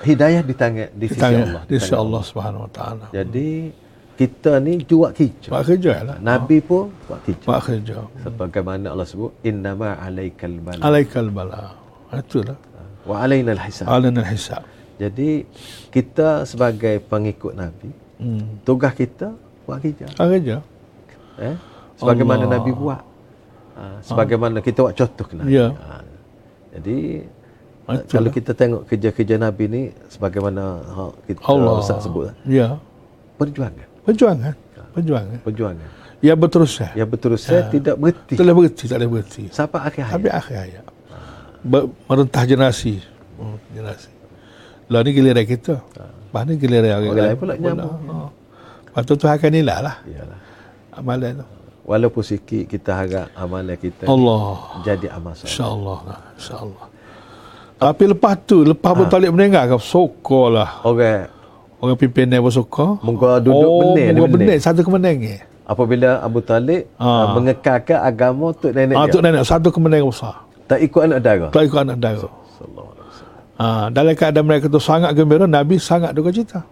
Hidayah 0.00 0.42
di 0.42 0.54
tangan 0.56 0.88
di 0.96 1.06
sisi 1.06 1.16
Kita 1.16 1.26
Allah. 1.28 1.62
di 1.68 1.74
sisi 1.76 1.90
tangan 1.92 2.02
Allah 2.04 2.22
Subhanahu 2.24 2.62
Wa 2.64 2.70
Taala. 2.72 3.06
Jadi 3.12 3.48
kita 4.16 4.52
ni 4.60 4.80
jual 4.80 5.12
kerja. 5.12 5.48
Buat 5.48 5.64
kerja 5.64 5.92
lah. 6.04 6.16
Nabi 6.20 6.60
pun 6.60 6.92
buat 7.08 7.20
kerja. 7.24 7.44
Buat 7.44 7.60
kerja. 7.64 7.94
Sebagaimana 8.24 8.86
Allah 8.92 9.08
sebut 9.08 9.32
innama 9.40 9.96
alaikal 9.96 10.52
bala 10.60 10.80
Alaikal 10.80 11.28
bala. 11.28 11.76
Itulah. 12.12 12.56
wa 13.00 13.16
alaina 13.24 13.56
hisab. 13.56 13.88
Alana 13.88 14.20
hisab. 14.28 14.60
Jadi 15.00 15.48
kita 15.88 16.44
sebagai 16.44 17.00
pengikut 17.00 17.56
Nabi, 17.56 17.88
Hmm. 18.20 18.60
tugas 18.60 18.92
kita 18.92 19.32
buat 19.64 19.80
kerja. 19.80 20.04
Buat 20.12 20.28
kerja. 20.36 20.56
Eh? 21.40 21.56
Sebagaimana 21.96 22.44
Allah. 22.44 22.60
Nabi 22.60 22.70
buat. 22.76 23.00
Ha, 23.80 23.82
sebagaimana 24.04 24.60
kita 24.60 24.84
buat 24.84 24.92
contoh 24.92 25.24
ke 25.24 25.34
Nabi. 25.40 25.56
Ya. 25.56 25.72
Ha. 25.72 26.04
Jadi 26.76 27.24
Itulah. 27.90 28.06
kalau 28.06 28.30
kita 28.30 28.52
tengok 28.54 28.82
kerja-kerja 28.86 29.34
Nabi 29.34 29.64
ni 29.66 29.82
sebagaimana 30.06 30.62
ha, 30.80 31.02
kita 31.26 31.40
Allah. 31.42 31.74
Ustaz 31.78 32.06
sebut 32.06 32.30
lah, 32.30 32.34
Ya. 32.46 32.68
perjuangan. 33.34 33.86
Perjuangan. 34.06 34.54
Perjuangan. 34.90 35.38
Perjuangan. 35.42 35.88
Ya 36.20 36.36
berterus. 36.36 36.76
Yang 36.92 37.08
berterusan 37.16 37.72
tidak 37.72 37.96
berhenti 37.96 38.34
boleh 38.36 38.54
berhenti, 38.54 38.84
boleh 38.86 39.08
berhenti. 39.08 39.42
sampai 39.48 39.80
akhir 39.80 40.02
hayat. 40.04 40.14
Habis 40.14 40.32
akhir 40.36 40.56
hayat. 40.60 40.84
Ber- 41.60 41.88
merentah 42.06 42.44
generasi. 42.44 43.00
Oh, 43.40 43.56
generasi. 43.72 44.12
Lah 44.90 45.00
ni 45.00 45.10
giliran 45.10 45.46
kita. 45.46 45.80
Lepas 45.80 46.42
ni 46.44 46.52
giliran 46.58 46.90
orang, 46.92 47.14
lain 47.16 47.38
pula 47.38 47.54
nyambung. 47.56 47.94
Ha. 48.06 48.14
Lepas 48.90 49.02
tu 49.02 49.14
Tuhan 49.16 49.34
akan 49.34 49.50
nilai 49.50 49.78
lah. 49.80 49.96
Iyalah. 50.04 50.38
Amalan 50.92 51.32
tu. 51.40 51.46
Walaupun 51.88 52.22
sikit 52.22 52.68
kita 52.68 52.90
harap 52.92 53.26
amalan 53.34 53.74
kita 53.74 54.04
Allah. 54.04 54.78
jadi 54.84 55.10
amal 55.10 55.32
soleh. 55.32 55.48
InsyaAllah. 55.48 55.98
InsyaAllah. 56.36 56.86
Tapi 57.80 58.04
lepas 58.12 58.36
tu, 58.44 58.60
lepas 58.60 58.92
Abu 58.92 59.08
Talib 59.08 59.32
meninggal, 59.32 59.72
kau 59.72 59.80
sokor 59.80 60.52
lah. 60.52 60.84
Orang 60.84 61.32
Orang 61.80 61.96
pimpinan 61.96 62.44
pun 62.44 62.52
sokor. 62.52 63.00
Muka 63.00 63.40
duduk 63.40 63.56
oh, 63.56 63.96
benih, 63.96 64.12
muka 64.12 64.28
benih. 64.36 64.60
Satu 64.60 64.84
kemenangan. 64.84 65.48
apabila 65.70 66.18
Abu 66.18 66.42
Talib 66.42 66.90
uh, 66.98 67.30
mengekalkan 67.38 68.02
agama 68.02 68.50
tok 68.58 68.74
nenek 68.74 68.98
dia. 68.98 69.12
tu 69.14 69.18
nenek 69.22 69.42
satu 69.46 69.70
kemenangan 69.70 70.10
besar. 70.10 70.34
Tak 70.66 70.78
ikut 70.82 71.00
anak 71.06 71.18
dara. 71.22 71.48
Tak 71.48 71.62
ikut 71.62 71.80
anak 71.80 71.96
dara. 72.02 72.28
Ha, 73.60 73.92
dalam 73.92 74.16
keadaan 74.16 74.46
mereka 74.48 74.66
tu 74.72 74.80
sangat 74.80 75.12
gembira, 75.12 75.44
Nabi 75.44 75.76
sangat 75.76 76.16
duka 76.16 76.32
cita. 76.32 76.64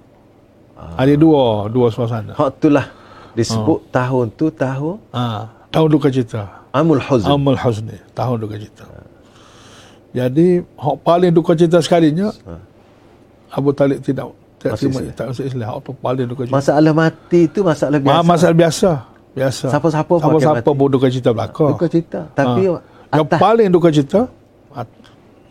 Ada 0.96 1.14
dua, 1.20 1.68
dua 1.68 1.92
suasana. 1.92 2.32
Hak 2.32 2.58
itulah 2.58 2.86
disebut 3.36 3.92
tahun 3.92 4.32
tu 4.34 4.48
tahun 4.48 4.96
Ha, 5.12 5.46
tahun 5.70 5.88
duka 5.88 6.08
cita. 6.10 6.68
Amul 6.72 7.00
Huzn. 7.00 7.28
Amal 7.28 7.56
Huzni, 7.56 7.96
tahun 8.12 8.36
duka 8.44 8.56
cita. 8.60 8.84
Jadi, 10.18 10.46
hak 10.74 10.96
paling 11.00 11.30
duka 11.30 11.54
cita 11.54 11.78
sekalinya, 11.78 12.34
Abu 13.48 13.70
Talib 13.70 14.02
tidak 14.02 14.34
tak 14.58 14.74
Masuk 14.74 14.80
terima 14.82 14.98
Islam. 15.00 15.14
tak 15.14 15.26
masuk 15.30 15.44
Islam. 15.46 15.66
Hak 15.70 15.80
paling 15.96 16.26
duka 16.26 16.42
cita. 16.42 16.54
Masalah 16.58 16.92
mati 16.92 17.40
tu 17.46 17.60
masalah 17.62 17.98
Ma, 17.98 18.04
biasa. 18.18 18.26
masalah 18.26 18.56
biasa. 18.56 18.90
Biasa. 19.30 19.66
Siapa-siapa 19.70 20.10
pakai 20.10 20.26
Siapa-siapa 20.42 20.70
pun 20.74 20.88
duka 20.90 21.06
cita 21.08 21.30
belaka. 21.30 21.64
Duka 21.70 21.86
cita. 21.86 22.20
Tapi 22.34 22.62
Yang 22.66 22.82
atas 23.24 23.38
paling 23.38 23.68
duka 23.70 23.88
cita, 23.88 24.20
at, 24.74 24.88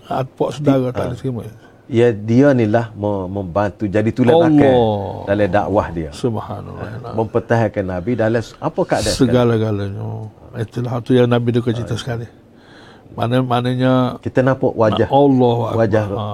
at 0.06 0.28
pok 0.30 0.50
saudara 0.52 0.92
tak 0.92 1.06
boleh 1.08 1.18
terima. 1.18 1.42
ya 1.88 2.12
dia 2.12 2.52
ni 2.52 2.68
lah 2.68 2.92
mem- 2.94 3.32
membantu 3.32 3.88
jadi 3.88 4.12
tulang 4.12 4.36
Allah. 4.36 4.52
belakang 4.52 4.78
dalam 5.26 5.48
dakwah 5.48 5.88
dia. 5.90 6.10
Subhanallah. 6.12 7.16
Mempertahankan 7.16 7.86
Nabi 7.88 8.12
dalam 8.14 8.44
apa 8.60 8.82
keadaan. 8.84 9.16
Segala-galanya. 9.16 10.06
Itulah 10.60 11.00
tu 11.00 11.16
yang 11.16 11.32
Nabi 11.32 11.50
duka 11.50 11.72
cita 11.72 11.96
sekali. 11.96 12.28
Mana 13.18 13.42
maknanya 13.42 14.22
Kita 14.22 14.40
nampak 14.40 14.72
wajah 14.72 15.10
Allah 15.10 15.58
wajah 15.74 16.06
Ha. 16.08 16.26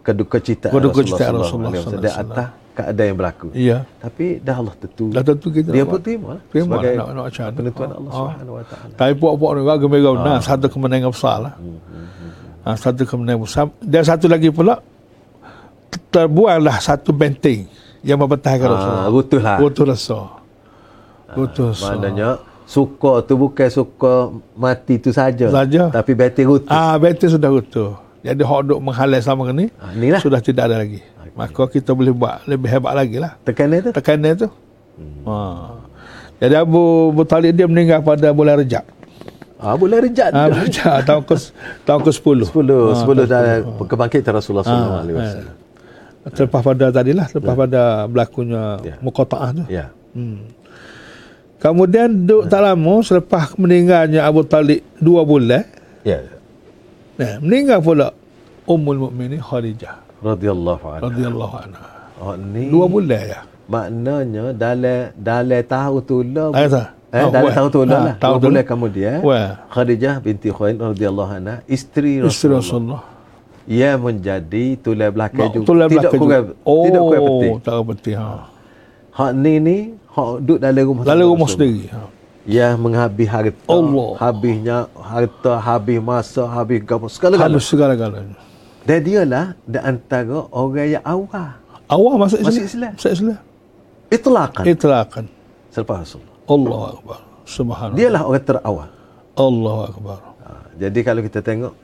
keduka 0.00 0.38
cita 0.38 0.70
Keduka 0.70 1.02
cita 1.02 1.28
Rasulullah 1.28 1.68
Rasulullah 1.68 1.72
di 1.74 2.08
sallallahu 2.08 2.32
atas 2.32 2.48
keadaan 2.78 3.06
yang 3.10 3.18
berlaku. 3.18 3.46
Iya. 3.50 3.78
Tapi 3.98 4.38
dah 4.38 4.54
Allah 4.54 4.74
tentu. 4.78 5.10
Dah 5.10 5.26
tentu 5.26 5.50
kita 5.50 5.66
dia 5.68 5.82
nak 5.82 5.90
pun 5.90 5.98
terima, 5.98 6.28
lah 6.30 6.40
Terima 6.46 6.66
sebagai 6.70 6.92
nak- 6.94 7.08
nak 7.10 7.24
macam 7.26 7.42
mana. 7.42 7.56
penentuan 7.58 7.88
Ha, 7.90 7.94
Allah 7.98 8.06
ha. 8.08 8.18
Subhanahu 8.22 8.54
wa 8.54 8.64
taala. 8.64 8.92
Tapi 8.94 9.12
puak-puak 9.18 9.50
ni 9.50 9.58
merah 9.58 9.76
Ah. 10.14 10.22
nah, 10.22 10.38
satu 10.38 10.66
kemenangan 10.70 11.10
besar 11.10 11.36
lah. 11.42 11.52
Hmm, 11.58 11.78
Ha, 12.62 12.68
satu 12.78 13.02
kemenangan 13.02 13.40
besar. 13.42 13.64
Dan 13.82 14.02
satu 14.06 14.26
lagi 14.30 14.48
pula 14.48 14.74
terbuanglah 16.08 16.76
satu 16.78 17.10
benteng 17.10 17.66
yang 18.00 18.16
mempertahankan 18.16 18.68
Ah, 18.68 18.72
Rasulullah. 18.72 19.08
rutuh 19.10 19.40
lah. 19.42 19.56
Rutuh 19.58 19.84
Rasul. 19.84 20.24
Rutuh 21.28 21.64
Rasul. 21.68 21.88
Maknanya 21.90 22.28
suka 22.68 23.24
tu 23.24 23.40
bukan 23.40 23.68
suka 23.72 24.28
mati 24.52 25.00
tu 25.00 25.08
saja. 25.08 25.48
Saja. 25.48 25.88
Tapi 25.88 26.12
benteng 26.12 26.52
rutuh. 26.52 26.68
Ah, 26.68 27.00
benteng 27.00 27.32
sudah 27.32 27.48
rutuh. 27.48 27.96
Jadi 28.20 28.44
hak 28.44 28.60
duk 28.68 28.80
menghalai 28.82 29.24
sama 29.24 29.48
ni 29.54 29.72
Ah, 29.80 29.96
inilah 29.96 30.20
sudah 30.20 30.44
tidak 30.44 30.68
ada 30.68 30.84
lagi. 30.84 31.00
Maka 31.32 31.70
kita 31.70 31.94
boleh 31.96 32.12
buat 32.12 32.44
lebih 32.44 32.68
hebat 32.68 32.92
lagi 32.92 33.16
lah. 33.16 33.38
tekanan 33.46 33.88
tu. 33.88 33.90
tekanan 33.94 34.32
tu. 34.36 34.48
Ha. 35.24 35.36
Jadi 36.38 36.54
Abu, 36.58 37.14
Abu 37.14 37.22
Talib 37.24 37.54
dia 37.54 37.64
meninggal 37.64 38.02
pada 38.02 38.34
bulan 38.34 38.58
Rejab. 38.58 38.84
Ah, 39.58 39.74
boleh 39.74 39.98
rejat. 39.98 40.30
Ha, 40.30 40.46
Rejab 40.46 41.02
tahun 41.02 41.22
ke 41.26 41.34
tahun 41.82 42.00
ke 42.06 42.10
10. 42.14 42.46
10 42.46 42.94
Ha, 42.94 42.94
10 42.94 43.26
dah 43.26 43.42
kebangkitan 43.86 44.32
Rasulullah 44.38 44.62
sallallahu 44.62 44.98
alaihi 45.02 45.16
wasallam. 45.18 45.54
Terlepas 46.28 46.60
pada 46.62 46.84
tadilah, 46.94 47.26
terlepas 47.26 47.54
pada 47.56 47.82
berlakunya 48.06 48.62
Ya. 48.86 48.94
Muqata'ah 49.02 49.50
tu. 49.56 49.64
Ya. 49.66 49.90
Hmm. 50.14 50.46
Kemudian 51.58 52.22
duduk 52.22 52.46
tak 52.46 52.62
lama 52.62 52.94
selepas 53.02 53.54
meninggalnya 53.54 54.22
Abu 54.22 54.42
Talib 54.42 54.78
dua 54.96 55.22
bulan, 55.22 55.66
Ya. 56.02 56.22
nah, 57.14 57.42
meninggal 57.42 57.82
pula 57.82 58.14
Ummul 58.62 59.00
Mukminin 59.00 59.40
Khadijah 59.40 59.98
Radhiyallahu 60.18 60.84
anhu. 60.88 61.04
radhiyallahu 61.04 61.54
anha. 61.58 61.84
Oh 62.18 62.34
ni 62.34 62.66
Dua 62.68 62.86
bulan 62.86 63.22
ya. 63.22 63.40
maknanya 63.66 64.50
dalam 64.52 65.10
dalam 65.14 65.62
tahun 65.64 66.00
tu 66.02 66.16
lah. 66.22 66.50
Ah, 66.52 66.66
tak? 66.66 66.88
Eh, 67.08 67.18
Ah, 67.18 67.28
dalam 67.28 67.50
tahun 67.50 67.68
tu 67.68 67.80
lah. 67.80 67.90
Ah, 67.90 68.02
lah. 68.04 68.14
tahun 68.18 68.36
bulan 68.38 68.54
lah. 68.54 68.66
kemudian 68.66 69.16
Wah. 69.22 69.48
Khadijah 69.68 70.14
binti 70.18 70.48
Khuwailid 70.48 70.78
radhiyallahu 70.84 71.30
anha 71.32 71.54
isteri 71.66 72.18
Isteri 72.18 72.54
Rasulullah. 72.54 72.62
Rasulullah. 72.62 73.02
Ia 73.68 73.90
menjadi 73.94 74.64
tulang 74.78 75.12
belakang 75.12 75.48
juga. 75.52 75.66
Tulang 75.66 75.88
tidak 75.88 76.02
belakang 76.08 76.20
kurang 76.22 76.44
juga. 76.48 76.64
Oh, 76.64 76.84
tidak 76.86 77.00
kurang 77.02 77.24
penting. 77.26 77.52
tak 77.58 77.72
kurang 77.72 77.88
penting. 77.92 78.16
Ha. 78.16 78.28
Hak 79.18 79.34
ni 79.34 79.58
ni 79.58 79.76
hak 80.14 80.46
duduk 80.46 80.58
dalam 80.62 80.84
rumah 80.86 81.02
Rasulullah. 81.02 81.26
rumah 81.26 81.48
sendiri. 81.50 81.82
Ha. 81.90 82.00
Ya 82.48 82.68
menghabis 82.78 83.28
harta, 83.28 83.66
Allah. 83.68 84.10
habisnya 84.16 84.78
harta, 84.94 85.52
habis 85.60 85.98
masa, 86.00 86.48
habis 86.48 86.80
gapo 86.80 87.10
segala-galanya. 87.10 87.58
Habis 87.58 87.66
segala-galanya. 87.66 88.36
Dan 88.88 88.98
dia 89.04 89.22
lah 89.26 89.46
di 89.68 89.76
antara 89.76 90.48
orang 90.48 90.88
yang 90.88 91.04
awal. 91.04 91.50
Awal 91.90 92.14
masuk 92.16 92.38
Islam. 92.40 92.54
Masuk 92.54 92.64
Islam. 92.64 92.92
Masuk 92.96 93.12
Islam. 93.12 93.38
Itlaqan 94.08 94.64
Itlaqan. 94.64 95.24
selepas 95.68 95.96
Rasulullah. 96.00 96.36
Allah 96.48 96.80
Akbar. 96.96 97.18
Subhanallah. 97.44 97.98
Dia 98.00 98.08
lah 98.08 98.22
orang 98.24 98.44
terawal. 98.48 98.88
Allah 99.36 99.78
Akbar. 99.92 100.18
Ha, 100.40 100.50
jadi 100.80 100.98
kalau 101.04 101.20
kita 101.26 101.40
tengok 101.44 101.74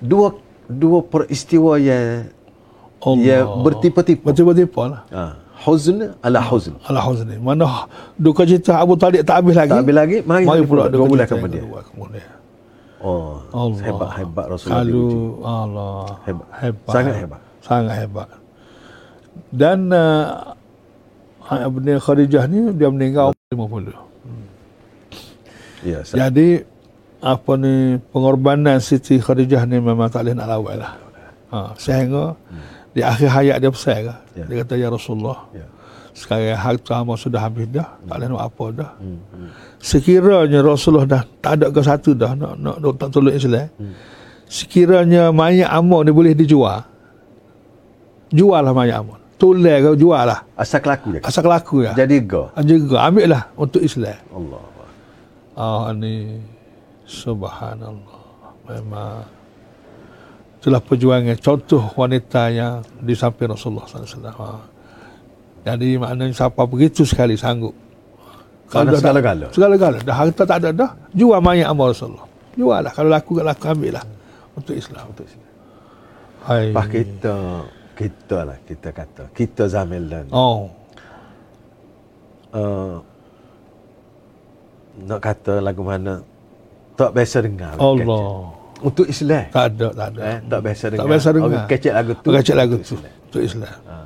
dua 0.00 0.28
dua 0.70 0.98
peristiwa 1.04 1.76
yang 1.76 2.32
Allah. 3.04 3.24
yang 3.28 3.44
bertipu-tipu. 3.60 4.24
Betul-betul 4.24 4.88
lah. 4.88 5.02
Ha, 5.12 5.24
huzn 5.64 6.14
ala 6.22 6.40
huzn. 6.42 6.74
Ala 6.86 7.00
huzni. 7.02 7.36
Mana 7.38 7.86
duka 8.18 8.42
cita 8.46 8.78
Abu 8.78 8.94
Talib 8.94 9.22
tak 9.26 9.42
habis 9.42 9.54
lagi. 9.58 9.70
Tak 9.70 9.82
habis 9.82 9.96
lagi, 9.96 10.16
mari, 10.22 10.44
Mari 10.46 10.62
pula 10.66 10.86
duka 10.86 11.04
bulan 11.06 11.26
cita 11.26 11.34
kemudian. 11.36 11.64
Oh, 12.98 13.38
Allah. 13.54 13.78
hebat-hebat 13.78 14.46
Rasulullah 14.50 14.82
Lalu 14.82 14.90
diuji. 14.90 15.18
Allah. 15.46 15.98
Hebat. 16.26 16.48
Hebat. 16.58 16.90
Sangat 16.90 17.14
hebat. 17.14 17.40
Sangat 17.62 17.94
hebat. 17.94 18.28
Dan 19.54 19.78
uh, 19.94 20.26
Ibn 21.46 21.86
Khadijah 22.02 22.44
ni 22.50 22.74
dia 22.74 22.90
meninggal 22.90 23.30
50. 23.54 23.94
Ya, 25.86 26.02
sa- 26.02 26.18
Jadi 26.18 26.66
apa 27.22 27.52
ni 27.54 28.02
pengorbanan 28.10 28.82
Siti 28.82 29.22
Khadijah 29.22 29.62
ni 29.62 29.78
memang 29.78 30.10
tak 30.10 30.26
boleh 30.26 30.34
nak 30.34 30.48
lawan 30.50 30.76
lah. 30.82 30.92
Ha, 31.48 31.58
sehingga 31.78 32.34
di 32.96 33.00
akhir 33.04 33.28
hayat 33.28 33.56
dia 33.60 33.70
pesan 33.70 33.98
ke. 34.08 34.14
Ya. 34.38 34.44
Dia 34.48 34.54
kata 34.64 34.74
ya 34.76 34.88
Rasulullah. 34.88 35.38
Ya. 35.52 35.66
Sekarang 36.18 36.58
harta 36.58 36.92
hamba 36.98 37.14
sudah 37.14 37.38
habis 37.38 37.70
dah. 37.70 37.94
Tak 38.10 38.16
boleh 38.18 38.26
nak 38.26 38.42
apa 38.42 38.64
dah. 38.74 38.90
Hmm. 38.98 39.18
Hmm. 39.30 39.50
Sekiranya 39.78 40.58
Rasulullah 40.66 41.06
dah 41.06 41.22
tak 41.38 41.52
ada 41.62 41.66
ke 41.70 41.80
satu 41.84 42.10
dah 42.10 42.34
nak 42.34 42.58
nak, 42.58 42.76
nak 42.82 42.92
tak 42.98 43.08
tolong 43.14 43.34
Islam. 43.34 43.70
Sekiranya 44.50 45.30
mayat 45.30 45.70
Amr 45.70 46.08
ni 46.08 46.10
boleh 46.10 46.34
dijual. 46.34 46.82
Jual 48.34 48.60
lah 48.64 48.74
mayat 48.74 49.04
Amr. 49.04 49.16
Tulis 49.38 49.76
ke 49.78 49.90
jual 49.94 50.22
lah. 50.26 50.42
Asal 50.58 50.82
kelaku 50.82 51.08
je. 51.14 51.20
Asal 51.22 51.46
kelaku 51.46 51.86
ya. 51.86 51.94
Jadi 51.94 52.16
go. 52.26 52.50
Juga 52.66 53.06
ambil 53.06 53.38
lah 53.38 53.42
untuk 53.54 53.78
Islam. 53.78 54.18
Allah. 54.34 54.62
Ah 55.54 55.94
ni 55.94 56.42
subhanallah. 57.06 58.18
Memang 58.66 59.37
itulah 60.68 60.84
perjuangan 60.84 61.36
contoh 61.40 61.80
wanita 61.96 62.52
yang 62.52 62.84
di 63.00 63.16
samping 63.16 63.48
Rasulullah 63.48 63.88
SAW. 63.88 64.28
Ha. 64.28 64.46
Jadi 65.64 65.96
maknanya 65.96 66.36
siapa 66.36 66.68
begitu 66.68 67.02
sekali 67.02 67.34
sanggup. 67.34 67.72
Kalau 68.68 68.92
dah- 68.92 69.00
segala-gala. 69.00 69.48
Segala-gala. 69.48 69.96
Dah 70.04 70.12
harta 70.14 70.44
tak 70.44 70.60
ada 70.60 70.70
dah. 70.70 70.90
Jual 71.10 71.40
mayat 71.40 71.72
amal 71.72 71.88
Rasulullah. 71.88 72.28
Jual 72.52 72.84
lah. 72.84 72.92
Kalau 72.92 73.08
laku 73.08 73.40
laku 73.40 73.64
ambil 73.66 73.96
lah. 73.96 74.04
Untuk 74.52 74.76
Islam. 74.76 75.08
Untuk 75.08 75.24
Islam. 75.24 75.48
Hai. 76.44 76.64
Pak 76.70 76.86
kita 76.86 77.34
kita 77.96 78.38
lah 78.44 78.56
kita 78.62 78.88
kata 78.92 79.22
kita 79.32 79.62
zaman 79.66 80.06
dan 80.06 80.24
Oh. 80.30 80.68
uh, 82.52 83.00
nak 85.00 85.18
kata 85.18 85.58
lagu 85.58 85.82
mana 85.82 86.22
tak 86.94 87.10
biasa 87.10 87.42
dengar 87.42 87.74
lah 87.74 87.80
Allah. 87.80 87.98
kecek. 87.98 88.57
Untuk 88.80 89.04
Islam 89.04 89.44
Tak 89.48 89.64
ada, 89.70 89.86
tak 89.90 90.06
ada. 90.08 90.20
eh, 90.22 90.38
tak 90.42 90.60
biasa 90.60 90.84
dengar 90.86 90.98
Tak 90.98 91.08
biasa 91.08 91.28
dengar. 91.28 91.46
orang 91.48 91.64
kecek 91.66 91.92
lagu 91.92 92.12
tu 92.14 92.28
kecek 92.30 92.56
lagu 92.56 92.74
tu. 92.78 92.94
Untuk 92.98 93.42
Islam. 93.42 93.74
ha. 93.84 93.96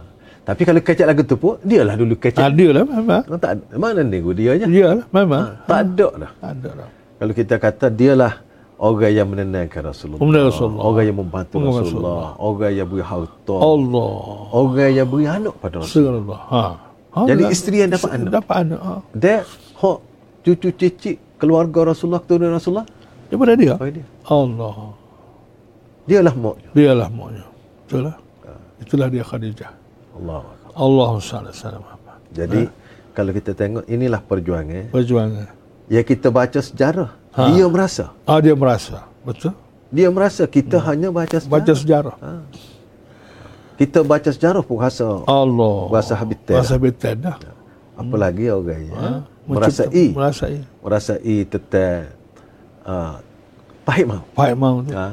tapi 0.43 0.63
kalau 0.63 0.81
kecek 0.81 1.07
lagu 1.07 1.23
tu 1.23 1.37
pun 1.37 1.55
dia 1.61 1.81
lah 1.81 1.95
dulu 1.95 2.15
kecek 2.17 2.43
Ada 2.43 2.67
lah 2.73 2.85
memang. 2.85 3.23
tak 3.37 3.51
mana 3.73 4.01
ni 4.01 4.19
dia 4.33 4.53
je 4.57 4.67
Ya 4.69 4.89
lah 4.95 5.07
memang. 5.11 5.45
tak 5.65 5.79
ada 5.87 6.09
dah 6.19 6.33
Tak 6.37 6.51
ada 6.57 6.71
lah. 6.75 6.89
kalau 7.17 7.33
kita 7.33 7.55
kata 7.57 7.87
dialah 7.89 8.35
orang 8.77 9.13
yang 9.13 9.29
menenangkan 9.29 9.83
Rasulullah 9.85 10.19
Menenangkan 10.19 10.51
Rasulullah. 10.51 10.83
orang 10.83 11.05
yang 11.05 11.19
membantu 11.19 11.55
Membantu 11.57 11.79
Rasulullah 11.85 12.29
orang 12.37 12.73
yang 12.73 12.87
beri 12.89 13.05
harta 13.05 13.55
Allah. 13.55 14.13
orang 14.53 14.91
yang 14.91 15.07
beri 15.07 15.27
anak 15.29 15.55
pada 15.57 15.75
Rasulullah 15.79 16.19
Subhanallah. 16.19 16.41
Ha. 16.51 16.63
ha. 17.13 17.21
Jadi 17.25 17.43
dah- 17.43 17.53
isteri 17.53 17.77
yang 17.79 17.91
dapat 17.91 18.11
anak. 18.13 18.31
Dapat 18.33 18.57
anak. 18.59 18.81
Ha. 18.81 18.93
dia 19.13 19.37
hok 19.77 19.99
cucu 20.43 20.69
cicit 20.73 21.17
keluarga 21.37 21.81
Rasulullah 21.89 22.19
keturunan 22.19 22.51
Rasulullah 22.53 22.87
Daripada 23.33 23.57
dia. 23.57 23.75
bagi 23.81 24.05
dia 24.05 24.07
Allah. 24.29 24.93
dialah 26.05 26.35
moknya 26.37 26.69
Dialah 26.77 27.09
maknya. 27.09 27.45
Betul 27.89 28.01
lah. 28.13 28.17
Itulah 28.77 29.09
dia 29.09 29.25
Khadijah. 29.25 29.73
Allah 30.13 30.45
ala 30.77 31.51
Muhammad. 31.81 32.19
Jadi 32.29 32.69
kalau 33.17 33.33
kita 33.33 33.57
tengok 33.57 33.85
inilah 33.89 34.21
perjuangan 34.21 34.93
Perjuangan. 34.93 35.49
ya 35.89 36.05
kita 36.05 36.29
baca 36.29 36.61
sejarah. 36.61 37.17
Ha. 37.33 37.49
Dia 37.49 37.65
merasa. 37.73 38.13
Ah 38.29 38.37
dia 38.45 38.53
merasa. 38.53 39.09
Betul? 39.25 39.57
Dia 39.89 40.13
merasa 40.13 40.45
kita 40.45 40.77
hanya 40.85 41.09
baca 41.09 41.41
sejarah. 41.41 41.53
Baca 41.57 41.73
sejarah. 41.73 42.17
Ha. 42.21 42.33
Kita 43.81 44.05
baca 44.05 44.29
sejarah 44.29 44.61
pun 44.61 44.77
rasa 44.77 45.25
Allah. 45.25 45.79
Rasa 45.89 46.13
habitat. 46.13 46.61
Rasa 46.61 46.77
habitat 46.77 47.17
dah. 47.17 47.37
apalagi 47.93 48.49
orang 48.53 48.83
ya. 48.89 48.95
Mencipta- 49.49 49.89
merasai 49.89 50.07
Merasai. 50.13 50.57
merasai 50.85 51.37
tentang 51.49 52.13
uh, 52.85 53.15
pahit 53.83 54.05
mau. 54.05 54.23
Baik 54.33 54.55
mau 54.55 54.77
tu. 54.81 54.93
Ha. 54.93 55.07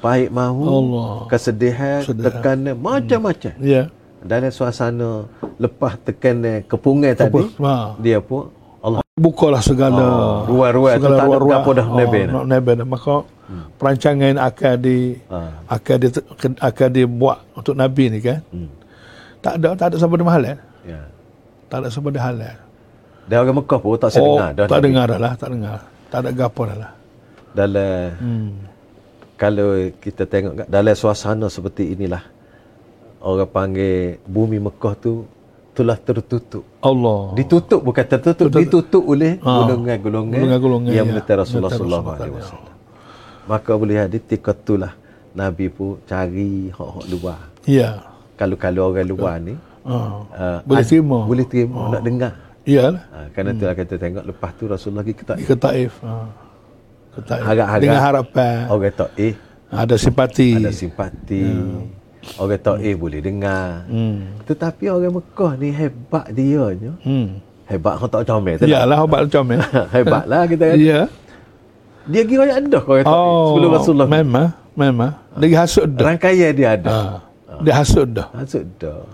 Pahit 0.00 0.32
mahu, 0.32 0.64
Allah. 0.64 1.12
kesedihan, 1.28 2.00
Kesedihan. 2.00 2.32
tekanan, 2.32 2.74
macam-macam. 2.74 3.52
Ya. 3.60 3.92
Dalam 4.18 4.48
suasana 4.48 5.28
lepas 5.56 5.96
tekanan 5.98 6.64
kepungan 6.64 7.12
tadi, 7.12 7.44
Ha. 7.56 7.96
dia 7.96 8.16
pun 8.18 8.48
Allah 8.80 9.04
Bukalah 9.12 9.60
segala 9.60 10.00
Oh, 10.00 10.48
ruang-ruang 10.48 10.96
tu 10.96 11.04
tak 11.06 11.26
ada 11.28 11.36
apa 11.54 11.70
dah 11.74 11.86
nebe. 11.90 12.20
Oh, 12.30 12.44
nebe. 12.44 12.72
Maka 12.80 13.28
perancangan 13.76 14.40
akan 14.40 14.74
di 14.78 15.20
Ha. 15.28 15.38
akan 15.68 15.96
di 15.98 16.06
akan 16.58 16.88
dibuat 16.90 17.38
untuk 17.52 17.76
Nabi 17.76 18.04
ni 18.08 18.18
kan. 18.18 18.40
Hmm. 18.48 18.72
Tak 19.40 19.56
ada 19.56 19.68
tak 19.74 19.86
ada 19.92 19.96
sampai 19.96 20.16
di 20.16 20.24
halal. 20.24 20.56
Ya. 20.82 21.00
Tak 21.68 21.76
ada 21.76 21.88
sampai 21.88 22.12
di 22.12 22.20
halal. 22.20 22.56
Dan 23.24 23.36
orang 23.38 23.56
Mekah 23.58 23.78
pun 23.78 23.94
tak 23.94 24.08
Oh, 24.08 24.14
sedengar 24.14 24.48
dah. 24.50 24.64
tak 24.64 24.72
Nabi. 24.74 24.84
dengar 24.86 25.04
dah 25.06 25.18
lah, 25.18 25.32
tak 25.36 25.48
dengar. 25.50 25.76
Tak 26.08 26.18
ada 26.18 26.30
gapo 26.34 26.62
dah 26.64 26.78
lah. 26.78 26.92
Dalam 27.50 28.14
Hmm. 28.16 28.50
kalau 29.34 29.68
kita 29.98 30.22
tengok 30.24 30.66
dalam 30.66 30.94
suasana 30.94 31.46
seperti 31.46 31.94
inilah 31.94 32.22
orang 33.20 33.48
panggil 33.48 34.22
bumi 34.24 34.58
Mekah 34.58 34.94
tu 34.96 35.12
telah 35.70 35.96
tertutup. 35.96 36.62
Allah. 36.78 37.32
Ditutup 37.34 37.80
bukan 37.80 38.04
tertutup, 38.04 38.52
ditutup 38.52 39.02
oleh. 39.02 39.40
Ha. 39.40 39.66
golongan-golongan 39.66 40.90
yang 40.92 41.06
ya. 41.06 41.10
menyertai 41.10 41.36
Rasulullah 41.38 41.72
sallallahu 41.72 42.08
alaihi 42.10 42.32
ya. 42.32 42.38
wasallam. 42.38 42.74
Maka 43.48 43.72
boleh 43.74 43.96
ada 43.98 44.14
ketika 44.14 44.52
itulah 44.52 44.92
Nabi 45.32 45.66
pun 45.68 45.98
cari 46.04 46.68
hak-hak 46.70 47.04
luar. 47.08 47.40
Ya. 47.64 48.02
Kalau-kalau 48.36 48.92
orang 48.92 49.06
luar 49.06 49.36
ni 49.38 49.54
Ha. 49.80 49.96
uh, 49.96 50.58
Boleh 50.68 50.84
terima. 50.84 51.18
Boleh 51.24 51.46
terima 51.48 51.88
nak 51.88 52.02
dengar. 52.04 52.32
Iyalah. 52.68 53.02
Ha, 53.08 53.18
kerana 53.32 53.56
itulah 53.56 53.72
kita 53.72 53.94
tengok 53.96 54.24
lepas 54.28 54.50
tu 54.52 54.64
Rasulullah 54.68 55.00
kita 55.00 55.32
Ke 55.40 55.56
Taif. 55.56 55.96
Ha. 56.04 56.12
Ke 56.12 56.18
Taif. 56.20 56.49
Harap-harap. 57.12 57.78
Dengan 57.78 58.00
harapan. 58.00 58.56
orang 58.68 58.92
tak 58.92 59.10
eh 59.16 59.34
Ada 59.68 59.94
simpati. 59.94 60.50
ada 60.54 60.70
simpati. 60.70 61.42
Orang 62.36 62.58
tak 62.58 62.78
eh 62.80 62.94
boleh 62.94 63.18
dengar. 63.18 63.86
Hmm. 63.86 64.38
Tetapi 64.44 64.84
orang 64.86 65.14
Mekah 65.14 65.52
ni 65.56 65.68
hebat 65.70 66.26
dia 66.30 66.64
nya. 66.72 66.92
Hmm. 67.00 67.40
Hebat 67.64 67.94
hang 67.96 68.10
tak 68.10 68.22
comel 68.24 68.54
tu. 68.58 68.66
Iyalah 68.66 68.98
obat 69.00 69.26
comel. 69.26 69.62
Hebatlah 69.94 70.42
kita 70.44 70.64
kata. 70.68 70.78
Ya. 70.78 71.00
Dia 72.04 72.22
kira 72.24 72.42
yang 72.44 72.66
ada 72.66 72.78
kau 72.80 72.94
kata 72.94 73.06
Oh. 73.06 73.54
sebelum 73.54 73.70
Rasulullah. 73.70 74.08
Memang. 74.10 74.48
Memang. 74.74 75.12
Lagi 75.34 75.54
hasut 75.54 75.86
dah. 75.86 76.04
Rangkaian 76.04 76.50
dia 76.50 76.74
ada. 76.74 76.90
Ha. 76.90 76.98
Dia 77.60 77.74
hasut 77.76 78.06
dah. 78.06 78.26
Maksud 78.32 78.66
dah. 78.76 79.06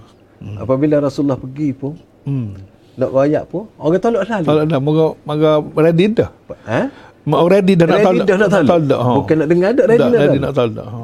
Apabila 0.57 0.97
Rasulullah 0.99 1.37
pergi 1.37 1.73
pun 1.73 1.97
Hmm. 2.25 2.57
nak 2.97 3.13
royak 3.13 3.45
pun 3.47 3.69
orang 3.77 4.01
tolak 4.01 4.25
lalu. 4.27 4.47
Kalau 4.47 4.63
dah 4.65 4.81
moga 4.81 5.05
moga 5.23 5.51
ready 5.79 6.11
dah. 6.11 6.31
Ha? 6.65 6.81
Mak 7.27 7.41
ready 7.45 7.75
dah 7.75 7.85
nak 7.85 7.97
Ready 7.97 8.07
tolak. 8.07 8.25
dah 8.25 8.37
nak 8.39 8.51
tolak. 8.65 9.01
ha. 9.01 9.11
Bukan 9.13 9.35
nak 9.37 9.49
dengar 9.49 9.71
dah 9.73 9.85
ready 9.85 9.99
Dah 10.01 10.21
ready 10.21 10.39
nak 10.39 10.53
tolak. 10.55 10.87
Ha. 10.87 10.99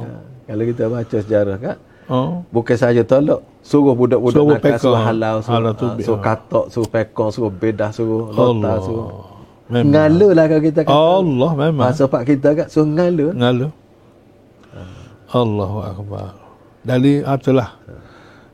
Kalau 0.44 0.64
kita 0.64 0.82
baca 0.86 1.16
sejarah 1.18 1.56
kan, 1.58 1.76
Oh. 2.04 2.44
bukan 2.48 2.76
saja 2.76 3.02
tolak, 3.02 3.40
suruh 3.60 3.94
budak-budak 3.94 4.36
Suruh 4.36 4.52
nakal, 4.52 4.64
pekor. 4.68 4.82
suruh 4.84 5.00
halau, 5.00 5.36
suruh, 5.38 5.54
Halau 5.56 5.72
tu, 5.72 5.86
ah, 5.88 5.94
suruh 5.96 6.20
ha. 6.20 6.24
katok, 6.24 6.64
suruh 6.68 6.88
pekor, 6.88 7.28
suruh 7.30 7.50
bedah, 7.50 7.90
suruh 7.90 8.22
lota, 8.28 8.72
suruh 8.80 9.08
Memang. 9.66 9.88
ngala 9.88 10.28
lah 10.32 10.44
kalau 10.46 10.62
kita 10.62 10.80
kata. 10.82 10.92
Allah 10.92 11.50
memang. 11.56 11.82
Bahasa 11.82 12.04
pak 12.04 12.22
kita 12.24 12.48
kan, 12.52 12.66
suruh 12.68 12.88
ngala. 12.88 13.26
Ngalu. 13.32 13.66
Allahu 15.32 15.78
akbar. 15.80 16.28
Dari 16.82 17.22
itulah 17.22 17.70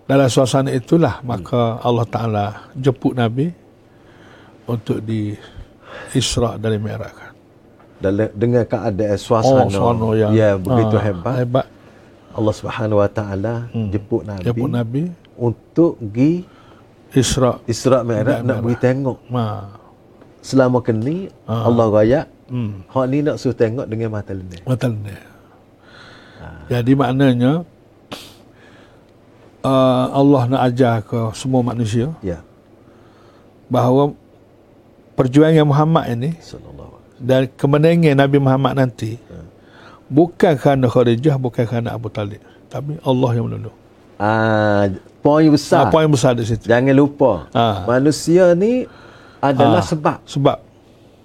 dalam 0.05 0.29
suasana 0.29 0.71
itulah 0.71 1.21
maka 1.21 1.81
Allah 1.81 2.07
Taala 2.07 2.47
jemput 2.73 3.13
Nabi 3.13 3.49
untuk 4.65 5.01
di 5.01 5.33
Isra 6.13 6.55
dari 6.55 6.77
Mi'raj 6.77 7.28
Dalam, 7.99 8.31
dengan 8.31 8.63
keadaan 8.63 9.19
suasana, 9.19 9.67
suasana 9.67 10.09
yang, 10.15 10.31
yang 10.31 10.57
begitu 10.63 10.95
ah, 10.95 11.03
hebat, 11.03 11.35
Hebat. 11.43 11.67
Allah 12.31 12.55
Subhanahu 12.55 13.03
Wa 13.03 13.11
Taala 13.11 13.55
jemput 13.75 14.23
Nabi 14.23 14.45
Jemput 14.47 14.71
Nabi 14.71 15.03
untuk 15.35 15.99
pergi 15.99 16.47
Isra. 17.11 17.59
Isra 17.67 18.07
Mi'raj 18.07 18.47
nak 18.47 18.63
pergi 18.63 18.79
tengok. 18.79 19.19
Ma. 19.27 19.75
Selama 20.39 20.79
kini 20.79 21.27
Allah 21.45 21.87
raya, 21.91 22.21
Hmm. 22.49 22.81
hak 22.89 23.05
ni 23.13 23.21
nak 23.21 23.37
suruh 23.37 23.53
tengok 23.53 23.85
dengan 23.85 24.09
mata 24.09 24.33
lenih. 24.33 24.65
Betul 24.65 24.97
ni. 25.05 25.13
Jadi 26.73 26.93
maknanya 26.97 27.61
uh, 29.61 30.07
Allah 30.13 30.43
nak 30.49 30.63
ajar 30.65 31.05
ke 31.05 31.19
semua 31.35 31.61
manusia 31.61 32.13
Ya. 32.25 32.41
bahawa 33.69 34.17
perjuangan 35.13 35.67
Muhammad 35.67 36.05
ini 36.09 36.31
Sallallahu 36.41 36.98
dan 37.19 37.51
kemenangan 37.53 38.15
Nabi 38.17 38.39
Muhammad 38.39 38.73
nanti 38.75 39.19
bukan 40.07 40.55
kerana 40.55 40.87
Khadijah 40.87 41.37
bukan 41.37 41.65
kerana 41.65 41.93
Abu 41.93 42.09
Talib 42.09 42.41
tapi 42.69 42.97
Allah 43.01 43.31
yang 43.33 43.49
menolong. 43.49 43.77
Ah, 44.19 44.91
poin 45.19 45.47
besar. 45.49 45.89
Apa 45.89 46.03
yang 46.03 46.11
besar 46.11 46.35
di 46.35 46.43
situ? 46.43 46.67
Jangan 46.67 46.91
lupa. 46.93 47.47
Ah. 47.51 47.87
Manusia 47.87 48.53
ni 48.53 48.85
adalah 49.39 49.81
Ah. 49.81 49.87
sebab. 49.87 50.19
Sebab 50.27 50.59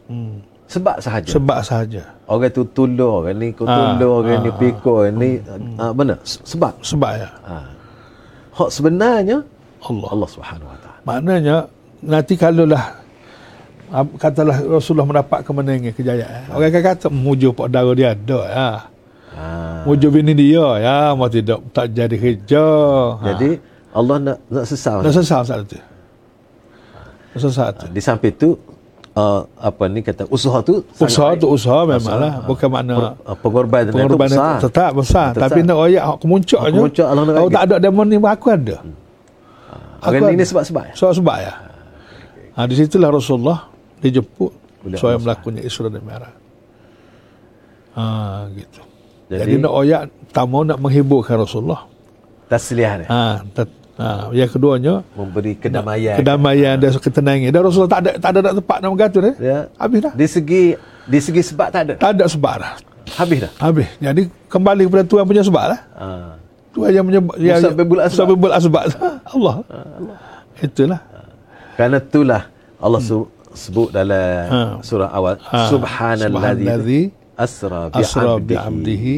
hmm, 0.08 0.34
Sebab 0.70 0.96
sahaja. 1.00 1.30
sebab 1.30 1.60
sahaja. 1.62 2.04
Orang 2.24 2.50
tu 2.50 2.64
tunduk, 2.66 3.06
orang 3.26 3.36
ni 3.36 3.52
kau 3.52 3.66
Ah, 3.66 3.94
tunduk, 3.94 4.10
orang 4.24 4.40
ni 4.40 4.50
ah, 4.50 4.58
pikul, 4.58 4.96
orang 5.04 5.16
ni 5.18 5.30
ah, 5.76 5.92
mana? 5.92 6.16
Se- 6.24 6.42
Sebab. 6.46 6.80
Sebab 6.82 7.12
ya 7.18 7.30
Ah. 7.44 7.68
Hak 8.54 8.70
sebenarnya 8.70 9.42
Allah. 9.84 10.08
Allah 10.10 10.30
Subhanahu 10.30 10.70
Wa 10.70 10.78
Taala. 10.80 11.00
Maknanya 11.04 11.56
nanti 12.00 12.34
kalaulah 12.38 12.84
ab- 12.88 13.03
katalah 14.18 14.58
Rasulullah 14.58 15.06
mendapat 15.06 15.46
kemenangan 15.46 15.94
kejayaan. 15.94 16.50
Orang 16.50 16.70
akan 16.74 16.82
kata 16.82 17.06
memuju 17.14 17.54
pak 17.54 17.68
dara 17.70 17.92
dia 17.94 18.18
ada 18.18 18.40
ya. 18.50 18.70
Ah. 19.34 19.82
Mujuk 19.86 20.18
bini 20.18 20.34
dia. 20.34 20.66
Ya, 20.82 20.98
mau 21.14 21.30
tidak 21.30 21.62
tak 21.74 21.94
jadi 21.94 22.16
kerja. 22.18 22.66
Ha. 23.22 23.26
Jadi 23.34 23.50
Allah 23.94 24.16
nak 24.22 24.38
nak 24.50 24.66
sesal. 24.66 25.06
dah 25.06 25.14
sesal 25.14 25.42
saat 25.46 25.62
itu. 25.70 25.78
Dah 27.34 27.40
sesal 27.42 27.70
tu. 27.78 27.86
Di 27.90 28.02
samping 28.02 28.34
tu 28.34 28.50
uh, 29.14 29.42
apa 29.62 29.84
ni 29.90 30.02
kata 30.02 30.30
usaha 30.30 30.62
tu 30.66 30.82
Usaha 30.98 31.38
tu 31.38 31.50
usaha 31.50 31.86
memanglah. 31.86 32.46
Bukan 32.46 32.70
makna 32.70 33.18
Uh, 33.26 33.38
pengorbanan 33.38 33.90
itu 33.90 33.98
pengorbanan 33.98 34.38
besar. 34.38 34.54
tu 34.58 34.70
tetap 34.70 34.92
besar. 34.98 35.28
Tetap. 35.34 35.50
Tapi 35.50 35.60
nak 35.66 35.78
royak 35.78 36.04
hak 36.06 36.18
kemuncak 36.22 36.62
je. 36.62 36.78
kemuncak 36.78 37.08
Allah 37.10 37.24
nak 37.26 37.34
Kalau 37.38 37.50
tak 37.50 37.64
ada 37.70 37.76
demon 37.78 38.06
ni 38.10 38.18
aku 38.18 38.48
ada. 38.50 38.76
Orang 40.04 40.20
Aku 40.20 40.36
ini 40.36 40.44
sebab-sebab. 40.44 40.94
Sebab-sebab 40.94 41.38
ya. 41.42 41.54
Ha, 42.54 42.70
di 42.70 42.76
situlah 42.78 43.10
Rasulullah 43.10 43.73
dijemput 44.04 44.52
Oleh 44.84 45.00
supaya 45.00 45.16
Allah 45.16 45.24
melakukan 45.24 45.64
Isra 45.64 45.88
dan 45.88 46.04
Mi'raj. 46.04 46.36
Ha, 47.94 48.04
gitu. 48.52 48.80
Jadi, 49.30 49.40
Jadi, 49.40 49.54
nak 49.62 49.74
oyak 49.74 50.02
tamu 50.30 50.62
nak 50.62 50.78
menghiburkan 50.78 51.40
Rasulullah. 51.40 51.88
tasliah 52.50 53.02
dia. 53.02 53.08
Ha, 53.10 53.42
tet, 53.50 53.70
ha, 53.98 54.30
yang 54.30 54.46
keduanya 54.46 55.02
Memberi 55.16 55.58
kedamaian. 55.58 56.18
kedamaian 56.20 56.76
dan 56.78 56.90
ketenangan. 56.92 57.50
Dan 57.50 57.62
Rasulullah 57.64 57.92
tak 57.92 58.02
ada 58.04 58.12
tak 58.20 58.30
ada 58.30 58.40
nak 58.44 58.54
tempat 58.62 58.78
nak 58.78 58.90
bergatur 58.94 59.24
eh. 59.26 59.36
Ya. 59.40 59.60
Habis 59.74 60.00
dah. 60.04 60.14
Di 60.14 60.26
segi 60.28 60.64
di 61.04 61.20
segi 61.20 61.42
sebab 61.42 61.68
tak 61.70 61.82
ada. 61.88 61.94
Tak 61.98 62.12
ada 62.14 62.26
sebab 62.28 62.54
dah. 62.60 62.74
Habis 63.14 63.38
dah. 63.48 63.52
Habis. 63.58 63.88
Jadi 63.98 64.22
kembali 64.48 64.82
kepada 64.86 65.04
Tuhan 65.04 65.24
punya 65.26 65.42
sebab 65.42 65.66
lah. 65.66 65.80
Ha. 65.98 66.08
Tuhan 66.74 66.90
yang 66.92 67.06
punya 67.06 67.22
yang 67.38 67.58
Musabbibul 67.62 68.00
asbab. 68.00 68.14
Musabbibul 68.14 68.54
asbab. 68.54 68.84
Allah. 69.34 69.56
Itulah. 70.60 71.00
Kerana 71.74 71.98
itulah 71.98 72.42
Allah 72.78 73.02
su- 73.02 73.30
sebut 73.54 73.90
dalam 73.94 74.46
ha. 74.54 74.62
surah 74.90 75.10
awal 75.18 75.38
ha. 75.40 75.70
subhanallazi 75.74 77.02
asra 77.46 77.82
bi 77.94 78.02
asra 78.02 78.34
bi 78.50 78.56
amdihi 78.58 79.18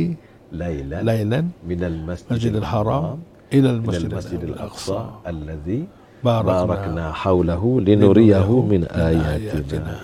lailan 0.62 1.02
lailan 1.10 1.46
min 1.70 1.80
al 1.92 1.98
masjid 2.10 2.54
al 2.64 2.68
haram 2.68 3.18
ila 3.58 3.70
al 3.76 3.82
masjid 3.88 4.42
al 4.52 4.58
aqsa 4.68 5.00
alladhi 5.32 5.82
barakna 6.26 7.06
hawlahu 7.24 7.80
linuriyahu 7.88 8.64
min 8.72 8.82
ayatina 9.10 9.96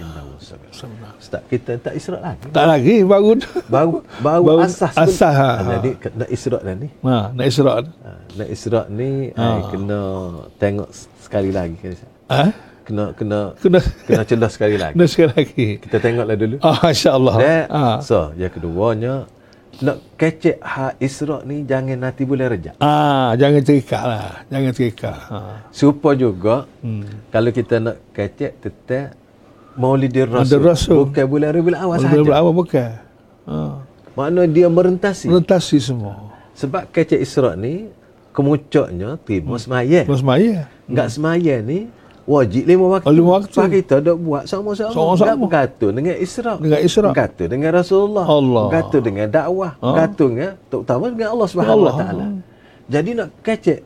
Ustaz, 1.21 1.45
kita 1.45 1.77
tak 1.77 1.93
israk 1.93 2.17
lagi. 2.17 2.49
Tak 2.49 2.65
lagi, 2.65 2.95
baru. 3.05 3.37
Baru, 3.69 4.01
baru, 4.25 4.41
baru 4.41 4.59
asah. 4.65 4.89
Asah. 4.97 5.33
Ha. 5.37 5.49
Jadi, 5.77 5.91
nak 6.17 6.29
israk 6.33 6.61
dah 6.65 6.75
ni. 6.75 6.89
Ha, 7.05 7.17
nak 7.29 7.45
israk. 7.45 7.75
Ha, 7.85 8.11
nak 8.41 8.47
israk 8.49 8.85
ni, 8.89 9.11
ha. 9.37 9.47
kena 9.69 9.99
tengok 10.57 10.89
sekali 11.21 11.53
lagi. 11.53 11.77
Kan, 11.77 11.93
ha? 12.33 12.49
Kena 12.91 13.05
kena 13.15 13.39
Kena 13.55 13.79
kena 14.03 14.23
celah 14.27 14.51
sekali 14.51 14.75
lagi. 14.75 14.93
kena 14.93 15.05
sekali 15.07 15.31
lagi. 15.31 15.67
Kita 15.79 15.97
tengoklah 15.97 16.35
dulu. 16.35 16.55
Ah, 16.59 16.83
insya-Allah. 16.85 17.35
Dan, 17.37 17.63
Ha. 17.65 17.83
so, 18.01 18.35
yang 18.35 18.51
keduanya 18.51 19.13
nak 19.79 19.97
kecek 20.13 20.59
hak 20.59 20.99
israk 20.99 21.41
ni 21.41 21.63
jangan 21.63 21.95
nanti 21.97 22.21
boleh 22.21 22.51
rejak. 22.51 22.75
Ah, 22.77 23.31
jangan 23.33 23.63
terikat 23.63 24.03
lah. 24.03 24.43
Jangan 24.45 24.71
terikat. 24.71 25.17
Ha. 25.25 25.37
Supaya 25.71 26.19
juga 26.19 26.55
Hmm. 26.81 27.07
kalau 27.31 27.49
kita 27.49 27.79
nak 27.79 27.97
kecek 28.11 28.59
tetap 28.59 29.15
Maulidir 29.71 30.27
Rasul. 30.27 30.59
Rasul. 30.59 30.97
Bukan 31.07 31.25
bulan 31.25 31.55
Rabiul 31.55 31.79
Awal 31.79 31.97
sahaja. 31.97 32.19
berapa 32.21 32.49
bukan? 32.51 32.91
Ha. 33.47 33.57
Makna 34.11 34.43
dia 34.43 34.67
merentasi. 34.67 35.31
Merentasi 35.31 35.79
semua. 35.79 36.35
Sebab 36.51 36.91
kecek 36.91 37.15
Isra' 37.17 37.55
ni 37.55 37.87
kemuncaknya 38.31 39.15
terima 39.17 39.55
semaya. 39.55 40.03
Mas 40.03 40.19
Maya. 40.21 40.67
Enggak 40.83 41.07
semaya 41.09 41.55
ni 41.59 41.87
wajib 42.27 42.63
lima 42.69 42.85
waktu. 42.97 43.05
Oh, 43.09 43.13
lima 43.13 43.29
waktu. 43.39 43.53
Sebab 43.53 43.69
kita 43.71 43.95
dok 43.99 44.17
buat 44.21 44.43
sama-sama. 44.45 44.93
Sama-sama. 44.93 45.45
Bergantung 45.47 45.93
dengan 45.97 46.15
Isra'. 46.17 46.57
Dengan 46.61 46.79
Isra'. 46.79 47.11
Bergantung 47.11 47.49
dengan 47.49 47.69
Rasulullah. 47.73 48.25
Allah. 48.25 48.65
Bergantung 48.69 49.03
dengan 49.03 49.27
dakwah. 49.27 49.71
Ha. 49.77 49.85
Bergantung 49.89 50.29
dengan 50.37 50.51
terutama 50.69 51.03
dengan 51.09 51.29
Allah 51.33 51.47
Subhanahu 51.49 51.75
Allah. 51.81 51.93
Wa 51.93 52.01
Taala. 52.03 52.25
Jadi 52.91 53.09
nak 53.15 53.29
kecek 53.41 53.79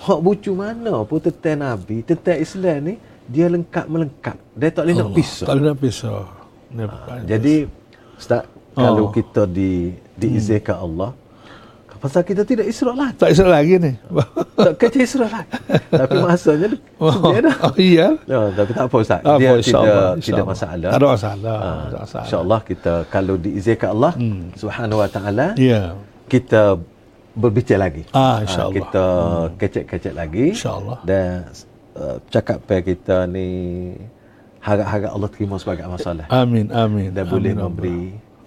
hak 0.00 0.18
bucu 0.20 0.52
mana 0.56 1.04
pun 1.04 1.18
tentang 1.20 1.60
Nabi, 1.60 2.00
tentang 2.00 2.38
Islam 2.40 2.78
ni 2.88 2.94
dia 3.30 3.46
lengkap 3.46 3.86
melengkap. 3.86 4.36
Dia 4.56 4.68
tak 4.72 4.82
boleh 4.88 4.96
nak 4.96 5.10
pisah. 5.14 5.46
Tak 5.46 5.54
boleh 5.54 5.66
nak 5.70 5.78
pisah. 5.78 6.10
Ha, 6.70 7.14
Jadi 7.26 7.54
Ustaz, 8.16 8.42
kalau 8.72 9.08
Oh. 9.08 9.12
kita 9.12 9.42
di 9.44 9.90
diizinkan 10.14 10.76
Allah, 10.76 11.10
pasal 12.00 12.24
kita 12.24 12.42
tidak 12.42 12.64
isra' 12.64 12.96
lah. 12.96 13.10
tak 13.12 13.30
Isra 13.30 13.48
lagi 13.52 13.76
ni. 13.76 13.92
Tak 14.60 14.76
kecil 14.76 15.04
isra' 15.04 15.24
lah. 15.26 15.44
Tapi 15.88 16.16
masanya 16.26 16.68
oh, 16.96 17.32
dia 17.32 17.40
dah. 17.40 17.56
oh, 17.62 17.74
iya. 17.76 18.06
Ya, 18.24 18.40
tapi 18.52 18.70
tak 18.72 18.84
apa 18.88 18.96
Ustaz. 18.98 19.20
Tak 19.20 19.36
dia 19.36 19.50
apa, 19.50 19.60
tidak 19.60 20.12
tidak 20.20 20.46
masalah. 20.46 20.90
Tak 20.90 20.98
ada 20.98 21.06
masalah. 21.08 21.56
Ha, 21.56 21.70
masalah. 21.96 22.24
InsyaAllah 22.24 22.60
kita 22.62 22.92
kalau 23.08 23.34
diizinkan 23.36 23.88
Allah 23.94 24.12
Subhanahu 24.54 24.98
wa 24.98 25.08
taala 25.08 25.46
Ya. 25.56 25.96
kita 26.26 26.76
berbicara 27.32 27.86
lagi. 27.86 28.02
Ah, 28.10 28.40
Ha, 28.40 28.44
insyaAllah. 28.44 28.74
kita 28.74 29.04
kecek-kecek 29.56 30.12
lagi. 30.12 30.44
InsyaAllah. 30.52 30.98
Dan 31.04 31.48
uh, 31.94 32.16
cakap 32.28 32.58
pe 32.64 32.80
kita 32.82 33.24
ni 33.24 33.48
harap-harap 34.60 35.10
Allah 35.10 35.30
terima 35.30 35.56
sebagai 35.56 35.84
amal 35.84 35.96
soleh. 35.96 36.26
Amin, 36.28 36.68
amin. 36.68 37.08
Dan 37.12 37.24
boleh 37.24 37.52
amin, 37.52 37.64
memberi 37.64 38.00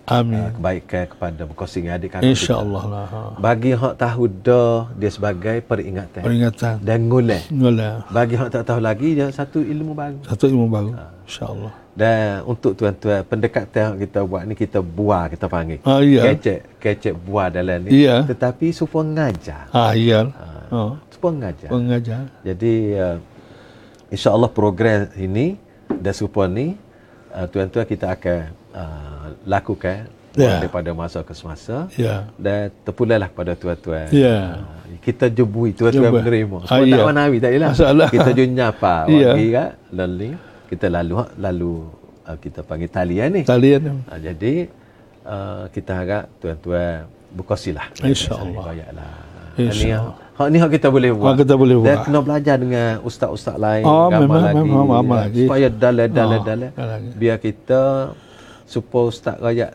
Amin. 0.04 0.36
uh, 0.36 0.52
kebaikan 0.52 1.04
kepada 1.08 1.42
berkongsi 1.48 1.80
dengan 1.80 1.96
adik 1.96 2.10
kakak. 2.12 2.28
InsyaAllah 2.28 2.84
lah. 2.92 3.06
Ha. 3.08 3.20
Bagi 3.40 3.72
hak 3.72 3.96
tahu 3.96 4.24
dah 4.28 4.92
dia 5.00 5.08
sebagai 5.08 5.58
peringatan 5.64 6.22
Peringatan. 6.28 6.76
dan 6.84 7.00
ngulai. 7.08 7.42
Ngolah. 7.48 8.12
Bagi 8.12 8.36
hak 8.36 8.50
tak 8.52 8.64
tahu 8.68 8.80
lagi 8.84 9.16
dia 9.16 9.32
satu 9.32 9.64
ilmu 9.64 9.96
baru. 9.96 10.20
Satu 10.28 10.52
ilmu 10.52 10.68
baru. 10.68 10.92
InsyaAllah. 11.24 11.74
Dan 11.94 12.42
untuk 12.50 12.74
tuan-tuan 12.74 13.22
pendekatan 13.24 13.96
yang 13.96 13.98
kita 14.02 14.20
buat 14.26 14.44
ni 14.44 14.58
kita 14.58 14.82
buah 14.82 15.30
kita 15.30 15.46
panggil. 15.46 15.80
Ah, 15.86 16.02
iya. 16.02 16.34
Kecek, 16.34 16.60
kecek 16.82 17.14
buah 17.14 17.48
dalam 17.54 17.86
ni. 17.86 18.04
Iya. 18.04 18.26
Tetapi 18.26 18.74
supaya 18.74 19.06
ngajar. 19.06 19.70
Ah, 19.72 19.94
iya. 19.94 20.26
Ha. 20.74 20.98
Supaya 21.14 21.32
ngajar. 21.38 21.70
Pengajar. 21.70 22.24
Jadi 22.42 22.98
uh, 22.98 23.18
insya-Allah 24.10 24.50
program 24.50 25.06
ini 25.16 25.54
dan 26.02 26.14
supaya 26.18 26.50
ni 26.50 26.74
uh, 27.30 27.46
tuan-tuan 27.46 27.86
kita 27.86 28.10
akan 28.10 28.42
uh, 28.74 29.13
lakukan 29.46 30.08
Ya. 30.34 30.58
daripada 30.58 30.90
masa 30.92 31.22
ke 31.22 31.30
semasa 31.32 31.86
Ya. 31.94 32.26
dan 32.42 32.74
terpulailah 32.82 33.30
kepada 33.30 33.54
tuan-tuan. 33.54 34.10
Ya. 34.10 34.66
Uh, 34.66 34.98
kita 34.98 35.30
jebui 35.30 35.72
tuan-tuan 35.72 36.10
Jebui. 36.10 36.20
menerima. 36.20 36.58
Ah, 36.66 36.68
Sebab 36.74 36.86
ya. 36.86 36.96
tak 36.96 37.06
manawi 37.06 37.38
tak 37.38 37.52
yalah. 37.54 37.70
Masalah. 37.70 38.08
Kita 38.10 38.32
junyapa 38.34 38.96
Ya. 39.14 39.30
bagi 39.30 39.48
kan 39.50 39.70
lalu 39.94 40.30
kita 40.66 40.86
lalu 40.90 41.14
lalu 41.38 41.74
uh, 42.26 42.38
kita 42.40 42.60
panggil 42.62 42.90
talian 42.90 43.30
ni. 43.30 43.42
Talian. 43.46 44.02
Uh, 44.04 44.18
jadi 44.18 44.54
uh, 45.22 45.64
kita 45.70 45.92
harap 45.94 46.24
tuan-tuan 46.40 47.06
berkongsilah. 47.30 47.86
InsyaAllah. 48.02 48.64
Bayarlah. 48.66 49.14
InsyaAllah. 49.54 50.18
Hak 50.34 50.48
ni 50.50 50.58
hak 50.58 50.72
kita 50.72 50.90
boleh 50.90 51.14
buat. 51.14 51.30
Hak 51.30 51.46
kita 51.46 51.54
boleh 51.54 51.78
Dan 51.78 51.86
buat. 51.86 52.06
kena 52.10 52.20
belajar 52.20 52.56
dengan 52.58 52.90
ustaz-ustaz 53.02 53.54
lain, 53.56 53.86
Oh, 53.86 54.10
memang, 54.10 54.42
lagi. 54.42 54.58
memang, 54.58 54.86
memang 54.90 55.06
ya, 55.06 55.22
lagi. 55.30 55.44
Supaya 55.46 55.68
dalam 55.70 56.08
dalam 56.10 56.40
Oh, 56.42 56.44
dalam 56.44 56.72
lagi. 56.74 57.10
biar 57.14 57.38
kita 57.38 57.82
supaya 58.66 59.06
ustaz 59.08 59.36
rakyat 59.38 59.72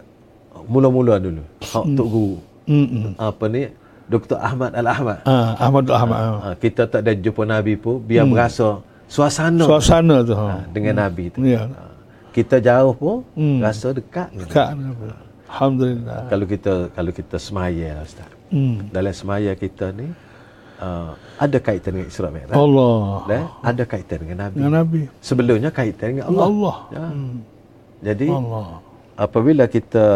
mula-mula 0.66 1.16
dulu. 1.16 1.43
Hak 1.62 1.85
tok 1.94 2.09
guru. 2.09 2.36
Hmm. 2.66 3.15
Apa 3.16 3.44
ni? 3.47 3.69
Dr. 4.09 4.40
Ahmad 4.40 4.73
Al-Ahmad. 4.73 5.20
Ah, 5.24 5.52
Ahmad 5.60 5.85
Ahmad. 5.89 6.16
Ha. 6.16 6.28
Ha, 6.40 6.48
kita 6.56 6.89
tak 6.89 7.05
ada 7.05 7.12
jumpa 7.12 7.44
Nabi 7.44 7.77
pun 7.77 8.01
biar 8.01 8.24
berasa 8.24 8.81
suasana 9.05 9.65
Suasana 9.65 10.24
tu. 10.24 10.32
ha, 10.32 10.44
Ha. 10.56 10.65
dengan 10.73 11.05
Nabi 11.05 11.28
tu. 11.28 11.44
Ya. 11.44 11.69
Ha, 11.69 11.93
kita 12.32 12.56
jauh 12.59 12.93
pun 12.93 13.16
Hmm. 13.36 13.60
rasa 13.60 13.93
dekat. 13.93 14.32
Dekat 14.32 14.73
ni. 14.74 14.89
Alhamdulillah. 15.48 16.28
Kalau 16.28 16.47
kita 16.47 16.73
kalau 16.93 17.10
kita 17.10 17.36
semaya 17.39 17.89
lah 17.97 18.05
Ustaz. 18.05 18.28
Hmm. 18.48 18.89
Dalam 18.89 19.12
semaya 19.12 19.52
kita 19.52 19.93
ni 19.93 20.09
uh, 20.81 21.12
ada 21.36 21.56
kaitan 21.59 21.97
dengan 21.97 22.09
Isra 22.09 22.28
Mi'raj. 22.28 22.52
Allah. 22.52 23.01
Dan 23.24 23.43
ada 23.60 23.82
kaitan 23.85 24.19
dengan 24.20 24.36
Nabi. 24.43 24.56
Dengan 24.56 24.73
Nabi. 24.74 25.01
Sebelumnya 25.20 25.70
kaitan 25.70 26.06
dengan 26.10 26.24
Allah. 26.28 26.44
Allah. 26.44 26.77
Ya. 26.90 27.05
Hmm. 27.12 27.36
Jadi 27.99 28.27
Allah. 28.29 28.79
apabila 29.15 29.66
kita 29.66 30.07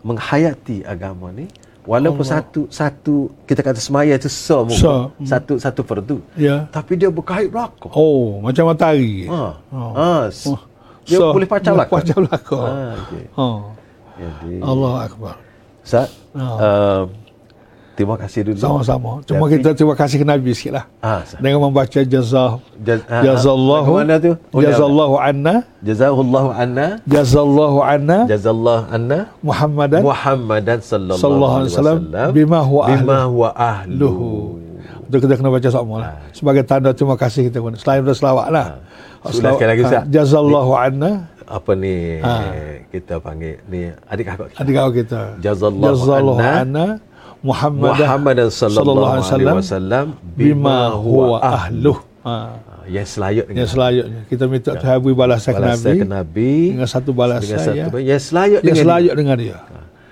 menghayati 0.00 0.84
agama 0.84 1.30
ni 1.30 1.50
walaupun 1.82 2.22
satu 2.22 2.60
satu 2.68 3.14
kita 3.42 3.58
kata 3.60 3.78
semaya 3.78 4.14
itu 4.14 4.30
so, 4.30 4.62
So. 4.70 5.10
satu 5.22 5.58
satu 5.58 5.82
fardu. 5.82 6.22
Ya. 6.34 6.70
Tapi 6.70 6.94
dia 6.94 7.10
berkait 7.10 7.50
belakang. 7.50 7.90
Oh, 7.90 8.38
macam 8.38 8.70
matahari. 8.70 9.26
Ha. 9.26 9.42
Oh. 9.68 9.92
Ha. 9.92 10.10
s- 10.28 10.46
Oh. 10.46 10.60
Dia 11.02 11.18
So, 11.18 11.34
boleh 11.34 11.44
pacau 11.44 11.74
boleh 11.74 11.82
belakang. 11.82 11.98
pacau 11.98 12.18
belakang. 12.22 12.62
Ha, 12.62 12.78
okey. 12.96 13.24
Ha. 13.34 13.46
Jadi 14.12 14.52
Allah 14.62 14.92
Akbar. 15.02 15.34
Ustaz, 15.82 16.08
Ha. 16.30 16.46
uh, 16.46 17.02
terima 18.02 18.16
kasih 18.18 18.40
dulu. 18.42 18.58
Sama-sama. 18.58 19.10
Cuma 19.22 19.46
Tapi- 19.46 19.52
kita 19.56 19.70
terima 19.72 19.94
kasih 19.94 20.16
ke 20.18 20.26
Nabi 20.26 20.50
sikit 20.50 20.72
lah. 20.74 20.84
Ah. 20.98 21.22
Dengan 21.38 21.62
membaca 21.62 22.00
jazah. 22.02 22.58
Jaz, 22.82 23.00
ah, 23.06 23.22
Jazallahu. 23.22 23.90
ah, 23.94 23.98
Mana 24.02 24.18
tu? 24.18 24.32
Oh, 24.50 24.58
Jazallahu 24.58 25.14
anna. 25.16 25.54
Jazahullahu 25.80 26.50
anna. 26.50 26.86
Jazallahu 27.06 27.78
anna. 27.80 28.18
Jazallahu 28.26 28.82
anna. 28.90 29.18
Muhammadan. 29.40 30.00
Muhammadan 30.02 30.78
sallallahu, 30.82 31.22
Sallallahu 31.22 31.54
alaihi 31.56 31.72
wasallam 31.72 31.98
bima 32.34 32.58
huwa 32.60 32.82
bima 32.90 33.16
ahluh. 33.22 33.30
huwa 33.30 33.48
ahluhu. 33.54 34.30
Itu 35.06 35.16
kita 35.20 35.34
kena 35.36 35.50
baca 35.52 35.68
sama 35.68 35.94
lah. 36.00 36.12
Sebagai 36.32 36.62
tanda 36.64 36.90
terima 36.90 37.14
kasih 37.14 37.46
kita 37.46 37.60
pun. 37.60 37.76
Selain 37.78 38.00
daripada 38.00 38.16
selawat 38.18 38.46
lah. 38.50 38.66
Sudah 39.30 39.54
sekali 39.54 39.68
lagi, 39.70 39.82
Ustaz. 39.86 40.02
Jazallahu 40.10 40.72
anna. 40.74 41.10
Apa 41.42 41.76
ni 41.76 42.16
Ah. 42.24 42.48
kita 42.88 43.20
panggil 43.20 43.60
ni 43.68 43.92
adik 44.08 44.24
kakak 44.24 44.46
kita. 44.50 44.58
Adik 44.62 44.72
kakak 44.72 44.94
kita. 45.04 45.20
Jazallahu 45.44 46.08
anna. 46.08 46.50
anna. 46.64 46.86
Muhammad 47.42 47.98
Muhammadan 47.98 48.48
sallallahu 48.54 49.18
alaihi 49.18 49.50
wasallam 49.50 50.06
bima 50.38 50.94
huwa 50.94 51.42
ahluh. 51.42 51.98
Ha. 52.22 52.34
Yang 52.86 53.18
selayaknya. 53.18 53.54
Yang 53.58 53.70
selayaknya. 53.74 54.20
Kita 54.30 54.44
minta 54.46 54.70
Tuhan 54.78 54.98
beri 55.02 55.14
balasan 55.14 55.52
Balasan 55.58 55.82
Nabi 55.82 55.98
ke 55.98 56.06
Nabi 56.06 56.52
dengan 56.74 56.90
satu 56.90 57.10
balasan 57.10 57.42
dengan 57.50 57.66
satu 57.66 57.98
ya. 57.98 58.14
yang 58.14 58.22
selayak 58.22 58.60
Yang 58.62 58.66
dengan 58.66 58.82
selayak 58.86 59.14
dengan 59.18 59.36
dia. 59.42 59.58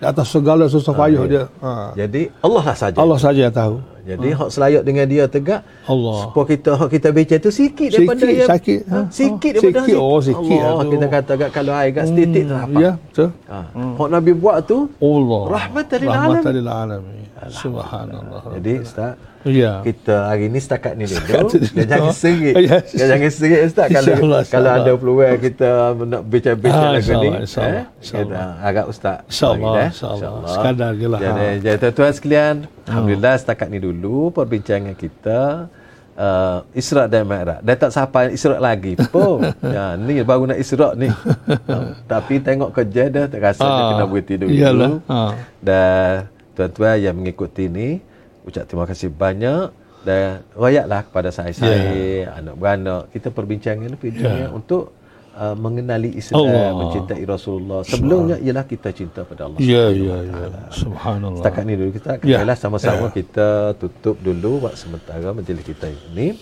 Di 0.01 0.05
atas 0.09 0.27
segala 0.33 0.65
susah 0.67 0.95
payah 0.97 1.23
dia. 1.31 1.45
Ha. 1.63 1.95
Jadi 1.95 2.23
Allah 2.43 2.63
lah 2.67 2.77
saja. 2.77 2.97
Allah 2.99 3.19
saja 3.23 3.41
yang 3.47 3.55
tahu. 3.55 3.75
Jadi 4.11 4.29
hak 4.33 4.49
selayak 4.51 4.83
dengan 4.83 5.05
dia 5.07 5.25
tegak. 5.27 5.61
Allah. 5.85 6.19
Supaya 6.25 6.47
kita 6.49 6.71
hak 6.75 6.89
kita 6.91 7.09
baca 7.11 7.35
tu 7.39 7.51
sikit 7.51 7.89
daripada 7.89 8.21
Sikit, 8.21 8.35
yang 8.35 8.51
sakit. 8.51 8.81
Ha, 8.83 8.97
Ha, 8.97 9.07
sikit 9.11 9.53
ha. 9.53 9.57
daripada 9.57 9.81
Sikit, 9.81 9.97
oh, 9.99 10.19
sikit 10.21 10.61
Allah, 10.61 10.73
lah 10.73 10.85
kita 10.87 11.07
kata 11.07 11.31
agak 11.35 11.51
kalau 11.51 11.73
air 11.73 11.89
agak 11.91 12.05
setitik 12.07 12.43
tu 12.45 12.55
apa. 12.55 12.79
Ya, 12.79 12.93
betul. 12.97 13.29
Ha. 13.47 13.59
Hak 13.71 14.09
Nabi 14.09 14.31
buat 14.35 14.57
tu 14.65 14.79
Allah. 14.99 15.43
Rahmatan 15.49 15.97
lil 15.99 16.09
Rahmatan 16.09 16.53
lil 16.53 16.69
alamin. 16.69 17.19
Subhanallah. 17.51 18.41
jadi 18.57 18.73
Ustaz 18.81 19.13
Ya. 19.41 19.81
kita 19.81 20.29
hari 20.29 20.53
ni 20.53 20.61
setakat 20.61 21.01
ni 21.01 21.09
dulu. 21.09 21.49
Dia 21.73 21.89
jangan. 21.89 22.13
Yes. 22.13 22.93
Dia 22.93 23.07
jangan 23.09 23.31
serit 23.33 23.61
Ustaz 23.65 23.89
kalau 23.89 24.13
InsyaAllah, 24.13 24.43
kalau 24.45 24.71
ada 24.77 24.93
peluang 24.93 25.41
kita 25.41 25.69
nak 25.97 26.23
bincang-bincang 26.29 26.85
Ah, 26.85 26.93
lagu 26.93 27.13
ni. 27.17 27.29
insyaAllah, 27.41 27.73
eh. 27.73 27.85
Kita 28.05 28.37
agak 28.61 28.85
Ustaz. 28.85 29.17
InsyaAllah, 29.25 29.73
eh. 29.73 29.89
insyaAllah. 29.89 30.51
Sekadar 30.53 30.91
je 30.93 31.07
lah, 31.09 31.21
Jadi, 31.25 31.41
ha. 31.41 31.57
jadi 31.57 31.77
tuan-tuan 31.81 32.13
sekalian, 32.13 32.55
Alhamdulillah 32.91 33.35
setakat 33.37 33.71
ni 33.71 33.79
dulu 33.79 34.29
perbincangan 34.31 34.93
kita. 34.95 35.71
Uh, 36.13 36.61
Isra' 36.75 37.07
dan 37.07 37.25
Mi'raj. 37.25 37.63
Dah 37.63 37.77
tak 37.79 37.95
sampai 37.95 38.35
Isra' 38.35 38.61
lagi 38.61 38.93
pun. 39.09 39.41
ya, 39.65 39.97
ni 39.97 40.21
baru 40.21 40.45
nak 40.45 40.59
Isra' 40.59 40.93
ni. 40.93 41.09
Ha, 41.09 41.77
tapi 42.13 42.37
tengok 42.37 42.75
kerja 42.75 43.09
dah 43.09 43.25
terasa 43.25 43.63
dia 43.63 43.73
Ah, 43.73 43.89
kena 43.95 44.05
berhenti 44.05 44.35
dulu. 44.37 44.51
iyalah, 44.53 44.93
ah. 45.07 45.33
Dan 45.63 46.29
tuan-tuan 46.53 47.01
yang 47.01 47.17
mengikuti 47.17 47.73
ni 47.73 48.03
ucap 48.43 48.69
terima 48.69 48.85
kasih 48.85 49.09
banyak 49.09 49.73
dan 50.03 50.45
royaklah 50.53 51.09
kepada 51.09 51.29
saya-saya, 51.31 51.73
Ya. 51.73 52.37
anak 52.37 52.55
beranak. 52.59 53.03
Kita 53.13 53.33
perbincangan 53.33 53.89
ni 53.89 53.97
perbincangan 53.97 54.51
untuk 54.53 54.93
uh, 55.41 55.57
mengenali 55.57 56.13
Islam, 56.13 56.45
Allah. 56.45 56.77
mencintai 56.77 57.25
Rasulullah. 57.25 57.81
Sebelumnya 57.83 58.37
ialah 58.37 58.65
kita 58.69 58.93
cinta 58.93 59.25
pada 59.25 59.49
Allah. 59.49 59.57
Ya, 59.59 59.89
ya, 59.89 60.17
ya. 60.21 60.69
Subhanallah. 60.69 61.41
Setakat 61.41 61.63
ni 61.65 61.75
dulu 61.81 61.91
kita 61.97 62.21
Ya. 62.23 62.45
kena 62.45 62.55
sama-sama 62.55 63.09
kita 63.09 63.73
tutup 63.81 64.21
dulu 64.21 64.69
buat 64.69 64.77
sementara 64.77 65.33
majlis 65.33 65.65
kita 65.65 65.89
ini 66.13 66.37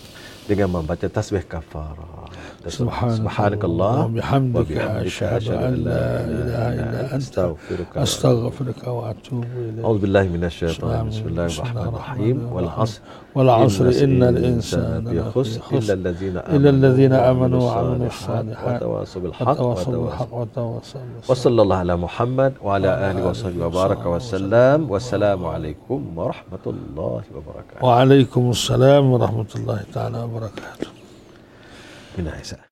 dengan 0.50 0.68
membaca 0.82 1.06
tasbih 1.06 1.46
kafarah. 1.46 2.17
Subhanakallah 2.66 4.10
وبحمدك 4.10 4.72
أشهد 5.06 5.46
أن 5.46 5.74
لا 5.86 6.26
إله 6.26 6.64
إلا 6.82 7.00
أنت 7.14 7.36
أستغفرك 7.96 8.82
وأتوب 8.86 9.46
إليك. 9.56 9.84
أعوذ 9.84 9.98
بالله 9.98 10.24
من 10.34 10.44
الشيطان. 10.44 11.08
بسم 11.08 11.26
الله 11.30 11.46
الرحمن 11.46 11.86
الرحيم. 11.88 12.36
والعصر. 12.52 13.00
والعصر 13.34 13.84
إن 14.04 14.22
الإنسان 14.22 15.06
لفي 15.06 15.18
لفي 15.18 15.30
خسر 15.30 15.60
خسر. 15.60 15.78
إلا 15.78 15.94
الذين 15.94 16.36
آمنوا 16.36 16.56
إلا 16.56 16.70
الذين 16.70 17.12
آمنوا 17.12 17.62
وعملوا 17.62 18.06
الصالحات 18.06 18.82
وتواصوا 18.82 19.20
بالحق 19.22 19.48
وتواصوا 19.48 19.92
بالحق 19.94 21.30
وصلى 21.30 21.62
الله 21.62 21.76
على 21.76 21.96
محمد 21.96 22.52
وعلى 22.64 22.90
آله 23.10 23.22
وصحبه 23.28 23.66
وبارك 23.66 24.02
وسلم. 24.06 24.78
والسلام 24.90 25.40
عليكم 25.46 26.00
ورحمة 26.18 26.64
الله 26.66 27.22
وبركاته. 27.34 27.80
وعليكم 27.86 28.50
السلام 28.50 29.04
ورحمة 29.12 29.52
الله 29.56 29.78
تعالى 29.94 30.18
وبركاته. 30.26 30.88
Good. 32.18 32.67